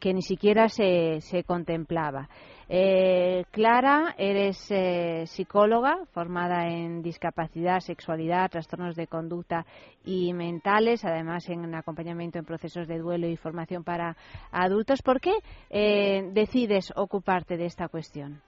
que 0.00 0.12
ni 0.12 0.22
siquiera 0.22 0.68
se, 0.68 1.20
se 1.20 1.44
contemplaba. 1.44 2.28
Eh, 2.68 3.44
Clara, 3.52 4.14
eres 4.18 4.58
eh, 4.70 5.24
psicóloga 5.26 5.98
formada 6.12 6.66
en 6.68 7.00
discapacidad, 7.00 7.78
sexualidad, 7.78 8.50
trastornos 8.50 8.96
de 8.96 9.06
conducta 9.06 9.64
y 10.04 10.32
mentales, 10.32 11.04
además 11.04 11.48
en 11.48 11.72
acompañamiento 11.76 12.38
en 12.38 12.44
procesos 12.44 12.88
de 12.88 12.98
duelo 12.98 13.28
y 13.28 13.36
formación 13.36 13.84
para 13.84 14.16
adultos. 14.50 15.00
¿Por 15.02 15.20
qué 15.20 15.34
eh, 15.70 16.28
decides 16.32 16.92
ocuparte 16.96 17.56
de 17.56 17.66
esta 17.66 17.86
cuestión? 17.86 18.42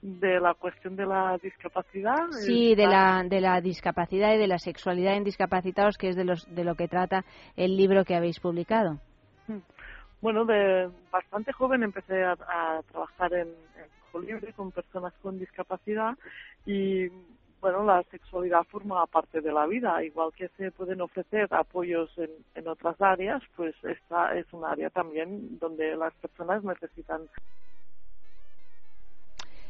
De 0.00 0.38
la 0.38 0.54
cuestión 0.54 0.94
de 0.94 1.06
la 1.06 1.36
discapacidad. 1.42 2.28
Sí, 2.30 2.74
de 2.76 2.86
la, 2.86 3.24
de 3.24 3.40
la 3.40 3.60
discapacidad 3.60 4.34
y 4.34 4.38
de 4.38 4.46
la 4.46 4.58
sexualidad 4.58 5.16
en 5.16 5.24
discapacitados, 5.24 5.98
que 5.98 6.08
es 6.08 6.16
de, 6.16 6.24
los, 6.24 6.46
de 6.54 6.64
lo 6.64 6.76
que 6.76 6.86
trata 6.86 7.24
el 7.56 7.76
libro 7.76 8.04
que 8.04 8.14
habéis 8.14 8.38
publicado. 8.38 9.00
Bueno, 10.20 10.44
de 10.44 10.88
bastante 11.10 11.52
joven 11.52 11.82
empecé 11.82 12.22
a, 12.22 12.32
a 12.32 12.80
trabajar 12.90 13.32
en, 13.34 13.48
en 13.48 14.26
libre 14.26 14.52
con 14.52 14.72
personas 14.72 15.12
con 15.22 15.38
discapacidad 15.38 16.16
y 16.66 17.08
bueno, 17.60 17.84
la 17.84 18.02
sexualidad 18.04 18.62
forma 18.64 19.04
parte 19.06 19.40
de 19.40 19.52
la 19.52 19.66
vida, 19.66 20.02
igual 20.04 20.30
que 20.36 20.48
se 20.56 20.70
pueden 20.70 21.00
ofrecer 21.00 21.52
apoyos 21.52 22.10
en, 22.16 22.30
en 22.54 22.68
otras 22.68 23.00
áreas, 23.00 23.42
pues 23.56 23.74
esta 23.82 24.36
es 24.36 24.46
un 24.52 24.64
área 24.64 24.90
también 24.90 25.58
donde 25.58 25.96
las 25.96 26.14
personas 26.14 26.62
necesitan 26.62 27.22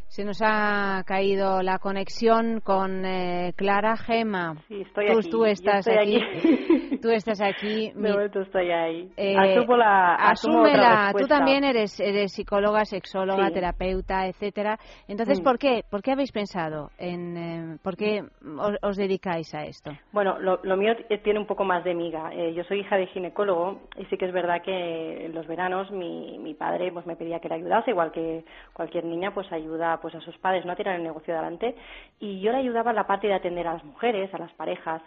Se 0.08 0.24
nos 0.24 0.40
ha 0.42 1.02
caído 1.06 1.62
la 1.62 1.78
conexión 1.78 2.60
con 2.60 3.04
eh, 3.04 3.52
Clara 3.56 3.94
Gema. 3.96 4.54
Sí, 4.66 4.80
estoy 4.80 5.06
tú, 5.06 5.18
aquí. 5.18 5.30
tú 5.30 5.38
Yo 5.38 5.46
estás 5.46 5.86
estoy 5.86 5.98
aquí. 5.98 6.16
aquí. 6.16 6.98
tú 7.02 7.10
estás 7.10 7.40
aquí. 7.42 7.92
De 7.94 8.30
estoy 8.42 8.70
ahí. 8.70 9.10
Eh, 9.16 9.34
la, 9.68 10.14
asúmela. 10.14 11.12
Tú 11.16 11.26
también 11.26 11.62
eres, 11.62 12.00
eres 12.00 12.32
psicóloga, 12.32 12.84
sexóloga, 12.86 13.48
Sí. 13.48 13.54
terapeuta, 13.54 14.26
etcétera. 14.26 14.78
Entonces, 15.06 15.40
Mm. 15.40 15.44
¿por 15.44 15.58
qué? 15.58 15.82
¿Por 15.90 16.02
qué 16.02 16.12
habéis 16.12 16.32
pensado 16.32 16.90
en, 16.98 17.36
eh, 17.36 17.78
por 17.82 17.96
qué 17.96 18.22
os, 18.58 18.76
os 18.82 18.96
dedicáis 18.96 19.54
a 19.54 19.64
esto? 19.64 19.92
Bueno, 20.12 20.38
lo, 20.40 20.58
lo 20.62 20.76
mío 20.76 20.94
tiene 21.22 21.38
un 21.38 21.46
poco 21.46 21.64
más 21.64 21.84
de 21.84 21.94
miga. 21.94 22.30
Eh, 22.32 22.54
yo 22.54 22.64
soy 22.64 22.80
hija 22.80 22.96
de 22.96 23.06
ginecólogo 23.08 23.82
y 23.96 24.06
sí 24.06 24.16
que 24.16 24.24
es 24.26 24.32
verdad 24.32 24.62
que 24.62 25.26
en 25.26 25.34
los 25.34 25.46
veranos 25.46 25.90
mi, 25.90 26.38
mi 26.38 26.54
padre 26.54 26.90
pues 26.92 27.06
me 27.06 27.14
pedía 27.14 27.40
que 27.40 27.48
le 27.48 27.56
ayudase, 27.56 27.90
igual 27.90 28.10
que 28.10 28.44
cualquier 28.72 29.04
niña 29.04 29.32
pues 29.34 29.52
ayuda 29.52 29.97
pues 30.00 30.14
a 30.14 30.20
sus 30.20 30.36
padres 30.38 30.64
no 30.64 30.72
a 30.72 30.76
tirar 30.76 30.96
el 30.96 31.02
negocio 31.02 31.34
adelante 31.34 31.74
y 32.20 32.40
yo 32.40 32.52
le 32.52 32.58
ayudaba 32.58 32.90
en 32.90 32.96
la 32.96 33.06
parte 33.06 33.26
de 33.26 33.34
atender 33.34 33.66
a 33.66 33.74
las 33.74 33.84
mujeres, 33.84 34.32
a 34.34 34.38
las 34.38 34.52
parejas 34.52 35.02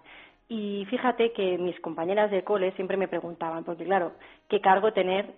y 0.47 0.85
fíjate 0.89 1.31
que 1.31 1.57
mis 1.57 1.79
compañeras 1.79 2.29
de 2.29 2.43
cole 2.43 2.73
siempre 2.73 2.97
me 2.97 3.07
preguntaban, 3.07 3.63
porque 3.63 3.85
claro, 3.85 4.11
qué 4.49 4.59
cargo 4.59 4.91
tener 4.91 5.33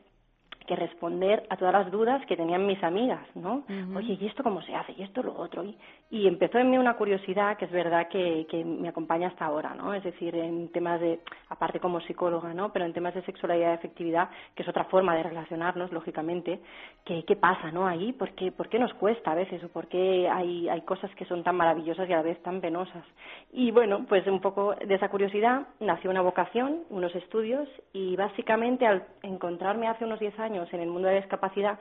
que 0.65 0.75
responder 0.75 1.45
a 1.49 1.57
todas 1.57 1.73
las 1.73 1.91
dudas 1.91 2.25
que 2.25 2.35
tenían 2.35 2.65
mis 2.65 2.83
amigas, 2.83 3.23
¿no? 3.35 3.63
Oye, 3.95 4.17
¿y 4.19 4.25
esto 4.25 4.41
cómo 4.43 4.61
se 4.63 4.73
hace? 4.73 4.93
¿Y 4.97 5.03
esto 5.03 5.21
lo 5.21 5.37
otro? 5.37 5.63
Y, 5.63 5.77
y 6.13 6.27
empezó 6.27 6.59
en 6.59 6.69
mí 6.69 6.77
una 6.77 6.93
curiosidad 6.93 7.57
que 7.57 7.65
es 7.65 7.71
verdad 7.71 8.07
que, 8.07 8.45
que 8.47 8.63
me 8.63 8.87
acompaña 8.87 9.29
hasta 9.29 9.45
ahora, 9.45 9.73
¿no? 9.73 9.95
Es 9.95 10.03
decir, 10.03 10.35
en 10.35 10.71
temas 10.71 11.01
de, 11.01 11.21
aparte 11.49 11.79
como 11.79 12.01
psicóloga, 12.01 12.53
¿no? 12.53 12.71
Pero 12.71 12.85
en 12.85 12.93
temas 12.93 13.15
de 13.15 13.23
sexualidad 13.23 13.71
y 13.71 13.73
afectividad, 13.73 14.29
que 14.53 14.61
es 14.61 14.69
otra 14.69 14.83
forma 14.83 15.15
de 15.15 15.23
relacionarnos, 15.23 15.91
lógicamente, 15.91 16.59
que, 17.03 17.25
¿qué 17.25 17.35
pasa, 17.35 17.71
no? 17.71 17.87
Ahí, 17.87 18.13
¿por 18.13 18.29
qué, 18.35 18.51
por 18.51 18.69
qué 18.69 18.77
nos 18.77 18.93
cuesta 18.93 19.31
a 19.31 19.33
veces? 19.33 19.63
¿O 19.63 19.69
por 19.69 19.87
qué 19.87 20.29
hay, 20.29 20.69
hay 20.69 20.81
cosas 20.81 21.09
que 21.15 21.25
son 21.25 21.43
tan 21.43 21.55
maravillosas 21.55 22.07
y 22.07 22.13
a 22.13 22.17
la 22.17 22.21
vez 22.21 22.39
tan 22.43 22.61
penosas? 22.61 23.03
Y 23.51 23.71
bueno, 23.71 24.05
pues 24.07 24.27
un 24.27 24.39
poco 24.39 24.75
de 24.75 24.93
esa 24.93 25.09
curiosidad 25.09 25.63
nació 25.79 26.11
una 26.11 26.21
vocación, 26.21 26.83
unos 26.91 27.15
estudios, 27.15 27.67
y 27.91 28.15
básicamente 28.17 28.85
al 28.85 29.03
encontrarme 29.23 29.87
hace 29.87 30.05
unos 30.05 30.19
10 30.19 30.37
años 30.37 30.71
en 30.73 30.81
el 30.81 30.89
mundo 30.89 31.07
de 31.07 31.15
la 31.15 31.21
discapacidad, 31.21 31.79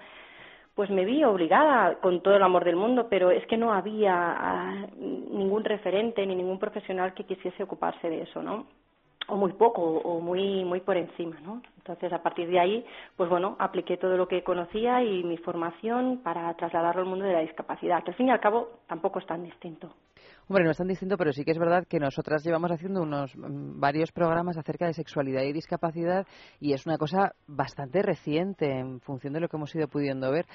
pues 0.74 0.88
me 0.90 1.04
vi 1.04 1.22
obligada 1.24 1.96
con 1.96 2.22
todo 2.22 2.36
el 2.36 2.42
amor 2.42 2.64
del 2.64 2.76
mundo, 2.76 3.06
pero 3.10 3.30
es 3.30 3.46
que 3.46 3.58
no 3.58 3.72
había 3.72 4.14
ah, 4.14 4.86
ningún 4.98 5.64
referente 5.64 6.26
ni 6.26 6.34
ningún 6.34 6.58
profesional 6.58 7.12
que 7.14 7.24
quisiese 7.24 7.62
ocuparse 7.62 8.08
de 8.08 8.22
eso, 8.22 8.42
¿no? 8.42 8.66
O 9.28 9.36
muy 9.36 9.52
poco, 9.52 9.82
o 9.82 10.20
muy, 10.20 10.64
muy 10.64 10.80
por 10.80 10.96
encima, 10.96 11.38
¿no? 11.40 11.62
Entonces, 11.76 12.12
a 12.12 12.22
partir 12.22 12.48
de 12.48 12.58
ahí, 12.58 12.84
pues 13.16 13.28
bueno, 13.28 13.56
apliqué 13.58 13.96
todo 13.96 14.16
lo 14.16 14.26
que 14.26 14.42
conocía 14.42 15.02
y 15.02 15.22
mi 15.22 15.36
formación 15.36 16.20
para 16.24 16.52
trasladarlo 16.54 17.02
al 17.02 17.08
mundo 17.08 17.24
de 17.26 17.34
la 17.34 17.40
discapacidad, 17.40 18.02
que 18.02 18.10
al 18.10 18.16
fin 18.16 18.28
y 18.28 18.30
al 18.30 18.40
cabo 18.40 18.68
tampoco 18.88 19.18
es 19.18 19.26
tan 19.26 19.44
distinto. 19.44 19.90
Hombre, 20.48 20.64
no 20.64 20.70
es 20.70 20.76
tan 20.76 20.88
distinto, 20.88 21.16
pero 21.16 21.32
sí 21.32 21.44
que 21.44 21.52
es 21.52 21.58
verdad 21.58 21.86
que 21.88 21.98
nosotras 21.98 22.44
llevamos 22.44 22.70
haciendo 22.70 23.02
unos 23.02 23.34
mm, 23.36 23.80
varios 23.80 24.12
programas 24.12 24.56
acerca 24.56 24.86
de 24.86 24.94
sexualidad 24.94 25.42
y 25.42 25.52
discapacidad 25.52 26.26
y 26.60 26.72
es 26.72 26.84
una 26.86 26.98
cosa 26.98 27.34
bastante 27.46 28.02
reciente 28.02 28.78
en 28.78 29.00
función 29.00 29.32
de 29.32 29.40
lo 29.40 29.48
que 29.48 29.56
hemos 29.56 29.74
ido 29.74 29.88
pudiendo 29.88 30.30
ver. 30.30 30.46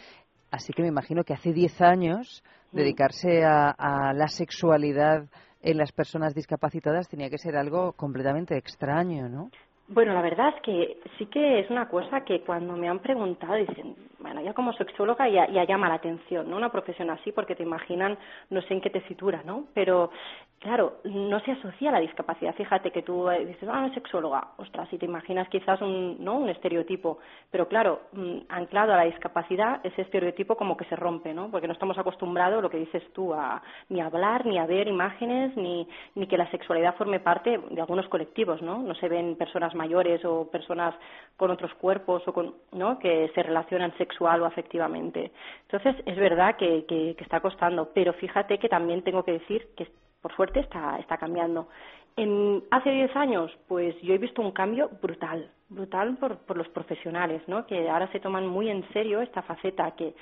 Así 0.51 0.72
que 0.73 0.81
me 0.81 0.88
imagino 0.88 1.23
que 1.23 1.34
hace 1.34 1.51
10 1.51 1.81
años 1.81 2.43
Mm. 2.72 2.77
dedicarse 2.77 3.45
a, 3.45 3.69
a 3.69 4.14
la 4.14 4.27
sexualidad 4.27 5.26
en 5.61 5.77
las 5.77 5.91
personas 5.91 6.35
discapacitadas 6.35 7.07
tenía 7.07 7.30
que 7.30 7.38
ser 7.38 7.55
algo 7.55 7.93
completamente 7.93 8.57
extraño, 8.57 9.27
¿no? 9.30 9.49
Bueno, 9.89 10.14
la 10.14 10.22
verdad 10.22 10.53
es 10.55 10.61
que 10.64 10.97
sí 11.18 11.27
que 11.27 11.59
es 11.59 11.69
una 11.69 11.88
cosa 11.88 12.26
que 12.26 12.41
cuando 12.41 12.73
me 12.76 12.89
han 12.89 12.99
preguntado 12.99 13.55
dicen, 13.55 13.95
bueno, 14.19 14.41
ya 14.41 14.53
como 14.53 14.73
sexóloga 14.73 15.30
ya, 15.30 15.47
ya 15.49 15.64
llama 15.64 15.88
la 15.88 15.95
atención, 15.95 16.49
¿no? 16.49 16.57
Una 16.57 16.72
profesión 16.72 17.09
así 17.09 17.31
porque 17.31 17.55
te 17.55 17.64
imaginan, 17.64 18.18
no 18.49 18.61
sé 18.64 18.73
en 18.73 18.81
qué 18.81 18.89
tesitura, 18.89 19.43
¿no? 19.45 19.68
Pero, 19.73 20.11
claro, 20.60 20.98
no 21.04 21.40
se 21.42 21.52
asocia 21.52 21.90
a 21.90 21.94
la 21.94 22.00
discapacidad. 22.00 22.56
Fíjate 22.56 22.92
que 22.92 23.04
tú 23.04 23.30
eh, 23.30 23.46
dices, 23.46 23.70
ah, 23.72 23.90
sexóloga, 23.94 24.50
ostras, 24.58 24.90
si 24.90 24.98
te 24.98 25.06
imaginas 25.06 25.48
quizás 25.50 25.82
un, 25.82 26.18
¿no? 26.20 26.36
Un 26.38 26.50
estereotipo. 26.50 27.20
Pero 27.52 27.68
claro, 27.68 28.02
mm, 28.14 28.40
anclado 28.50 28.94
a 28.94 28.98
la 28.98 29.04
discapacidad, 29.04 29.80
ese 29.84 30.02
estereotipo 30.02 30.56
como 30.56 30.76
que 30.78 30.86
se 30.86 30.96
rompe, 30.96 31.34
¿no? 31.34 31.50
Porque 31.52 31.68
no 31.68 31.74
estamos 31.74 31.98
acostumbrados, 31.98 32.62
lo 32.62 32.70
que 32.70 32.78
dices 32.78 33.04
tú, 33.14 33.34
a 33.34 33.62
ni 33.90 34.02
hablar, 34.02 34.46
ni 34.46 34.58
a 34.58 34.66
ver 34.66 34.88
imágenes, 34.88 35.56
ni, 35.56 35.88
ni 36.16 36.28
que 36.28 36.38
la 36.38 36.50
sexualidad 36.52 36.96
forme 36.96 37.20
parte 37.20 37.60
de 37.70 37.82
algunos 37.82 38.08
colectivos, 38.08 38.62
¿no? 38.62 38.80
No 38.80 38.96
se 38.96 39.10
ven 39.10 39.36
personas 39.36 39.76
mayores 39.76 40.24
o 40.26 40.50
personas 40.50 40.96
con 41.38 41.52
otros 41.52 41.74
cuerpos 41.76 42.28
o 42.28 42.34
con, 42.34 42.56
¿no? 42.74 43.00
que 43.00 43.32
se 43.34 43.44
relacionan 43.44 43.96
sexual 43.98 44.42
o 44.42 44.46
afectivamente. 44.46 45.32
Entonces, 45.70 45.96
es 46.06 46.18
verdad 46.18 46.56
que, 46.56 46.86
que, 46.86 47.16
que 47.16 47.24
está 47.24 47.40
costando, 47.40 47.92
pero 47.94 48.14
fíjate 48.14 48.58
que 48.58 48.70
también 48.70 49.04
tengo 49.04 49.24
que 49.24 49.34
decir 49.34 49.68
que, 49.76 49.88
por 50.22 50.35
suerte, 50.35 50.60
está, 50.60 50.98
está 50.99 51.18
cambiando. 51.18 51.68
En, 52.15 52.64
hace 52.72 52.89
10 52.89 53.15
años, 53.15 53.52
pues 53.68 53.95
yo 54.02 54.14
he 54.14 54.18
visto 54.18 54.41
un 54.41 54.52
cambio 54.52 54.89
brutal, 55.02 55.52
brutal 55.69 56.18
por, 56.18 56.38
por 56.39 56.57
los 56.57 56.68
profesionales, 56.69 57.41
¿no? 57.48 57.65
Que 57.65 57.89
ahora 57.89 58.11
se 58.11 58.19
toman 58.19 58.48
muy 58.48 58.69
en 58.69 58.88
serio 58.94 59.22
esta 59.22 59.44
faceta 59.44 59.91
que, 59.91 60.15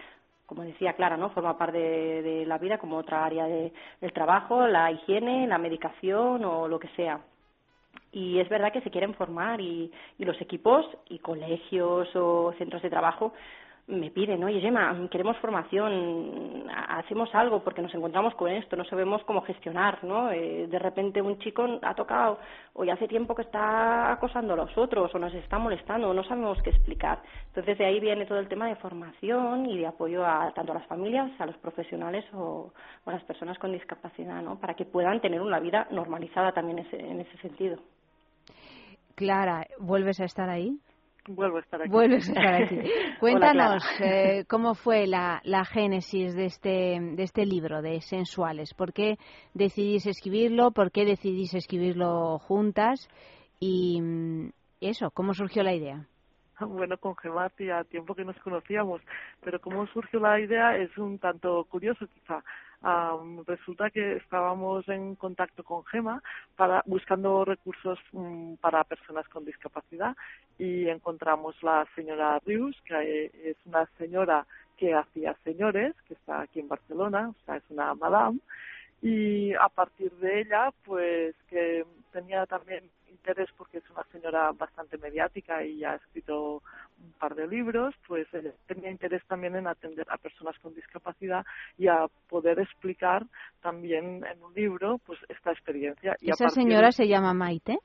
como 0.45 0.63
decía 0.63 0.93
Clara, 0.93 1.17
¿no? 1.17 1.30
Forma 1.30 1.57
parte 1.57 1.77
de, 1.77 2.22
de 2.22 2.45
la 2.45 2.57
vida 2.57 2.77
como 2.77 2.97
otra 2.97 3.26
área 3.26 3.45
de, 3.45 3.72
del 4.01 4.13
trabajo, 4.13 4.67
la 4.67 4.91
higiene, 4.91 5.47
la 5.47 5.57
medicación 5.57 6.43
o 6.43 6.67
lo 6.67 6.80
que 6.80 6.89
sea 6.89 7.22
y 8.11 8.39
es 8.39 8.47
verdad 8.47 8.72
que 8.72 8.81
se 8.81 8.89
quieren 8.89 9.13
formar 9.13 9.59
y, 9.59 9.91
y 10.17 10.26
los 10.26 10.39
equipos 10.41 10.85
y 11.09 11.19
colegios 11.19 12.07
o 12.15 12.53
centros 12.57 12.81
de 12.81 12.89
trabajo 12.89 13.34
me 13.88 14.10
piden, 14.10 14.44
oye 14.44 14.60
Gemma, 14.62 14.95
queremos 15.12 15.38
formación, 15.38 16.68
ha- 16.72 16.98
hacemos 16.98 17.30
algo 17.36 17.64
porque 17.64 17.84
nos 17.84 17.94
encontramos 17.94 18.34
con 18.34 18.49
esto, 18.49 18.76
no 18.76 18.84
sabemos 18.86 19.24
cómo 19.26 19.41
gestionar, 19.41 20.03
¿no? 20.03 20.32
Eh, 20.32 20.66
de 20.68 20.80
repente 20.80 21.22
un 21.22 21.38
chico 21.38 21.68
ha 21.84 21.94
tocado 21.94 22.40
o 22.74 22.84
ya 22.84 22.94
hace 22.94 23.07
tiempo 23.07 23.36
que 23.36 23.44
está 23.44 24.12
acosando 24.12 24.53
a 24.53 24.57
los 24.57 24.76
otros 24.76 25.14
o 25.14 25.20
nos 25.20 25.34
está 25.36 25.60
molestando 25.60 26.10
o 26.10 26.14
no 26.16 26.24
sabemos 26.24 26.60
qué 26.64 26.72
explicar. 26.72 27.22
Entonces 27.49 27.78
de 27.78 27.86
ahí 27.86 27.99
viene 27.99 28.26
todo 28.26 28.40
el 28.40 28.48
tema 28.48 28.68
de 28.68 28.76
formación 28.78 29.68
y 29.68 29.78
de 29.78 29.86
apoyo 29.88 30.26
a 30.26 30.52
tanto 30.56 30.72
a 30.72 30.76
las 30.76 30.88
familias, 30.88 31.30
a 31.40 31.45
los 31.45 31.57
profesionales 31.57 32.26
o, 32.34 32.74
o 33.06 33.10
a 33.10 33.14
las 33.14 33.24
personas 33.24 33.60
con 33.60 33.72
discapacidad, 33.72 34.41
¿no? 34.41 34.60
Para 34.60 34.74
que 34.74 34.86
puedan 34.86 35.22
tener 35.22 35.41
una 35.41 35.60
vida 35.60 35.88
normalizada 35.91 36.53
también 36.53 36.80
ese- 36.80 36.99
en 36.99 37.20
ese 37.20 37.38
sentido. 37.38 37.78
Clara, 39.14 39.68
¿vuelves 39.80 40.20
a 40.20 40.26
estar 40.26 40.49
ahí? 40.49 40.80
Vuelvo 41.27 41.57
a 41.57 41.60
estar 41.61 41.81
aquí. 41.81 41.89
Vuelves 41.89 42.30
a 42.30 42.34
estar 42.34 42.56
aquí. 42.64 42.80
Cuéntanos 43.19 43.84
eh, 43.99 44.45
cómo 44.49 44.76
fue 44.76 45.07
la, 45.07 45.41
la 45.43 45.65
génesis 45.65 46.35
de 46.35 46.45
este, 46.45 46.99
de 46.99 47.23
este 47.23 47.45
libro 47.45 47.81
de 47.81 48.02
Sensuales. 48.02 48.73
¿Por 48.73 48.93
qué 48.93 49.18
decidís 49.53 50.06
escribirlo? 50.06 50.72
¿Por 50.72 50.91
qué 50.91 51.06
decidís 51.06 51.53
escribirlo 51.53 52.38
juntas? 52.39 53.10
Y 53.60 53.99
mm, 54.02 54.49
eso, 54.81 55.10
¿cómo 55.11 55.34
surgió 55.34 55.64
la 55.64 55.73
idea? 55.73 56.06
Bueno, 56.60 56.97
con 56.97 57.18
Gemma 57.18 57.45
hacía 57.45 57.84
tiempo 57.84 58.15
que 58.15 58.23
nos 58.23 58.38
conocíamos, 58.39 59.02
pero 59.41 59.60
cómo 59.60 59.88
surgió 59.88 60.19
la 60.19 60.39
idea 60.39 60.77
es 60.77 60.97
un 60.97 61.19
tanto 61.19 61.65
curioso 61.65 62.07
quizá. 62.07 62.43
Am, 62.88 63.44
resulta 63.48 63.90
que 63.90 64.18
estábamos 64.18 64.88
en 64.90 65.16
contacto 65.16 65.64
con 65.64 65.84
Gema 65.86 66.22
para, 66.56 66.84
buscando 66.86 67.44
recursos 67.44 67.98
mm, 68.12 68.57
para 68.62 68.84
personas 68.84 69.28
con 69.30 69.44
discapacidad 69.44 70.16
y 70.60 70.88
encontramos 70.88 71.56
la 71.64 71.88
señora 71.95 72.40
Rius, 72.45 72.80
que 72.86 73.32
es 73.44 73.57
una 73.66 73.88
señora 73.98 74.45
que 74.78 74.94
hacía 74.94 75.36
señores, 75.44 75.95
que 76.07 76.14
está 76.14 76.41
aquí 76.41 76.60
en 76.60 76.68
Barcelona, 76.68 77.30
o 77.30 77.45
sea, 77.45 77.56
es 77.56 77.64
una 77.70 77.95
madame, 77.95 78.40
y 79.02 79.56
a 79.56 79.68
partir 79.70 80.12
de 80.18 80.41
ella, 80.41 80.72
pues 80.84 81.34
que 81.49 81.88
tenía 82.12 82.45
también 82.45 82.84
interés 83.15 83.49
porque 83.57 83.79
es 83.79 83.89
una 83.89 84.03
señora 84.11 84.51
bastante 84.51 84.97
mediática 84.97 85.63
y 85.63 85.83
ha 85.83 85.95
escrito 85.95 86.61
un 87.03 87.11
par 87.19 87.35
de 87.35 87.47
libros, 87.47 87.95
pues 88.07 88.27
ella 88.33 88.51
tenía 88.67 88.91
interés 88.91 89.23
también 89.25 89.55
en 89.55 89.67
atender 89.67 90.05
a 90.09 90.17
personas 90.17 90.57
con 90.59 90.73
discapacidad 90.73 91.45
y 91.77 91.87
a 91.87 92.07
poder 92.29 92.59
explicar 92.59 93.25
también 93.61 94.23
en 94.25 94.43
un 94.43 94.53
libro 94.53 94.99
pues 95.05 95.19
esta 95.29 95.51
experiencia. 95.51 96.15
Y 96.19 96.31
¿Esa 96.31 96.49
señora 96.49 96.91
se 96.91 97.07
llama 97.07 97.33
Maite? 97.33 97.79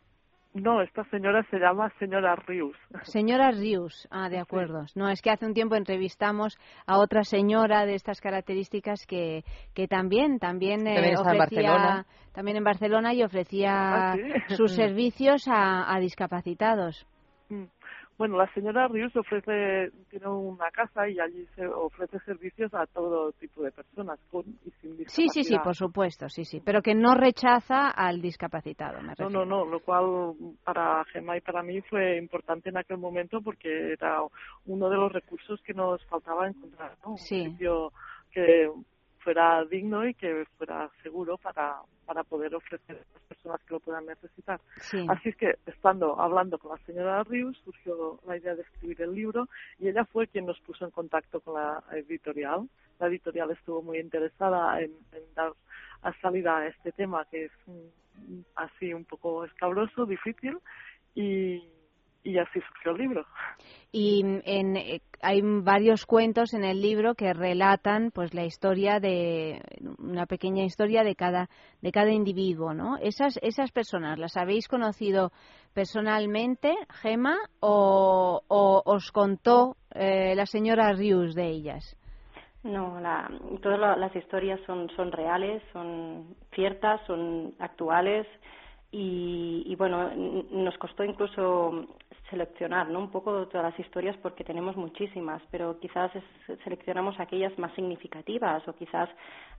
No, 0.53 0.83
esta 0.83 1.05
señora 1.11 1.47
se 1.49 1.59
llama 1.59 1.93
señora 2.01 2.35
Rius. 2.35 2.77
Señora 3.05 3.53
Rius, 3.53 4.09
ah, 4.11 4.29
de 4.29 4.39
acuerdo. 4.41 4.85
No, 4.97 5.09
es 5.09 5.23
que 5.23 5.31
hace 5.31 5.47
un 5.47 5.55
tiempo 5.55 5.77
entrevistamos 5.77 6.59
a 6.87 6.99
otra 6.99 7.23
señora 7.23 7.87
de 7.87 7.95
estas 7.95 8.21
características 8.21 9.07
que, 9.07 9.45
que 9.75 9.87
también, 9.87 10.41
también, 10.41 10.87
eh, 10.89 11.11
en 11.11 11.17
ofrecía, 11.19 11.39
Barcelona. 11.39 12.07
también 12.33 12.57
en 12.57 12.65
Barcelona 12.65 13.15
y 13.15 13.23
ofrecía 13.23 14.11
Ah, 14.11 14.17
¿sí? 14.49 14.55
sus 14.57 14.73
servicios 14.75 15.47
a, 15.47 15.95
a 15.95 16.01
discapacitados. 16.01 17.07
Mm. 17.49 17.65
Bueno, 18.21 18.37
la 18.37 18.53
señora 18.53 18.87
Rius 18.87 19.17
ofrece, 19.17 19.93
tiene 20.11 20.29
una 20.29 20.71
casa 20.71 21.09
y 21.09 21.19
allí 21.19 21.47
se 21.57 21.67
ofrece 21.67 22.19
servicios 22.27 22.71
a 22.75 22.85
todo 22.85 23.33
tipo 23.33 23.63
de 23.63 23.73
personas 23.73 24.19
con 24.31 24.45
y 24.47 24.71
sin 24.83 24.95
discapacidad. 24.99 25.09
Sí, 25.09 25.29
sí, 25.31 25.45
sí, 25.45 25.59
por 25.65 25.75
supuesto, 25.75 26.29
sí, 26.29 26.45
sí, 26.45 26.61
pero 26.63 26.83
que 26.83 26.95
no 26.95 27.15
rechaza 27.15 27.89
al 27.89 28.21
discapacitado, 28.21 28.99
me 29.01 29.05
No, 29.05 29.15
refiero. 29.15 29.31
no, 29.31 29.47
no, 29.47 29.65
lo 29.65 29.81
cual 29.81 30.35
para 30.63 31.03
Gemma 31.07 31.39
y 31.39 31.41
para 31.41 31.63
mí 31.63 31.81
fue 31.81 32.19
importante 32.19 32.69
en 32.69 32.77
aquel 32.77 32.99
momento 32.99 33.41
porque 33.41 33.95
era 33.95 34.21
uno 34.67 34.91
de 34.91 34.97
los 34.99 35.11
recursos 35.11 35.59
que 35.63 35.73
nos 35.73 36.05
faltaba 36.05 36.47
encontrar, 36.47 36.99
¿no? 37.03 37.17
Sí. 37.17 37.41
Un 37.41 37.53
sitio 37.53 37.93
que 38.33 38.71
fuera 39.23 39.65
digno 39.65 40.07
y 40.07 40.15
que 40.15 40.45
fuera 40.57 40.91
seguro 41.03 41.37
para, 41.39 41.77
para 42.07 42.25
poder 42.25 42.55
ofrecer 42.55 42.97
a 42.97 43.13
las 43.15 43.23
personas 43.29 43.61
que 43.63 43.75
lo 43.75 43.81
puedan 43.81 44.07
necesitar. 44.07 44.61
Sí. 44.81 45.07
Así 45.09 45.31
es 45.31 45.37
que, 45.37 45.55
estando 45.67 46.21
hablando 46.21 46.59
con 46.59 46.73
la 46.73 46.85
señora 46.85 47.23
Rius, 47.25 47.59
surgió 47.65 48.19
la 48.27 48.37
idea 48.37 48.55
de 48.55 48.63
escribir 48.63 49.01
el 49.03 49.15
libro 49.15 49.49
y 49.79 49.89
ella 49.89 50.05
fue 50.05 50.27
quien 50.27 50.47
nos 50.47 50.61
puso 50.61 50.85
en 50.85 50.91
contacto 50.91 51.41
con 51.41 51.55
la 51.55 51.83
editorial. 51.93 52.69
La 52.99 53.07
editorial 53.07 53.51
estuvo 53.51 53.83
muy 53.83 53.99
interesada 53.99 54.81
en, 54.81 54.93
en 55.13 55.35
dar 55.35 55.53
a 56.03 56.13
salida 56.21 56.59
a 56.59 56.67
este 56.67 56.93
tema 56.93 57.27
que 57.31 57.47
es 57.47 57.53
así 58.57 58.93
un 58.93 59.05
poco 59.05 59.45
escabroso, 59.45 60.07
difícil 60.07 60.59
y, 61.15 61.63
y 62.23 62.39
así 62.39 62.61
surgió 62.61 62.93
el 62.93 62.99
libro. 62.99 63.27
Y 63.93 64.23
en, 64.45 64.77
eh, 64.77 65.01
hay 65.23 65.41
varios 65.43 66.07
cuentos 66.07 66.55
en 66.55 66.65
el 66.65 66.81
libro 66.81 67.15
que 67.15 67.33
relatan 67.33 68.11
pues 68.13 68.35
la 68.35 68.45
historia 68.45 69.01
de 69.01 69.61
una 69.99 70.27
pequeña 70.27 70.65
historia 70.65 71.03
de 71.03 71.15
cada 71.17 71.49
de 71.83 71.93
cada 71.93 72.11
individuo, 72.13 72.73
¿no? 72.75 72.97
Esas 72.99 73.39
esas 73.43 73.73
personas 73.73 74.19
las 74.19 74.37
habéis 74.37 74.69
conocido 74.69 75.33
personalmente, 75.75 76.75
Gema, 77.03 77.37
o, 77.61 78.43
o 78.49 78.83
os 78.85 79.11
contó 79.13 79.77
eh, 79.95 80.35
la 80.37 80.47
señora 80.47 80.93
Rius 80.93 81.35
de 81.35 81.47
ellas. 81.49 81.97
No, 82.63 83.01
la, 83.01 83.31
todas 83.63 83.79
la- 83.81 83.97
las 83.97 84.15
historias 84.15 84.61
son, 84.67 84.89
son 84.95 85.11
reales, 85.13 85.63
son 85.73 86.37
ciertas, 86.55 87.01
son 87.07 87.55
actuales 87.59 88.27
y, 88.93 89.63
y 89.67 89.75
bueno, 89.77 90.11
nos 90.15 90.77
costó 90.77 91.03
incluso 91.05 91.87
seleccionar 92.31 92.89
¿no? 92.89 93.01
un 93.01 93.11
poco 93.11 93.47
todas 93.48 93.70
las 93.70 93.78
historias 93.78 94.16
porque 94.19 94.44
tenemos 94.44 94.77
muchísimas, 94.77 95.43
pero 95.51 95.78
quizás 95.81 96.11
seleccionamos 96.65 97.19
aquellas 97.19 97.57
más 97.59 97.73
significativas 97.74 98.66
o 98.66 98.74
quizás 98.74 99.11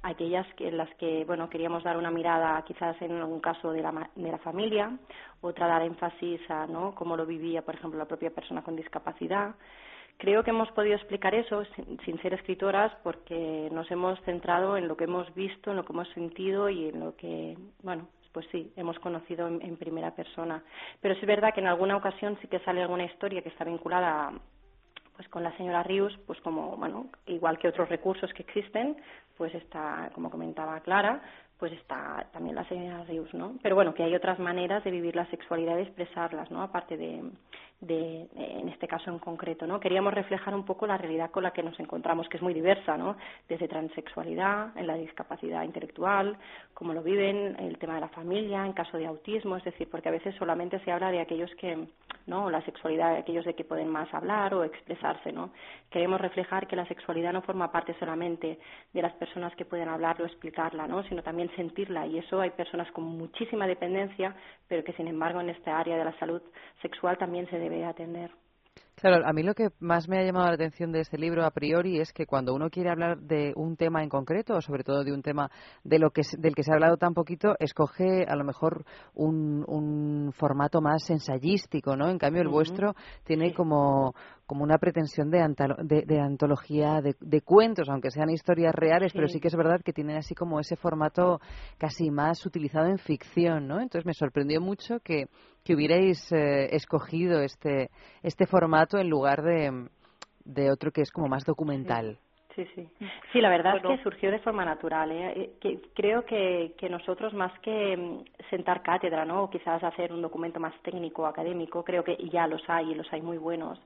aquellas 0.01 0.47
que, 0.55 0.69
en 0.69 0.77
las 0.77 0.89
que 0.95 1.25
bueno 1.25 1.49
queríamos 1.49 1.83
dar 1.83 1.97
una 1.97 2.09
mirada 2.09 2.63
quizás 2.63 2.99
en 3.01 3.11
algún 3.13 3.41
caso 3.41 3.71
de 3.71 3.81
la, 3.81 4.09
de 4.15 4.31
la 4.31 4.37
familia, 4.39 4.97
otra 5.41 5.67
dar 5.67 5.83
énfasis 5.83 6.41
a 6.49 6.65
¿no? 6.65 6.95
cómo 6.95 7.15
lo 7.15 7.25
vivía, 7.25 7.61
por 7.61 7.75
ejemplo, 7.75 7.99
la 7.99 8.05
propia 8.05 8.31
persona 8.31 8.63
con 8.63 8.75
discapacidad. 8.75 9.55
Creo 10.17 10.43
que 10.43 10.51
hemos 10.51 10.71
podido 10.71 10.95
explicar 10.95 11.33
eso 11.33 11.63
sin, 11.75 11.99
sin 12.05 12.21
ser 12.21 12.33
escritoras 12.33 12.91
porque 13.03 13.69
nos 13.71 13.89
hemos 13.91 14.19
centrado 14.21 14.77
en 14.77 14.87
lo 14.87 14.95
que 14.95 15.05
hemos 15.05 15.33
visto, 15.33 15.71
en 15.71 15.77
lo 15.77 15.85
que 15.85 15.93
hemos 15.93 16.09
sentido 16.09 16.69
y 16.69 16.89
en 16.89 16.99
lo 16.99 17.15
que, 17.15 17.57
bueno, 17.81 18.07
pues 18.31 18.45
sí, 18.51 18.71
hemos 18.75 18.97
conocido 18.99 19.47
en, 19.47 19.61
en 19.61 19.77
primera 19.77 20.15
persona. 20.15 20.63
Pero 21.01 21.13
es 21.13 21.21
verdad 21.25 21.53
que 21.53 21.61
en 21.61 21.67
alguna 21.67 21.97
ocasión 21.97 22.37
sí 22.41 22.47
que 22.47 22.59
sale 22.59 22.81
alguna 22.81 23.05
historia 23.05 23.41
que 23.41 23.49
está 23.49 23.63
vinculada 23.63 24.33
pues 25.15 25.27
con 25.29 25.43
la 25.43 25.55
señora 25.57 25.83
Rius, 25.83 26.17
pues 26.25 26.39
como, 26.41 26.75
bueno, 26.77 27.07
igual 27.27 27.59
que 27.59 27.67
otros 27.67 27.89
recursos 27.89 28.33
que 28.33 28.41
existen, 28.43 28.97
pues 29.37 29.53
está, 29.53 30.09
como 30.13 30.31
comentaba 30.31 30.79
Clara, 30.79 31.21
pues 31.59 31.73
está 31.73 32.27
también 32.33 32.55
la 32.55 32.67
señora 32.67 33.03
Rius, 33.03 33.31
¿no? 33.35 33.53
Pero 33.61 33.75
bueno, 33.75 33.93
que 33.93 34.03
hay 34.03 34.15
otras 34.15 34.39
maneras 34.39 34.83
de 34.83 34.89
vivir 34.89 35.15
la 35.15 35.27
sexualidad 35.27 35.77
y 35.77 35.83
expresarlas, 35.83 36.49
¿no? 36.49 36.63
Aparte 36.63 36.97
de, 36.97 37.21
de, 37.81 38.27
en 38.35 38.69
este 38.69 38.87
caso 38.87 39.09
en 39.09 39.17
concreto, 39.17 39.65
¿no? 39.65 39.79
Queríamos 39.79 40.13
reflejar 40.13 40.53
un 40.53 40.65
poco 40.65 40.85
la 40.85 40.97
realidad 40.97 41.31
con 41.31 41.43
la 41.43 41.51
que 41.51 41.63
nos 41.63 41.79
encontramos, 41.79 42.29
que 42.29 42.37
es 42.37 42.43
muy 42.43 42.53
diversa, 42.53 42.95
¿no? 42.95 43.17
Desde 43.49 43.67
transexualidad, 43.67 44.77
en 44.77 44.85
la 44.85 44.95
discapacidad 44.95 45.63
intelectual, 45.63 46.37
cómo 46.75 46.93
lo 46.93 47.01
viven, 47.01 47.55
el 47.59 47.79
tema 47.79 47.95
de 47.95 48.01
la 48.01 48.09
familia, 48.09 48.65
en 48.65 48.73
caso 48.73 48.97
de 48.97 49.07
autismo, 49.07 49.57
es 49.57 49.63
decir, 49.63 49.89
porque 49.89 50.09
a 50.09 50.11
veces 50.11 50.35
solamente 50.35 50.79
se 50.79 50.91
habla 50.91 51.11
de 51.11 51.21
aquellos 51.21 51.53
que, 51.55 51.87
¿no? 52.27 52.51
La 52.51 52.61
sexualidad 52.61 53.13
de 53.13 53.19
aquellos 53.19 53.45
de 53.45 53.55
que 53.55 53.63
pueden 53.63 53.89
más 53.89 54.13
hablar 54.13 54.53
o 54.53 54.63
expresarse, 54.63 55.31
¿no? 55.31 55.49
Queremos 55.89 56.21
reflejar 56.21 56.67
que 56.67 56.75
la 56.75 56.85
sexualidad 56.85 57.33
no 57.33 57.41
forma 57.41 57.71
parte 57.71 57.95
solamente 57.99 58.59
de 58.93 59.01
las 59.01 59.13
personas 59.13 59.55
que 59.55 59.65
pueden 59.65 59.89
hablarlo 59.89 60.25
explicarla, 60.25 60.87
¿no? 60.87 61.03
Sino 61.03 61.23
también 61.23 61.49
sentirla 61.55 62.05
y 62.05 62.19
eso 62.19 62.39
hay 62.41 62.51
personas 62.51 62.91
con 62.91 63.03
muchísima 63.05 63.65
dependencia, 63.65 64.35
pero 64.67 64.83
que 64.83 64.93
sin 64.93 65.07
embargo 65.07 65.41
en 65.41 65.49
esta 65.49 65.79
área 65.79 65.97
de 65.97 66.05
la 66.05 66.17
salud 66.19 66.41
sexual 66.81 67.17
también 67.17 67.49
se 67.49 67.57
debe 67.57 67.70
atender. 67.85 68.31
Claro, 68.95 69.25
a 69.25 69.33
mí 69.33 69.41
lo 69.41 69.55
que 69.55 69.69
más 69.79 70.07
me 70.07 70.19
ha 70.19 70.23
llamado 70.23 70.47
la 70.49 70.53
atención 70.53 70.91
de 70.91 70.99
este 70.99 71.17
libro 71.17 71.43
a 71.43 71.49
priori 71.49 71.99
es 71.99 72.13
que 72.13 72.27
cuando 72.27 72.53
uno 72.53 72.69
quiere 72.69 72.91
hablar 72.91 73.17
de 73.17 73.51
un 73.55 73.75
tema 73.75 74.03
en 74.03 74.09
concreto, 74.09 74.53
o 74.55 74.61
sobre 74.61 74.83
todo 74.83 75.03
de 75.03 75.11
un 75.11 75.23
tema 75.23 75.49
de 75.83 75.97
lo 75.97 76.11
que, 76.11 76.21
del 76.37 76.53
que 76.53 76.61
se 76.61 76.71
ha 76.71 76.75
hablado 76.75 76.97
tan 76.97 77.15
poquito, 77.15 77.55
escoge 77.59 78.25
a 78.27 78.35
lo 78.35 78.43
mejor 78.43 78.85
un, 79.15 79.65
un 79.67 80.31
formato 80.33 80.81
más 80.81 81.09
ensayístico, 81.09 81.95
¿no? 81.95 82.09
En 82.09 82.19
cambio, 82.19 82.43
el 82.43 82.49
vuestro 82.49 82.93
tiene 83.23 83.53
como, 83.55 84.13
como 84.45 84.63
una 84.63 84.77
pretensión 84.77 85.31
de, 85.31 85.39
antalo- 85.39 85.81
de, 85.83 86.03
de 86.05 86.19
antología, 86.19 87.01
de, 87.01 87.15
de 87.19 87.41
cuentos, 87.41 87.89
aunque 87.89 88.11
sean 88.11 88.29
historias 88.29 88.75
reales, 88.75 89.13
pero 89.13 89.27
sí 89.27 89.39
que 89.39 89.47
es 89.47 89.55
verdad 89.55 89.81
que 89.83 89.93
tienen 89.93 90.17
así 90.17 90.35
como 90.35 90.59
ese 90.59 90.75
formato 90.75 91.39
casi 91.79 92.11
más 92.11 92.45
utilizado 92.45 92.85
en 92.85 92.99
ficción, 92.99 93.67
¿no? 93.67 93.81
Entonces 93.81 94.05
me 94.05 94.13
sorprendió 94.13 94.61
mucho 94.61 94.99
que, 94.99 95.25
que 95.63 95.75
hubierais 95.75 96.31
eh, 96.31 96.75
escogido 96.75 97.41
este, 97.41 97.89
este 98.23 98.45
formato 98.45 98.97
en 98.97 99.09
lugar 99.09 99.41
de, 99.41 99.87
de 100.43 100.71
otro 100.71 100.91
que 100.91 101.01
es 101.01 101.11
como 101.11 101.27
más 101.27 101.45
documental. 101.45 102.17
Sí, 102.55 102.65
sí. 102.75 102.85
Sí, 103.31 103.39
la 103.39 103.49
verdad 103.49 103.71
Bueno. 103.73 103.91
es 103.91 103.97
que 103.97 104.03
surgió 104.03 104.29
de 104.29 104.39
forma 104.39 104.65
natural. 104.65 105.09
¿eh? 105.11 105.33
Eh, 105.35 105.51
Que, 105.61 105.79
creo 105.93 106.25
que, 106.25 106.73
que 106.77 106.89
nosotros, 106.89 107.33
más 107.33 107.57
que 107.59 107.95
mm, 107.95 108.25
sentar 108.49 108.81
cátedra, 108.81 109.23
¿no? 109.23 109.43
o 109.43 109.49
quizás 109.49 109.81
hacer 109.83 110.11
un 110.11 110.21
documento 110.21 110.59
más 110.59 110.73
técnico, 110.81 111.25
académico, 111.25 111.83
creo 111.83 112.03
que 112.03 112.17
ya 112.29 112.47
los 112.47 112.61
hay 112.69 112.91
y 112.91 112.95
los 112.95 113.11
hay 113.13 113.21
muy 113.21 113.37
buenos. 113.37 113.79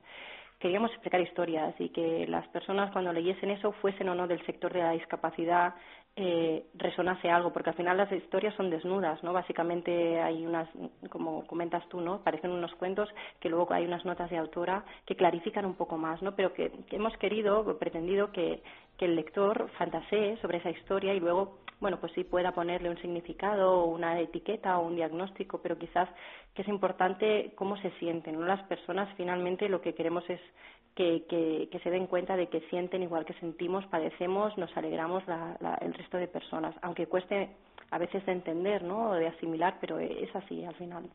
Queríamos 0.58 0.90
explicar 0.92 1.20
historias 1.20 1.74
y 1.78 1.90
que 1.90 2.26
las 2.26 2.48
personas 2.48 2.90
cuando 2.90 3.12
leyesen 3.12 3.50
eso, 3.50 3.72
fuesen 3.72 4.08
o 4.08 4.14
no 4.14 4.26
del 4.26 4.44
sector 4.46 4.72
de 4.72 4.80
la 4.80 4.92
discapacidad, 4.92 5.74
eh, 6.18 6.64
resonase 6.74 7.30
algo, 7.30 7.52
porque 7.52 7.70
al 7.70 7.76
final 7.76 7.98
las 7.98 8.10
historias 8.10 8.54
son 8.54 8.70
desnudas, 8.70 9.22
¿no? 9.22 9.34
Básicamente 9.34 10.20
hay 10.20 10.46
unas, 10.46 10.66
como 11.10 11.46
comentas 11.46 11.86
tú, 11.90 12.00
¿no? 12.00 12.22
Parecen 12.22 12.52
unos 12.52 12.74
cuentos 12.76 13.08
que 13.38 13.50
luego 13.50 13.72
hay 13.74 13.84
unas 13.84 14.04
notas 14.06 14.30
de 14.30 14.38
autora 14.38 14.82
que 15.04 15.14
clarifican 15.14 15.66
un 15.66 15.74
poco 15.74 15.98
más, 15.98 16.22
¿no? 16.22 16.34
Pero 16.34 16.54
que, 16.54 16.70
que 16.88 16.96
hemos 16.96 17.14
querido, 17.18 17.78
pretendido 17.78 18.32
que, 18.32 18.62
que 18.98 19.04
el 19.06 19.16
lector 19.16 19.68
fantasee 19.78 20.36
sobre 20.38 20.58
esa 20.58 20.70
historia 20.70 21.14
y 21.14 21.20
luego, 21.20 21.58
bueno, 21.80 21.98
pues 22.00 22.12
sí 22.12 22.24
pueda 22.24 22.52
ponerle 22.52 22.90
un 22.90 22.98
significado 22.98 23.80
o 23.82 23.86
una 23.86 24.18
etiqueta 24.20 24.78
o 24.78 24.86
un 24.86 24.96
diagnóstico, 24.96 25.58
pero 25.62 25.78
quizás 25.78 26.08
que 26.54 26.62
es 26.62 26.68
importante 26.68 27.52
cómo 27.56 27.76
se 27.78 27.90
sienten, 27.98 28.38
¿no? 28.40 28.46
Las 28.46 28.62
personas 28.64 29.08
finalmente 29.16 29.68
lo 29.68 29.80
que 29.82 29.94
queremos 29.94 30.28
es 30.30 30.40
que, 30.94 31.24
que, 31.28 31.68
que 31.70 31.78
se 31.80 31.90
den 31.90 32.06
cuenta 32.06 32.36
de 32.36 32.48
que 32.48 32.60
sienten 32.70 33.02
igual 33.02 33.26
que 33.26 33.34
sentimos, 33.34 33.86
padecemos, 33.88 34.56
nos 34.56 34.74
alegramos 34.76 35.26
la- 35.26 35.56
la- 35.60 35.74
el 35.82 35.92
resto 35.92 36.16
de 36.16 36.28
personas, 36.28 36.74
aunque 36.80 37.06
cueste 37.06 37.50
a 37.90 37.98
veces 37.98 38.24
de 38.24 38.32
entender, 38.32 38.82
¿no? 38.82 39.10
O 39.10 39.14
de 39.14 39.28
asimilar, 39.28 39.76
pero 39.80 39.98
es 39.98 40.34
así 40.34 40.64
al 40.64 40.74
final. 40.76 41.10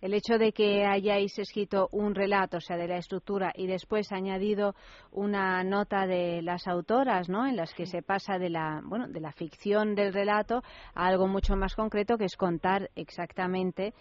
El 0.00 0.14
hecho 0.14 0.38
de 0.38 0.52
que 0.52 0.86
hayáis 0.86 1.38
escrito 1.38 1.88
un 1.92 2.14
relato, 2.14 2.56
o 2.56 2.60
sea, 2.60 2.76
de 2.76 2.88
la 2.88 2.96
estructura, 2.96 3.52
y 3.54 3.66
después 3.66 4.10
añadido 4.12 4.74
una 5.12 5.62
nota 5.62 6.06
de 6.06 6.40
las 6.42 6.66
autoras, 6.66 7.28
¿no? 7.28 7.46
En 7.46 7.56
las 7.56 7.74
que 7.74 7.86
se 7.86 8.02
pasa 8.02 8.38
de 8.38 8.50
la, 8.50 8.80
bueno, 8.84 9.08
de 9.08 9.20
la 9.20 9.32
ficción 9.32 9.94
del 9.94 10.12
relato 10.12 10.62
a 10.94 11.06
algo 11.06 11.26
mucho 11.26 11.54
más 11.56 11.74
concreto, 11.74 12.16
que 12.16 12.24
es 12.24 12.36
contar 12.36 12.90
exactamente 12.94 13.92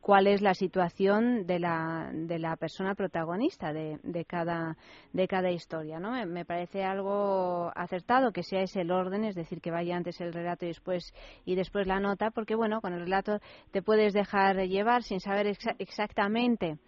cuál 0.00 0.26
es 0.26 0.42
la 0.42 0.54
situación 0.54 1.46
de 1.46 1.58
la, 1.58 2.10
de 2.12 2.38
la 2.38 2.56
persona 2.56 2.94
protagonista 2.94 3.72
de, 3.72 3.98
de, 4.02 4.24
cada, 4.24 4.76
de 5.12 5.28
cada 5.28 5.50
historia. 5.50 5.98
¿no? 6.00 6.12
Me, 6.12 6.26
me 6.26 6.44
parece 6.44 6.84
algo 6.84 7.70
acertado 7.74 8.32
que 8.32 8.42
sea 8.42 8.62
ese 8.62 8.80
el 8.82 8.90
orden, 8.90 9.24
es 9.24 9.34
decir, 9.34 9.60
que 9.60 9.70
vaya 9.70 9.96
antes 9.96 10.20
el 10.20 10.32
relato 10.32 10.64
y 10.64 10.68
después, 10.68 11.14
y 11.44 11.54
después 11.54 11.86
la 11.86 12.00
nota, 12.00 12.30
porque 12.30 12.54
bueno, 12.54 12.80
con 12.80 12.92
el 12.92 13.00
relato 13.00 13.38
te 13.70 13.82
puedes 13.82 14.12
dejar 14.12 14.56
llevar 14.66 15.02
sin 15.02 15.20
saber 15.20 15.46
exa- 15.46 15.76
exactamente 15.78 16.78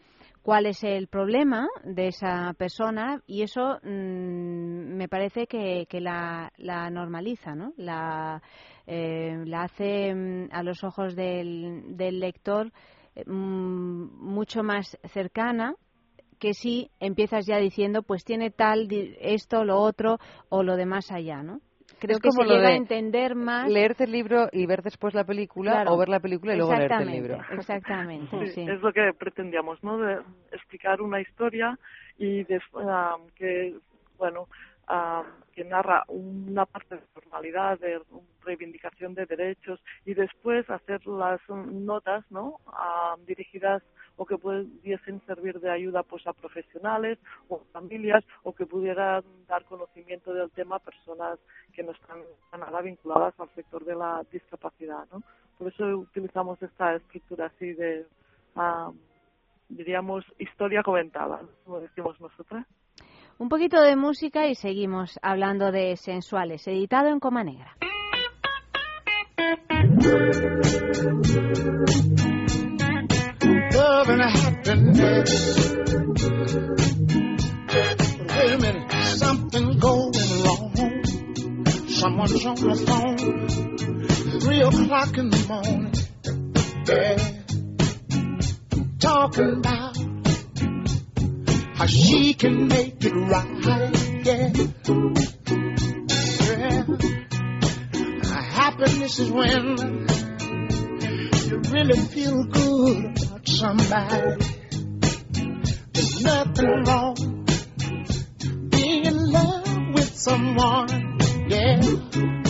cuál 0.43 0.67
es 0.67 0.85
el 0.85 1.09
problema 1.09 1.69
de 1.85 2.09
esa 2.09 2.53
persona 2.59 3.23
y 3.27 3.43
eso 3.43 3.79
mm, 3.83 4.97
me 4.97 5.09
parece 5.09 5.47
que, 5.47 5.87
que 5.89 6.01
la, 6.01 6.53
la 6.59 6.91
normaliza, 6.91 7.55
¿no? 7.55 7.73
La, 7.79 8.43
eh, 8.87 9.43
la 9.47 9.63
hace 9.63 10.15
mm, 10.15 10.49
a 10.53 10.63
los 10.63 10.83
ojos 10.85 11.15
del, 11.17 11.97
del 11.97 12.21
lector 12.21 12.71
eh, 13.15 13.25
mm, 13.27 14.23
mucho 14.23 14.63
más 14.63 14.99
cercana 15.13 15.75
que 16.39 16.53
si 16.53 16.91
empiezas 17.01 17.47
ya 17.47 17.59
diciendo 17.59 18.03
pues 18.03 18.25
tiene 18.25 18.51
tal 18.51 18.89
di- 18.89 19.15
esto 19.21 19.65
lo 19.65 19.79
otro 19.79 20.19
o 20.49 20.63
lo 20.63 20.77
de 20.77 20.85
más 20.87 21.11
allá 21.11 21.43
no 21.43 21.61
creo 22.01 22.17
Es 22.17 22.21
que 22.23 22.29
como 22.31 22.43
se 22.43 22.49
lo 22.49 22.55
llega 22.57 22.69
a 22.69 22.71
de 22.73 22.77
entender 22.77 23.35
más 23.35 23.71
Leerte 23.71 24.05
el 24.05 24.13
libro 24.13 24.49
y 24.53 24.67
ver 24.67 24.83
después 24.83 25.15
la 25.15 25.25
película 25.25 25.73
Claro. 25.73 25.95
o 25.95 25.99
ver 25.99 26.09
la 26.09 26.21
película 26.21 26.55
y 26.55 26.59
luego 26.59 26.75
leerte 26.75 27.03
el 27.03 27.11
libro. 27.11 27.39
exactamente 27.53 28.47
sí. 28.49 28.61
Es 28.63 28.81
lo 28.81 28.93
que 28.93 29.13
pretendíamos, 29.19 29.83
¿no? 29.83 29.97
De 29.99 30.21
explicar 30.53 31.01
una 31.01 31.21
historia 31.21 31.79
y 32.19 32.45
des- 32.45 32.63
ah, 32.75 33.17
que, 33.37 33.77
bueno, 34.19 34.49
ah, 34.89 35.23
que 35.55 35.65
narra 35.65 36.05
una 36.09 36.67
parte 36.67 36.97
de 36.97 37.03
normalidad, 37.15 37.79
de 37.79 38.01
reivindicación 38.43 39.15
de 39.15 39.27
derechos 39.27 39.81
y 40.05 40.15
después 40.15 40.69
hacer 40.69 41.07
las 41.07 41.41
notas 41.49 42.25
¿no? 42.31 42.61
Ah, 42.67 43.17
dirigidas 43.27 43.83
o 44.17 44.27
que 44.27 44.39
pudiesen 44.39 45.21
servir 45.27 45.61
de 45.61 45.71
ayuda 45.71 46.03
pues 46.03 46.27
a 46.27 46.33
profesionales 46.33 47.19
o 47.49 47.61
familias 47.73 48.25
o 48.43 48.55
que 48.55 48.67
pudieran 48.67 49.25
dar 49.49 49.65
conocimiento 49.65 50.33
del 50.33 50.51
tema 50.51 50.77
a 50.77 50.81
personas 50.81 51.39
que 51.73 51.83
no 51.83 51.93
están 51.93 52.23
nada 52.53 52.81
vinculadas 52.81 53.35
al 53.39 53.53
sector 53.55 53.85
de 53.85 53.97
la 53.97 54.25
discapacidad. 54.31 55.07
¿no? 55.13 55.23
Por 55.59 55.69
eso 55.69 55.85
utilizamos 55.99 56.61
esta 56.63 56.95
estructura 56.95 57.47
así 57.47 57.73
de, 57.73 58.07
ah, 58.57 58.93
diríamos, 59.69 60.25
historia 60.39 60.83
comentada, 60.83 61.41
como 61.65 61.81
decimos 61.81 62.21
nosotras. 62.21 62.67
Un 63.39 63.49
poquito 63.49 63.81
de 63.81 63.97
música 63.97 64.47
y 64.47 64.55
seguimos 64.55 65.19
hablando 65.23 65.73
de 65.73 65.97
sensuales, 65.97 66.67
editado 66.69 67.09
en 67.09 67.21
Coma 67.21 67.45
Negra. 67.45 67.77
love 73.75 74.09
and 74.09 74.23
happiness. 74.23 75.75
Wait 78.29 78.53
a 78.53 78.59
minute, 78.59 78.93
something 79.17 79.79
going 79.79 80.13
wrong. 80.45 80.73
Someone's 81.89 82.47
on 82.47 82.55
the 82.57 82.75
phone, 82.87 83.49
three 84.41 84.61
o'clock 84.61 85.19
in 85.19 85.31
the 85.31 85.41
morning. 85.49 85.93
Yeah, 86.87 87.17
talking 88.99 89.59
about 89.59 90.04
she 91.87 92.35
can 92.35 92.69
make 92.69 93.05
it 93.05 93.13
right. 93.13 94.25
Yeah, 94.25 94.53
yeah. 96.41 96.85
Happiness 98.51 99.19
is 99.19 99.31
when 99.31 99.77
you 101.47 101.59
really 101.71 101.97
feel 101.97 102.45
good 102.45 103.05
about 103.05 103.49
somebody. 103.49 104.37
There's 105.93 106.23
nothing 106.23 106.85
wrong 106.85 107.47
being 108.71 109.05
in 109.05 109.31
love 109.31 109.95
with 109.95 110.15
someone. 110.17 111.19
Yeah. 111.49 112.44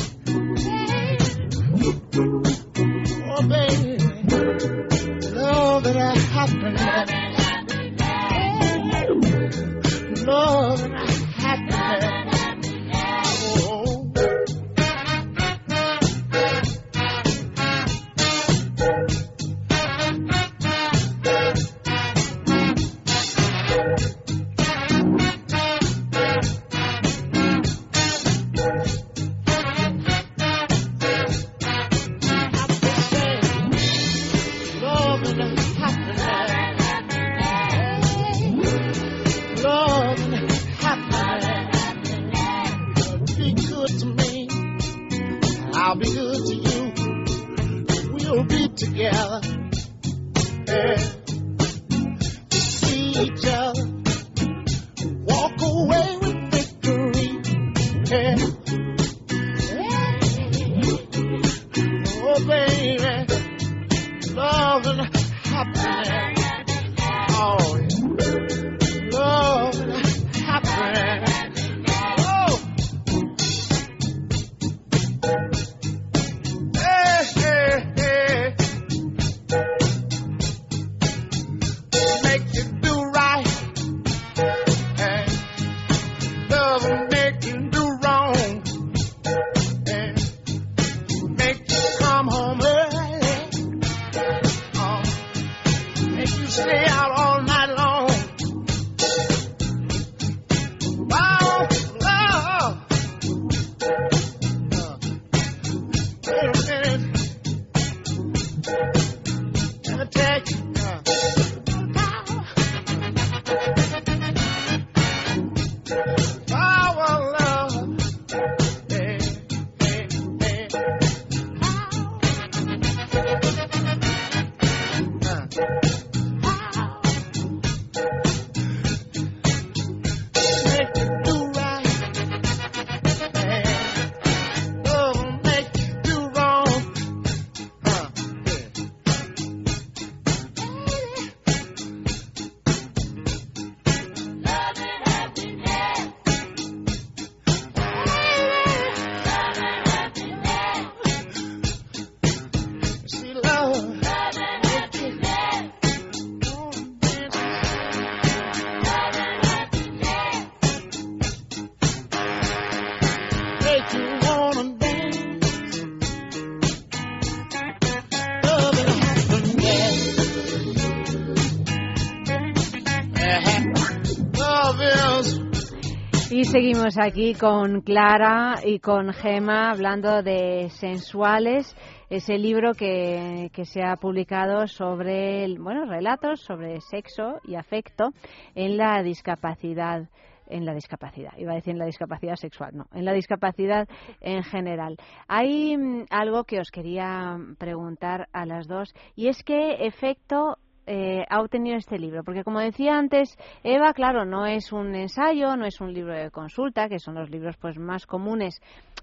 Seguimos 176.54 176.96
aquí 176.98 177.34
con 177.34 177.80
Clara 177.80 178.60
y 178.64 178.78
con 178.78 179.12
Gema 179.12 179.72
hablando 179.72 180.22
de 180.22 180.68
sensuales, 180.70 181.74
ese 182.08 182.38
libro 182.38 182.74
que, 182.74 183.50
que 183.52 183.64
se 183.64 183.82
ha 183.82 183.96
publicado 183.96 184.68
sobre, 184.68 185.52
bueno, 185.58 185.84
relatos 185.84 186.42
sobre 186.42 186.80
sexo 186.80 187.40
y 187.42 187.56
afecto 187.56 188.10
en 188.54 188.76
la 188.76 189.02
discapacidad 189.02 190.08
en 190.46 190.64
la 190.64 190.74
discapacidad, 190.74 191.32
iba 191.38 191.52
a 191.52 191.56
decir 191.56 191.72
en 191.72 191.78
la 191.78 191.86
discapacidad 191.86 192.36
sexual, 192.36 192.76
no, 192.76 192.86
en 192.92 193.04
la 193.04 193.14
discapacidad 193.14 193.88
en 194.20 194.44
general. 194.44 194.96
Hay 195.26 195.76
mm, 195.76 196.04
algo 196.10 196.44
que 196.44 196.60
os 196.60 196.70
quería 196.70 197.36
preguntar 197.58 198.28
a 198.32 198.46
las 198.46 198.68
dos 198.68 198.94
y 199.16 199.28
es 199.28 199.42
qué 199.42 199.86
efecto 199.86 200.58
eh, 200.86 201.24
ha 201.28 201.40
obtenido 201.40 201.76
este 201.76 201.98
libro? 201.98 202.22
Porque 202.24 202.44
como 202.44 202.60
decía 202.60 202.96
antes, 202.98 203.36
Eva, 203.62 203.92
claro, 203.92 204.24
no 204.24 204.46
es 204.46 204.72
un 204.72 204.94
ensayo, 204.94 205.56
no 205.56 205.64
es 205.66 205.80
un 205.80 205.92
libro 205.92 206.12
de 206.14 206.30
consulta, 206.30 206.88
que 206.88 206.98
son 206.98 207.14
los 207.14 207.30
libros 207.30 207.56
pues 207.58 207.78
más 207.78 208.06
comunes 208.06 208.60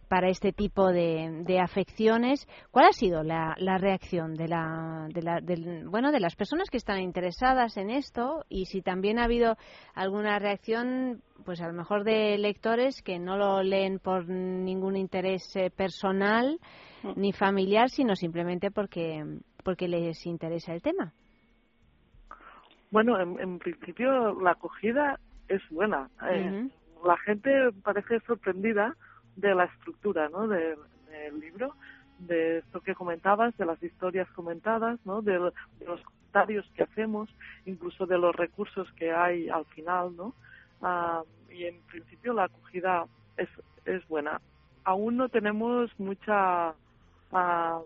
para 0.08 0.28
este 0.30 0.52
tipo 0.52 0.88
de, 0.92 1.44
de 1.46 1.60
afecciones. 1.60 2.46
¿Cuál 2.70 2.88
ha 2.90 2.92
sido 2.92 3.24
la, 3.24 3.56
la 3.58 3.78
reacción 3.78 4.34
de 4.36 4.48
la, 4.50 5.08
de 5.14 5.22
la, 5.22 5.40
del- 5.42 5.88
bueno, 5.88 6.12
de 6.12 6.20
las 6.20 6.36
personas 6.36 6.70
que 6.70 6.78
están 6.78 7.00
interesadas 7.00 7.78
en 7.78 7.90
esto 7.90 8.44
y 8.50 8.66
si 8.66 8.82
también 8.82 9.20
ha 9.20 9.24
habido 9.24 9.56
alguna 9.94 10.38
reacción, 10.38 11.22
pues 11.46 11.62
a 11.62 11.68
lo 11.68 11.74
mejor 11.74 12.04
de 12.04 12.38
lectores 12.38 13.02
que 13.02 13.20
no 13.20 13.38
lo 13.38 13.64
leen 13.64 14.00
por 14.00 14.28
ningún 14.28 14.98
interés 14.98 15.44
eh, 15.56 15.70
personal 15.70 16.60
ni 17.16 17.32
familiar, 17.32 17.90
sino 17.90 18.16
simplemente 18.16 18.70
porque 18.70 19.24
porque 19.64 19.88
les 19.88 20.26
interesa 20.26 20.74
el 20.74 20.82
tema? 20.82 21.14
Bueno, 22.92 23.20
en, 23.20 23.40
en 23.40 23.60
principio 23.60 24.40
la 24.42 24.52
acogida 24.52 25.20
es 25.48 25.62
buena. 25.70 26.10
Eh, 26.30 26.44
La 27.04 27.18
gente 27.18 27.52
parece 27.84 28.20
sorprendida 28.28 28.96
de 29.36 29.56
la 29.56 29.64
estructura 29.66 30.30
¿no? 30.30 30.48
de- 30.48 30.78
del 31.10 31.40
libro, 31.40 31.74
de 32.20 32.60
esto 32.60 32.80
que 32.82 32.94
comentabas, 32.94 33.58
de 33.58 33.66
las 33.66 33.82
historias 33.82 34.30
comentadas, 34.32 35.00
¿no? 35.06 35.22
de, 35.24 35.40
lo- 35.40 35.54
de 35.80 35.86
los 35.88 36.00
comentarios 36.04 36.70
que 36.76 36.84
hacemos, 36.84 37.28
incluso 37.66 38.06
de 38.06 38.18
los 38.20 38.36
recursos 38.36 38.92
que 38.94 39.12
hay 39.12 39.50
al 39.50 39.66
final. 39.66 40.16
¿no? 40.16 40.36
Ah, 40.82 41.24
y 41.50 41.66
en 41.66 41.82
principio 41.88 42.34
la 42.34 42.44
acogida 42.46 43.06
es, 43.38 43.50
es 43.86 44.08
buena. 44.08 44.40
Aún 44.84 45.18
no 45.18 45.28
tenemos 45.30 45.90
mucha... 46.00 46.76
ah, 47.32 47.82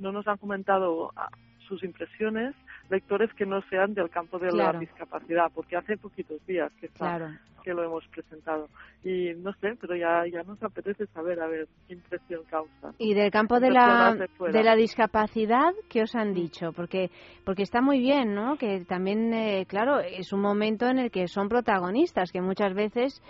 no 0.00 0.10
nos 0.12 0.26
han 0.26 0.38
comentado 0.38 1.12
ah, 1.16 1.28
sus 1.68 1.82
impresiones 1.84 2.54
lectores 2.90 3.32
que 3.34 3.46
no 3.46 3.60
sean 3.70 3.94
del 3.94 4.10
campo 4.10 4.38
de 4.38 4.48
Claro. 4.48 4.74
la 4.74 4.78
discapacidad, 4.80 5.50
porque 5.54 5.76
hace 5.76 5.96
poquitos 5.96 6.44
días 6.46 6.72
que 6.80 6.86
está, 6.86 7.16
Claro. 7.16 7.32
que 7.62 7.72
lo 7.72 7.82
hemos 7.84 8.06
presentado. 8.08 8.68
Y 9.02 9.32
no 9.36 9.52
sé, 9.54 9.74
pero 9.80 9.96
ya, 9.96 10.24
ya 10.30 10.42
nos 10.42 10.62
apetece 10.62 11.06
saber 11.06 11.40
a 11.40 11.46
ver 11.46 11.66
qué 11.86 11.94
impresión 11.94 12.42
causa. 12.44 12.92
Y 12.98 13.14
del 13.14 13.30
campo 13.30 13.58
de 13.58 13.70
la, 13.70 14.14
de 14.52 14.62
la 14.62 14.74
discapacidad, 14.76 15.72
¿qué 15.88 16.02
os 16.02 16.14
han 16.14 16.34
dicho? 16.34 16.72
Porque, 16.72 17.10
porque 17.44 17.62
está 17.62 17.80
muy 17.80 17.98
bien, 18.00 18.34
¿no? 18.34 18.56
Que 18.56 18.84
también, 18.84 19.32
eh, 19.32 19.64
claro, 19.66 20.00
es 20.00 20.32
un 20.32 20.40
momento 20.42 20.86
en 20.86 20.98
el 20.98 21.10
que 21.10 21.26
son 21.26 21.48
protagonistas, 21.48 22.30
que 22.32 22.40
muchas 22.42 22.74
veces, 22.74 23.22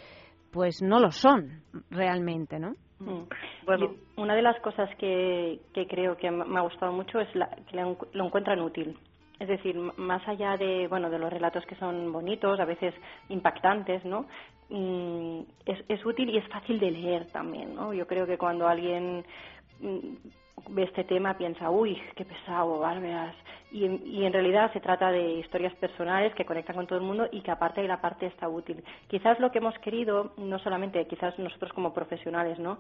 pues 0.53 0.83
no 0.83 0.99
lo 1.01 1.11
son 1.11 1.63
realmente, 1.91 2.59
¿no? 2.59 2.75
Mm. 3.01 3.25
Yo- 3.79 3.95
una 4.17 4.35
de 4.35 4.43
las 4.43 4.61
cosas 4.63 4.89
que, 4.99 5.61
que 5.73 5.87
creo 5.87 6.17
que 6.17 6.31
me 6.31 6.59
ha 6.59 6.63
gustado 6.63 6.93
mucho 6.93 7.19
es 7.21 7.35
la- 7.35 7.49
que 7.71 7.77
lo 7.77 8.25
encuentran 8.27 8.61
útil. 8.61 8.97
Es 9.39 9.49
decir, 9.49 9.77
más 9.97 10.27
allá 10.29 10.57
de, 10.57 10.87
bueno, 10.89 11.11
de 11.11 11.19
los 11.19 11.33
relatos 11.33 11.67
que 11.67 11.75
son 11.77 12.13
bonitos, 12.13 12.61
a 12.61 12.65
veces 12.65 12.95
impactantes, 13.29 14.05
¿no? 14.05 14.27
Mm, 14.69 15.41
es, 15.67 15.85
es 15.89 16.07
útil 16.07 16.31
y 16.31 16.39
es 16.39 16.49
fácil 16.49 16.79
de 16.79 16.91
leer 16.91 17.27
también, 17.33 17.75
¿no? 17.75 17.93
Yo 17.93 18.07
creo 18.07 18.27
que 18.27 18.39
cuando 18.39 18.69
alguien 18.69 19.25
mm, 19.81 19.99
ve 20.71 20.85
este 20.85 21.05
tema 21.05 21.37
piensa, 21.37 21.71
uy, 21.71 22.01
qué 22.15 22.25
pesado, 22.25 22.79
bárbaras. 22.79 23.35
Y, 23.73 23.87
y 23.87 24.25
en 24.25 24.33
realidad 24.33 24.73
se 24.73 24.81
trata 24.81 25.11
de 25.11 25.35
historias 25.41 25.75
personales 25.75 26.33
que 26.35 26.45
conectan 26.45 26.77
con 26.77 26.87
todo 26.87 26.99
el 26.99 27.05
mundo 27.05 27.29
y 27.33 27.41
que 27.41 27.51
aparte 27.51 27.83
de 27.83 27.89
la 27.89 28.01
parte 28.01 28.27
está 28.27 28.49
útil. 28.49 28.85
Quizás 29.09 29.41
lo 29.41 29.51
que 29.51 29.59
hemos 29.59 29.77
querido, 29.81 30.33
no 30.37 30.61
solamente 30.61 31.05
quizás 31.07 31.37
nosotros 31.41 31.73
como 31.73 31.93
profesionales, 31.93 32.59
¿no? 32.61 32.79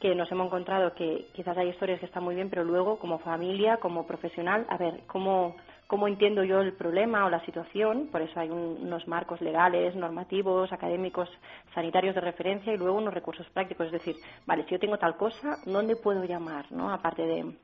Que 0.00 0.14
nos 0.14 0.30
hemos 0.30 0.48
encontrado 0.48 0.94
que 0.94 1.28
quizás 1.32 1.56
hay 1.56 1.70
historias 1.70 1.98
que 1.98 2.06
están 2.06 2.24
muy 2.24 2.34
bien, 2.34 2.50
pero 2.50 2.62
luego 2.62 2.98
como 2.98 3.18
familia, 3.20 3.78
como 3.78 4.06
profesional, 4.06 4.66
a 4.68 4.76
ver, 4.76 5.00
¿cómo, 5.06 5.56
cómo 5.86 6.08
entiendo 6.08 6.44
yo 6.44 6.60
el 6.60 6.72
problema 6.74 7.26
o 7.26 7.30
la 7.30 7.44
situación? 7.44 8.08
Por 8.10 8.22
eso 8.22 8.38
hay 8.40 8.50
un- 8.50 8.78
unos 8.82 9.06
marcos 9.08 9.40
legales, 9.40 9.94
normativos, 9.96 10.72
académicos, 10.72 11.28
sanitarios 11.74 12.14
de 12.14 12.20
referencia 12.22 12.72
y 12.72 12.78
luego 12.78 12.96
unos 12.98 13.14
recursos 13.14 13.48
prácticos. 13.50 13.86
Es 13.86 13.92
decir, 13.92 14.16
vale, 14.46 14.64
si 14.64 14.70
yo 14.70 14.78
tengo 14.80 14.98
tal 14.98 15.16
cosa, 15.16 15.58
¿dónde 15.66 15.96
puedo 15.96 16.24
llamar, 16.24 16.70
no? 16.72 16.92
Aparte 16.92 17.22
de 17.26 17.56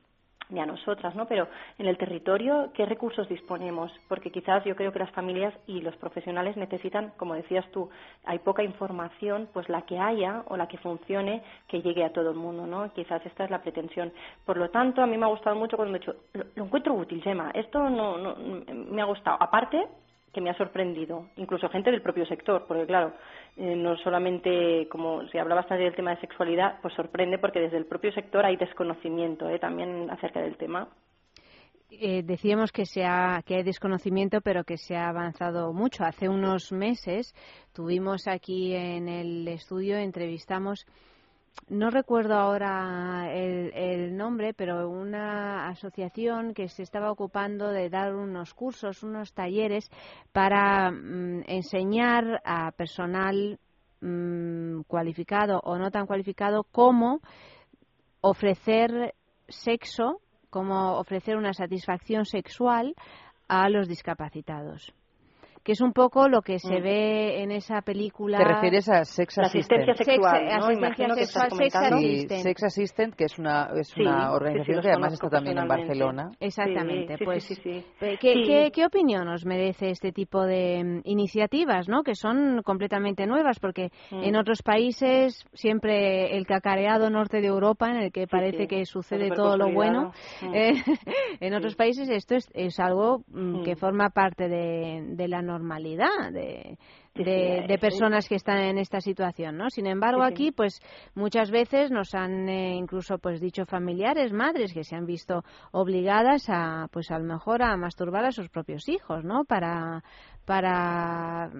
de 0.51 0.61
a 0.61 0.65
nosotras, 0.65 1.15
¿no? 1.15 1.25
Pero 1.25 1.47
en 1.79 1.87
el 1.87 1.97
territorio, 1.97 2.71
¿qué 2.73 2.85
recursos 2.85 3.27
disponemos? 3.27 3.91
Porque 4.07 4.31
quizás 4.31 4.63
yo 4.65 4.75
creo 4.75 4.91
que 4.91 4.99
las 4.99 5.11
familias 5.11 5.53
y 5.65 5.81
los 5.81 5.95
profesionales 5.95 6.57
necesitan, 6.57 7.13
como 7.17 7.33
decías 7.33 7.65
tú, 7.71 7.89
hay 8.25 8.39
poca 8.39 8.63
información, 8.63 9.49
pues 9.53 9.67
la 9.69 9.81
que 9.83 9.97
haya 9.97 10.43
o 10.47 10.57
la 10.57 10.67
que 10.67 10.77
funcione, 10.77 11.41
que 11.67 11.81
llegue 11.81 12.03
a 12.03 12.13
todo 12.13 12.31
el 12.31 12.37
mundo, 12.37 12.67
¿no? 12.67 12.93
Quizás 12.93 13.25
esta 13.25 13.45
es 13.45 13.49
la 13.49 13.61
pretensión. 13.61 14.11
Por 14.45 14.57
lo 14.57 14.69
tanto, 14.69 15.01
a 15.01 15.07
mí 15.07 15.17
me 15.17 15.25
ha 15.25 15.29
gustado 15.29 15.55
mucho 15.55 15.77
cuando 15.77 15.91
me 15.91 15.97
he 15.97 16.01
dicho, 16.01 16.15
lo, 16.33 16.45
lo 16.55 16.65
encuentro 16.65 16.93
útil, 16.93 17.21
Gemma, 17.23 17.51
esto 17.53 17.89
no, 17.89 18.17
no, 18.17 18.35
me 18.35 19.01
ha 19.01 19.05
gustado. 19.05 19.37
Aparte, 19.39 19.87
que 20.33 20.41
me 20.41 20.49
ha 20.49 20.57
sorprendido, 20.57 21.27
incluso 21.35 21.69
gente 21.69 21.91
del 21.91 22.01
propio 22.01 22.25
sector, 22.25 22.65
porque 22.67 22.85
claro, 22.85 23.13
eh, 23.57 23.75
no 23.75 23.97
solamente, 23.97 24.87
como 24.89 25.27
se 25.27 25.39
hablaba 25.39 25.61
bastante 25.61 25.83
del 25.83 25.95
tema 25.95 26.11
de 26.15 26.21
sexualidad, 26.21 26.79
pues 26.81 26.93
sorprende 26.93 27.37
porque 27.37 27.59
desde 27.59 27.77
el 27.77 27.85
propio 27.85 28.11
sector 28.13 28.45
hay 28.45 28.55
desconocimiento 28.57 29.49
eh, 29.49 29.59
también 29.59 30.09
acerca 30.09 30.41
del 30.41 30.57
tema. 30.57 30.87
Eh, 31.89 32.23
decíamos 32.23 32.71
que, 32.71 32.85
se 32.85 33.03
ha- 33.03 33.41
que 33.45 33.55
hay 33.55 33.63
desconocimiento, 33.63 34.39
pero 34.41 34.63
que 34.63 34.77
se 34.77 34.95
ha 34.95 35.09
avanzado 35.09 35.73
mucho. 35.73 36.05
Hace 36.05 36.29
unos 36.29 36.71
meses 36.71 37.33
tuvimos 37.73 38.27
aquí 38.27 38.73
en 38.73 39.09
el 39.09 39.45
estudio, 39.49 39.97
entrevistamos, 39.97 40.85
no 41.69 41.89
recuerdo 41.89 42.35
ahora 42.35 43.33
el, 43.33 44.15
nombre, 44.15 44.53
pero 44.53 44.89
una 44.89 45.69
asociación 45.69 46.53
que 46.53 46.67
se 46.67 46.83
estaba 46.83 47.11
ocupando 47.11 47.69
de 47.69 47.89
dar 47.89 48.13
unos 48.13 48.53
cursos, 48.53 49.03
unos 49.03 49.33
talleres 49.33 49.89
para 50.33 50.91
mm, 50.91 51.43
enseñar 51.47 52.41
a 52.43 52.71
personal 52.71 53.57
mm, 54.01 54.81
cualificado 54.81 55.61
o 55.63 55.77
no 55.77 55.91
tan 55.91 56.07
cualificado 56.07 56.65
cómo 56.71 57.21
ofrecer 58.19 59.15
sexo, 59.47 60.21
como 60.49 60.97
ofrecer 60.97 61.37
una 61.37 61.53
satisfacción 61.53 62.25
sexual 62.25 62.95
a 63.47 63.69
los 63.69 63.87
discapacitados. 63.87 64.93
Que 65.63 65.73
es 65.73 65.81
un 65.81 65.93
poco 65.93 66.27
lo 66.27 66.41
que 66.41 66.57
se 66.59 66.79
Mm. 66.79 66.83
ve 66.83 67.43
en 67.43 67.51
esa 67.51 67.81
película. 67.81 68.37
¿Te 68.39 68.45
refieres 68.45 68.89
a 68.89 69.05
Sex 69.05 69.37
La 69.37 69.43
Assistant? 69.45 69.81
asistencia 69.81 69.93
sexual, 70.13 70.35
Sex- 70.39 70.49
¿no? 70.49 70.65
asistencia 70.65 70.87
Imagino 70.87 71.15
que 71.15 71.21
estás 71.21 71.43
sexual, 71.43 71.59
sex 71.63 71.73
comentando. 71.73 71.97
Sí, 71.97 72.13
assistant. 72.15 72.41
Sex 72.43 72.63
Assistant, 72.63 73.15
que 73.15 73.23
es 73.25 73.39
una, 73.39 73.69
es 73.75 73.87
Sí, 73.89 74.01
una 74.01 74.31
organización 74.33 74.77
sí, 74.77 74.81
que 74.81 74.91
además 74.91 75.13
está 75.13 75.29
también 75.29 75.57
en. 75.57 75.67
Barcelona. 75.67 76.31
Exactamente, 76.39 77.13
Sí, 77.13 77.17
sí, 77.19 77.25
pues 77.25 77.43
sí, 77.43 77.55
sí, 77.55 77.61
sí. 77.61 77.85
eh, 78.01 78.17
¿qué, 78.19 78.33
Sí. 78.33 78.43
qué- 78.47 78.71
qué 78.73 78.85
opinión 78.85 79.27
os 79.27 79.45
merece 79.45 79.89
este 79.91 80.11
tipo 80.11 80.43
de 80.45 80.83
mm, 80.83 81.01
iniciativas, 81.05 81.87
¿no? 81.87 82.03
que 82.03 82.15
son 82.15 82.61
completamente 82.63 83.25
nuevas? 83.27 83.59
Porque 83.59 83.89
Mm. 84.11 84.23
en 84.23 84.35
otros 84.37 84.61
países 84.63 85.45
siempre 85.53 86.35
el 86.35 86.45
cacareado 86.45 87.09
norte 87.09 87.39
de 87.41 87.47
Europa, 87.47 87.89
en 87.89 87.97
el 87.97 88.11
que 88.11 88.27
parece 88.27 88.63
sí, 88.63 88.67
que 88.67 88.85
sucede 88.85 89.29
todo 89.31 89.57
lo 89.57 89.71
bueno. 89.71 90.11
Mm. 90.41 90.55
eh, 90.55 90.73
en 91.39 91.53
otros 91.53 91.75
países 91.75 92.09
esto 92.09 92.35
es, 92.35 92.49
es 92.53 92.79
algo 92.79 93.19
mm, 93.27 93.61
Mm. 93.61 93.63
que 93.63 93.75
forma 93.75 94.09
parte 94.09 94.47
de, 94.47 95.03
de 95.15 95.27
la 95.27 95.41
normalidad 95.51 96.31
de, 96.31 96.77
de, 97.13 97.77
personas 97.79 98.27
que 98.27 98.35
están 98.35 98.59
en 98.59 98.77
esta 98.77 99.01
situación, 99.01 99.57
¿no? 99.57 99.69
Sin 99.69 99.85
embargo, 99.85 100.23
aquí, 100.23 100.51
pues, 100.51 100.79
muchas 101.13 101.51
veces 101.51 101.91
nos 101.91 102.15
han 102.15 102.47
eh, 102.47 102.75
incluso, 102.75 103.17
pues, 103.17 103.41
dicho 103.41 103.65
familiares, 103.65 104.31
madres 104.31 104.73
que 104.73 104.83
se 104.83 104.95
han 104.95 105.05
visto 105.05 105.43
obligadas 105.71 106.45
a, 106.47 106.87
pues, 106.91 107.11
a 107.11 107.19
lo 107.19 107.25
mejor 107.25 107.63
a 107.63 107.75
masturbar 107.75 108.25
a 108.25 108.31
sus 108.31 108.49
propios 108.49 108.87
hijos, 108.87 109.25
¿no? 109.25 109.43
Para, 109.43 110.03
para 110.45 111.51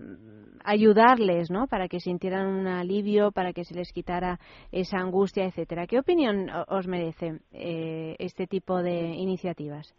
ayudarles, 0.64 1.52
¿no? 1.52 1.68
Para 1.68 1.88
que 1.88 2.00
sintieran 2.00 2.48
un 2.48 2.68
alivio, 2.68 3.32
para 3.32 3.52
que 3.52 3.66
se 3.66 3.76
les 3.76 3.92
quitara 3.92 4.40
esa 4.72 5.00
angustia, 5.00 5.46
etcétera. 5.46 5.86
¿Qué 5.86 6.00
opinión 6.00 6.50
os 6.68 6.88
merece 6.88 7.40
eh, 7.52 8.16
este 8.20 8.48
tipo 8.48 8.82
de 8.82 9.16
iniciativas? 9.16 9.94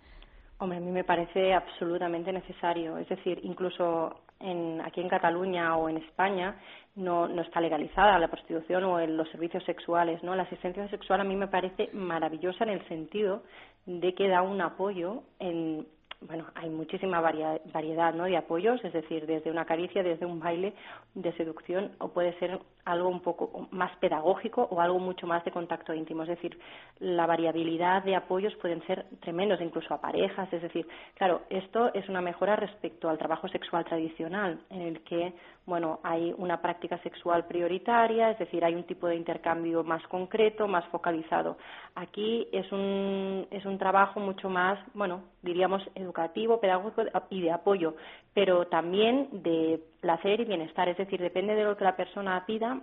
Hombre, 0.62 0.78
a 0.78 0.80
mí 0.80 0.92
me 0.92 1.02
parece 1.02 1.52
absolutamente 1.54 2.32
necesario. 2.32 2.96
Es 2.96 3.08
decir, 3.08 3.40
incluso 3.42 4.20
en, 4.38 4.80
aquí 4.80 5.00
en 5.00 5.08
Cataluña 5.08 5.76
o 5.76 5.88
en 5.88 5.96
España 5.96 6.54
no, 6.94 7.26
no 7.26 7.42
está 7.42 7.60
legalizada 7.60 8.16
la 8.20 8.28
prostitución 8.28 8.84
o 8.84 9.00
el- 9.00 9.16
los 9.16 9.28
servicios 9.30 9.64
sexuales. 9.64 10.22
¿no? 10.22 10.36
La 10.36 10.44
asistencia 10.44 10.86
sexual 10.88 11.20
a 11.20 11.24
mí 11.24 11.34
me 11.34 11.48
parece 11.48 11.90
maravillosa 11.92 12.62
en 12.62 12.70
el 12.70 12.86
sentido 12.86 13.42
de 13.86 14.14
que 14.14 14.28
da 14.28 14.42
un 14.42 14.60
apoyo 14.60 15.24
en 15.40 15.84
bueno, 16.28 16.46
hay 16.54 16.70
muchísima 16.70 17.20
variedad 17.20 18.14
¿no? 18.14 18.26
de 18.26 18.36
apoyos, 18.36 18.80
es 18.84 18.92
decir, 18.92 19.26
desde 19.26 19.50
una 19.50 19.64
caricia, 19.64 20.04
desde 20.04 20.24
un 20.24 20.38
baile 20.38 20.72
de 21.14 21.32
seducción, 21.32 21.90
o 21.98 22.10
puede 22.12 22.38
ser 22.38 22.60
algo 22.84 23.08
un 23.08 23.20
poco 23.20 23.68
más 23.70 23.94
pedagógico 23.96 24.66
o 24.70 24.80
algo 24.80 24.98
mucho 24.98 25.26
más 25.26 25.44
de 25.44 25.50
contacto 25.50 25.94
íntimo. 25.94 26.22
Es 26.22 26.30
decir, 26.30 26.58
la 26.98 27.26
variabilidad 27.26 28.02
de 28.02 28.16
apoyos 28.16 28.54
pueden 28.56 28.84
ser 28.86 29.06
tremendos, 29.20 29.60
incluso 29.60 29.94
a 29.94 30.00
parejas. 30.00 30.52
Es 30.52 30.62
decir, 30.62 30.86
claro, 31.14 31.42
esto 31.48 31.92
es 31.94 32.08
una 32.08 32.20
mejora 32.20 32.56
respecto 32.56 33.08
al 33.08 33.18
trabajo 33.18 33.48
sexual 33.48 33.84
tradicional, 33.84 34.60
en 34.70 34.82
el 34.82 35.00
que, 35.04 35.32
bueno, 35.66 36.00
hay 36.02 36.34
una 36.38 36.60
práctica 36.60 36.98
sexual 36.98 37.46
prioritaria, 37.46 38.30
es 38.30 38.38
decir, 38.38 38.64
hay 38.64 38.74
un 38.74 38.84
tipo 38.84 39.06
de 39.06 39.16
intercambio 39.16 39.84
más 39.84 40.02
concreto, 40.08 40.66
más 40.66 40.84
focalizado. 40.86 41.56
Aquí 41.94 42.48
es 42.52 42.70
un, 42.72 43.46
es 43.50 43.64
un 43.64 43.78
trabajo 43.78 44.18
mucho 44.18 44.48
más, 44.48 44.78
bueno, 44.94 45.22
diríamos, 45.42 45.82
educativo, 45.94 46.60
pedagógico 46.60 47.04
y 47.30 47.42
de 47.42 47.52
apoyo, 47.52 47.94
pero 48.34 48.66
también 48.66 49.28
de 49.32 49.80
placer 50.02 50.40
y 50.40 50.44
bienestar. 50.44 50.90
Es 50.90 50.98
decir, 50.98 51.22
depende 51.22 51.54
de 51.54 51.64
lo 51.64 51.76
que 51.76 51.84
la 51.84 51.96
persona 51.96 52.44
pida, 52.44 52.80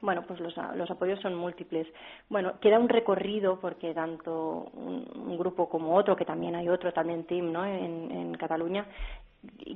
bueno, 0.00 0.24
pues 0.26 0.40
los, 0.40 0.54
los, 0.74 0.90
apoyos 0.90 1.20
son 1.20 1.34
múltiples. 1.34 1.86
Bueno, 2.28 2.54
queda 2.60 2.78
un 2.78 2.88
recorrido 2.88 3.60
porque 3.60 3.94
tanto 3.94 4.70
un, 4.74 5.36
grupo 5.38 5.68
como 5.68 5.94
otro, 5.94 6.16
que 6.16 6.24
también 6.24 6.56
hay 6.56 6.68
otro, 6.68 6.92
también 6.92 7.24
Team, 7.24 7.52
¿no? 7.52 7.64
En, 7.64 8.10
en 8.10 8.34
Cataluña, 8.34 8.86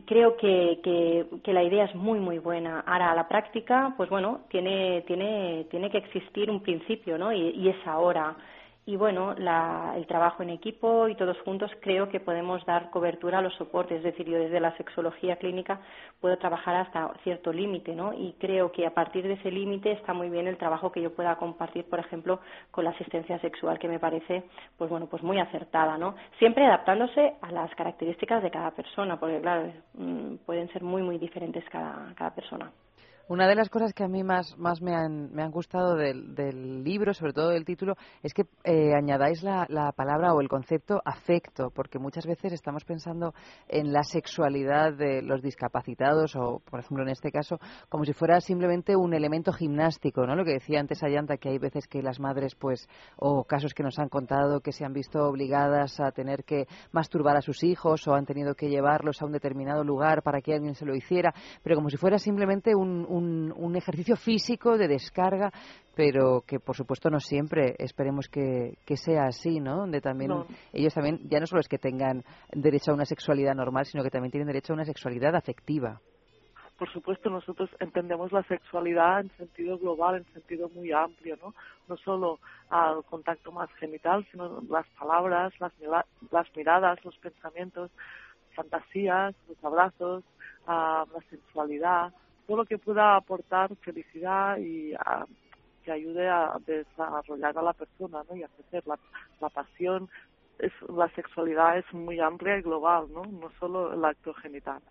creo 0.07 0.36
que, 0.36 0.81
que, 0.82 1.27
que, 1.43 1.52
la 1.52 1.62
idea 1.62 1.85
es 1.85 1.94
muy 1.94 2.19
muy 2.19 2.39
buena. 2.39 2.81
Ahora 2.81 3.15
la 3.15 3.28
práctica, 3.28 3.94
pues 3.97 4.11
bueno, 4.11 4.40
tiene 4.48 5.02
tiene 5.07 5.66
tiene 5.70 5.90
que 5.90 5.98
existir 5.98 6.51
un 6.51 6.61
principio, 6.61 7.19
¿no? 7.19 7.32
Y 7.32 7.69
es 7.69 7.86
ahora 7.86 8.36
y 8.86 8.97
bueno, 8.97 9.35
la, 9.36 9.93
el 9.97 10.07
trabajo 10.07 10.43
en 10.43 10.51
equipo 10.51 11.07
y 11.07 11.15
todos 11.15 11.39
juntos 11.43 11.70
creo 11.81 12.09
que 12.09 12.19
podemos 12.19 12.65
dar 12.65 12.90
cobertura 12.90 13.39
a 13.39 13.43
los 13.43 13.55
soportes. 13.55 13.98
Es 13.98 14.05
decir, 14.05 14.27
yo 14.27 14.39
desde 14.39 14.59
la 14.59 14.77
sexología 14.77 15.36
clínica 15.36 15.81
puedo 16.20 16.36
trabajar 16.39 16.77
hasta 16.77 17.12
cierto 17.23 17.52
límite, 17.52 17.94
¿no? 17.94 18.12
Y 18.15 18.35
creo 18.39 18.73
que 18.73 18.86
a 18.86 18.94
partir 18.94 19.28
de 19.28 19.35
ese 19.35 19.51
límite 19.51 19.93
está 19.93 20.15
muy 20.15 20.31
bien 20.31 20.47
el 20.47 20.57
trabajo 20.57 20.90
que 20.90 21.02
yo 21.02 21.15
pueda 21.15 21.36
compartir, 21.36 21.85
por 21.89 22.01
ejemplo, 22.01 22.40
con 22.70 22.85
la 22.85 22.90
asistencia 22.90 23.39
sexual, 23.40 23.78
que 23.78 23.89
me 23.89 23.98
parece, 23.98 24.44
pues 24.78 24.90
bueno, 24.90 25.07
pues 25.07 25.23
muy 25.23 25.39
acertada, 25.39 25.98
¿no? 25.98 26.15
Siempre 26.39 26.65
adaptándose 26.65 27.35
a 27.43 27.52
las 27.52 27.73
características 27.74 28.43
de 28.43 28.51
cada 28.51 28.70
persona, 28.70 29.20
porque 29.20 29.40
claro, 29.40 29.73
mm, 29.94 30.36
pueden 30.47 30.69
ser 30.73 30.82
muy, 30.82 31.02
muy 31.02 31.19
diferentes 31.19 31.65
cada, 31.70 32.15
cada 32.16 32.35
persona. 32.35 32.70
Una 33.31 33.47
de 33.47 33.55
las 33.55 33.69
cosas 33.69 33.94
que 33.94 34.02
a 34.02 34.09
mí 34.09 34.24
más, 34.24 34.59
más 34.59 34.82
me, 34.82 34.93
han, 34.93 35.32
me 35.32 35.44
han 35.44 35.52
gustado 35.52 35.94
del, 35.94 36.35
del 36.35 36.82
libro, 36.82 37.15
sobre 37.15 37.32
todo 37.32 37.51
del 37.51 37.65
título, 37.65 37.94
es 38.24 38.35
que 38.35 38.43
eh, 38.65 38.93
añadáis 38.93 39.44
la, 39.44 39.66
la, 39.69 39.93
palabra 39.93 40.35
o 40.35 40.40
el 40.40 40.48
concepto 40.48 41.01
afecto, 41.05 41.70
porque 41.70 42.01
muchas 42.01 42.27
veces 42.27 42.52
estamos 42.52 42.85
pensando 42.85 43.32
en 43.69 43.93
la 43.93 44.02
sexualidad 44.02 44.94
de 44.94 45.23
los 45.23 45.43
discapacitados 45.43 46.35
o, 46.35 46.61
por 46.69 46.81
ejemplo, 46.81 47.05
en 47.05 47.11
este 47.11 47.31
caso, 47.31 47.61
como 47.89 48.05
si 48.05 48.15
fuera 48.15 48.40
simplemente 48.40 48.97
un 48.97 49.15
elemento 49.15 49.52
gimnástico, 49.52 50.27
¿no? 50.27 50.35
Lo 50.35 50.44
que 50.44 50.55
decía 50.55 50.81
antes 50.81 51.05
Ayanta, 51.05 51.36
que 51.36 51.51
hay 51.51 51.59
veces 51.59 51.86
que 51.86 52.02
las 52.02 52.19
madres, 52.19 52.57
pues, 52.57 52.89
o 53.15 53.44
casos 53.44 53.74
que 53.74 53.85
nos 53.85 54.01
han 54.01 54.09
contado 54.09 54.59
que 54.59 54.73
se 54.73 54.85
han 54.85 54.93
visto 54.93 55.23
obligadas 55.23 56.01
a 56.01 56.11
tener 56.11 56.43
que 56.43 56.66
masturbar 56.90 57.36
a 57.36 57.43
sus 57.43 57.62
hijos 57.62 58.09
o 58.09 58.15
han 58.15 58.27
tenido 58.27 58.57
que 58.57 58.69
llevarlos 58.69 59.23
a 59.23 59.27
un 59.27 59.31
determinado 59.31 59.85
lugar 59.85 60.24
para 60.24 60.40
que 60.40 60.52
alguien 60.52 60.74
se 60.74 60.85
lo 60.85 60.97
hiciera, 60.97 61.32
pero 61.62 61.77
como 61.77 61.90
si 61.90 61.97
fuera 61.97 62.19
simplemente 62.19 62.74
un, 62.74 63.07
un 63.09 63.19
un, 63.20 63.52
un, 63.56 63.76
ejercicio 63.76 64.16
físico 64.16 64.76
de 64.76 64.88
descarga, 64.88 65.51
pero 65.94 66.42
que 66.47 66.59
por 66.59 66.74
supuesto 66.74 67.10
no 67.10 67.20
siempre 67.20 67.74
esperemos 67.78 68.28
que, 68.28 68.78
que 68.86 68.97
sea 68.97 69.24
así, 69.26 69.60
¿no? 69.60 69.76
Donde 69.76 70.01
también 70.01 70.30
No. 70.30 70.47
ellos 70.72 70.94
también 70.94 71.20
ya 71.28 71.38
no 71.40 71.47
solo 71.47 71.60
es 71.60 71.68
que 71.68 71.78
tengan 71.78 72.24
derecho 72.52 72.90
a 72.90 72.94
una 72.94 73.05
sexualidad 73.05 73.55
normal, 73.55 73.84
sino 73.84 74.02
que 74.02 74.10
también 74.10 74.30
tienen 74.30 74.47
derecho 74.47 74.72
a 74.72 74.76
una 74.76 74.84
sexualidad 74.84 75.34
afectiva. 75.36 76.01
por 76.78 76.90
supuesto, 76.90 77.28
nosotros 77.28 77.68
entendemos 77.78 78.32
la 78.32 78.42
sexualidad 78.44 79.20
en 79.20 79.30
sentido 79.36 79.76
global, 79.76 80.14
en 80.16 80.24
sentido 80.32 80.70
muy 80.70 80.90
amplio, 80.92 81.36
¿no? 81.42 81.52
No 81.88 81.97
solo 81.98 82.38
al 82.70 83.05
contacto 83.05 83.52
más 83.52 83.68
genital, 83.74 84.26
sino 84.30 84.62
las 84.70 84.86
palabras, 84.98 85.52
las, 85.60 85.72
las 86.30 86.56
miradas, 86.56 87.05
los 87.05 87.18
pensamientos, 87.18 87.90
fantasías, 88.55 89.34
los 89.47 89.62
abrazos, 89.62 90.24
ah, 90.66 91.05
la 91.12 91.20
sensualidad, 91.28 92.14
todo 92.51 92.56
lo 92.56 92.66
que 92.66 92.78
pueda 92.78 93.14
aportar 93.14 93.77
felicidad 93.77 94.59
y 94.59 94.93
ah, 94.94 95.24
que 95.85 95.93
ayude 95.93 96.28
a 96.28 96.56
desarrollar 96.66 97.56
a 97.56 97.62
la 97.62 97.72
persona, 97.72 98.24
¿no? 98.28 98.35
Y 98.35 98.43
a 98.43 98.48
crecer 98.48 98.85
la, 98.89 98.98
la 99.40 99.48
pasión. 99.51 100.09
Es, 100.59 100.72
la 100.93 101.09
sexualidad 101.14 101.78
es 101.78 101.85
muy 101.94 102.18
amplia 102.18 102.59
y 102.59 102.62
global, 102.62 103.06
¿no? 103.14 103.22
No 103.22 103.52
solo 103.60 103.94
el 103.94 104.05
acto 104.05 104.35
genital. 104.35 104.82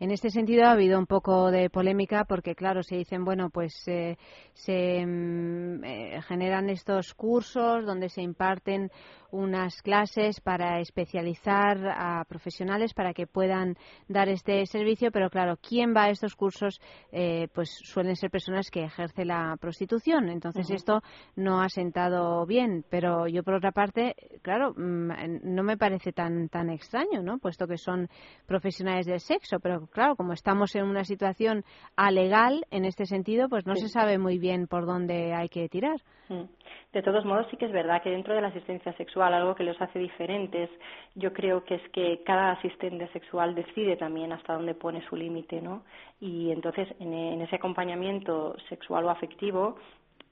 En 0.00 0.10
este 0.10 0.28
sentido 0.28 0.64
ha 0.64 0.72
habido 0.72 0.98
un 0.98 1.06
poco 1.06 1.52
de 1.52 1.70
polémica 1.70 2.24
porque, 2.24 2.56
claro, 2.56 2.82
se 2.82 2.96
dicen, 2.96 3.24
bueno, 3.24 3.48
pues 3.48 3.86
eh, 3.86 4.18
se 4.52 5.06
mm, 5.06 5.84
eh, 5.84 6.20
generan 6.22 6.68
estos 6.68 7.14
cursos 7.14 7.86
donde 7.86 8.08
se 8.08 8.22
imparten 8.22 8.90
unas 9.36 9.82
clases 9.82 10.40
para 10.40 10.80
especializar 10.80 11.78
a 11.88 12.24
profesionales 12.24 12.94
para 12.94 13.12
que 13.12 13.26
puedan 13.26 13.76
dar 14.08 14.28
este 14.28 14.64
servicio, 14.66 15.10
pero 15.12 15.28
claro, 15.30 15.56
¿quién 15.60 15.94
va 15.94 16.04
a 16.04 16.10
estos 16.10 16.34
cursos? 16.34 16.80
Eh, 17.12 17.48
pues 17.54 17.70
suelen 17.84 18.16
ser 18.16 18.30
personas 18.30 18.70
que 18.70 18.84
ejercen 18.84 19.28
la 19.28 19.56
prostitución. 19.60 20.28
Entonces 20.30 20.70
esto 20.70 21.02
no 21.36 21.60
ha 21.60 21.68
sentado 21.68 22.44
bien, 22.46 22.84
pero 22.90 23.26
yo 23.28 23.42
por 23.42 23.54
otra 23.54 23.72
parte, 23.72 24.14
claro, 24.42 24.72
mm, 24.76 25.10
no 25.42 25.62
me 25.62 25.76
parece 25.76 26.12
tan 26.12 26.48
tan 26.48 26.70
extraño, 26.70 27.22
¿no? 27.22 27.38
Puesto 27.38 27.66
que 27.66 27.76
son 27.78 28.08
profesionales 28.46 29.06
del 29.06 29.20
sexo, 29.20 29.58
pero 29.60 29.86
claro, 29.88 30.16
como 30.16 30.32
estamos 30.32 30.74
en 30.74 30.84
una 30.84 31.04
situación 31.04 31.64
alegal 31.96 32.64
en 32.70 32.84
este 32.84 33.04
sentido, 33.06 33.48
pues 33.48 33.66
no 33.66 33.74
Sí. 33.74 33.82
se 33.82 33.88
sabe 33.88 34.18
muy 34.18 34.38
bien 34.38 34.66
por 34.66 34.86
dónde 34.86 35.34
hay 35.34 35.48
que 35.48 35.68
tirar. 35.68 36.00
Mm. 36.28 36.44
De 36.92 37.02
todos 37.02 37.24
modos, 37.24 37.46
sí 37.50 37.56
que 37.56 37.66
es 37.66 37.72
verdad 37.72 38.02
que 38.02 38.10
dentro 38.10 38.34
de 38.34 38.40
la 38.40 38.48
asistencia 38.48 38.92
sexual, 38.94 39.32
algo 39.34 39.54
que 39.54 39.64
los 39.64 39.80
hace 39.80 39.98
diferentes, 39.98 40.70
yo 41.14 41.32
creo 41.32 41.64
que 41.64 41.76
es 41.76 41.88
que 41.90 42.22
cada 42.24 42.52
asistente 42.52 43.08
sexual 43.08 43.54
decide 43.54 43.96
también 43.96 44.32
hasta 44.32 44.54
dónde 44.54 44.74
pone 44.74 45.02
su 45.08 45.16
límite, 45.16 45.60
¿no? 45.60 45.82
Y 46.20 46.50
entonces, 46.50 46.88
en, 47.00 47.12
en 47.12 47.40
ese 47.42 47.56
acompañamiento 47.56 48.56
sexual 48.68 49.04
o 49.04 49.10
afectivo, 49.10 49.76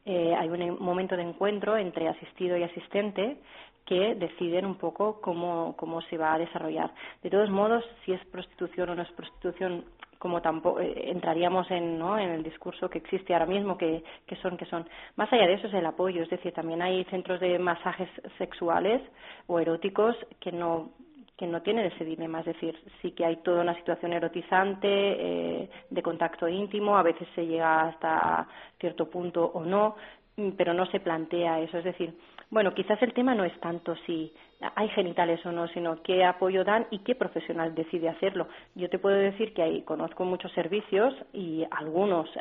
eh, 0.06 0.34
hay 0.38 0.48
un 0.48 0.62
en- 0.62 0.78
momento 0.82 1.16
de 1.16 1.22
encuentro 1.22 1.76
entre 1.76 2.08
asistido 2.08 2.56
y 2.56 2.62
asistente 2.62 3.38
que 3.86 4.14
deciden 4.14 4.64
un 4.64 4.76
poco 4.76 5.20
cómo, 5.20 5.74
cómo 5.76 6.00
se 6.02 6.16
va 6.16 6.32
a 6.34 6.38
desarrollar. 6.38 6.90
De 7.22 7.28
todos 7.30 7.50
modos, 7.50 7.84
si 8.04 8.12
es 8.12 8.24
prostitución 8.26 8.88
o 8.90 8.94
no 8.94 9.02
es 9.02 9.10
prostitución, 9.12 9.84
como 10.24 10.40
tampoco 10.40 10.80
eh, 10.80 11.10
entraríamos 11.10 11.70
en, 11.70 11.98
¿no? 11.98 12.18
en 12.18 12.30
el 12.30 12.42
discurso 12.42 12.88
que 12.88 12.96
existe 12.96 13.34
ahora 13.34 13.44
mismo, 13.44 13.76
que, 13.76 14.02
son, 14.40 14.56
que 14.56 14.64
son. 14.64 14.88
Más 15.16 15.30
allá 15.30 15.46
de 15.46 15.52
eso 15.52 15.66
es 15.66 15.74
el 15.74 15.84
apoyo, 15.84 16.22
es 16.22 16.30
decir, 16.30 16.50
también 16.54 16.80
hay 16.80 17.04
centros 17.10 17.40
de 17.40 17.58
masajes 17.58 18.08
sexuales 18.38 19.02
o 19.48 19.60
eróticos 19.60 20.16
que 20.40 20.50
no 20.50 20.92
que 21.36 21.46
no 21.46 21.60
tienen 21.62 21.86
ese 21.86 22.04
dilema, 22.04 22.40
es 22.40 22.46
decir, 22.46 22.78
sí 23.02 23.10
que 23.10 23.24
hay 23.26 23.38
toda 23.38 23.62
una 23.62 23.74
situación 23.74 24.12
erotizante, 24.12 24.88
eh, 24.88 25.68
de 25.90 26.02
contacto 26.02 26.46
íntimo, 26.48 26.96
a 26.96 27.02
veces 27.02 27.26
se 27.34 27.44
llega 27.44 27.88
hasta 27.88 28.46
cierto 28.78 29.10
punto 29.10 29.44
o 29.44 29.64
no, 29.64 29.96
pero 30.56 30.72
no 30.72 30.86
se 30.86 31.00
plantea 31.00 31.58
eso, 31.58 31.78
es 31.78 31.84
decir, 31.84 32.14
bueno, 32.54 32.72
quizás 32.72 33.02
el 33.02 33.12
tema 33.12 33.34
no 33.34 33.44
es 33.44 33.52
tanto 33.58 33.96
si 34.06 34.32
hay 34.76 34.88
genitales 34.90 35.44
o 35.44 35.50
no, 35.50 35.66
sino 35.66 36.00
qué 36.04 36.24
apoyo 36.24 36.62
dan 36.62 36.86
y 36.92 37.00
qué 37.00 37.16
profesional 37.16 37.74
decide 37.74 38.08
hacerlo. 38.08 38.46
Yo 38.76 38.88
te 38.88 39.00
puedo 39.00 39.16
decir 39.16 39.52
que 39.52 39.62
hay, 39.62 39.82
conozco 39.82 40.24
muchos 40.24 40.52
servicios 40.52 41.12
y 41.32 41.66
algunos, 41.68 42.28
eh, 42.36 42.40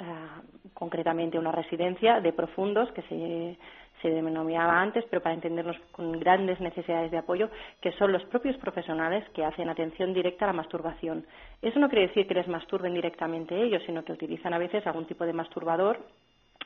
concretamente 0.76 1.40
una 1.40 1.52
residencia 1.52 2.22
de 2.22 2.32
profundos 2.32 2.92
que 2.92 3.02
se, 3.02 3.58
se 4.04 4.10
denominaba 4.12 4.80
antes, 4.80 5.04
pero 5.10 5.24
para 5.24 5.34
entendernos 5.34 5.78
con 5.92 6.12
grandes 6.20 6.60
necesidades 6.60 7.10
de 7.10 7.18
apoyo, 7.18 7.50
que 7.82 7.92
son 7.94 8.12
los 8.12 8.24
propios 8.26 8.56
profesionales 8.58 9.28
que 9.34 9.44
hacen 9.44 9.68
atención 9.68 10.14
directa 10.14 10.46
a 10.46 10.50
la 10.50 10.54
masturbación. 10.54 11.26
Eso 11.60 11.80
no 11.80 11.90
quiere 11.90 12.10
decir 12.10 12.28
que 12.28 12.36
les 12.36 12.48
masturben 12.48 12.94
directamente 12.94 13.60
ellos, 13.60 13.82
sino 13.88 14.06
que 14.06 14.14
utilizan 14.14 14.54
a 14.54 14.60
veces 14.60 14.86
algún 14.86 15.08
tipo 15.08 15.26
de 15.26 15.34
masturbador 15.34 15.98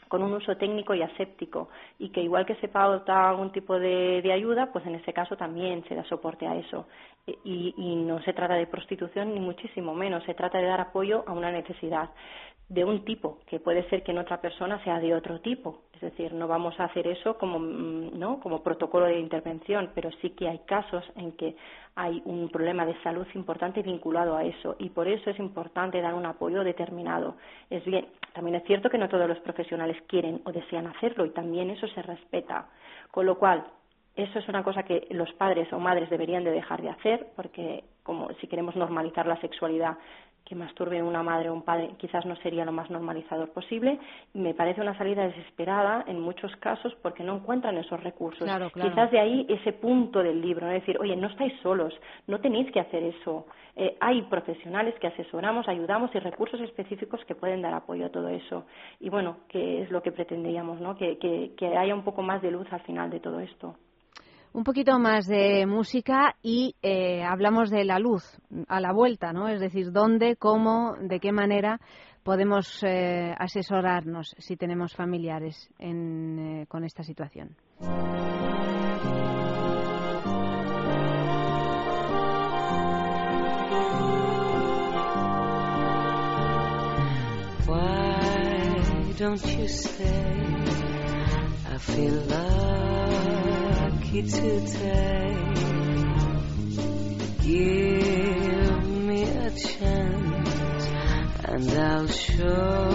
con 0.07 0.23
un 0.23 0.33
uso 0.33 0.57
técnico 0.57 0.93
y 0.93 1.01
aséptico 1.01 1.69
y 1.99 2.09
que 2.09 2.21
igual 2.21 2.45
que 2.45 2.55
se 2.55 2.67
pauta 2.67 3.29
algún 3.29 3.51
tipo 3.51 3.79
de, 3.79 4.21
de 4.21 4.31
ayuda, 4.31 4.71
pues 4.71 4.85
en 4.85 4.95
ese 4.95 5.13
caso 5.13 5.35
también 5.37 5.83
se 5.87 5.95
da 5.95 6.03
soporte 6.05 6.47
a 6.47 6.55
eso. 6.55 6.87
Y, 7.43 7.73
y 7.77 7.95
no 7.95 8.21
se 8.21 8.33
trata 8.33 8.55
de 8.55 8.67
prostitución 8.67 9.33
ni 9.33 9.39
muchísimo 9.39 9.93
menos, 9.93 10.23
se 10.23 10.33
trata 10.33 10.59
de 10.59 10.67
dar 10.67 10.79
apoyo 10.79 11.23
a 11.27 11.33
una 11.33 11.51
necesidad 11.51 12.09
de 12.69 12.83
un 12.83 13.05
tipo, 13.05 13.39
que 13.47 13.59
puede 13.59 13.87
ser 13.89 14.03
que 14.03 14.11
en 14.11 14.17
otra 14.17 14.41
persona 14.41 14.83
sea 14.83 14.99
de 14.99 15.15
otro 15.15 15.39
tipo. 15.39 15.83
Es 15.93 16.01
decir, 16.01 16.33
no 16.33 16.47
vamos 16.47 16.77
a 16.79 16.85
hacer 16.85 17.07
eso 17.07 17.37
como, 17.37 17.59
mm, 17.59 18.19
¿no? 18.19 18.39
como 18.41 18.61
protocolo 18.61 19.05
de 19.05 19.19
intervención, 19.19 19.91
pero 19.95 20.11
sí 20.21 20.31
que 20.31 20.49
hay 20.49 20.59
casos 20.59 21.03
en 21.15 21.31
que 21.31 21.55
hay 21.95 22.21
un 22.25 22.49
problema 22.49 22.85
de 22.85 23.01
salud 23.01 23.25
importante 23.33 23.81
vinculado 23.81 24.35
a 24.35 24.43
eso 24.43 24.75
y 24.79 24.89
por 24.89 25.07
eso 25.07 25.29
es 25.29 25.39
importante 25.39 26.01
dar 26.01 26.13
un 26.13 26.25
apoyo 26.25 26.63
determinado. 26.63 27.35
Es 27.69 27.83
bien, 27.85 28.07
también 28.33 28.55
es 28.55 28.63
cierto 28.65 28.89
que 28.89 28.97
no 28.97 29.09
todos 29.09 29.27
los 29.27 29.39
profesionales 29.39 29.97
quieren 30.07 30.41
o 30.45 30.51
desean 30.51 30.87
hacerlo 30.87 31.25
y 31.25 31.29
también 31.29 31.69
eso 31.69 31.87
se 31.87 32.01
respeta. 32.01 32.67
Con 33.11 33.25
lo 33.25 33.39
cual, 33.39 33.65
eso 34.17 34.39
es 34.39 34.47
una 34.49 34.63
cosa 34.63 34.83
que 34.83 35.07
los 35.11 35.31
padres 35.33 35.71
o 35.71 35.79
madres 35.79 36.09
deberían 36.09 36.43
de 36.43 36.51
dejar 36.51 36.81
de 36.81 36.89
hacer 36.89 37.27
porque 37.35 37.83
como 38.03 38.29
si 38.41 38.47
queremos 38.47 38.75
normalizar 38.75 39.27
la 39.27 39.39
sexualidad 39.41 39.97
que 40.47 40.55
masturbe 40.55 41.03
una 41.03 41.23
madre 41.23 41.49
o 41.49 41.53
un 41.53 41.61
padre 41.61 41.91
quizás 41.97 42.25
no 42.25 42.37
sería 42.37 42.63
lo 42.63 42.71
más 42.71 42.89
normalizador 42.89 43.49
posible. 43.49 43.99
Me 44.33 44.53
parece 44.53 44.79
una 44.79 44.97
salida 44.97 45.27
desesperada 45.27 46.05
en 46.07 46.21
muchos 46.21 46.55
casos 46.57 46.95
porque 47.01 47.21
no 47.21 47.35
encuentran 47.35 47.77
esos 47.77 48.01
recursos. 48.01 48.45
Claro, 48.45 48.69
claro. 48.69 48.89
Quizás 48.89 49.11
de 49.11 49.19
ahí 49.19 49.45
ese 49.49 49.73
punto 49.73 50.23
del 50.23 50.41
libro, 50.41 50.65
¿no? 50.65 50.71
decir, 50.71 50.97
oye, 51.01 51.17
no 51.17 51.27
estáis 51.27 51.53
solos, 51.61 51.93
no 52.27 52.39
tenéis 52.39 52.71
que 52.71 52.79
hacer 52.79 53.03
eso. 53.03 53.45
Eh, 53.75 53.97
hay 53.99 54.21
profesionales 54.23 54.95
que 55.01 55.07
asesoramos, 55.07 55.67
ayudamos 55.67 56.15
y 56.15 56.19
recursos 56.19 56.61
específicos 56.61 57.23
que 57.25 57.35
pueden 57.35 57.61
dar 57.61 57.73
apoyo 57.73 58.05
a 58.05 58.09
todo 58.09 58.29
eso. 58.29 58.63
Y 59.01 59.09
bueno, 59.09 59.39
que 59.49 59.81
es 59.81 59.91
lo 59.91 60.01
que 60.01 60.13
pretendíamos, 60.13 60.79
¿no? 60.79 60.95
Que, 60.95 61.17
que, 61.17 61.51
que 61.57 61.77
haya 61.77 61.93
un 61.93 62.03
poco 62.03 62.21
más 62.21 62.41
de 62.41 62.51
luz 62.51 62.71
al 62.71 62.81
final 62.81 63.09
de 63.09 63.19
todo 63.19 63.41
esto. 63.41 63.75
Un 64.57 64.63
poquito 64.63 64.97
más 64.97 65.27
de 65.27 65.67
música 65.67 66.35
y 66.41 66.75
eh, 66.81 67.21
hablamos 67.23 67.69
de 67.69 67.85
la 67.85 67.99
luz 67.99 68.23
a 68.67 68.79
la 68.79 68.91
vuelta, 68.91 69.31
¿no? 69.31 69.49
Es 69.49 69.59
decir, 69.59 69.91
dónde, 69.91 70.35
cómo, 70.35 70.95
de 70.99 71.19
qué 71.19 71.31
manera 71.31 71.79
podemos 72.23 72.81
eh, 72.81 73.35
asesorarnos 73.37 74.33
si 74.39 74.57
tenemos 74.57 74.95
familiares 74.95 75.69
eh, 75.77 76.65
con 76.67 76.83
esta 76.83 77.03
situación. 77.03 77.55
Lucky 94.07 94.21
today. 94.23 95.35
Give 97.41 98.87
me 98.87 99.23
a 99.23 99.51
chance 99.51 100.87
and 101.43 101.71
I'll 101.71 102.07
show 102.07 102.89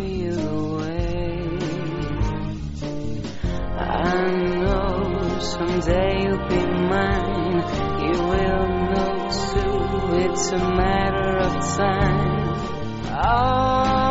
you 0.00 0.32
the 0.32 0.64
way. 0.78 1.48
I 3.78 4.30
know 4.56 5.38
someday 5.40 6.22
you'll 6.22 6.48
be 6.48 6.64
mine. 6.66 7.58
You 8.02 8.16
will 8.22 8.66
know 8.92 9.14
too. 9.30 9.72
It's 10.30 10.46
a 10.52 10.58
matter 10.58 11.38
of 11.38 11.52
time. 11.76 12.32
Oh, 13.24 14.01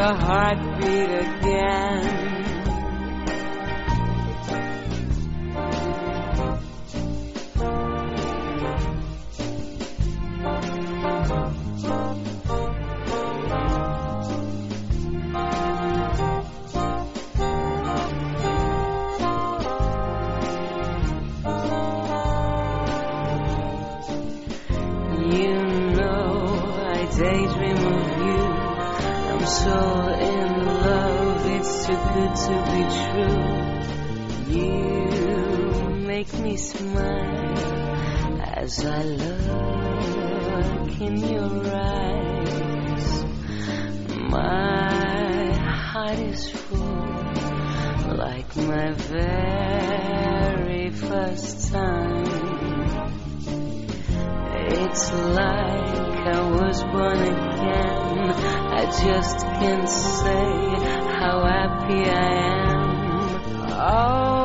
your 0.00 0.14
heartbeat 0.14 1.10
again. 1.10 2.19
Make 36.20 36.38
me 36.40 36.54
smile 36.54 37.56
as 38.42 38.84
I 38.84 39.02
look 39.04 41.00
in 41.00 41.16
your 41.16 41.74
eyes. 41.74 43.24
My 44.28 45.54
heart 45.64 46.18
is 46.18 46.50
full, 46.50 47.24
like 48.18 48.54
my 48.54 48.92
very 49.16 50.90
first 50.90 51.72
time. 51.72 52.26
It's 54.76 55.12
like 55.40 56.26
I 56.36 56.40
was 56.50 56.82
born 56.82 57.20
again. 57.34 58.30
I 58.78 58.84
just 59.04 59.38
can't 59.58 59.88
say 59.88 60.44
how 61.18 61.36
happy 61.54 62.02
I 62.10 62.30
am. 62.58 62.90
Oh, 63.72 64.39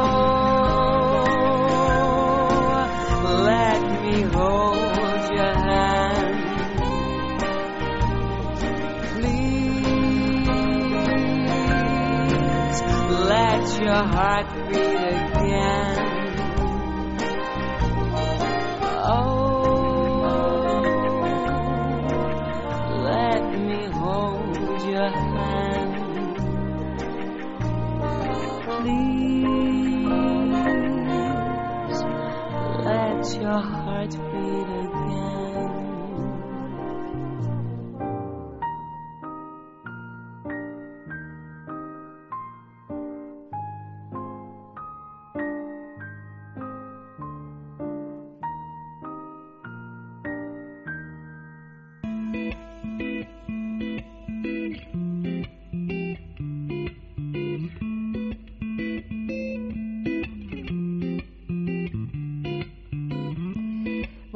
heartbeat 14.03 14.75
again. 14.75 16.04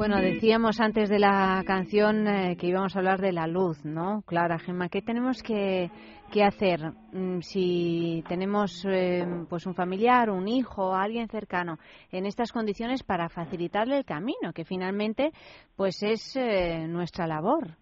Bueno, 0.00 0.18
decíamos 0.18 0.80
antes 0.80 1.10
de 1.10 1.18
la 1.18 1.62
canción 1.66 2.26
eh, 2.26 2.56
que 2.56 2.68
íbamos 2.68 2.96
a 2.96 3.00
hablar 3.00 3.20
de 3.20 3.32
la 3.32 3.46
luz, 3.46 3.84
¿no? 3.84 4.22
Clara, 4.22 4.58
Gemma, 4.58 4.88
¿qué 4.88 5.02
tenemos 5.02 5.42
que, 5.42 5.90
que 6.32 6.42
hacer 6.42 6.80
mm, 7.12 7.40
si 7.42 8.24
tenemos 8.26 8.82
eh, 8.88 9.26
pues 9.50 9.66
un 9.66 9.74
familiar, 9.74 10.30
un 10.30 10.48
hijo, 10.48 10.94
alguien 10.94 11.28
cercano 11.28 11.76
en 12.10 12.24
estas 12.24 12.50
condiciones 12.50 13.02
para 13.02 13.28
facilitarle 13.28 13.98
el 13.98 14.06
camino, 14.06 14.54
que 14.54 14.64
finalmente 14.64 15.32
pues 15.76 16.02
es 16.02 16.34
eh, 16.34 16.86
nuestra 16.88 17.26
labor? 17.26 17.76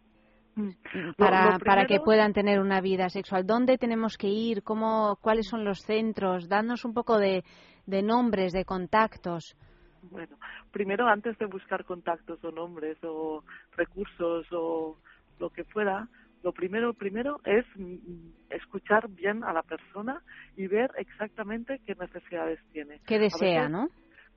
Para, 1.16 1.52
lo 1.52 1.58
para 1.60 1.82
que 1.82 1.86
primero- 1.86 2.04
puedan 2.04 2.32
tener 2.32 2.58
una 2.58 2.80
vida 2.80 3.10
sexual. 3.10 3.46
¿Dónde 3.46 3.78
tenemos 3.78 4.16
que 4.18 4.26
ir? 4.26 4.64
¿Cómo, 4.64 5.18
¿Cuáles 5.20 5.46
son 5.46 5.64
los 5.64 5.82
centros? 5.82 6.48
Dadnos 6.48 6.84
un 6.84 6.94
poco 6.94 7.16
de, 7.16 7.44
de 7.86 8.02
nombres, 8.02 8.52
de 8.52 8.64
contactos. 8.64 9.54
Bueno, 10.02 10.38
primero 10.70 11.06
antes 11.06 11.36
de 11.38 11.46
buscar 11.46 11.84
contactos 11.84 12.42
o 12.44 12.50
nombres 12.50 12.98
o 13.02 13.44
recursos 13.76 14.46
o 14.52 14.98
lo 15.38 15.50
que 15.50 15.64
fuera, 15.64 16.08
lo 16.42 16.52
primero 16.52 16.94
primero 16.94 17.40
es 17.44 17.64
mm, 17.76 18.30
escuchar 18.50 19.08
bien 19.08 19.42
a 19.44 19.52
la 19.52 19.62
persona 19.62 20.22
y 20.56 20.66
ver 20.66 20.90
exactamente 20.96 21.80
qué 21.86 21.94
necesidades 21.94 22.60
tiene. 22.72 23.00
¿Qué 23.06 23.18
desea, 23.18 23.62
veces- 23.64 23.72
no? 23.72 23.88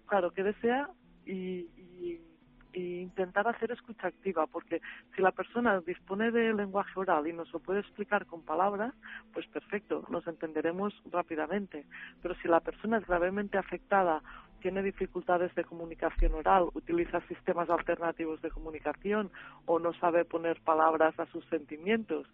Claro, 0.07 0.31
qué 0.31 0.43
desea 0.43 0.89
y, 1.25 1.67
y- 1.77 2.30
y 2.73 2.99
intentar 3.01 3.47
hacer 3.47 3.71
escucha 3.71 4.07
activa, 4.07 4.47
porque 4.47 4.81
si 5.15 5.21
la 5.21 5.31
persona 5.31 5.79
dispone 5.81 6.31
de 6.31 6.53
lenguaje 6.53 6.91
oral 6.99 7.27
y 7.27 7.33
nos 7.33 7.51
lo 7.53 7.59
puede 7.59 7.79
explicar 7.81 8.25
con 8.25 8.43
palabras, 8.43 8.93
pues 9.33 9.47
perfecto, 9.47 10.05
nos 10.09 10.25
entenderemos 10.27 10.93
rápidamente. 11.11 11.85
Pero 12.21 12.35
si 12.35 12.47
la 12.47 12.59
persona 12.59 12.97
es 12.97 13.05
gravemente 13.07 13.57
afectada, 13.57 14.21
tiene 14.61 14.83
dificultades 14.83 15.53
de 15.55 15.63
comunicación 15.63 16.33
oral, 16.33 16.69
utiliza 16.73 17.19
sistemas 17.27 17.69
alternativos 17.69 18.41
de 18.41 18.51
comunicación 18.51 19.31
o 19.65 19.79
no 19.79 19.91
sabe 19.93 20.23
poner 20.23 20.61
palabras 20.61 21.19
a 21.19 21.25
sus 21.27 21.43
sentimientos, 21.45 22.27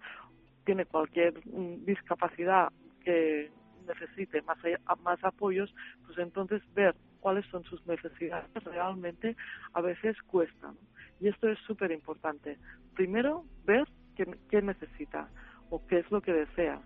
tiene 0.66 0.86
cualquier 0.86 1.34
mm, 1.48 1.86
discapacidad 1.86 2.70
que 3.04 3.52
necesite 3.88 4.42
más, 4.42 4.58
a- 4.86 4.96
más 4.98 5.24
apoyos, 5.24 5.74
pues 6.06 6.18
entonces 6.18 6.62
ver 6.74 6.94
cuáles 7.28 7.46
son 7.48 7.62
sus 7.66 7.86
necesidades 7.86 8.64
realmente 8.64 9.36
a 9.74 9.82
veces 9.82 10.16
cuesta. 10.28 10.68
¿no? 10.68 10.78
Y 11.20 11.28
esto 11.28 11.50
es 11.50 11.60
súper 11.68 11.92
importante. 11.92 12.58
Primero, 12.96 13.44
ver 13.66 13.86
qué, 14.16 14.26
qué 14.50 14.62
necesita. 14.62 15.28
o 15.70 15.86
qué 15.88 16.00
es 16.00 16.10
lo 16.10 16.22
que 16.22 16.32
desea. 16.32 16.80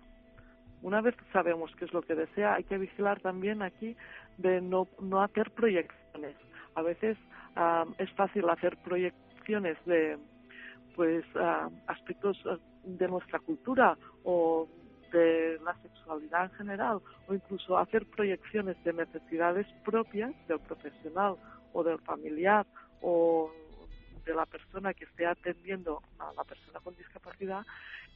Una 0.82 1.00
vez 1.00 1.14
sabemos 1.32 1.70
qué 1.76 1.84
es 1.84 1.92
lo 1.92 2.02
que 2.02 2.16
desea, 2.16 2.54
hay 2.54 2.64
que 2.64 2.76
vigilar 2.76 3.20
también 3.20 3.62
aquí 3.62 3.96
de 4.36 4.60
no, 4.60 4.88
no 5.00 5.22
hacer 5.22 5.52
proyecciones. 5.52 6.34
A 6.74 6.82
veces 6.82 7.16
ah, 7.54 7.84
es 7.98 8.10
fácil 8.14 8.50
hacer 8.50 8.76
proyecciones 8.78 9.78
de 9.86 10.18
pues 10.96 11.24
ah, 11.36 11.70
aspectos 11.86 12.36
de 12.82 13.06
nuestra 13.06 13.38
cultura 13.38 13.96
o 14.24 14.66
de 15.12 15.58
la 15.64 15.74
sexualidad 15.82 16.44
en 16.44 16.50
general 16.52 17.00
o 17.28 17.34
incluso 17.34 17.78
hacer 17.78 18.06
proyecciones 18.06 18.82
de 18.84 18.92
necesidades 18.92 19.66
propias 19.84 20.32
del 20.48 20.60
profesional 20.60 21.36
o 21.72 21.82
del 21.84 21.98
familiar 22.00 22.66
o 23.00 23.50
de 24.24 24.34
la 24.34 24.46
persona 24.46 24.94
que 24.94 25.04
esté 25.04 25.26
atendiendo 25.26 26.00
a 26.18 26.32
la 26.34 26.44
persona 26.44 26.80
con 26.80 26.94
discapacidad 26.96 27.66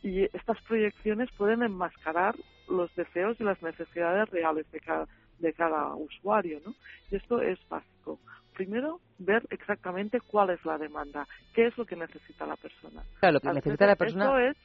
y 0.03 0.23
estas 0.25 0.61
proyecciones 0.63 1.29
pueden 1.37 1.63
enmascarar 1.63 2.37
los 2.69 2.95
deseos 2.95 3.37
y 3.41 3.45
las 3.45 3.61
necesidades 3.63 4.29
reales 4.31 4.71
de 4.71 4.81
cada, 4.81 5.07
de 5.39 5.53
cada 5.53 5.95
usuario, 5.95 6.61
¿no? 6.65 6.75
Y 7.11 7.17
esto 7.17 7.41
es 7.41 7.59
básico. 7.69 8.21
Primero, 8.55 9.01
ver 9.19 9.43
exactamente 9.51 10.21
cuál 10.21 10.51
es 10.51 10.65
la 10.65 10.79
demanda, 10.79 11.27
qué 11.53 11.67
es 11.67 11.77
lo 11.77 11.85
que 11.85 11.97
necesita 11.97 12.47
la 12.47 12.57
persona. 12.57 13.03
Claro, 13.21 13.35
lo 13.35 13.41
que 13.41 13.53
necesita 13.53 13.87
la 13.87 13.97
persona- 13.97 14.25
Esto 14.25 14.39
es 14.39 14.57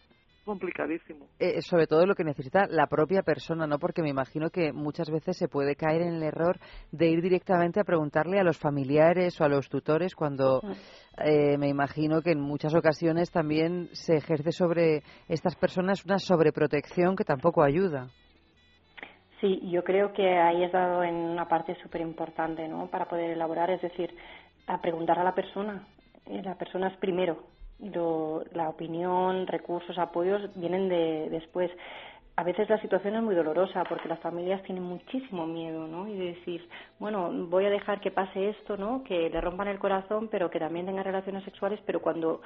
complicadísimo. 0.46 1.28
Eh, 1.40 1.62
sobre 1.62 1.88
todo 1.88 2.06
lo 2.06 2.16
que 2.16 2.24
necesita 2.24 2.68
la 2.68 2.88
propia 2.88 3.22
persona, 3.22 3.68
¿no? 3.68 3.80
Porque 3.80 4.02
me 4.02 4.10
imagino 4.10 4.50
que 4.50 4.74
muchas 4.74 5.10
veces 5.10 5.38
se 5.38 5.48
puede 5.48 5.76
caer 5.76 6.02
en 6.02 6.16
el 6.16 6.24
error 6.24 6.58
de 6.92 7.10
ir 7.10 7.22
directamente 7.22 7.80
a 7.80 7.84
preguntarle 7.84 8.40
a 8.40 8.44
los 8.44 8.58
familiares 8.58 9.40
o 9.40 9.44
a 9.44 9.50
los 9.50 9.70
tutores 9.70 10.16
cuando 10.16 10.62
eh, 11.24 11.58
me 11.58 11.70
imagino 11.70 12.22
que 12.22 12.32
en 12.32 12.42
muchas 12.42 12.76
ocasiones 12.76 13.32
también 13.32 13.90
se 13.94 14.16
ejerce 14.16 14.52
sobre 14.52 15.04
estas 15.28 15.56
personas 15.56 16.06
una 16.06 16.20
sobreprotección 16.20 17.16
que 17.16 17.24
tampoco 17.24 17.64
ayuda. 17.64 18.08
Sí, 19.40 19.60
yo 19.72 19.84
creo 19.84 20.14
que 20.14 20.38
ahí 20.38 20.64
has 20.64 20.72
dado 20.72 21.04
en 21.04 21.16
una 21.16 21.48
parte 21.48 21.76
súper 21.82 22.02
importante, 22.02 22.68
¿no? 22.68 22.88
Para 22.88 23.06
poder 23.06 23.32
elaborar, 23.32 23.72
es 23.72 23.82
decir, 23.82 24.16
a 24.68 24.80
preguntar 24.80 25.18
a 25.18 25.24
la 25.24 25.34
persona. 25.34 25.88
Eh, 26.28 26.42
La 26.44 26.56
persona 26.56 26.90
es 26.90 26.98
primero. 26.98 27.44
Lo- 27.82 28.44
la 28.54 28.70
opinión, 28.70 29.48
recursos, 29.48 29.98
apoyos 29.98 30.42
vienen 30.56 30.88
de 30.90 31.30
después. 31.30 31.72
A 32.42 32.44
veces 32.44 32.68
la 32.72 32.82
situación 32.82 33.14
es 33.14 33.22
muy 33.22 33.36
dolorosa 33.36 33.84
porque 33.84 34.10
las 34.10 34.18
familias 34.18 34.64
tienen 34.64 34.84
muchísimo 34.84 35.46
miedo, 35.46 35.86
¿no? 35.86 36.08
Y 36.08 36.18
de 36.18 36.26
decir, 36.34 36.68
bueno, 36.98 37.30
voy 37.32 37.66
a 37.66 37.70
dejar 37.70 38.02
que 38.02 38.10
pase 38.10 38.50
esto, 38.50 38.78
¿no? 38.78 39.04
Que 39.04 39.30
le 39.30 39.40
rompan 39.40 39.68
el 39.68 39.78
corazón, 39.78 40.28
pero 40.28 40.50
que 40.50 40.58
también 40.58 40.88
tenga 40.88 41.04
relaciones 41.04 41.44
sexuales, 41.44 41.80
pero 41.86 42.02
cuando 42.02 42.42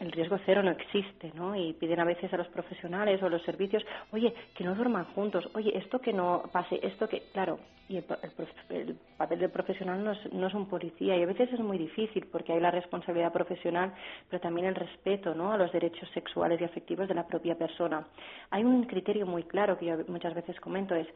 el 0.00 0.10
riesgo 0.10 0.38
cero 0.44 0.64
no 0.64 0.72
existe, 0.72 1.30
¿no? 1.36 1.54
Y 1.54 1.72
piden 1.74 2.00
a 2.00 2.04
veces 2.04 2.32
a 2.32 2.36
los 2.36 2.48
profesionales 2.48 3.22
o 3.22 3.26
a 3.26 3.30
los 3.30 3.42
servicios, 3.42 3.84
oye, 4.10 4.34
que 4.56 4.64
no 4.64 4.74
duerman 4.74 5.04
juntos, 5.14 5.48
oye, 5.54 5.76
esto 5.78 6.00
que 6.00 6.12
no 6.12 6.42
pase, 6.50 6.80
esto 6.82 7.08
que, 7.08 7.22
claro, 7.32 7.60
y 7.88 7.96
el, 7.96 8.04
el 8.22 8.32
el 8.70 8.96
papel 9.16 9.38
del 9.38 9.50
profesional 9.50 10.04
no 10.04 10.12
es, 10.12 10.32
no 10.32 10.46
es 10.46 10.54
un 10.54 10.66
policía 10.68 11.16
y 11.16 11.22
a 11.22 11.26
veces 11.26 11.52
es 11.52 11.60
muy 11.60 11.78
difícil 11.78 12.26
porque 12.30 12.52
hay 12.52 12.60
la 12.60 12.70
responsabilidad 12.70 13.32
profesional, 13.32 13.92
pero 14.28 14.40
también 14.40 14.66
el 14.66 14.74
respeto, 14.74 15.34
¿no? 15.34 15.52
A 15.52 15.56
los 15.56 15.72
derechos 15.72 16.08
sexuales 16.12 16.60
y 16.60 16.64
afectivos 16.64 17.08
de 17.08 17.14
la 17.14 17.26
propia 17.26 17.56
persona. 17.56 18.06
Hay 18.50 18.62
un 18.62 18.84
criterio 18.84 19.26
muy 19.28 19.44
claro 19.44 19.78
que 19.78 19.86
yo 19.86 19.96
muchas 20.08 20.34
veces 20.34 20.58
comento, 20.60 20.94
es 20.94 21.06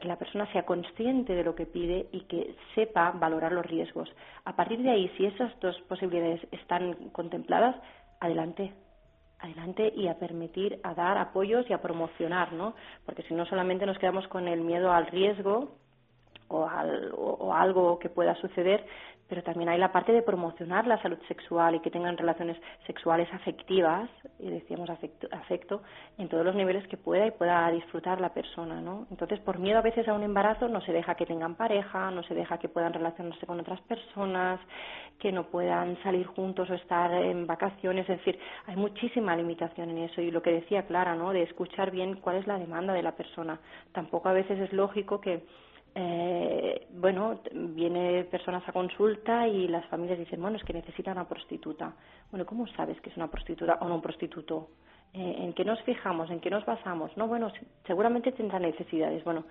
que 0.00 0.08
la 0.08 0.16
persona 0.16 0.50
sea 0.52 0.64
consciente 0.64 1.34
de 1.34 1.44
lo 1.44 1.54
que 1.54 1.66
pide 1.66 2.08
y 2.12 2.22
que 2.22 2.56
sepa 2.74 3.12
valorar 3.12 3.52
los 3.52 3.64
riesgos. 3.66 4.10
A 4.44 4.56
partir 4.56 4.82
de 4.82 4.90
ahí, 4.90 5.08
si 5.16 5.26
esas 5.26 5.58
dos 5.60 5.80
posibilidades 5.82 6.40
están 6.50 6.94
contempladas, 7.12 7.76
adelante, 8.20 8.72
adelante 9.40 9.92
y 9.94 10.08
a 10.08 10.18
permitir, 10.18 10.80
a 10.82 10.94
dar 10.94 11.16
apoyos 11.18 11.68
y 11.70 11.72
a 11.72 11.80
promocionar, 11.80 12.52
¿no? 12.52 12.74
Porque 13.06 13.22
si 13.22 13.34
no 13.34 13.46
solamente 13.46 13.86
nos 13.86 13.98
quedamos 13.98 14.26
con 14.28 14.48
el 14.48 14.62
miedo 14.62 14.92
al 14.92 15.06
riesgo 15.06 15.76
o, 16.48 16.66
al- 16.66 17.12
o- 17.12 17.36
o 17.40 17.54
algo 17.54 17.98
que 18.00 18.08
pueda 18.08 18.34
suceder, 18.36 18.84
pero 19.28 19.42
también 19.42 19.68
hay 19.68 19.78
la 19.78 19.92
parte 19.92 20.12
de 20.12 20.22
promocionar 20.22 20.86
la 20.86 21.00
salud 21.02 21.18
sexual 21.28 21.74
y 21.74 21.80
que 21.80 21.90
tengan 21.90 22.16
relaciones 22.16 22.56
sexuales 22.86 23.28
afectivas, 23.32 24.08
y 24.38 24.48
decíamos 24.48 24.88
afecto, 24.90 25.28
afecto, 25.32 25.82
en 26.16 26.28
todos 26.28 26.44
los 26.44 26.54
niveles 26.54 26.86
que 26.88 26.96
pueda 26.96 27.26
y 27.26 27.30
pueda 27.32 27.70
disfrutar 27.70 28.20
la 28.20 28.32
persona, 28.32 28.80
¿no? 28.80 29.06
Entonces, 29.10 29.38
por 29.40 29.58
miedo 29.58 29.78
a 29.78 29.82
veces 29.82 30.08
a 30.08 30.14
un 30.14 30.22
embarazo 30.22 30.68
no 30.68 30.80
se 30.80 30.92
deja 30.92 31.14
que 31.14 31.26
tengan 31.26 31.56
pareja, 31.56 32.10
no 32.10 32.22
se 32.22 32.34
deja 32.34 32.58
que 32.58 32.68
puedan 32.68 32.92
relacionarse 32.92 33.46
con 33.46 33.60
otras 33.60 33.80
personas, 33.82 34.60
que 35.18 35.32
no 35.32 35.44
puedan 35.44 36.00
salir 36.02 36.26
juntos 36.26 36.70
o 36.70 36.74
estar 36.74 37.12
en 37.12 37.46
vacaciones, 37.46 38.08
es 38.08 38.18
decir, 38.18 38.38
hay 38.66 38.76
muchísima 38.76 39.36
limitación 39.36 39.90
en 39.90 39.98
eso 39.98 40.20
y 40.20 40.30
lo 40.30 40.42
que 40.42 40.52
decía 40.52 40.86
Clara, 40.86 41.14
¿no? 41.14 41.32
De 41.32 41.42
escuchar 41.42 41.90
bien 41.90 42.16
cuál 42.16 42.36
es 42.36 42.46
la 42.46 42.58
demanda 42.58 42.92
de 42.92 43.02
la 43.02 43.12
persona. 43.12 43.58
Tampoco 43.92 44.28
a 44.28 44.32
veces 44.32 44.58
es 44.58 44.72
lógico 44.72 45.20
que 45.20 45.44
eh, 46.00 46.86
bueno, 46.92 47.40
viene 47.52 48.24
personas 48.24 48.62
a 48.68 48.72
consulta 48.72 49.48
y 49.48 49.66
las 49.68 49.84
familias 49.86 50.18
dicen, 50.18 50.40
bueno, 50.40 50.56
es 50.56 50.64
que 50.64 50.72
necesita 50.72 51.10
una 51.12 51.26
prostituta. 51.28 51.92
Bueno, 52.30 52.46
¿cómo 52.46 52.66
sabes 52.68 53.00
que 53.00 53.10
es 53.10 53.16
una 53.16 53.28
prostituta 53.28 53.78
o 53.80 53.88
no 53.88 53.96
un 53.96 54.02
prostituto? 54.02 54.68
Eh, 55.12 55.36
¿En 55.38 55.52
qué 55.54 55.64
nos 55.64 55.80
fijamos? 55.82 56.30
¿En 56.30 56.40
qué 56.40 56.50
nos 56.50 56.64
basamos? 56.64 57.16
No, 57.16 57.26
bueno, 57.26 57.50
se- 57.50 57.66
seguramente 57.86 58.30
tendrá 58.32 58.58
necesidades. 58.60 59.24
Bueno, 59.24 59.44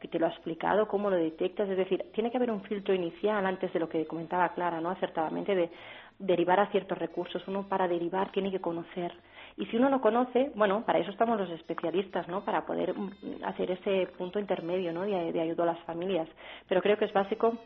que 0.00 0.08
te 0.08 0.18
lo 0.18 0.26
ha 0.26 0.30
explicado, 0.30 0.86
cómo 0.88 1.08
lo 1.08 1.16
detectas. 1.16 1.68
Es 1.70 1.76
decir, 1.78 2.04
tiene 2.12 2.30
que 2.30 2.36
haber 2.36 2.50
un 2.50 2.62
filtro 2.64 2.92
inicial 2.94 3.46
antes 3.46 3.72
de 3.72 3.80
lo 3.80 3.88
que 3.88 4.06
comentaba 4.06 4.50
Clara, 4.50 4.80
¿no? 4.80 4.90
Acertadamente 4.90 5.54
de 5.54 5.70
derivar 6.18 6.60
a 6.60 6.66
ciertos 6.72 6.98
recursos. 6.98 7.46
Uno 7.48 7.66
para 7.68 7.88
derivar 7.88 8.30
tiene 8.32 8.50
que 8.50 8.60
conocer. 8.60 9.12
Y 9.56 9.66
si 9.66 9.76
uno 9.76 9.88
no 9.88 10.00
conoce, 10.00 10.50
bueno, 10.54 10.84
para 10.84 10.98
eso 10.98 11.10
estamos 11.10 11.38
los 11.38 11.50
especialistas, 11.50 12.26
¿no? 12.28 12.44
Para 12.44 12.66
poder 12.66 12.94
mm, 12.96 13.44
hacer 13.44 13.70
ese 13.70 14.08
punto 14.18 14.38
intermedio, 14.38 14.92
¿no? 14.92 15.02
De, 15.02 15.32
de 15.32 15.40
ayuda 15.40 15.62
a 15.64 15.74
las 15.74 15.80
familias. 15.80 16.28
Pero 16.68 16.82
creo 16.82 16.98
que 16.98 17.04
es 17.04 17.12
básico 17.12 17.58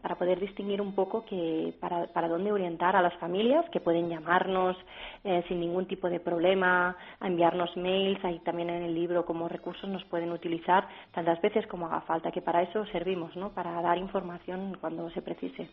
para 0.00 0.16
poder 0.16 0.40
distinguir 0.40 0.80
un 0.80 0.94
poco 0.94 1.24
que 1.24 1.74
para, 1.80 2.06
para 2.08 2.28
dónde 2.28 2.52
orientar 2.52 2.96
a 2.96 3.02
las 3.02 3.14
familias 3.18 3.68
que 3.70 3.80
pueden 3.80 4.08
llamarnos 4.08 4.76
eh, 5.24 5.44
sin 5.48 5.60
ningún 5.60 5.86
tipo 5.86 6.08
de 6.08 6.20
problema, 6.20 6.96
a 7.20 7.26
enviarnos 7.26 7.76
mails, 7.76 8.24
ahí 8.24 8.38
también 8.40 8.70
en 8.70 8.82
el 8.82 8.94
libro 8.94 9.24
como 9.24 9.48
recursos 9.48 9.88
nos 9.88 10.04
pueden 10.04 10.32
utilizar 10.32 10.88
tantas 11.12 11.40
veces 11.40 11.66
como 11.66 11.86
haga 11.86 12.00
falta, 12.02 12.30
que 12.30 12.42
para 12.42 12.62
eso 12.62 12.84
servimos, 12.86 13.36
¿no? 13.36 13.50
Para 13.50 13.80
dar 13.82 13.98
información 13.98 14.76
cuando 14.80 15.10
se 15.10 15.22
precise. 15.22 15.68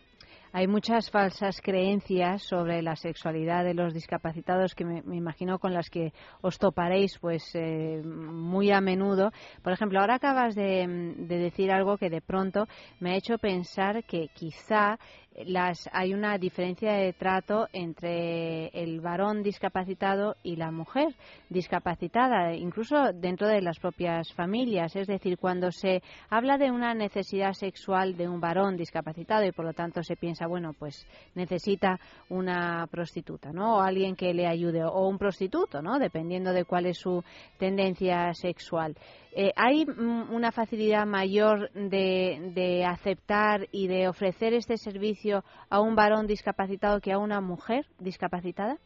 Hay 0.52 0.66
muchas 0.66 1.10
falsas 1.10 1.60
creencias 1.60 2.42
sobre 2.42 2.80
la 2.80 2.96
sexualidad 2.96 3.64
de 3.64 3.74
los 3.74 3.92
discapacitados 3.92 4.74
que 4.74 4.84
me, 4.84 5.02
me 5.02 5.16
imagino 5.16 5.58
con 5.58 5.74
las 5.74 5.90
que 5.90 6.12
os 6.40 6.58
toparéis 6.58 7.18
pues 7.18 7.50
eh, 7.54 8.02
muy 8.04 8.70
a 8.70 8.80
menudo. 8.80 9.30
Por 9.62 9.74
ejemplo, 9.74 10.00
ahora 10.00 10.14
acabas 10.14 10.54
de, 10.54 11.14
de 11.18 11.38
decir 11.38 11.70
algo 11.70 11.98
que 11.98 12.08
de 12.08 12.22
pronto 12.22 12.66
me 12.98 13.12
ha 13.12 13.16
hecho 13.16 13.36
pensar 13.36 14.04
que 14.04 14.28
quizá 14.28 14.98
las 15.46 15.88
hay 15.92 16.14
una 16.14 16.38
diferencia 16.38 16.92
de 16.92 17.12
trato 17.12 17.68
entre 17.72 18.68
el 18.68 19.00
varón 19.00 19.42
discapacitado 19.42 20.36
y 20.42 20.56
la 20.56 20.70
mujer 20.70 21.14
discapacitada, 21.48 22.54
incluso 22.54 23.12
dentro 23.12 23.46
de 23.46 23.62
las 23.62 23.78
propias 23.78 24.32
familias. 24.34 24.94
Es 24.96 25.06
decir, 25.06 25.38
cuando 25.38 25.70
se 25.70 26.02
habla 26.30 26.58
de 26.58 26.70
una 26.70 26.94
necesidad 26.94 27.52
sexual 27.52 28.16
de 28.16 28.28
un 28.28 28.40
varón 28.40 28.76
discapacitado 28.76 29.44
y 29.44 29.52
por 29.52 29.64
lo 29.64 29.72
tanto 29.72 30.02
se 30.02 30.16
piensa, 30.16 30.46
bueno, 30.46 30.72
pues 30.78 31.06
necesita 31.34 31.98
una 32.28 32.86
prostituta, 32.90 33.52
¿no? 33.52 33.76
O 33.76 33.80
alguien 33.80 34.16
que 34.16 34.34
le 34.34 34.46
ayude, 34.46 34.84
o 34.84 35.08
un 35.08 35.18
prostituto, 35.18 35.82
¿no? 35.82 35.98
Dependiendo 35.98 36.52
de 36.52 36.64
cuál 36.64 36.86
es 36.86 36.98
su 36.98 37.22
tendencia 37.58 38.32
sexual. 38.34 38.96
Eh, 39.40 39.52
¿Hay 39.54 39.86
mm, 39.86 40.34
una 40.34 40.50
facilidad 40.50 41.06
mayor 41.06 41.70
de, 41.70 42.50
de 42.56 42.84
aceptar 42.84 43.68
y 43.70 43.86
de 43.86 44.08
ofrecer 44.08 44.52
este 44.52 44.76
servicio 44.76 45.44
a 45.70 45.80
un 45.80 45.94
varón 45.94 46.26
discapacitado 46.26 47.00
que 47.00 47.12
a 47.12 47.18
una 47.18 47.40
mujer 47.40 47.86
discapacitada? 48.00 48.78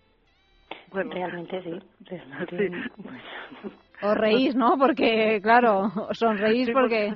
Bueno, 0.92 1.10
realmente 1.10 1.62
sí. 1.62 1.70
Realmente, 2.04 2.68
Os 4.02 4.14
reís, 4.14 4.54
¿no? 4.54 4.76
Porque, 4.76 5.40
claro, 5.42 5.90
sonreís 6.12 6.66
Sí, 6.66 6.72
porque... 6.74 7.14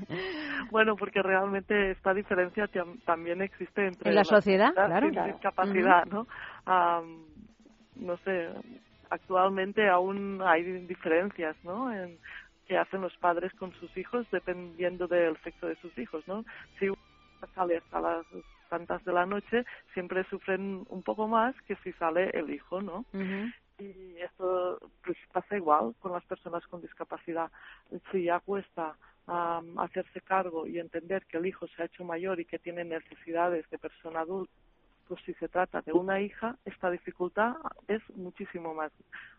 Bueno, 0.70 0.96
porque 0.96 1.20
realmente 1.20 1.90
esta 1.90 2.14
diferencia 2.14 2.68
tam- 2.68 2.98
también 3.04 3.42
existe 3.42 3.86
entre 3.86 4.08
En 4.08 4.16
la 4.16 4.24
sociedad, 4.24 4.68
sociedad 4.68 4.86
claro. 4.86 5.10
Claro. 5.10 5.32
discapacidad, 5.32 6.06
¿no? 6.06 6.26
Am, 6.64 7.26
no 7.96 8.16
sé, 8.18 8.48
actualmente 9.10 9.86
aún 9.90 10.40
hay 10.42 10.62
diferencias, 10.86 11.54
¿no? 11.64 11.92
En 11.92 12.18
que 12.66 12.76
hacen 12.78 13.00
los 13.00 13.16
padres 13.16 13.52
con 13.54 13.72
sus 13.74 13.96
hijos 13.96 14.26
dependiendo 14.30 15.06
del 15.06 15.36
sexo 15.42 15.66
de 15.66 15.76
sus 15.76 15.96
hijos, 15.98 16.26
¿no? 16.26 16.44
Si 16.78 16.88
uno 16.88 16.98
sale 17.54 17.78
hasta 17.78 18.00
las 18.00 18.26
tantas 18.68 19.04
de 19.04 19.12
la 19.12 19.26
noche, 19.26 19.64
siempre 19.94 20.24
sufren 20.24 20.84
un 20.88 21.02
poco 21.02 21.28
más 21.28 21.54
que 21.62 21.76
si 21.76 21.92
sale 21.92 22.30
el 22.30 22.50
hijo, 22.50 22.80
¿no? 22.82 23.04
Y 23.78 24.16
esto 24.18 24.78
pues 25.04 25.16
pasa 25.32 25.56
igual 25.56 25.94
con 26.00 26.12
las 26.12 26.24
personas 26.24 26.66
con 26.66 26.80
discapacidad. 26.80 27.50
Si 28.10 28.24
ya 28.24 28.40
cuesta 28.40 28.96
am, 29.26 29.78
hacerse 29.78 30.20
cargo 30.22 30.66
y 30.66 30.78
entender 30.78 31.24
que 31.26 31.36
el 31.36 31.46
hijo 31.46 31.66
se 31.68 31.82
ha 31.82 31.86
hecho 31.86 32.04
mayor 32.04 32.40
y 32.40 32.46
que 32.46 32.58
tiene 32.58 32.84
necesidades 32.84 33.68
de 33.70 33.78
persona 33.78 34.20
adulta 34.20 34.52
pues 35.08 35.20
si 35.24 35.34
se 35.34 35.48
trata 35.48 35.82
de 35.82 35.92
una 35.92 36.20
hija, 36.20 36.56
esta 36.64 36.90
dificultad 36.90 37.54
es 37.88 38.02
muchísimo 38.16 38.74
más, 38.74 38.92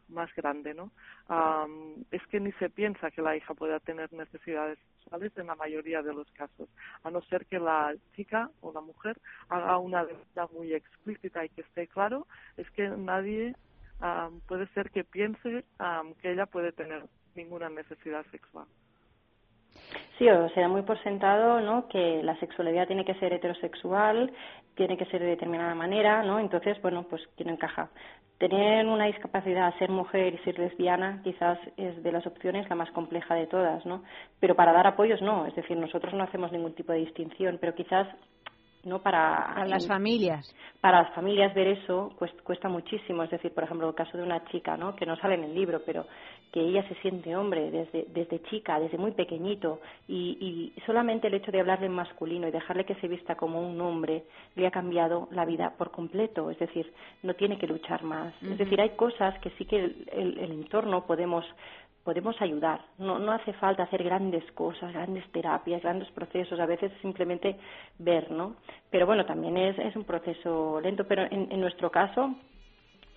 más 0.09 0.33
grande, 0.35 0.73
¿no? 0.73 0.91
Am, 1.27 2.05
es 2.11 2.25
que 2.27 2.39
ni 2.39 2.51
se 2.53 2.69
piensa 2.69 3.11
que 3.11 3.21
la 3.21 3.35
hija 3.35 3.53
pueda 3.53 3.79
tener 3.79 4.11
necesidades 4.13 4.79
sexuales 4.99 5.31
en 5.37 5.47
la 5.47 5.55
mayoría 5.55 6.01
de 6.01 6.13
los 6.13 6.29
casos, 6.31 6.69
a 7.03 7.11
no 7.11 7.21
ser 7.23 7.45
que 7.45 7.59
la 7.59 7.93
chica 8.15 8.49
o 8.61 8.71
la 8.71 8.81
mujer 8.81 9.17
haga 9.49 9.77
una 9.77 10.05
demanda 10.05 10.47
muy 10.53 10.73
explícita 10.73 11.43
y 11.45 11.49
que 11.49 11.61
esté 11.61 11.87
claro, 11.87 12.27
es 12.55 12.69
que 12.71 12.87
nadie 12.89 13.55
am, 13.99 14.39
puede 14.47 14.67
ser 14.67 14.91
que 14.91 15.03
piense 15.03 15.65
am, 15.79 16.13
que 16.15 16.31
ella 16.31 16.45
puede 16.45 16.71
tener 16.71 17.03
ninguna 17.35 17.69
necesidad 17.69 18.25
sexual. 18.31 18.67
Sí, 20.17 20.27
o 20.29 20.49
sea, 20.49 20.67
muy 20.67 20.81
por 20.81 21.01
sentado, 21.03 21.61
¿no? 21.61 21.87
Que 21.87 22.21
la 22.23 22.35
sexualidad 22.39 22.87
tiene 22.87 23.05
que 23.05 23.13
ser 23.15 23.33
heterosexual, 23.33 24.31
tiene 24.75 24.97
que 24.97 25.05
ser 25.05 25.21
de 25.21 25.27
determinada 25.27 25.75
manera, 25.75 26.23
¿no? 26.23 26.39
Entonces, 26.39 26.81
bueno, 26.81 27.03
pues 27.09 27.21
quién 27.35 27.49
encaja. 27.49 27.89
Tener 28.39 28.85
una 28.85 29.05
discapacidad, 29.05 29.73
ser 29.77 29.89
mujer 29.89 30.33
y 30.33 30.37
ser 30.39 30.57
lesbiana, 30.59 31.21
quizás 31.23 31.57
es 31.77 32.01
de 32.03 32.11
las 32.11 32.25
opciones 32.27 32.67
la 32.69 32.75
más 32.75 32.89
compleja 32.91 33.35
de 33.35 33.47
todas, 33.47 33.85
¿no? 33.85 34.03
Pero 34.39 34.55
para 34.55 34.73
dar 34.73 34.87
apoyos 34.87 35.21
no, 35.21 35.45
es 35.47 35.55
decir, 35.55 35.77
nosotros 35.77 36.13
no 36.13 36.23
hacemos 36.23 36.51
ningún 36.51 36.73
tipo 36.73 36.91
de 36.93 36.99
distinción, 36.99 37.57
pero 37.59 37.73
quizás 37.75 38.07
no 38.83 39.01
para 39.01 39.53
Para 39.55 39.65
las 39.67 39.87
familias. 39.87 40.55
para 40.81 41.01
las 41.03 41.13
familias 41.13 41.53
ver 41.53 41.67
eso 41.67 42.13
cuesta, 42.17 42.41
cuesta 42.43 42.69
muchísimo. 42.69 43.23
Es 43.23 43.29
decir, 43.31 43.53
por 43.53 43.63
ejemplo, 43.63 43.89
el 43.89 43.95
caso 43.95 44.17
de 44.17 44.23
una 44.23 44.45
chica, 44.45 44.77
¿no? 44.77 44.95
Que 44.95 45.05
no 45.05 45.15
sale 45.17 45.35
en 45.35 45.43
el 45.43 45.53
libro, 45.55 45.81
pero 45.85 46.05
que 46.51 46.61
ella 46.61 46.87
se 46.87 46.95
siente 46.95 47.35
hombre 47.35 47.69
desde, 47.71 48.05
desde 48.13 48.41
chica, 48.43 48.79
desde 48.79 48.97
muy 48.97 49.11
pequeñito, 49.11 49.79
y, 50.07 50.73
y 50.75 50.81
solamente 50.85 51.27
el 51.27 51.33
hecho 51.35 51.51
de 51.51 51.59
hablarle 51.59 51.87
en 51.87 51.93
masculino 51.93 52.47
y 52.47 52.51
dejarle 52.51 52.85
que 52.85 52.95
se 52.95 53.07
vista 53.07 53.35
como 53.35 53.61
un 53.61 53.79
hombre 53.81 54.23
le 54.55 54.65
ha 54.67 54.71
cambiado 54.71 55.27
la 55.31 55.45
vida 55.45 55.73
por 55.77 55.91
completo. 55.91 56.49
Es 56.49 56.59
decir, 56.59 56.91
no 57.23 57.33
tiene 57.33 57.57
que 57.57 57.67
luchar 57.67 58.03
más. 58.03 58.33
Es 58.41 58.57
decir, 58.57 58.79
hay 58.81 58.91
cosas 58.91 59.37
que 59.39 59.49
sí 59.51 59.65
que 59.65 59.77
el, 59.77 60.09
el- 60.11 60.37
el 60.39 60.51
entorno 60.51 61.05
podemos 61.05 61.45
podemos 62.03 62.41
ayudar. 62.41 62.79
No, 62.99 63.19
no 63.19 63.33
hace 63.33 63.51
falta 63.51 63.83
hacer 63.83 64.01
grandes 64.01 64.49
cosas, 64.53 64.93
grandes 64.93 65.29
terapias, 65.33 65.81
grandes 65.81 66.09
procesos. 66.11 66.57
A 66.57 66.65
veces 66.65 66.89
simplemente 67.01 67.57
ver, 67.99 68.31
¿no? 68.31 68.55
Pero 68.89 69.05
bueno, 69.05 69.25
también 69.25 69.57
es, 69.57 69.77
es 69.77 69.93
un 69.97 70.05
proceso 70.05 70.79
lento. 70.79 71.03
Pero 71.05 71.23
en, 71.23 71.51
en 71.51 71.59
nuestro 71.59 71.91
caso, 71.91 72.33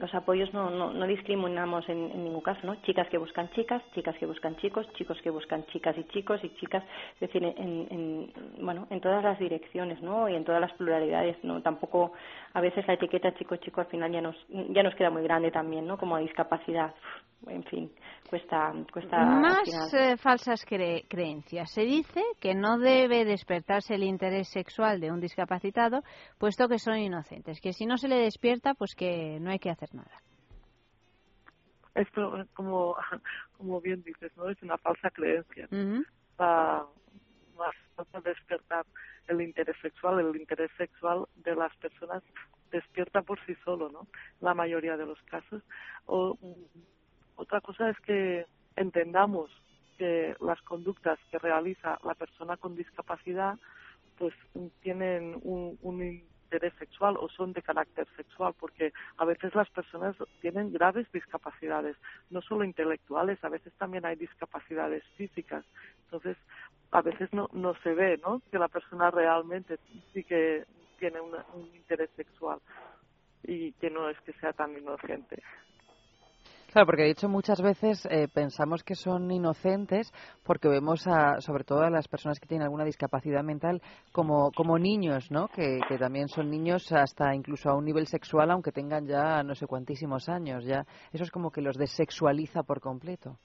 los 0.01 0.15
apoyos 0.15 0.53
no, 0.55 0.71
no, 0.71 0.93
no 0.93 1.07
discriminamos 1.07 1.89
en, 1.89 2.09
ningún 2.25 2.41
caso, 2.41 2.61
¿no? 2.65 2.77
Chicas 2.83 3.09
que 3.09 3.19
buscan 3.19 3.51
chicas, 3.51 3.83
chicas 3.95 4.17
que 4.17 4.27
buscan 4.27 4.57
chicos, 4.57 4.87
chicos 4.95 5.21
que 5.23 5.31
buscan 5.31 5.65
chicas 5.67 5.97
y 5.99 6.05
chicos 6.05 6.41
y 6.43 6.49
chicas, 6.57 6.83
es 7.15 7.21
decir, 7.21 7.45
en, 7.45 7.87
en, 7.91 8.33
bueno, 8.65 8.87
en 8.91 9.01
todas 9.01 9.23
las 9.23 9.39
direcciones, 9.39 10.01
¿no? 10.03 10.29
Y 10.29 10.35
en 10.35 10.45
todas 10.45 10.61
las 10.61 10.73
pluralidades, 10.73 11.37
¿no? 11.45 11.61
Tampoco, 11.63 12.13
a 12.55 12.61
veces 12.61 12.87
la 12.87 12.95
etiqueta 12.95 13.35
chico-chico 13.35 13.81
al 13.81 13.89
final 13.89 14.11
ya 14.11 14.21
nos, 14.21 14.37
ya 14.49 14.83
nos 14.83 14.95
queda 14.95 15.11
muy 15.11 15.23
grande 15.23 15.51
también, 15.51 15.87
¿no? 15.87 15.99
Como 15.99 16.19
discapacidad, 16.19 16.95
en 17.47 17.65
fin, 17.65 17.91
cuesta, 18.29 18.73
Más 19.41 19.95
eh, 19.95 20.17
falsas 20.17 20.67
cre- 20.67 21.07
creencias. 21.09 21.71
Se 21.73 21.83
dice 21.83 22.23
que 22.41 22.55
no 22.55 22.79
debe 22.79 23.25
despertarse 23.25 23.95
el 23.95 24.03
interés 24.05 24.49
sexual 24.49 25.01
de 25.01 25.11
un 25.11 25.21
discapacitado, 25.21 26.03
puesto 26.39 26.69
que 26.69 26.79
son 26.79 26.97
inocentes. 26.99 27.61
Que 27.61 27.73
si 27.73 27.87
no 27.87 27.97
se 27.97 28.09
le 28.09 28.17
despierta, 28.17 28.75
pues 28.75 28.95
que 28.95 29.39
no 29.41 29.51
hay 29.51 29.59
que 29.59 29.71
hacer 29.71 29.95
nada. 29.95 30.23
Esto, 31.95 32.45
como, 32.55 32.97
como 33.57 33.81
bien 33.81 34.03
dices, 34.03 34.37
¿no? 34.37 34.49
Es 34.49 34.63
una 34.63 34.79
falsa 34.79 35.11
creencia. 35.11 35.69
Para 36.37 36.87
despertar 38.25 38.87
el 39.29 39.41
interés 39.41 39.77
sexual. 39.83 40.21
El 40.21 40.37
interés 40.41 40.71
sexual 40.77 41.27
de 41.37 41.55
las 41.55 41.75
personas 41.77 42.23
despierta 42.71 43.23
por 43.23 43.39
sí 43.47 43.55
solo, 43.65 43.89
¿no? 43.91 44.07
La 44.41 44.55
mayoría 44.55 44.97
de 44.97 45.07
los 45.07 45.21
casos. 45.23 45.63
O, 46.07 46.39
otra 47.41 47.61
cosa 47.63 47.89
es 47.89 47.99
que 48.01 48.47
entendamos 48.77 49.51
que 49.97 50.37
las 50.41 50.61
conductas 50.63 51.19
que 51.31 51.39
realiza 51.39 51.99
la 52.05 52.15
persona 52.15 52.57
con 52.57 52.77
discapacidad 52.77 53.59
pues 54.19 54.35
tienen 54.83 55.41
un, 55.43 56.03
interés 56.03 56.75
sexual 56.79 57.17
o 57.17 57.29
son 57.31 57.55
de 57.55 57.63
carácter 57.63 58.07
sexual, 58.17 58.53
porque 58.59 58.93
a 59.17 59.25
veces 59.25 59.55
las 59.55 59.71
personas 59.71 60.17
tienen 60.43 60.73
graves 60.73 61.07
discapacidades, 61.13 61.97
no 62.29 62.43
solo 62.43 62.65
intelectuales, 62.65 63.43
a 63.43 63.49
veces 63.49 63.73
también 63.79 64.05
hay 64.05 64.17
discapacidades 64.17 65.03
físicas. 65.17 65.65
Entonces, 66.05 66.37
a 66.91 67.01
veces 67.01 67.33
no, 67.33 67.49
no 67.53 67.75
se 67.83 67.95
ve, 67.95 68.19
¿no? 68.19 68.43
Que 68.51 68.59
la 68.59 68.69
persona 68.69 69.11
realmente 69.11 69.79
sí 70.13 70.25
que 70.25 70.67
tiene 70.99 71.21
un 71.21 71.35
interés 71.75 72.11
sexual 72.17 72.59
y 73.45 73.73
que 73.73 73.89
no 73.89 74.11
es 74.11 74.21
que 74.21 74.35
sea 74.35 74.53
tan 74.53 74.77
inocente. 74.77 75.43
Claro, 76.73 76.87
porque 76.87 77.03
de 77.03 77.11
hecho 77.11 77.29
muchas 77.29 77.61
veces 77.61 78.07
eh, 78.07 78.29
pensamos 78.33 78.85
que 78.85 78.95
son 78.95 79.29
inocentes 79.29 80.13
porque 80.45 80.69
vemos 80.69 81.05
a, 81.09 81.41
sobre 81.41 81.65
todo 81.65 81.81
a 81.81 81.91
las 81.91 82.07
personas 82.07 82.39
que 82.39 82.47
tienen 82.47 82.65
alguna 82.65 82.85
discapacidad 82.85 83.43
mental 83.43 83.83
como, 84.13 84.53
como 84.53 84.79
niños, 84.79 85.33
¿no? 85.33 85.49
Que, 85.49 85.81
también 85.99 86.29
son 86.29 86.49
niños 86.49 86.93
hasta 86.93 87.35
incluso 87.35 87.71
a 87.71 87.77
un 87.77 87.85
nivel 87.85 88.07
sexual 88.07 88.53
aunque 88.53 88.71
tengan 88.71 89.07
ya 89.07 89.43
no 89.43 89.57
sé 89.57 89.67
cuantísimos 89.67 90.29
años. 90.29 90.65
Ya 90.65 90.85
eso 91.13 91.25
es 91.25 91.33
como 91.33 91.51
que 91.51 91.61
los 91.61 91.77
desexualiza 91.77 92.63
por 92.63 92.81
completo. 92.81 93.37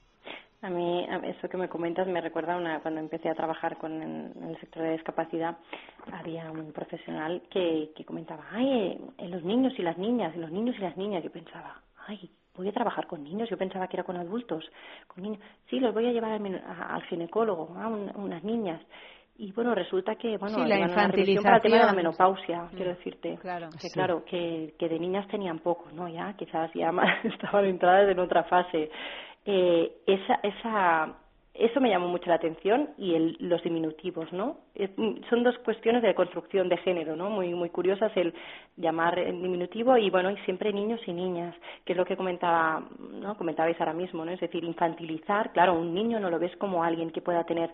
A 0.62 0.70
mí, 0.70 1.04
eso 1.24 1.48
que 1.48 1.56
me 1.56 1.68
comentas 1.68 2.06
me 2.06 2.20
recuerda 2.20 2.56
una 2.56 2.80
cuando 2.80 3.00
empecé 3.00 3.28
a 3.28 3.34
trabajar 3.34 3.76
con 3.76 4.02
en, 4.02 4.32
el 4.50 4.58
sector 4.60 4.84
de 4.84 4.92
discapacidad 4.92 5.58
había 6.12 6.50
un 6.50 6.72
profesional 6.72 7.42
que, 7.50 7.90
que 7.96 8.04
comentaba 8.04 8.44
ay 8.52 8.98
eh, 9.18 9.28
los 9.28 9.42
niños 9.42 9.72
y 9.76 9.82
las 9.82 9.98
niñas 9.98 10.34
los 10.36 10.50
niños 10.50 10.76
y 10.78 10.80
las 10.80 10.96
niñas 10.96 11.22
yo 11.22 11.30
pensaba 11.30 11.82
ay 12.06 12.30
voy 12.56 12.68
a 12.68 12.72
trabajar 12.72 13.06
con 13.06 13.22
niños 13.22 13.48
yo 13.50 13.56
pensaba 13.56 13.86
que 13.88 13.96
era 13.96 14.04
con 14.04 14.16
adultos 14.16 14.64
con 15.06 15.22
niños 15.22 15.40
sí 15.70 15.78
los 15.80 15.92
voy 15.94 16.06
a 16.06 16.12
llevar 16.12 16.32
al, 16.32 16.62
a- 16.66 16.94
al 16.94 17.02
ginecólogo 17.04 17.74
a 17.78 17.88
un- 17.88 18.12
unas 18.16 18.42
niñas 18.44 18.80
y 19.38 19.52
bueno 19.52 19.74
resulta 19.74 20.14
que 20.16 20.38
bueno 20.38 20.56
Sí, 20.56 20.68
la 20.68 21.08
revisión 21.08 21.42
para 21.44 21.56
el 21.56 21.62
tema 21.62 21.76
de 21.76 21.82
la 21.82 21.90
infantilización. 21.90 21.96
menopausia 21.96 22.62
Mm. 22.62 22.76
quiero 22.76 22.90
decirte 22.92 23.38
Claro. 23.40 23.68
que 23.70 23.78
Sí. 23.78 23.90
claro 23.92 24.24
que, 24.24 24.74
que 24.78 24.88
de 24.88 24.98
niñas 24.98 25.28
tenían 25.28 25.58
pocos 25.58 25.92
no 25.92 26.08
ya 26.08 26.32
quizás 26.34 26.70
ya 26.74 26.90
más 27.00 27.24
estaban 27.24 27.64
entradas 27.66 28.08
en 28.08 28.18
otra 28.18 28.44
fase 28.44 28.90
eh, 29.44 29.92
esa 30.06 30.40
esa 30.42 31.16
eso 31.58 31.80
me 31.80 31.88
llamó 31.88 32.08
mucho 32.08 32.28
la 32.28 32.36
atención 32.36 32.90
y 32.98 33.14
el, 33.14 33.36
los 33.40 33.62
diminutivos, 33.62 34.32
¿no? 34.32 34.58
Mm, 34.96 35.22
son 35.28 35.42
dos 35.42 35.56
cuestiones 35.58 36.02
de 36.02 36.14
construcción 36.14 36.68
de 36.68 36.76
género, 36.78 37.16
¿no? 37.16 37.30
Muy 37.30 37.54
muy 37.54 37.70
curiosas 37.70 38.12
el 38.16 38.34
llamar 38.76 39.18
en 39.18 39.42
diminutivo 39.42 39.96
y 39.96 40.10
bueno 40.10 40.30
y 40.30 40.36
siempre 40.38 40.72
niños 40.72 41.00
y 41.06 41.12
niñas, 41.12 41.54
que 41.84 41.92
es 41.92 41.96
lo 41.96 42.04
que 42.04 42.16
comentaba, 42.16 42.82
¿no? 42.98 43.36
Comentabais 43.36 43.78
ahora 43.80 43.92
mismo, 43.92 44.24
¿no? 44.24 44.32
Es 44.32 44.40
decir, 44.40 44.64
infantilizar, 44.64 45.52
claro, 45.52 45.74
un 45.74 45.94
niño 45.94 46.20
no 46.20 46.30
lo 46.30 46.38
ves 46.38 46.54
como 46.56 46.84
alguien 46.84 47.10
que 47.10 47.22
pueda 47.22 47.44
tener 47.44 47.70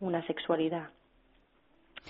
una 0.00 0.26
sexualidad. 0.26 0.90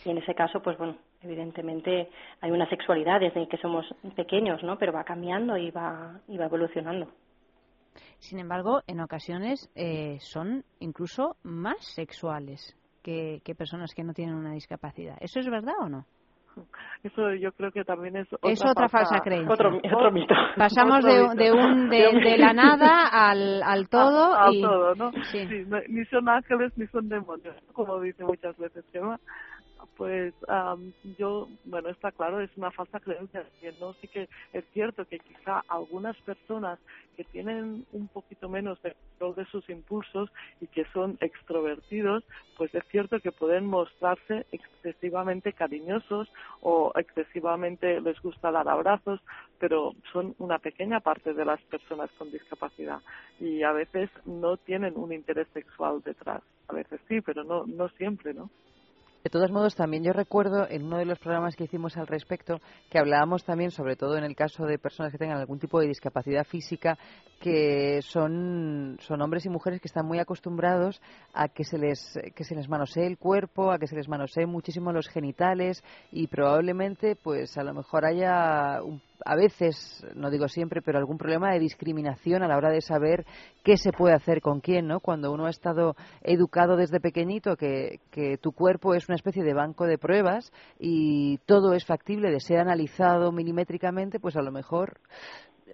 Y 0.05 0.11
en 0.11 0.19
ese 0.19 0.35
caso, 0.35 0.63
pues 0.63 0.77
bueno, 0.79 0.97
evidentemente 1.23 2.11
hay 2.41 2.51
una 2.51 2.69
sexualidad 2.69 3.21
desde 3.21 3.49
que 3.49 3.57
somos 3.59 3.87
pequeños, 4.15 4.63
¿no? 4.63 4.79
Pero 4.79 4.93
va 4.93 5.05
cambiando 5.05 5.57
y 5.57 5.71
va 5.71 6.21
y 6.29 6.37
va 6.37 6.47
evolucionando. 6.47 7.09
Sin 8.19 8.39
embargo, 8.39 8.83
en 8.87 9.01
ocasiones 9.01 9.71
eh, 9.75 10.19
son 10.21 10.65
incluso 10.81 11.37
más 11.43 11.77
sexuales 11.95 12.77
que, 13.03 13.41
que 13.45 13.55
personas 13.55 13.95
que 13.95 14.03
no 14.05 14.13
tienen 14.15 14.35
una 14.35 14.53
discapacidad. 14.53 15.17
¿Eso 15.21 15.41
es 15.41 15.49
verdad 15.49 15.75
o 15.81 15.89
no? 15.89 16.07
Eso 17.03 17.35
yo 17.35 17.53
creo 17.53 17.71
que 17.71 17.85
también 17.85 18.17
es 18.17 18.27
Es 18.43 18.65
otra 18.65 18.89
falsa 18.89 19.21
creencia. 19.21 19.53
Otro, 19.53 19.77
otro 19.77 20.11
mito. 20.11 20.35
Pasamos 20.57 21.05
Otro 21.05 21.35
de, 21.35 21.45
de 21.45 21.53
un 21.53 21.91
de, 21.91 22.11
de 22.19 22.39
la 22.39 22.53
nada 22.55 23.07
al, 23.07 23.63
al 23.63 23.89
todo 23.91 24.35
a, 24.35 24.51
y 24.51 24.63
todo, 24.63 24.95
¿no? 24.95 25.13
Sí. 25.25 25.47
Sí, 25.47 25.65
no- 25.67 25.81
ni 25.89 26.05
son 26.07 26.29
ángeles 26.29 26.73
ni 26.77 26.87
son 26.87 27.09
demonios, 27.09 27.55
como 27.75 28.01
dice 28.01 28.25
muchas 28.25 28.57
veces 28.57 28.85
Gemma. 28.91 29.21
Pues 29.97 30.35
am, 30.49 30.93
yo, 31.19 31.49
bueno, 31.65 31.89
está 31.89 32.13
claro, 32.13 32.41
es 32.41 32.51
una 32.57 32.71
falsa 32.71 33.01
creencia. 33.01 33.45
no 33.81 33.95
sí 33.95 34.09
que 34.09 34.29
es 34.53 34.65
cierto 34.73 35.05
que 35.07 35.19
quizá 35.19 35.63
algunas 35.69 36.17
personas 36.19 36.79
que 37.17 37.25
tienen 37.25 37.87
un 37.93 38.09
poquito 38.09 38.49
menos 38.49 38.81
de 38.83 38.95
control 38.95 39.35
de 39.37 39.51
sus 39.51 39.69
impulsos 39.71 40.31
y 40.61 40.67
que 40.67 40.85
son 40.93 41.17
extrovertidos, 41.21 42.25
pues 42.57 42.75
es 42.75 42.85
cierto 42.91 43.21
que 43.21 43.33
pueden 43.33 43.67
mostrarse 43.67 44.47
excesivamente 44.53 45.53
cariñosos 45.53 46.29
o 46.61 46.93
excesivamente 46.97 48.01
les 48.01 48.21
gusta 48.21 48.51
dar 48.51 48.69
abrazos, 48.69 49.21
pero 49.59 49.95
son 50.13 50.35
una 50.39 50.59
pequeña 50.59 51.01
parte 51.01 51.33
de 51.33 51.45
las 51.45 51.61
personas 51.63 52.11
con 52.19 52.31
discapacidad 52.31 53.01
y 53.41 53.63
a 53.63 53.73
veces 53.73 54.11
no 54.27 54.57
tienen 54.59 54.95
un 54.97 55.13
interés 55.13 55.49
sexual 55.55 56.03
detrás. 56.05 56.43
A 56.69 56.75
veces 56.75 57.01
sí, 57.09 57.21
pero 57.21 57.45
no, 57.45 57.65
no 57.67 57.89
siempre, 57.91 58.35
¿no? 58.35 58.51
De 59.27 59.31
todos 59.31 59.51
modos, 59.51 59.75
también 59.75 60.05
yo 60.05 60.13
recuerdo 60.13 60.69
en 60.71 60.85
uno 60.85 60.99
de 60.99 61.05
los 61.05 61.19
programas 61.19 61.57
que 61.57 61.65
hicimos 61.65 61.97
al 61.97 62.07
respecto 62.07 62.61
que 62.89 63.01
hablábamos 63.01 63.43
también, 63.43 63.73
sobre 63.73 63.97
todo 63.97 64.17
en 64.17 64.23
el 64.23 64.37
caso 64.37 64.67
de 64.67 64.79
personas 64.79 65.11
que 65.11 65.19
tengan 65.19 65.39
algún 65.39 65.59
tipo 65.59 65.81
de 65.81 65.89
discapacidad 65.89 66.45
física, 66.45 66.97
que 67.41 68.01
son, 68.03 68.97
son 69.01 69.21
hombres 69.23 69.45
y 69.47 69.49
mujeres 69.49 69.81
que 69.81 69.89
están 69.89 70.07
muy 70.07 70.19
acostumbrados 70.19 71.01
a 71.35 71.49
que 71.49 71.65
se 71.65 71.79
les 71.79 72.19
que 72.35 72.45
se 72.45 72.55
les 72.55 72.69
manosee 72.69 73.07
el 73.07 73.19
cuerpo, 73.19 73.71
a 73.71 73.79
que 73.79 73.87
se 73.87 73.97
les 73.97 74.09
manosee 74.09 74.47
muchísimo 74.47 74.93
los 74.93 75.09
genitales 75.09 75.83
y 76.13 76.27
probablemente 76.29 77.17
pues 77.17 77.57
a 77.59 77.63
lo 77.63 77.75
mejor 77.75 78.05
haya 78.07 78.83
un- 78.83 79.01
a 79.25 79.35
veces, 79.35 80.07
no 80.15 80.31
digo 80.31 80.47
siempre, 80.47 80.83
pero 80.83 80.99
algún 80.99 81.17
problema 81.19 81.51
de 81.53 81.59
discriminación 81.59 82.43
a 82.43 82.49
la 82.49 82.57
hora 82.57 82.71
de 82.71 82.83
saber 82.83 83.25
qué 83.65 83.77
se 83.79 83.91
puede 83.91 84.15
hacer 84.15 84.41
con 84.41 84.61
quién, 84.61 84.87
¿no? 84.87 85.01
Cuando 85.01 85.33
uno 85.33 85.47
ha 85.47 85.51
estado 85.51 85.97
educado 86.23 86.77
desde 86.77 87.01
pequeñito 87.01 87.57
que, 87.57 88.01
que 88.11 88.37
tu 88.39 88.53
cuerpo 88.53 88.95
es 88.95 89.09
una 89.09 89.17
especie 89.17 89.43
de 89.43 89.55
banco 89.55 89.87
de 89.87 89.99
pruebas 89.99 90.53
y 90.79 91.39
todo 91.47 91.73
es 91.73 91.87
factible 91.87 92.31
de 92.31 92.41
ser 92.41 92.59
analizado 92.59 93.33
milimétricamente, 93.33 94.21
pues 94.21 94.37
a 94.37 94.43
lo 94.43 94.53
mejor 94.53 94.99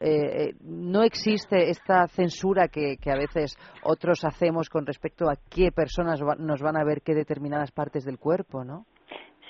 eh, 0.02 0.54
no 0.62 1.02
existe 1.02 1.70
esta 1.70 2.06
censura 2.08 2.68
que, 2.68 2.96
que 3.00 3.10
a 3.10 3.16
veces 3.16 3.56
otros 3.84 4.24
hacemos 4.24 4.68
con 4.68 4.86
respecto 4.86 5.28
a 5.28 5.36
qué 5.50 5.70
personas 5.72 6.20
nos 6.38 6.60
van 6.60 6.76
a 6.76 6.84
ver 6.84 7.02
qué 7.02 7.14
determinadas 7.14 7.70
partes 7.70 8.04
del 8.04 8.18
cuerpo, 8.18 8.64
¿no? 8.64 8.84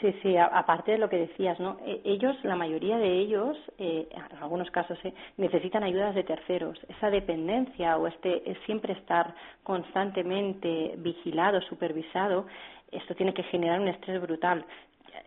Sí, 0.02 0.12
sí, 0.20 0.36
aparte 0.36 0.90
de 0.90 0.98
lo 0.98 1.08
que 1.08 1.16
decías, 1.16 1.60
¿no? 1.60 1.78
E- 1.86 2.00
Ellos, 2.04 2.36
la 2.42 2.56
mayoría 2.56 2.98
de 2.98 3.20
ellos, 3.20 3.56
eh, 3.78 4.08
en 4.10 4.38
algunos 4.38 4.68
casos, 4.72 4.98
eh, 5.04 5.14
necesitan 5.36 5.84
ayudas 5.84 6.16
de 6.16 6.24
terceros. 6.24 6.76
Esa 6.88 7.08
dependencia 7.08 7.96
o 7.96 8.08
este 8.08 8.50
es 8.50 8.58
siempre 8.66 8.94
estar 8.94 9.32
constantemente 9.62 10.94
vigilado, 10.98 11.60
supervisado, 11.60 12.46
esto 12.90 13.14
tiene 13.14 13.32
que 13.32 13.44
generar 13.44 13.80
un 13.80 13.88
estrés 13.88 14.20
brutal. 14.20 14.66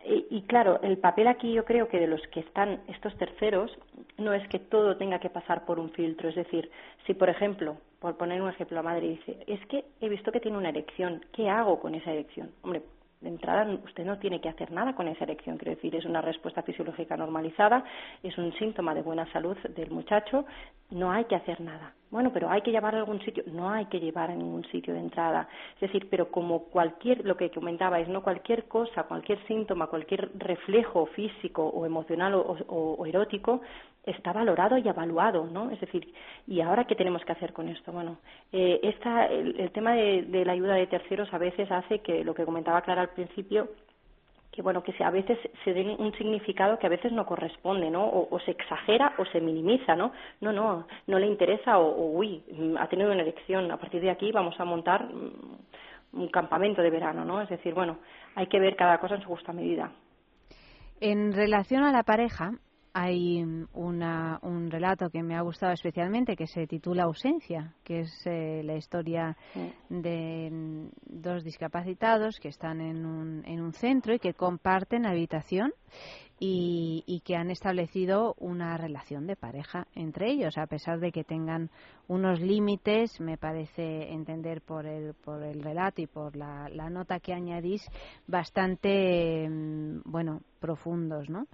Y, 0.04 0.26
y 0.30 0.42
claro, 0.42 0.80
el 0.82 0.98
papel 0.98 1.28
aquí 1.28 1.52
yo 1.52 1.64
creo 1.64 1.88
que 1.88 1.98
de 1.98 2.06
los 2.06 2.20
que 2.28 2.40
están 2.40 2.80
estos 2.88 3.16
terceros 3.16 3.76
no 4.18 4.32
es 4.32 4.46
que 4.48 4.58
todo 4.58 4.96
tenga 4.96 5.18
que 5.18 5.30
pasar 5.30 5.64
por 5.64 5.78
un 5.78 5.90
filtro. 5.90 6.28
Es 6.28 6.34
decir, 6.34 6.70
si 7.06 7.14
por 7.14 7.28
ejemplo, 7.28 7.76
por 8.00 8.16
poner 8.16 8.42
un 8.42 8.50
ejemplo, 8.50 8.76
la 8.76 8.82
madre 8.82 9.08
dice, 9.08 9.38
es 9.46 9.64
que 9.66 9.84
he 10.00 10.08
visto 10.08 10.32
que 10.32 10.40
tiene 10.40 10.58
una 10.58 10.68
erección, 10.68 11.24
¿qué 11.32 11.48
hago 11.48 11.80
con 11.80 11.94
esa 11.94 12.12
erección? 12.12 12.50
Hombre, 12.62 12.82
de 13.20 13.28
entrada 13.28 13.66
usted 13.84 14.04
no 14.04 14.18
tiene 14.18 14.40
que 14.40 14.48
hacer 14.48 14.70
nada 14.70 14.94
con 14.94 15.08
esa 15.08 15.24
erección, 15.24 15.56
quiero 15.56 15.74
decir, 15.74 15.94
es 15.96 16.04
una 16.04 16.20
respuesta 16.20 16.62
fisiológica 16.62 17.16
normalizada, 17.16 17.82
es 18.22 18.36
un 18.36 18.52
síntoma 18.54 18.94
de 18.94 19.02
buena 19.02 19.30
salud 19.32 19.56
del 19.74 19.90
muchacho, 19.90 20.44
no 20.90 21.10
hay 21.10 21.24
que 21.24 21.36
hacer 21.36 21.60
nada. 21.60 21.92
Bueno, 22.10 22.30
pero 22.32 22.48
hay 22.48 22.62
que 22.62 22.70
llevar 22.70 22.94
a 22.94 22.98
algún 22.98 23.20
sitio, 23.22 23.42
no 23.48 23.68
hay 23.68 23.86
que 23.86 23.98
llevar 23.98 24.30
a 24.30 24.34
ningún 24.34 24.64
sitio 24.66 24.94
de 24.94 25.00
entrada. 25.00 25.48
Es 25.74 25.80
decir, 25.80 26.08
pero 26.08 26.30
como 26.30 26.64
cualquier, 26.64 27.24
lo 27.24 27.36
que 27.36 27.50
comentabais, 27.50 28.08
no 28.08 28.22
cualquier 28.22 28.68
cosa, 28.68 29.02
cualquier 29.02 29.44
síntoma, 29.46 29.88
cualquier 29.88 30.30
reflejo 30.38 31.06
físico 31.06 31.66
o 31.66 31.84
emocional 31.84 32.34
o 32.34 33.06
erótico 33.06 33.60
está 34.06 34.32
valorado 34.32 34.78
y 34.78 34.88
evaluado, 34.88 35.46
¿no? 35.46 35.70
Es 35.70 35.80
decir, 35.80 36.12
¿y 36.46 36.60
ahora 36.60 36.84
qué 36.84 36.94
tenemos 36.94 37.24
que 37.24 37.32
hacer 37.32 37.52
con 37.52 37.68
esto? 37.68 37.92
Bueno, 37.92 38.18
eh, 38.52 38.80
esta, 38.82 39.26
el, 39.26 39.58
el 39.58 39.70
tema 39.72 39.94
de, 39.94 40.22
de 40.22 40.44
la 40.44 40.52
ayuda 40.52 40.74
de 40.74 40.86
terceros 40.86 41.32
a 41.34 41.38
veces 41.38 41.70
hace 41.70 41.98
que 41.98 42.24
lo 42.24 42.32
que 42.32 42.44
comentaba 42.44 42.82
Clara 42.82 43.02
al 43.02 43.10
principio, 43.10 43.68
que 44.56 44.62
bueno 44.62 44.82
que 44.82 44.92
a 45.04 45.10
veces 45.10 45.38
se 45.64 45.74
den 45.74 45.90
un 45.98 46.12
significado 46.14 46.78
que 46.78 46.86
a 46.86 46.90
veces 46.90 47.12
no 47.12 47.26
corresponde 47.26 47.90
no 47.90 48.08
o, 48.08 48.40
se 48.40 48.52
exagera 48.52 49.12
o 49.18 49.26
se 49.26 49.38
minimiza 49.38 49.94
no 49.94 50.12
no 50.40 50.50
no 50.50 50.86
no 51.06 51.18
le 51.18 51.26
interesa 51.26 51.78
o, 51.78 51.86
o, 51.86 52.10
uy 52.18 52.42
mm, 52.50 52.78
ha 52.78 52.88
tenido 52.88 53.12
una 53.12 53.20
erección 53.20 53.70
a 53.70 53.76
partir 53.76 54.00
de 54.00 54.10
aquí 54.10 54.32
vamos 54.32 54.58
a 54.58 54.64
montar 54.64 55.04
mm, 55.04 56.18
un 56.22 56.28
campamento 56.28 56.80
de 56.80 56.88
verano 56.88 57.22
no 57.22 57.42
es 57.42 57.50
decir 57.50 57.74
bueno 57.74 57.98
hay 58.34 58.46
que 58.46 58.58
ver 58.58 58.76
cada 58.76 58.98
cosa 58.98 59.16
en 59.16 59.22
su 59.22 59.28
justa 59.28 59.52
medida. 59.52 59.90
En 61.00 61.32
relación 61.32 61.84
a 61.84 61.92
la 61.92 62.02
pareja, 62.02 62.52
hay 62.98 63.44
una- 63.74 64.38
un 64.40 64.70
relato 64.70 65.10
que 65.10 65.22
me 65.22 65.36
ha 65.36 65.42
gustado 65.42 65.74
especialmente 65.74 66.34
que 66.34 66.46
se 66.46 66.66
titula 66.66 67.02
Ausencia, 67.02 67.74
que 67.84 68.00
es 68.00 68.22
eh, 68.26 68.62
la 68.64 68.74
historia 68.76 69.36
de 69.90 70.48
mm, 70.50 70.86
dos 71.04 71.44
discapacitados 71.44 72.38
que 72.40 72.48
están 72.48 72.80
en 72.80 73.04
un, 73.04 73.42
en 73.44 73.60
un 73.60 73.74
centro 73.74 74.14
y 74.14 74.18
que 74.18 74.32
comparten 74.32 75.04
habitación 75.04 75.72
y, 76.38 77.02
y 77.06 77.20
que 77.20 77.36
han 77.36 77.50
establecido 77.50 78.34
una 78.38 78.76
relación 78.76 79.26
de 79.26 79.36
pareja 79.36 79.86
entre 79.94 80.30
ellos, 80.30 80.58
a 80.58 80.66
pesar 80.66 81.00
de 81.00 81.12
que 81.12 81.24
tengan 81.24 81.70
unos 82.08 82.40
límites, 82.40 83.20
me 83.20 83.36
parece 83.36 84.12
entender 84.12 84.60
por 84.60 84.86
el, 84.86 85.14
por 85.14 85.42
el 85.42 85.62
relato 85.62 86.02
y 86.02 86.06
por 86.06 86.36
la, 86.36 86.68
la 86.68 86.88
nota 86.88 87.20
que 87.20 87.32
añadís, 87.32 87.82
bastante, 88.26 89.48
mm, 89.48 90.02
bueno, 90.04 90.40
profundos, 90.60 91.28
¿no? 91.28 91.46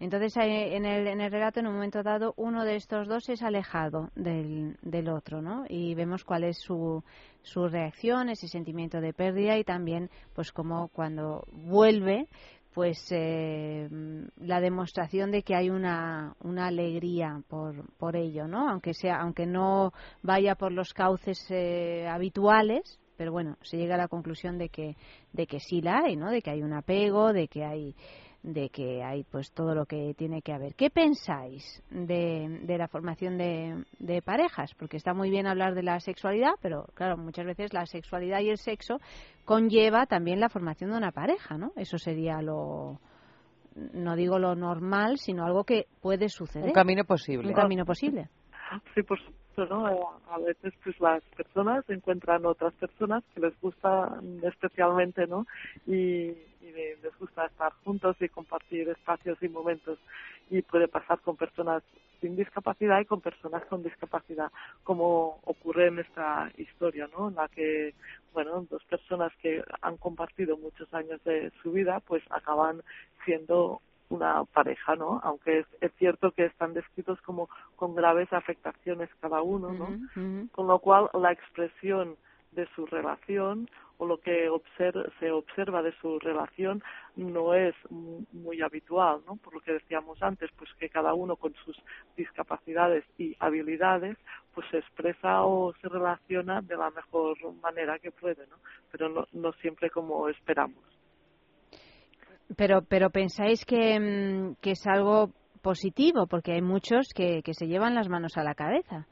Entonces, 0.00 0.36
en 0.36 0.84
el, 0.84 1.06
en 1.06 1.20
el 1.20 1.30
relato, 1.30 1.60
en 1.60 1.66
un 1.66 1.74
momento 1.74 2.02
dado, 2.02 2.34
uno 2.36 2.64
de 2.64 2.76
estos 2.76 3.08
dos 3.08 3.28
es 3.28 3.42
alejado 3.42 4.10
del, 4.14 4.76
del 4.82 5.08
otro, 5.08 5.42
¿no? 5.42 5.64
Y 5.68 5.94
vemos 5.94 6.24
cuál 6.24 6.44
es 6.44 6.58
su, 6.58 7.02
su 7.42 7.68
reacción, 7.68 8.28
ese 8.28 8.48
sentimiento 8.48 9.00
de 9.00 9.12
pérdida 9.12 9.58
y 9.58 9.64
también, 9.64 10.10
pues, 10.34 10.52
como 10.52 10.88
cuando 10.88 11.46
vuelve, 11.52 12.26
pues 12.74 12.98
eh, 13.10 13.88
la 14.36 14.60
demostración 14.60 15.30
de 15.30 15.42
que 15.42 15.54
hay 15.54 15.70
una, 15.70 16.34
una 16.40 16.68
alegría 16.68 17.42
por, 17.48 17.92
por 17.96 18.16
ello, 18.16 18.46
¿no? 18.46 18.68
Aunque 18.68 18.94
sea, 18.94 19.20
aunque 19.20 19.46
no 19.46 19.92
vaya 20.22 20.54
por 20.54 20.72
los 20.72 20.92
cauces 20.92 21.44
eh, 21.50 22.06
habituales, 22.08 23.00
pero 23.16 23.32
bueno, 23.32 23.56
se 23.62 23.76
llega 23.76 23.96
a 23.96 23.98
la 23.98 24.08
conclusión 24.08 24.56
de 24.56 24.68
que, 24.68 24.96
de 25.32 25.46
que 25.46 25.60
sí 25.60 25.82
la 25.82 25.98
hay, 26.04 26.16
¿no? 26.16 26.30
De 26.30 26.40
que 26.40 26.50
hay 26.50 26.62
un 26.62 26.72
apego, 26.72 27.32
de 27.32 27.48
que 27.48 27.64
hay 27.64 27.94
de 28.42 28.70
que 28.70 29.02
hay 29.02 29.24
pues 29.24 29.52
todo 29.52 29.74
lo 29.74 29.86
que 29.86 30.14
tiene 30.16 30.42
que 30.42 30.52
haber. 30.52 30.74
¿Qué 30.74 30.90
pensáis 30.90 31.82
de, 31.90 32.60
de 32.62 32.78
la 32.78 32.88
formación 32.88 33.36
de, 33.36 33.84
de 33.98 34.22
parejas? 34.22 34.72
Porque 34.78 34.96
está 34.96 35.12
muy 35.12 35.30
bien 35.30 35.46
hablar 35.46 35.74
de 35.74 35.82
la 35.82 36.00
sexualidad, 36.00 36.52
pero 36.62 36.86
claro, 36.94 37.16
muchas 37.16 37.46
veces 37.46 37.72
la 37.72 37.86
sexualidad 37.86 38.40
y 38.40 38.50
el 38.50 38.58
sexo 38.58 38.98
conlleva 39.44 40.06
también 40.06 40.40
la 40.40 40.48
formación 40.48 40.90
de 40.90 40.96
una 40.96 41.12
pareja, 41.12 41.58
¿no? 41.58 41.72
Eso 41.76 41.98
sería 41.98 42.40
lo 42.40 42.98
no 43.74 44.16
digo 44.16 44.38
lo 44.38 44.54
normal, 44.54 45.18
sino 45.18 45.44
algo 45.44 45.64
que 45.64 45.86
puede 46.00 46.28
suceder. 46.28 46.66
Un 46.66 46.72
camino 46.72 47.04
posible. 47.04 47.48
Un 47.48 47.54
camino 47.54 47.84
posible. 47.84 48.28
Sí, 48.94 49.02
por 49.02 49.18
supuesto, 49.18 49.66
¿no? 49.66 49.88
Eh, 49.90 50.00
A 50.30 50.38
veces 50.38 50.72
pues 50.84 50.98
las 51.00 51.22
personas 51.36 51.84
encuentran 51.88 52.46
otras 52.46 52.72
personas 52.74 53.24
que 53.34 53.40
les 53.40 53.58
gusta 53.60 54.20
especialmente, 54.42 55.26
¿no? 55.26 55.46
Y, 55.86 56.30
y 56.60 56.72
les 57.02 57.18
gusta 57.18 57.46
estar 57.46 57.72
juntos 57.84 58.16
y 58.20 58.28
compartir 58.28 58.88
espacios 58.88 59.38
y 59.42 59.48
momentos. 59.48 59.98
Y 60.50 60.62
puede 60.62 60.88
pasar 60.88 61.20
con 61.20 61.36
personas 61.36 61.82
sin 62.20 62.36
discapacidad 62.36 63.00
y 63.00 63.06
con 63.06 63.20
personas 63.20 63.64
con 63.66 63.82
discapacidad, 63.82 64.52
como 64.84 65.40
ocurre 65.44 65.88
en 65.88 66.00
esta 66.00 66.50
historia, 66.56 67.08
¿no? 67.16 67.28
En 67.28 67.36
la 67.36 67.48
que, 67.48 67.94
bueno, 68.34 68.66
dos 68.70 68.84
personas 68.84 69.32
que 69.42 69.62
han 69.80 69.96
compartido 69.96 70.56
muchos 70.58 70.92
años 70.92 71.22
de 71.24 71.50
su 71.62 71.72
vida, 71.72 72.00
pues 72.00 72.22
acaban 72.30 72.82
siendo 73.24 73.80
una 74.10 74.44
pareja, 74.44 74.96
¿no? 74.96 75.20
Aunque 75.24 75.60
es, 75.60 75.66
es 75.80 75.92
cierto 75.94 76.32
que 76.32 76.44
están 76.44 76.74
descritos 76.74 77.20
como 77.22 77.48
con 77.76 77.94
graves 77.94 78.32
afectaciones 78.32 79.08
cada 79.20 79.40
uno, 79.42 79.72
¿no? 79.72 79.86
Con 80.52 80.66
lo 80.66 80.78
cual 80.80 81.08
la 81.14 81.32
expresión 81.32 82.16
de 82.52 82.66
su 82.74 82.84
relación 82.86 83.70
o 83.98 84.06
lo 84.06 84.18
que 84.18 84.50
se 85.18 85.30
observa 85.30 85.82
de 85.82 85.92
su 86.00 86.18
relación 86.18 86.82
no 87.16 87.54
es 87.54 87.74
mu- 87.90 88.24
muy 88.32 88.60
habitual, 88.62 89.20
¿no? 89.26 89.36
Por 89.36 89.54
lo 89.54 89.60
que 89.60 89.74
decíamos 89.74 90.20
antes, 90.22 90.50
pues 90.58 90.72
que 90.74 90.88
cada 90.88 91.14
uno 91.14 91.36
con 91.36 91.54
sus 91.64 91.80
discapacidades 92.16 93.04
y 93.18 93.36
habilidades 93.40 94.16
pues 94.54 94.66
se 94.70 94.78
expresa 94.78 95.44
o 95.44 95.72
se 95.80 95.88
relaciona 95.88 96.60
de 96.62 96.76
la 96.76 96.90
mejor 96.90 97.36
manera 97.62 97.98
que 97.98 98.10
puede, 98.10 98.46
¿no? 98.48 98.56
Pero 98.90 99.08
no, 99.08 99.26
no 99.32 99.52
siempre 99.54 99.90
como 99.90 100.28
esperamos. 100.28 100.82
Pero, 102.56 102.82
pero 102.82 103.10
pensáis 103.10 103.64
que, 103.64 103.98
mm, 103.98 104.56
que 104.60 104.72
es 104.72 104.86
algo 104.86 105.30
positivo, 105.62 106.26
porque 106.26 106.52
hay 106.52 106.62
muchos 106.62 107.08
que, 107.14 107.42
que 107.42 107.54
se 107.54 107.66
llevan 107.66 107.94
las 107.94 108.08
manos 108.08 108.36
a 108.36 108.42
la 108.42 108.54
cabeza. 108.54 109.06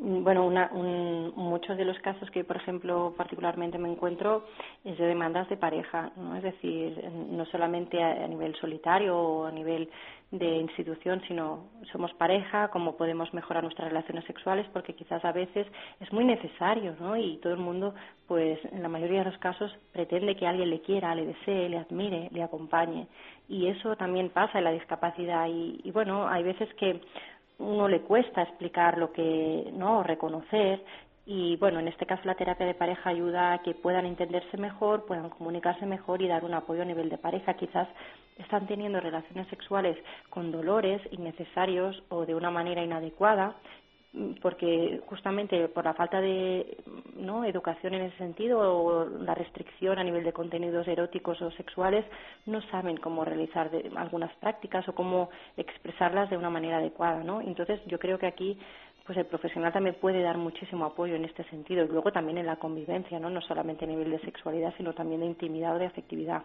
Mm, 0.00 0.24
Bueno, 0.24 0.46
una- 0.46 0.70
un- 0.72 1.32
muchos 1.36 1.76
de 1.76 1.84
los 1.84 1.98
casos 2.00 2.30
que, 2.30 2.42
por 2.44 2.56
ejemplo, 2.56 3.12
particularmente 3.16 3.78
me 3.78 3.90
encuentro 3.90 4.44
es 4.84 4.96
de 4.98 5.06
demandas 5.06 5.48
de 5.50 5.56
pareja, 5.56 6.10
¿no? 6.16 6.36
Es 6.36 6.42
decir, 6.42 7.02
no 7.30 7.44
solamente 7.46 8.02
a, 8.02 8.26
nivel 8.28 8.54
solitario 8.56 9.16
o 9.18 9.46
a 9.46 9.52
nivel 9.52 9.90
de 10.30 10.56
institución, 10.58 11.20
sino 11.28 11.64
somos 11.92 12.12
pareja, 12.14 12.68
cómo 12.68 12.96
podemos 12.96 13.32
mejorar 13.34 13.62
nuestras 13.64 13.88
relaciones 13.88 14.24
sexuales, 14.24 14.66
porque 14.72 14.94
quizás 14.94 15.22
a 15.24 15.32
veces 15.32 15.66
es 16.00 16.12
muy 16.12 16.24
necesario, 16.24 16.94
¿no? 17.00 17.16
Y 17.16 17.36
todo 17.38 17.52
el 17.52 17.58
mundo, 17.58 17.94
pues, 18.28 18.58
en 18.72 18.82
la 18.82 18.88
mayoría 18.88 19.18
de 19.20 19.30
los 19.30 19.38
casos, 19.38 19.70
pretende 19.92 20.36
que 20.36 20.46
alguien 20.46 20.70
le 20.70 20.80
quiera, 20.80 21.14
le 21.14 21.26
desee, 21.26 21.68
le 21.68 21.78
admire, 21.78 22.28
le 22.32 22.42
acompañe. 22.42 23.06
Y 23.48 23.66
eso 23.66 23.96
también 23.96 24.30
pasa 24.30 24.58
en 24.58 24.64
la 24.64 24.72
discapacidad. 24.72 25.46
Y, 25.48 25.80
y 25.84 25.90
bueno, 25.90 26.28
hay 26.28 26.42
veces 26.44 26.72
que 26.74 27.00
uno 27.60 27.88
le 27.88 28.00
cuesta 28.00 28.42
explicar 28.42 28.98
lo 28.98 29.12
que 29.12 29.70
no 29.72 30.02
reconocer 30.02 30.82
y 31.26 31.56
bueno 31.56 31.78
en 31.78 31.88
este 31.88 32.06
caso 32.06 32.22
la 32.24 32.34
terapia 32.34 32.66
de 32.66 32.74
pareja 32.74 33.10
ayuda 33.10 33.52
a 33.52 33.58
que 33.62 33.74
puedan 33.74 34.06
entenderse 34.06 34.56
mejor 34.56 35.04
puedan 35.04 35.28
comunicarse 35.30 35.86
mejor 35.86 36.22
y 36.22 36.28
dar 36.28 36.44
un 36.44 36.54
apoyo 36.54 36.82
a 36.82 36.86
nivel 36.86 37.08
de 37.08 37.18
pareja. 37.18 37.54
Quizás 37.54 37.86
están 38.38 38.66
teniendo 38.66 39.00
relaciones 39.00 39.46
sexuales 39.48 39.96
con 40.30 40.50
dolores 40.50 41.00
innecesarios 41.12 42.02
o 42.08 42.24
de 42.24 42.34
una 42.34 42.50
manera 42.50 42.82
inadecuada 42.82 43.54
porque 44.42 45.00
justamente 45.06 45.68
por 45.68 45.84
la 45.84 45.94
falta 45.94 46.20
de 46.20 46.78
¿no? 47.16 47.44
educación 47.44 47.94
en 47.94 48.02
ese 48.02 48.16
sentido 48.18 48.58
o 48.60 49.04
la 49.04 49.34
restricción 49.34 49.98
a 49.98 50.04
nivel 50.04 50.24
de 50.24 50.32
contenidos 50.32 50.88
eróticos 50.88 51.40
o 51.42 51.50
sexuales 51.52 52.04
no 52.46 52.60
saben 52.70 52.96
cómo 52.96 53.24
realizar 53.24 53.70
de- 53.70 53.90
algunas 53.96 54.34
prácticas 54.36 54.88
o 54.88 54.94
cómo 54.94 55.30
expresarlas 55.56 56.28
de 56.28 56.36
una 56.36 56.50
manera 56.50 56.78
adecuada 56.78 57.22
¿no? 57.22 57.40
entonces 57.40 57.80
yo 57.86 57.98
creo 58.00 58.18
que 58.18 58.26
aquí 58.26 58.58
pues 59.06 59.16
el 59.16 59.26
profesional 59.26 59.72
también 59.72 59.96
puede 60.00 60.22
dar 60.22 60.38
muchísimo 60.38 60.84
apoyo 60.86 61.14
en 61.14 61.24
este 61.24 61.44
sentido 61.44 61.84
y 61.84 61.88
luego 61.88 62.10
también 62.10 62.38
en 62.38 62.46
la 62.46 62.56
convivencia 62.56 63.20
no 63.20 63.30
no 63.30 63.40
solamente 63.42 63.84
a 63.84 63.88
nivel 63.88 64.10
de 64.10 64.18
sexualidad 64.20 64.74
sino 64.76 64.92
también 64.92 65.20
de 65.20 65.26
intimidad 65.26 65.76
o 65.76 65.78
de 65.78 65.86
afectividad 65.86 66.42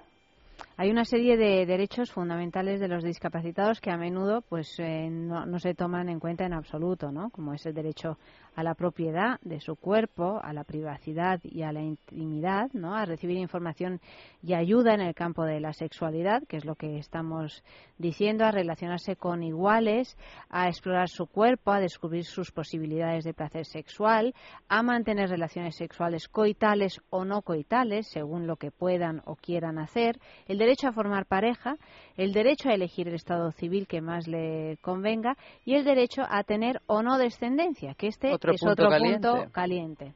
Hay 0.78 0.92
una 0.92 1.06
serie 1.06 1.38
de 1.38 1.66
derechos 1.66 2.12
fundamentales 2.12 2.82
de 2.82 2.90
los 2.90 3.02
discapacitados 3.02 3.80
que 3.80 3.92
a 3.92 3.98
menudo 3.98 4.42
pues 4.42 4.76
eh, 4.80 5.08
no, 5.10 5.58
se 5.58 5.74
toman 5.74 6.10
en 6.10 6.20
cuenta 6.20 6.46
en 6.46 6.52
absoluto, 6.52 7.14
¿no? 7.14 7.30
Como 7.30 7.54
es 7.54 7.66
el 7.66 7.74
derecho 7.74 8.18
a 8.56 8.64
la 8.64 8.74
propiedad 8.74 9.40
de 9.42 9.62
su 9.62 9.78
cuerpo, 9.78 10.42
a 10.44 10.52
la 10.52 10.66
privacidad 10.66 11.40
y 11.44 11.62
a 11.62 11.72
la 11.72 11.82
intimidad, 11.82 12.72
¿no? 12.74 12.94
A 12.94 13.06
recibir 13.06 13.38
información 13.38 14.02
y 14.44 14.54
ayuda 14.54 14.94
en 14.94 15.00
el 15.00 15.16
campo 15.16 15.46
de 15.46 15.62
la 15.62 15.72
sexualidad, 15.72 16.44
que 16.44 16.58
es 16.58 16.66
lo 16.66 16.76
que 16.76 16.98
estamos 16.98 17.64
diciendo, 17.98 18.44
a 18.44 18.52
relacionarse 18.52 19.16
con 19.16 19.44
iguales, 19.44 20.18
a 20.50 20.68
explorar 20.68 21.08
su 21.08 21.28
cuerpo, 21.28 21.72
a 21.72 21.80
descubrir 21.80 22.26
sus 22.26 22.52
posibilidades 22.52 23.24
de 23.24 23.34
placer 23.34 23.66
sexual, 23.66 24.34
a 24.68 24.84
mantener 24.84 25.30
relaciones 25.30 25.78
sexuales 25.78 26.28
coitales 26.28 27.00
o 27.10 27.24
no 27.24 27.44
coitales, 27.44 28.08
según 28.08 28.46
lo 28.46 28.58
que 28.58 28.72
puedan 28.72 29.22
o 29.26 29.38
quieran 29.38 29.80
hacer, 29.80 30.20
el 30.48 30.65
derecho 30.66 30.88
a 30.88 30.92
formar 30.94 31.26
pareja, 31.26 31.76
el 32.18 32.34
derecho 32.34 32.70
a 32.70 32.74
elegir 32.74 33.08
el 33.08 33.16
estado 33.16 33.52
civil 33.52 33.88
que 33.88 34.02
más 34.02 34.28
le 34.28 34.78
convenga 34.82 35.36
y 35.64 35.76
el 35.76 35.86
derecho 35.86 36.24
a 36.28 36.44
tener 36.44 36.82
o 36.88 37.02
no 37.04 37.18
descendencia, 37.18 37.94
que 37.94 38.08
este 38.08 38.34
Otro 38.34 38.54
es 38.54 38.62
punto 38.62 38.74
otro 38.74 38.90
caliente. 38.90 39.28
punto 39.28 39.52
caliente. 39.52 40.14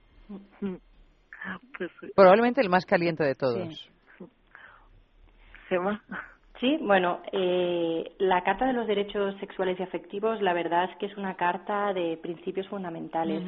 Pues, 1.78 1.92
Probablemente 2.16 2.62
el 2.62 2.70
más 2.70 2.86
caliente 2.86 3.24
de 3.24 3.36
todos. 3.36 3.90
Sí, 6.60 6.78
bueno, 6.82 7.22
eh, 7.32 8.12
la 8.18 8.44
Carta 8.44 8.66
de 8.66 8.74
los 8.74 8.86
Derechos 8.86 9.36
Sexuales 9.40 9.80
y 9.80 9.84
Afectivos, 9.84 10.42
la 10.42 10.54
verdad 10.54 10.90
es 10.92 10.98
que 10.98 11.06
es 11.06 11.16
una 11.16 11.36
carta 11.36 11.94
de 11.94 12.18
principios 12.18 12.68
fundamentales. 12.68 13.42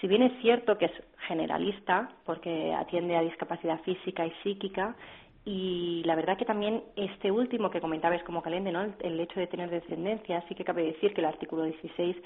Si 0.00 0.06
bien 0.06 0.22
es 0.22 0.40
cierto 0.40 0.78
que 0.78 0.86
es 0.86 0.92
generalista, 1.26 2.08
porque 2.24 2.72
atiende 2.74 3.16
a 3.16 3.22
discapacidad 3.22 3.80
física 3.82 4.26
y 4.26 4.30
psíquica, 4.42 4.94
y 5.48 6.02
la 6.04 6.16
verdad 6.16 6.36
que 6.36 6.44
también 6.44 6.82
este 6.96 7.30
último 7.30 7.70
que 7.70 7.80
comentabais 7.80 8.22
como 8.24 8.42
caliente, 8.42 8.72
¿no? 8.72 8.82
El, 8.98 9.20
hecho 9.20 9.38
de 9.38 9.46
tener 9.46 9.70
descendencia, 9.70 10.44
sí 10.48 10.56
que 10.56 10.64
cabe 10.64 10.82
decir 10.82 11.14
que 11.14 11.20
el 11.20 11.26
artículo 11.26 11.62
16 11.62 12.16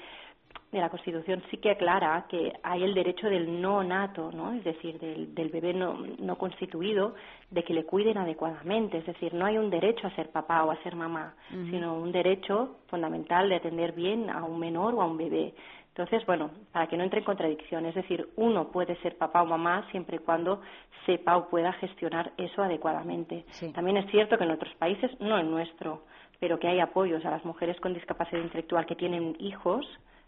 de 0.71 0.79
la 0.79 0.89
Constitución 0.89 1.43
sí 1.51 1.57
que 1.57 1.69
aclara 1.69 2.25
que 2.27 2.51
hay 2.63 2.81
el 2.83 2.95
derecho 2.95 3.29
del 3.29 3.61
no 3.61 3.83
nato, 3.83 4.31
¿no? 4.31 4.53
Es 4.53 4.63
decir, 4.63 4.97
del, 4.99 5.35
del 5.35 5.49
bebé 5.49 5.71
no, 5.71 5.99
no 6.17 6.35
constituido, 6.39 7.13
de 7.51 7.63
que 7.63 7.75
le 7.75 7.85
cuiden 7.85 8.17
adecuadamente. 8.17 8.97
Es 8.97 9.05
decir, 9.05 9.35
no 9.35 9.45
hay 9.45 9.59
un 9.59 9.69
derecho 9.69 10.07
a 10.07 10.15
ser 10.15 10.31
papá 10.31 10.63
o 10.63 10.71
a 10.71 10.81
ser 10.81 10.95
mamá, 10.95 11.35
sino 11.69 11.93
un 11.93 12.11
derecho 12.11 12.77
fundamental 12.87 13.49
de 13.49 13.55
atender 13.55 13.91
bien 13.91 14.31
a 14.31 14.43
un 14.45 14.57
menor 14.59 14.95
o 14.95 15.01
a 15.03 15.05
un 15.05 15.17
bebé. 15.17 15.53
Entonces, 15.91 16.25
bueno, 16.25 16.51
para 16.71 16.87
que 16.87 16.95
no 16.95 17.03
entre 17.03 17.19
en 17.19 17.25
contradicción, 17.25 17.85
es 17.85 17.95
decir, 17.95 18.29
uno 18.37 18.71
puede 18.71 18.95
ser 19.01 19.17
papá 19.17 19.41
o 19.41 19.45
mamá 19.45 19.85
siempre 19.91 20.15
y 20.15 20.19
cuando 20.19 20.61
sepa 21.05 21.35
o 21.35 21.49
pueda 21.49 21.73
gestionar 21.73 22.31
eso 22.37 22.63
adecuadamente. 22.63 23.43
También 23.73 23.97
es 23.97 24.09
cierto 24.09 24.37
que 24.37 24.45
en 24.45 24.51
otros 24.51 24.73
países, 24.75 25.11
no 25.19 25.37
en 25.37 25.51
nuestro, 25.51 26.03
pero 26.39 26.59
que 26.59 26.69
hay 26.69 26.79
apoyos 26.79 27.25
a 27.25 27.31
las 27.31 27.43
mujeres 27.43 27.77
con 27.81 27.93
discapacidad 27.93 28.41
intelectual 28.41 28.85
que 28.85 28.95
tienen 28.95 29.35
hijos 29.39 29.85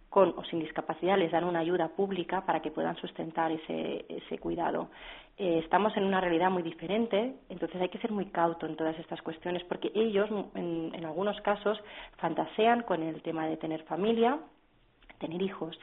con 0.10 0.31
o 0.38 0.44
sin 0.44 0.60
discapacidad 0.60 1.18
les 1.18 1.31
dan 1.31 1.44
una 1.44 1.60
ayuda 1.60 1.88
pública 1.88 2.45
para 2.45 2.61
que 2.61 2.69
puedan 2.69 2.95
sustentar 2.98 3.52
ese, 3.52 4.06
ese 4.07 4.38
cuidado. 4.38 4.90
Eh, 5.38 5.61
estamos 5.64 5.98
en 5.98 6.03
una 6.03 6.22
realidad 6.22 6.52
muy 6.52 6.61
diferente, 6.61 7.34
entonces 7.49 7.81
hay 7.81 7.90
que 7.90 7.98
ser 7.98 8.11
muy 8.11 8.27
cauto 8.27 8.68
en 8.68 8.76
todas 8.76 8.99
estas 8.99 9.23
cuestiones 9.23 9.64
porque 9.64 9.91
ellos, 9.95 10.30
en, 10.53 10.91
en 10.94 11.06
algunos 11.06 11.41
casos, 11.41 11.80
fantasean 12.18 12.84
con 12.84 13.02
el 13.02 13.23
tema 13.23 13.48
de 13.48 13.57
tener 13.57 13.81
familia, 13.85 14.38
tener 15.23 15.41
hijos. 15.41 15.75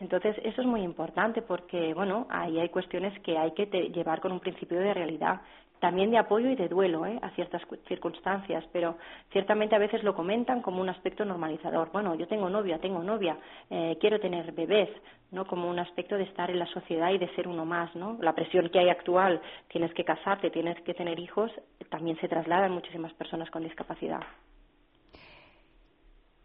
Entonces, 0.00 0.34
eso 0.44 0.60
es 0.62 0.66
muy 0.66 0.82
importante 0.82 1.42
porque, 1.42 1.94
bueno, 1.94 2.26
ahí 2.30 2.58
hay 2.58 2.68
cuestiones 2.68 3.12
que 3.20 3.38
hay 3.38 3.52
que 3.52 3.66
te- 3.66 3.88
llevar 3.96 4.20
con 4.20 4.32
un 4.32 4.40
principio 4.40 4.78
de 4.80 4.92
realidad, 4.94 5.40
también 5.80 6.10
de 6.10 6.18
apoyo 6.18 6.48
y 6.50 6.56
de 6.56 6.68
duelo 6.68 7.06
¿eh? 7.06 7.18
a 7.22 7.30
ciertas 7.30 7.64
cu- 7.66 7.76
circunstancias, 7.88 8.64
pero 8.72 8.96
ciertamente 9.32 9.74
a 9.74 9.78
veces 9.86 10.02
lo 10.04 10.14
comentan 10.14 10.62
como 10.62 10.80
un 10.80 10.88
aspecto 10.88 11.24
normalizador. 11.24 11.90
Bueno, 11.92 12.14
yo 12.14 12.26
tengo 12.28 12.48
novia, 12.48 12.78
tengo 12.78 13.02
novia, 13.02 13.36
eh, 13.70 13.96
quiero 14.00 14.18
tener 14.20 14.52
bebés, 14.52 14.90
¿no? 15.32 15.44
Como 15.44 15.68
un 15.68 15.78
aspecto 15.78 16.16
de 16.16 16.24
estar 16.24 16.50
en 16.50 16.58
la 16.60 16.66
sociedad 16.66 17.10
y 17.12 17.18
de 17.18 17.28
ser 17.34 17.46
uno 17.48 17.64
más, 17.64 17.94
¿no? 17.96 18.16
La 18.20 18.32
presión 18.34 18.68
que 18.70 18.78
hay 18.80 18.90
actual, 18.90 19.40
tienes 19.68 19.92
que 19.94 20.04
casarte, 20.04 20.50
tienes 20.50 20.80
que 20.82 20.94
tener 20.94 21.18
hijos, 21.18 21.50
también 21.90 22.16
se 22.20 22.28
traslada 22.28 22.66
en 22.66 22.72
muchísimas 22.72 23.12
personas 23.14 23.50
con 23.50 23.62
discapacidad. 23.64 24.20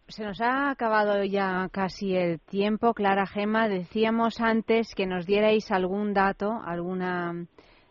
Se 0.10 0.24
nos 0.24 0.40
ha 0.40 0.70
acabado 0.70 1.22
ya 1.26 1.68
casi 1.70 2.16
el 2.16 2.40
tiempo, 2.40 2.94
Clara 2.94 3.26
Gema. 3.26 3.68
Decíamos 3.68 4.40
antes 4.40 4.96
que 4.96 5.06
nos 5.06 5.26
dierais 5.26 5.70
algún 5.70 6.14
dato, 6.14 6.62
alguna. 6.66 7.46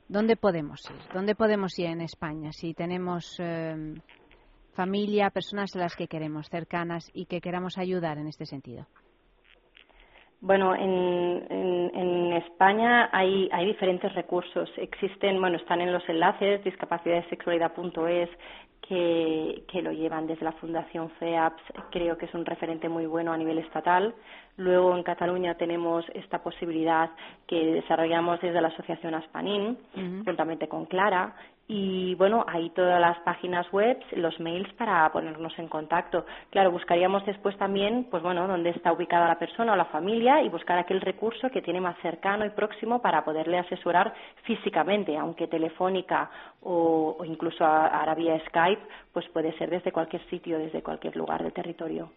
¿Dónde 0.09 0.37
podemos 0.37 0.81
ir? 0.91 0.97
¿Dónde 1.13 1.35
podemos 1.35 1.79
ir 1.79 1.87
en 1.87 2.01
España? 2.01 2.53
Si 2.53 2.73
tenemos 2.73 3.37
eh, 3.39 3.95
familia, 4.73 5.29
personas 5.29 5.77
a 5.77 5.81
las 5.81 5.95
que 5.95 6.09
queremos 6.09 6.49
cercanas 6.49 7.11
y 7.13 7.27
que 7.27 7.43
queramos 7.43 7.77
ayudar 7.77 8.17
en 8.17 8.29
este 8.29 8.47
sentido. 8.47 8.87
Bueno, 10.41 10.75
en, 10.75 11.47
en, 11.51 12.33
España 12.35 13.09
hay, 13.13 13.49
hay 13.53 13.67
diferentes 13.67 14.15
recursos. 14.15 14.71
Existen, 14.77 15.41
bueno, 15.41 15.57
están 15.57 15.81
en 15.81 15.93
los 15.93 16.07
enlaces 16.09 16.63
discapacidadesexualidad.es 16.65 18.29
que, 18.81 19.65
que 19.69 19.83
lo 19.83 19.93
llevan 19.93 20.27
desde 20.27 20.45
la 20.45 20.53
Fundación 20.53 21.11
FEAPS. 21.19 21.63
Creo 21.91 22.17
que 22.17 22.27
es 22.27 22.35
un 22.35 22.45
referente 22.45 22.89
muy 22.89 23.07
bueno 23.07 23.33
a 23.33 23.37
nivel 23.37 23.59
estatal. 23.59 24.15
Luego 24.57 24.97
en 24.97 25.03
Cataluña 25.03 25.55
tenemos 25.57 26.05
esta 26.15 26.43
posibilidad 26.43 27.11
que 27.47 27.75
desarrollamos 27.75 28.41
desde 28.41 28.61
la 28.61 28.69
Asociación 28.69 29.15
Aspanin, 29.15 29.77
juntamente 30.25 30.69
con 30.69 30.87
Clara. 30.87 31.35
Y 31.69 32.15
bueno, 32.15 32.45
hay 32.47 32.71
todas 32.71 33.01
las 33.01 33.19
páginas 33.21 33.71
web, 33.73 33.99
los 34.13 34.39
mails 34.39 34.73
para 34.75 35.11
ponernos 35.11 35.59
en 35.59 35.67
contacto. 35.67 36.25
Claro, 36.51 36.71
buscaríamos 36.71 37.27
después 37.27 37.57
también, 37.59 38.07
pues 38.09 38.23
bueno, 38.23 38.47
dónde 38.47 38.71
está 38.71 38.93
ubicada 38.93 39.27
la 39.27 39.39
persona 39.39 39.73
o 39.73 39.77
la 39.77 39.87
familia 39.87 40.43
y 40.43 40.49
buscar 40.49 40.79
aquel 40.79 41.01
recurso 41.01 41.51
que 41.51 41.63
tiene 41.63 41.81
más 41.81 41.97
cercano 42.03 42.47
y 42.47 42.51
próximo 42.51 43.03
para 43.03 43.25
poderle 43.25 43.59
asesorar 43.59 44.15
físicamente, 44.45 45.17
aunque 45.17 45.49
telefónica 45.49 46.31
o, 46.63 47.17
o 47.19 47.25
incluso 47.25 47.65
ahora 47.65 48.15
vía 48.15 48.41
Skype, 48.47 48.83
pues 49.13 49.29
puede 49.31 49.53
ser 49.59 49.69
desde 49.69 49.91
cualquier 49.91 50.25
sitio, 50.31 50.59
desde 50.59 50.83
cualquier 50.83 51.17
lugar 51.17 51.43
del 51.43 51.53
territorio. 51.53 52.11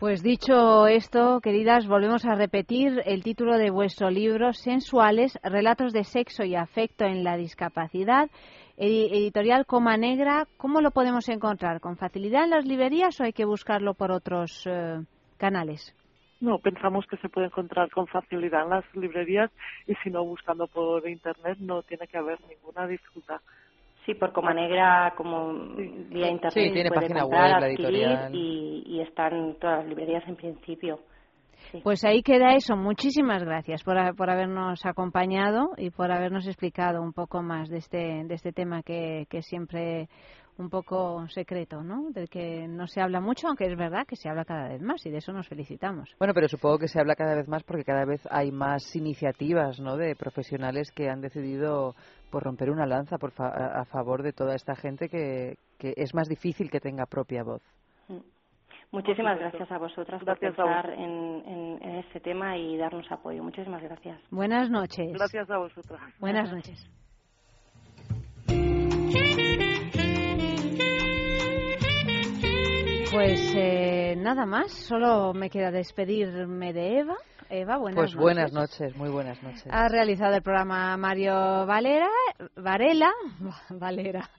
Pues 0.00 0.22
dicho 0.22 0.86
esto, 0.86 1.40
queridas, 1.42 1.86
volvemos 1.86 2.24
a 2.24 2.34
repetir 2.34 3.02
el 3.04 3.22
título 3.22 3.58
de 3.58 3.68
vuestro 3.70 4.08
libro, 4.08 4.54
Sensuales, 4.54 5.38
Relatos 5.42 5.92
de 5.92 6.04
Sexo 6.04 6.42
y 6.42 6.54
Afecto 6.56 7.04
en 7.04 7.22
la 7.22 7.36
Discapacidad, 7.36 8.30
edi- 8.78 9.10
editorial 9.12 9.66
Coma 9.66 9.98
Negra. 9.98 10.46
¿Cómo 10.56 10.80
lo 10.80 10.90
podemos 10.90 11.28
encontrar? 11.28 11.80
¿Con 11.80 11.98
facilidad 11.98 12.44
en 12.44 12.50
las 12.50 12.64
librerías 12.64 13.20
o 13.20 13.24
hay 13.24 13.34
que 13.34 13.44
buscarlo 13.44 13.92
por 13.92 14.10
otros 14.10 14.66
eh, 14.66 15.00
canales? 15.36 15.94
No, 16.40 16.58
pensamos 16.60 17.04
que 17.06 17.18
se 17.18 17.28
puede 17.28 17.48
encontrar 17.48 17.90
con 17.90 18.06
facilidad 18.06 18.62
en 18.64 18.70
las 18.70 18.84
librerías 18.96 19.50
y 19.86 19.94
si 19.96 20.08
no 20.08 20.24
buscando 20.24 20.66
por 20.66 21.06
internet 21.06 21.58
no 21.60 21.82
tiene 21.82 22.06
que 22.06 22.16
haber 22.16 22.38
ninguna 22.48 22.86
dificultad. 22.86 23.42
Sí, 24.06 24.14
por 24.14 24.32
Coma 24.32 24.54
Negra, 24.54 25.12
como 25.16 25.52
vía 25.76 26.30
internet, 26.30 26.50
Sí, 26.52 26.70
tiene 26.72 26.88
puede 26.88 27.02
página 27.02 27.20
comprar, 27.22 27.50
web, 27.52 27.60
la 27.60 27.68
editorial. 27.68 28.34
y, 28.34 28.82
y 28.86 29.00
están 29.02 29.56
todas 29.60 29.78
las 29.80 29.86
librerías 29.88 30.26
en 30.26 30.36
principio. 30.36 31.00
Pues 31.82 32.02
ahí 32.04 32.22
queda 32.22 32.54
eso. 32.54 32.74
Muchísimas 32.74 33.44
gracias 33.44 33.84
por, 33.84 33.96
por 34.16 34.30
habernos 34.30 34.84
acompañado 34.86 35.72
y 35.76 35.90
por 35.90 36.10
habernos 36.10 36.46
explicado 36.46 37.02
un 37.02 37.12
poco 37.12 37.42
más 37.42 37.68
de 37.68 37.76
este, 37.78 38.24
de 38.24 38.34
este 38.34 38.52
tema 38.52 38.82
que, 38.82 39.26
que 39.28 39.38
es 39.38 39.46
siempre 39.46 40.08
un 40.56 40.68
poco 40.70 41.26
secreto, 41.28 41.82
¿no? 41.82 42.10
Del 42.10 42.28
que 42.28 42.66
no 42.68 42.86
se 42.86 43.00
habla 43.00 43.20
mucho, 43.20 43.46
aunque 43.48 43.64
es 43.66 43.76
verdad 43.76 44.06
que 44.06 44.16
se 44.16 44.28
habla 44.28 44.44
cada 44.44 44.68
vez 44.68 44.80
más 44.82 45.04
y 45.06 45.10
de 45.10 45.18
eso 45.18 45.32
nos 45.32 45.48
felicitamos. 45.48 46.14
Bueno, 46.18 46.34
pero 46.34 46.48
supongo 46.48 46.78
que 46.78 46.88
se 46.88 46.98
habla 47.00 47.14
cada 47.14 47.34
vez 47.34 47.46
más 47.48 47.62
porque 47.62 47.84
cada 47.84 48.04
vez 48.04 48.26
hay 48.30 48.50
más 48.50 48.94
iniciativas, 48.96 49.80
¿no? 49.80 49.96
De 49.96 50.16
profesionales 50.16 50.90
que 50.92 51.08
han 51.08 51.20
decidido 51.20 51.94
por 52.30 52.44
romper 52.44 52.70
una 52.70 52.86
lanza 52.86 53.18
por 53.18 53.32
fa- 53.32 53.48
a 53.80 53.84
favor 53.84 54.22
de 54.22 54.32
toda 54.32 54.54
esta 54.54 54.74
gente 54.76 55.08
que, 55.08 55.56
que 55.78 55.92
es 55.96 56.14
más 56.14 56.28
difícil 56.28 56.70
que 56.70 56.80
tenga 56.80 57.06
propia 57.06 57.42
voz. 57.42 57.62
Muchísimas 58.92 59.38
gracias 59.38 59.70
a 59.70 59.78
vosotras 59.78 60.20
Gracias 60.24 60.54
por 60.56 60.64
pensar 60.66 60.90
en, 60.90 61.42
en, 61.46 61.78
en 61.82 61.94
este 61.98 62.18
tema 62.20 62.56
y 62.56 62.76
darnos 62.76 63.10
apoyo. 63.12 63.42
Muchísimas 63.42 63.82
gracias. 63.82 64.20
Buenas 64.30 64.68
noches. 64.68 65.12
Gracias 65.12 65.48
a 65.50 65.58
vosotras. 65.58 66.00
Buenas 66.18 66.50
noches. 66.52 66.90
Pues 73.12 73.40
eh, 73.56 74.14
nada 74.16 74.46
más, 74.46 74.70
solo 74.70 75.34
me 75.34 75.50
queda 75.50 75.70
despedirme 75.72 76.72
de 76.72 77.00
Eva. 77.00 77.16
Eva, 77.52 77.78
buenas 77.78 77.96
Pues 77.96 78.14
buenas 78.14 78.52
noches, 78.52 78.96
muy 78.96 79.08
buenas 79.10 79.42
noches. 79.42 79.66
Ha 79.70 79.88
realizado 79.88 80.36
el 80.36 80.42
programa 80.42 80.96
Mario 80.96 81.66
Valera, 81.66 82.08
Varela, 82.56 83.10
Valera. 83.70 84.30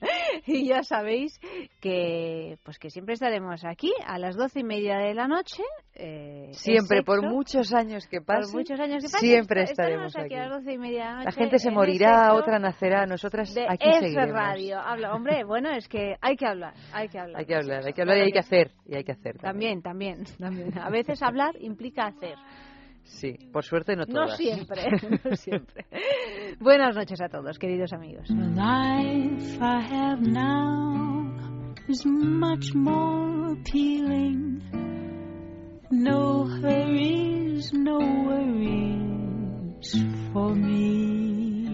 Y 0.46 0.68
ya 0.70 0.82
sabéis 0.84 1.38
que 1.82 2.58
pues 2.64 2.80
que 2.80 2.90
siempre 2.90 3.14
estaremos 3.16 3.66
aquí 3.66 3.92
a 4.08 4.18
las 4.18 4.38
doce 4.38 4.62
y 4.62 4.64
media 4.64 4.98
de 4.98 5.14
la 5.14 5.28
noche. 5.28 5.62
eh, 5.94 6.50
Siempre, 6.54 7.04
por 7.04 7.22
muchos 7.22 7.74
años 7.74 8.08
que 8.08 8.22
Por 8.22 8.38
pasen, 8.38 8.56
muchos 8.58 8.80
años 8.80 9.04
que 9.04 9.10
pasen, 9.12 9.30
siempre 9.30 9.64
est- 9.64 9.72
estaremos 9.72 10.16
aquí. 10.16 10.36
a 10.36 10.48
las 10.48 10.60
doce 10.60 10.74
y 10.74 10.78
media 10.78 11.00
de 11.04 11.10
la 11.10 11.14
noche. 11.16 11.26
La 11.26 11.32
gente 11.34 11.60
se 11.60 11.70
morirá, 11.70 12.34
otra 12.34 12.60
nacerá, 12.60 13.06
nosotras 13.06 13.54
de 13.54 13.66
aquí 13.68 13.90
F 13.90 14.00
seguiremos. 14.00 14.32
Radio. 14.34 14.80
Habla, 14.80 15.14
hombre, 15.14 15.44
bueno, 15.44 15.70
es 15.72 15.88
que 15.90 16.16
hay 16.22 16.38
que 16.38 16.46
hablar, 16.48 16.74
hay 16.94 17.10
que 17.10 17.20
hablar. 17.20 17.40
Hay 17.42 17.46
que 17.46 17.56
hablar, 17.56 17.86
hay 17.86 17.94
que 17.94 18.02
hablar 18.02 18.18
y 18.18 18.22
hay 18.22 18.32
que 18.32 18.40
hacer, 18.40 18.72
y 18.86 18.96
hay 18.96 19.04
que 19.04 19.12
hacer. 19.12 19.38
También, 19.40 19.82
también, 19.82 20.24
también. 20.40 20.72
A 20.80 20.90
veces 20.90 21.22
hablar 21.22 21.52
implica 21.60 22.06
hacer. 22.06 22.36
Sí, 23.20 23.38
por 23.52 23.64
suerte 23.64 23.96
no 23.96 24.06
No 24.06 24.26
todas. 24.26 24.38
siempre, 24.38 24.84
no 25.24 25.36
siempre. 25.36 25.86
Buenas 26.60 26.96
noches 26.96 27.22
a 27.22 27.30
todos, 27.30 27.60
queridos 27.60 27.94
amigos. 27.94 28.28
The 28.28 28.34
life 28.56 29.60
I 29.62 29.82
have 29.82 30.22
now 30.22 31.32
is 31.88 32.04
much 32.06 32.74
more 32.74 33.54
appealing. 33.54 34.62
No 35.92 36.46
hurries, 36.46 37.72
no 37.74 38.00
worries 38.00 39.92
for 40.34 40.56
me. 40.56 41.68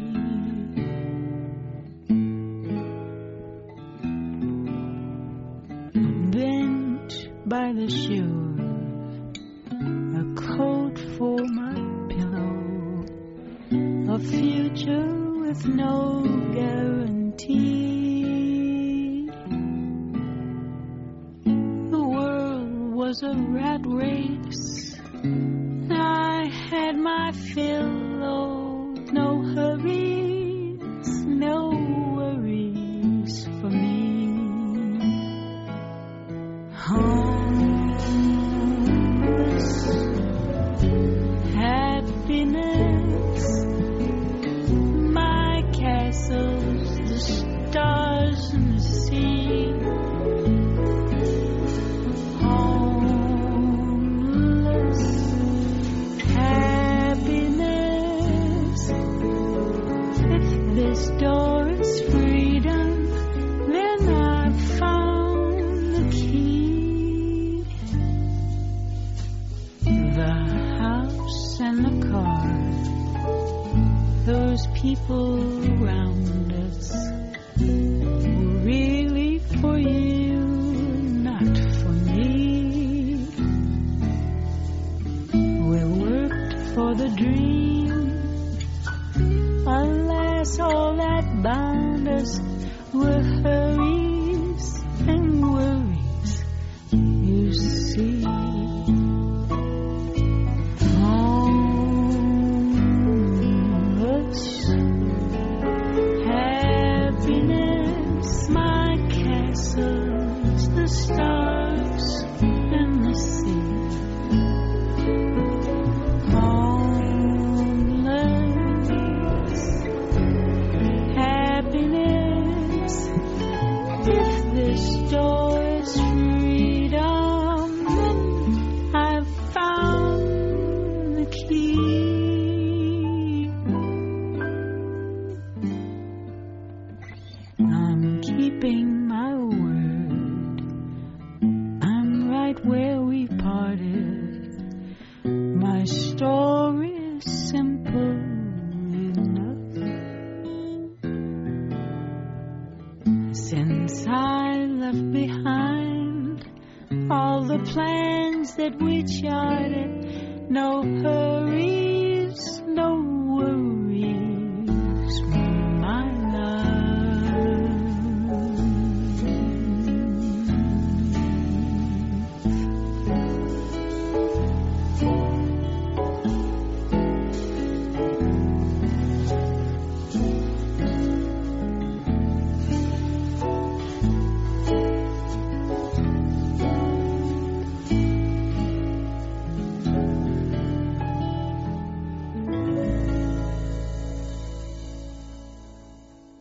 Bent 6.31 7.30
by 7.45 7.72
the 7.73 7.88
shore, 7.89 8.55
a 10.19 10.23
coat 10.35 10.86
for 11.18 11.39
my 11.48 11.73
pillow, 12.10 13.03
a 14.14 14.19
future 14.19 15.31
with 15.39 15.65
no 15.65 16.22
guarantee. 16.53 17.98
The 21.89 22.03
world 22.15 22.94
was 22.94 23.23
a 23.23 23.34
rat 23.34 23.81
race. 23.85 24.95
I 25.89 26.52
had 26.69 26.95
my 26.98 27.31
fill 27.31 28.23
of 28.23 29.11
no 29.11 29.41
hurries, 29.56 30.16
happiness, 42.53 42.86